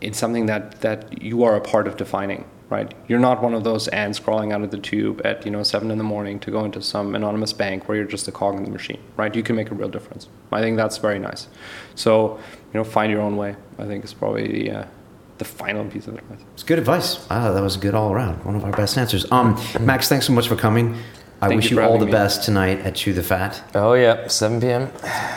in 0.00 0.14
something 0.14 0.46
that, 0.46 0.80
that 0.80 1.20
you 1.20 1.44
are 1.44 1.54
a 1.54 1.60
part 1.60 1.86
of 1.86 1.98
defining, 1.98 2.46
right? 2.70 2.94
You're 3.08 3.18
not 3.18 3.42
one 3.42 3.52
of 3.52 3.62
those 3.62 3.88
ants 3.88 4.18
crawling 4.18 4.54
out 4.54 4.62
of 4.62 4.70
the 4.70 4.78
tube 4.78 5.20
at 5.22 5.44
you 5.44 5.50
know 5.50 5.62
seven 5.62 5.90
in 5.90 5.98
the 5.98 6.04
morning 6.04 6.40
to 6.40 6.50
go 6.50 6.64
into 6.64 6.80
some 6.80 7.14
anonymous 7.14 7.52
bank 7.52 7.86
where 7.86 7.98
you're 7.98 8.06
just 8.06 8.26
a 8.26 8.32
cog 8.32 8.56
in 8.56 8.64
the 8.64 8.70
machine, 8.70 9.02
right? 9.18 9.34
You 9.34 9.42
can 9.42 9.54
make 9.54 9.70
a 9.70 9.74
real 9.74 9.90
difference. 9.90 10.28
I 10.50 10.62
think 10.62 10.78
that's 10.78 10.96
very 10.96 11.18
nice. 11.18 11.46
So 11.94 12.38
you 12.72 12.78
know, 12.78 12.84
find 12.84 13.12
your 13.12 13.20
own 13.20 13.36
way. 13.36 13.54
I 13.78 13.84
think 13.84 14.02
is 14.02 14.14
probably 14.14 14.46
the 14.50 14.70
uh, 14.70 14.84
the 15.36 15.44
final 15.44 15.84
piece 15.84 16.06
of 16.06 16.14
advice. 16.14 16.40
It's 16.54 16.62
good 16.62 16.78
advice. 16.78 17.26
Ah, 17.28 17.52
that 17.52 17.62
was 17.62 17.76
good 17.76 17.94
all 17.94 18.14
around. 18.14 18.46
One 18.46 18.56
of 18.56 18.64
our 18.64 18.72
best 18.72 18.96
answers. 18.96 19.30
Um, 19.30 19.60
Max, 19.78 20.08
thanks 20.08 20.26
so 20.26 20.32
much 20.32 20.48
for 20.48 20.56
coming. 20.56 20.96
I 21.46 21.50
Thank 21.50 21.62
wish 21.62 21.70
you 21.70 21.80
you 21.80 21.82
all 21.86 21.96
the 21.98 22.06
me. 22.06 22.10
best 22.12 22.42
tonight 22.42 22.80
at 22.80 22.96
Chew 22.96 23.12
the 23.12 23.22
Fat. 23.22 23.62
Oh 23.74 23.92
yeah, 23.94 24.26
7 24.26 24.60
p.m. 24.60 24.90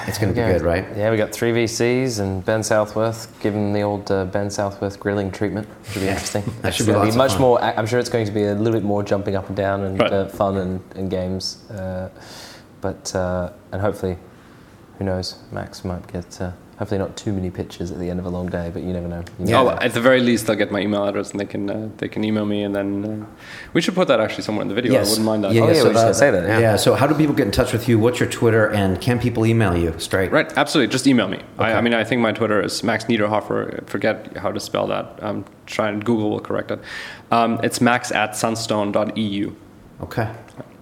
It's 0.08 0.18
going 0.18 0.34
to 0.34 0.36
be 0.36 0.42
Okay. 0.42 0.54
good, 0.54 0.62
right? 0.64 0.86
Yeah, 0.98 1.12
we 1.12 1.18
got 1.18 1.32
three 1.32 1.52
VCs 1.52 2.20
and 2.20 2.44
Ben 2.44 2.64
Southworth 2.64 3.32
giving 3.42 3.74
the 3.74 3.82
old 3.82 4.10
uh, 4.10 4.26
Ben 4.26 4.50
Southworth 4.50 5.00
grilling 5.00 5.30
treatment. 5.32 5.68
Should 5.92 6.00
be 6.00 6.06
Yeah. 6.08 6.14
interesting. 6.14 6.44
That 6.62 6.74
should 6.74 6.82
It's 6.82 6.88
be 6.88 6.94
gonna 6.94 7.04
lots 7.06 7.16
of 7.16 7.18
much 7.18 7.32
fun. 7.34 7.42
more. 7.42 7.62
I- 7.64 7.74
I'm 7.74 7.86
sure 7.86 8.00
it's 8.00 8.10
going 8.10 8.26
to 8.26 8.32
be 8.32 8.46
a 8.46 8.56
little 8.56 8.74
bit 8.80 8.84
more 8.84 9.04
jumping 9.04 9.36
up 9.36 9.48
and 9.50 9.56
down 9.56 9.84
and 9.84 10.00
Right. 10.00 10.12
uh, 10.12 10.26
fun 10.30 10.58
and, 10.58 10.82
and 10.96 11.10
games. 11.12 11.70
Uh, 11.70 12.10
but 12.82 13.14
uh, 13.16 13.52
and 13.72 13.80
hopefully, 13.82 14.18
who 14.98 15.06
knows? 15.06 15.36
Max 15.52 15.86
might 15.86 16.08
get. 16.12 16.42
Hopefully, 16.80 16.98
not 16.98 17.18
too 17.18 17.34
many 17.34 17.52
pictures 17.52 17.92
at 17.92 18.00
the 18.00 18.10
end 18.10 18.22
of 18.22 18.26
a 18.26 18.30
long 18.30 18.48
day, 18.48 18.72
but 18.74 18.84
you 18.84 18.94
never 18.94 19.08
know. 19.10 19.22
You 19.38 19.48
Yeah. 19.48 19.62
Oh, 19.62 19.70
at 19.70 19.94
the 19.94 20.00
very 20.00 20.22
least, 20.22 20.48
they'll 20.48 20.56
get 20.56 20.72
my 20.72 20.80
email 20.80 21.06
address 21.06 21.32
and 21.32 21.40
they 21.40 21.46
can 21.46 21.70
uh, 21.70 21.90
they 21.98 22.08
can 22.08 22.24
email 22.24 22.46
me, 22.46 22.64
and 22.64 22.74
then 22.74 22.90
uh, 23.06 23.26
we 23.74 23.82
should 23.82 23.96
put 23.96 24.08
that 24.08 24.22
actually 24.22 24.44
somewhere 24.44 24.62
in 24.62 24.70
the 24.70 24.74
video. 24.74 24.94
Yes. 24.94 25.08
I 25.08 25.10
wouldn't 25.10 25.26
mind 25.26 25.44
that. 25.44 25.48
Oh, 25.50 25.52
yeah, 25.52 25.68
we 25.68 25.74
should 25.76 26.16
say 26.16 26.32
that, 26.32 26.62
yeah. 26.62 26.78
So, 26.78 26.96
how 26.96 27.06
do 27.06 27.14
people 27.16 27.36
get 27.36 27.48
in 27.48 27.52
touch 27.52 27.74
with 27.74 27.90
you? 27.90 28.00
What's 28.00 28.22
your 28.22 28.30
Twitter, 28.30 28.70
and 28.72 29.02
can 29.02 29.20
people 29.20 29.46
email 29.46 29.76
you 29.76 29.94
straight? 30.00 30.32
Right, 30.32 30.50
absolutely. 30.58 30.90
Just 30.90 31.06
email 31.06 31.28
me. 31.28 31.40
I, 31.58 31.70
Okay. 31.70 31.74
I 31.74 31.82
mean, 31.82 31.94
I 31.94 32.06
think 32.06 32.22
my 32.22 32.32
Twitter 32.32 32.62
is 32.62 32.82
Max 32.82 33.04
Niederhofer. 33.06 33.86
Forget 33.86 34.38
how 34.38 34.54
to 34.54 34.60
spell 34.62 34.88
that. 34.88 35.20
I'm 35.22 35.44
trying. 35.66 36.00
Google 36.00 36.30
will 36.30 36.40
correct 36.40 36.72
it. 36.72 36.80
Um, 37.30 37.60
it's 37.62 37.82
max 37.82 38.10
at 38.14 38.38
sunstone.eu. 38.38 39.54
Okay. 40.02 40.32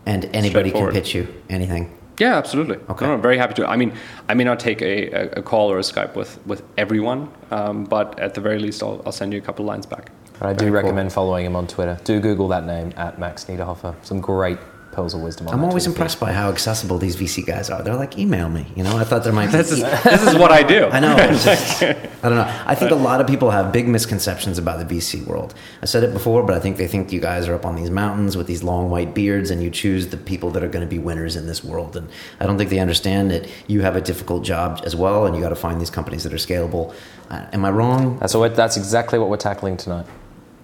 And 0.05 0.25
anybody 0.25 0.69
can 0.69 0.91
pitch 0.91 1.15
you 1.15 1.27
anything. 1.49 1.96
Yeah, 2.19 2.35
absolutely. 2.35 2.77
Okay. 2.89 3.05
No, 3.05 3.15
no, 3.15 3.21
very 3.21 3.37
happy 3.37 3.53
to. 3.55 3.67
I 3.67 3.75
mean, 3.75 3.93
I 4.27 4.33
may 4.33 4.43
not 4.43 4.59
take 4.59 4.81
a, 4.81 5.11
a, 5.11 5.39
a 5.39 5.41
call 5.43 5.71
or 5.71 5.77
a 5.77 5.81
Skype 5.81 6.15
with, 6.15 6.39
with 6.47 6.63
everyone, 6.77 7.29
um, 7.51 7.83
but 7.83 8.19
at 8.19 8.33
the 8.33 8.41
very 8.41 8.59
least, 8.59 8.81
I'll, 8.81 9.01
I'll 9.05 9.11
send 9.11 9.33
you 9.33 9.39
a 9.39 9.41
couple 9.41 9.65
lines 9.65 9.85
back. 9.85 10.11
I 10.41 10.53
do 10.53 10.65
cool. 10.65 10.73
recommend 10.73 11.13
following 11.13 11.45
him 11.45 11.55
on 11.55 11.67
Twitter. 11.67 11.99
Do 12.03 12.19
Google 12.19 12.47
that 12.49 12.65
name 12.65 12.93
at 12.97 13.19
Max 13.19 13.45
Niederhofer. 13.45 13.95
Some 14.03 14.19
great 14.19 14.59
pearls 14.97 15.13
of 15.13 15.21
wisdom. 15.21 15.47
On 15.47 15.53
I'm 15.53 15.63
always 15.63 15.83
Twitter 15.83 15.91
feed. 15.91 15.95
impressed 15.99 16.19
by 16.19 16.33
how 16.33 16.49
accessible 16.49 16.97
these 16.97 17.15
VC 17.15 17.45
guys 17.45 17.69
are. 17.69 17.83
They're 17.83 17.95
like, 17.95 18.17
email 18.17 18.49
me. 18.49 18.65
You 18.75 18.83
know, 18.83 18.97
I 18.97 19.03
thought 19.03 19.23
there 19.23 19.31
might 19.31 19.45
be. 19.45 19.51
This 19.51 19.71
is, 19.71 19.81
this 19.81 20.23
is 20.23 20.33
what 20.33 20.51
I 20.51 20.63
do. 20.63 20.85
I 20.87 20.99
know. 20.99 21.15
just- 21.17 21.83
I 21.83 21.93
don't 22.23 22.35
know. 22.35 22.63
I 22.65 22.73
think 22.73 22.89
a 22.89 22.95
lot 22.95 23.21
of 23.21 23.27
people 23.27 23.51
have 23.51 23.71
big 23.71 23.87
misconceptions 23.87 24.57
about 24.57 24.79
the 24.79 24.95
VC 24.95 25.23
world. 25.23 25.53
I 25.83 25.85
said 25.85 26.03
it 26.03 26.13
before, 26.13 26.41
but 26.41 26.55
I 26.55 26.59
think 26.59 26.77
they 26.77 26.87
think 26.87 27.11
you 27.11 27.19
guys 27.19 27.47
are 27.47 27.53
up 27.53 27.63
on 27.63 27.75
these 27.75 27.91
mountains 27.91 28.35
with 28.35 28.47
these 28.47 28.63
long 28.63 28.89
white 28.89 29.13
beards 29.13 29.51
and 29.51 29.61
you 29.61 29.69
choose 29.69 30.07
the 30.07 30.17
people 30.17 30.49
that 30.49 30.63
are 30.63 30.67
going 30.67 30.83
to 30.83 30.89
be 30.89 30.97
winners 30.97 31.35
in 31.35 31.45
this 31.45 31.63
world. 31.63 31.95
And 31.95 32.09
I 32.39 32.47
don't 32.47 32.57
think 32.57 32.71
they 32.71 32.79
understand 32.79 33.29
that 33.29 33.47
you 33.67 33.81
have 33.81 33.95
a 33.95 34.01
difficult 34.01 34.43
job 34.43 34.81
as 34.83 34.95
well 34.95 35.27
and 35.27 35.35
you 35.35 35.43
got 35.43 35.49
to 35.49 35.55
find 35.55 35.79
these 35.79 35.91
companies 35.91 36.23
that 36.23 36.33
are 36.33 36.37
scalable. 36.37 36.95
Uh, 37.29 37.45
am 37.53 37.63
I 37.65 37.69
wrong? 37.69 38.17
That's 38.17 38.33
what. 38.33 38.55
That's 38.55 38.77
exactly 38.77 39.19
what 39.19 39.29
we're 39.29 39.37
tackling 39.37 39.77
tonight. 39.77 40.07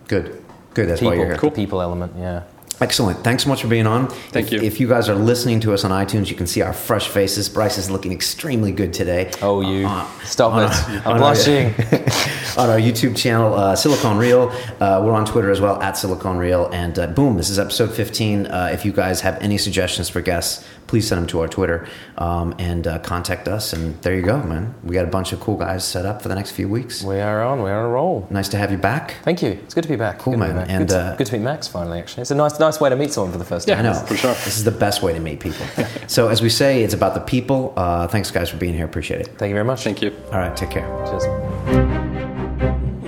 Good. 0.07 0.43
Good. 0.73 0.89
That's 0.89 1.01
people, 1.01 1.11
why 1.11 1.17
you're 1.17 1.27
here. 1.27 1.37
the 1.37 1.51
people 1.51 1.83
element. 1.83 2.13
Yeah. 2.17 2.43
Excellent. 2.81 3.23
Thanks 3.23 3.43
so 3.43 3.49
much 3.49 3.61
for 3.61 3.67
being 3.67 3.87
on. 3.87 4.07
Thank 4.09 4.47
if, 4.47 4.51
you. 4.53 4.61
If 4.61 4.79
you 4.79 4.87
guys 4.89 5.07
are 5.07 5.15
listening 5.15 5.59
to 5.61 5.73
us 5.73 5.85
on 5.85 5.91
iTunes, 5.91 6.29
you 6.29 6.35
can 6.35 6.47
see 6.47 6.61
our 6.61 6.73
fresh 6.73 7.07
faces. 7.07 7.47
Bryce 7.47 7.77
is 7.77 7.89
looking 7.89 8.11
extremely 8.11 8.71
good 8.71 8.93
today. 8.93 9.31
Oh, 9.41 9.61
you 9.61 9.87
Uh, 9.87 10.05
stop 10.23 10.53
it! 10.53 10.63
our- 10.97 11.01
I'm 11.05 11.11
our- 11.13 11.17
blushing. 11.19 11.67
on 12.57 12.69
our 12.69 12.79
YouTube 12.79 13.15
channel, 13.15 13.53
uh, 13.53 13.75
Silicon 13.75 14.17
Real. 14.17 14.49
Uh, 14.79 15.01
we're 15.05 15.13
on 15.13 15.23
Twitter 15.25 15.49
as 15.51 15.61
well, 15.61 15.81
at 15.81 15.97
Silicon 15.97 16.37
Real. 16.37 16.67
And 16.73 16.97
uh, 16.99 17.07
boom, 17.07 17.37
this 17.37 17.49
is 17.49 17.57
episode 17.59 17.91
15. 17.93 18.47
Uh, 18.47 18.69
if 18.73 18.83
you 18.85 18.91
guys 18.91 19.21
have 19.21 19.37
any 19.41 19.57
suggestions 19.57 20.09
for 20.09 20.21
guests, 20.21 20.65
please 20.93 21.07
send 21.07 21.19
them 21.19 21.25
to 21.27 21.39
our 21.39 21.47
Twitter 21.47 21.87
um, 22.19 22.53
and 22.59 22.85
uh, 22.85 22.99
contact 22.99 23.47
us. 23.47 23.73
And 23.73 23.99
there 24.03 24.13
you 24.15 24.21
go, 24.21 24.37
man. 24.43 24.75
We 24.83 24.93
got 24.93 25.05
a 25.05 25.09
bunch 25.09 25.33
of 25.33 25.39
cool 25.39 25.57
guys 25.57 25.83
set 25.83 26.05
up 26.05 26.21
for 26.21 26.29
the 26.29 26.35
next 26.35 26.51
few 26.51 26.69
weeks. 26.69 27.01
we 27.01 27.19
are 27.19 27.43
on. 27.43 27.63
We're 27.63 27.75
on 27.75 27.85
a 27.85 27.89
roll. 27.89 28.27
Nice 28.29 28.47
to 28.49 28.57
have 28.57 28.71
you 28.71 28.77
back. 28.77 29.15
Thank 29.23 29.41
you. 29.41 29.53
It's 29.63 29.73
good 29.73 29.81
to 29.81 29.89
be 29.89 29.95
back. 29.95 30.19
Cool, 30.19 30.33
good 30.33 30.41
to 30.41 30.53
man. 30.53 30.55
back. 30.55 30.69
And, 30.69 30.87
good, 30.87 30.93
to, 30.93 30.99
uh, 30.99 31.15
good 31.15 31.25
to 31.25 31.33
meet 31.33 31.43
Max 31.43 31.67
finally. 31.67 31.97
Actually, 31.97 32.21
it's 32.21 32.29
a 32.29 32.35
nice, 32.35 32.59
nice 32.59 32.79
way 32.79 32.91
to 32.91 32.95
meet 32.95 33.11
someone 33.11 33.31
for 33.31 33.39
the 33.39 33.43
first 33.43 33.67
Yeah. 33.67 33.77
time. 33.81 33.87
I 33.87 33.93
know. 33.93 34.05
For 34.05 34.15
sure. 34.15 34.33
This 34.45 34.55
is 34.57 34.65
the 34.65 34.69
best 34.69 35.01
way 35.01 35.13
to 35.13 35.19
meet 35.19 35.39
people. 35.39 35.65
so, 36.05 36.27
as 36.27 36.43
we 36.43 36.49
say, 36.49 36.83
it's 36.83 36.93
about 36.93 37.15
the 37.15 37.21
people. 37.21 37.73
Uh, 37.75 38.05
thanks, 38.07 38.29
guys, 38.29 38.51
for 38.51 38.57
being 38.57 38.75
here. 38.75 38.85
Appreciate 38.85 39.21
it. 39.21 39.29
Thank 39.39 39.49
you 39.49 39.55
very 39.55 39.65
much. 39.65 39.83
Thank 39.83 40.03
you. 40.03 40.13
All 40.31 40.37
right, 40.37 40.55
take 40.55 40.69
care. 40.69 40.85
Cheers. 41.07 41.23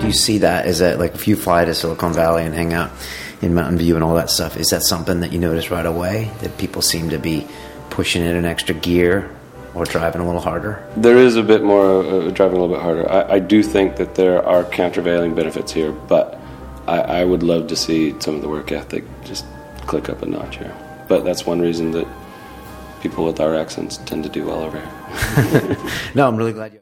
Do 0.02 0.08
you 0.08 0.12
see 0.14 0.40
that? 0.40 0.66
Is 0.66 0.80
that 0.80 0.98
like 0.98 1.14
if 1.14 1.28
you 1.28 1.36
fly 1.36 1.66
to 1.66 1.76
Silicon 1.76 2.14
Valley 2.14 2.46
and 2.46 2.56
hang 2.56 2.74
out 2.74 2.90
in 3.42 3.54
Mountain 3.54 3.78
View 3.78 3.96
and 3.96 4.04
all 4.04 4.16
that 4.16 4.30
stuff? 4.30 4.58
Is 4.58 4.68
that 4.70 4.82
something 4.84 5.20
that 5.22 5.32
you 5.32 5.40
notice 5.40 5.70
right 5.72 5.86
away 5.86 6.32
that 6.42 6.58
people 6.58 6.82
seem 6.82 7.10
to 7.10 7.18
be 7.20 7.48
pushing 7.96 8.22
in 8.22 8.36
an 8.36 8.44
extra 8.44 8.76
gear 8.76 9.32
or 9.74 9.86
driving 9.86 10.22
a 10.22 10.26
little 10.26 10.42
harder? 10.42 10.86
There 10.98 11.18
is 11.18 11.38
a 11.38 11.44
bit 11.44 11.64
more 11.64 12.04
uh, 12.04 12.30
driving 12.32 12.58
a 12.58 12.62
little 12.62 12.76
bit 12.76 12.84
harder. 12.84 13.10
I, 13.10 13.36
I 13.36 13.40
do 13.40 13.64
think 13.64 13.96
that 13.96 14.16
there 14.16 14.46
are 14.46 14.66
countervailing 14.66 15.34
benefits 15.34 15.72
here, 15.72 15.94
but 15.94 16.38
I, 16.88 17.00
I 17.00 17.24
would 17.24 17.42
love 17.42 17.68
to 17.68 17.76
see 17.76 18.14
some 18.20 18.36
of 18.36 18.42
the 18.42 18.50
work 18.50 18.74
ethic 18.74 19.06
just 19.24 19.46
click 19.88 20.10
up 20.10 20.22
a 20.22 20.26
notch 20.26 20.58
here. 20.58 20.76
But 21.08 21.24
that's 21.24 21.46
one 21.46 21.62
reason 21.62 21.92
that 21.92 22.08
people 23.02 23.24
with 23.24 23.40
our 23.40 23.56
accents 23.56 23.96
tend 23.98 24.24
to 24.24 24.30
do 24.30 24.46
well 24.46 24.62
over 24.62 24.78
here. 24.78 25.78
No, 26.16 26.28
I'm 26.28 26.36
really 26.36 26.54
glad 26.54 26.74
you. 26.74 26.82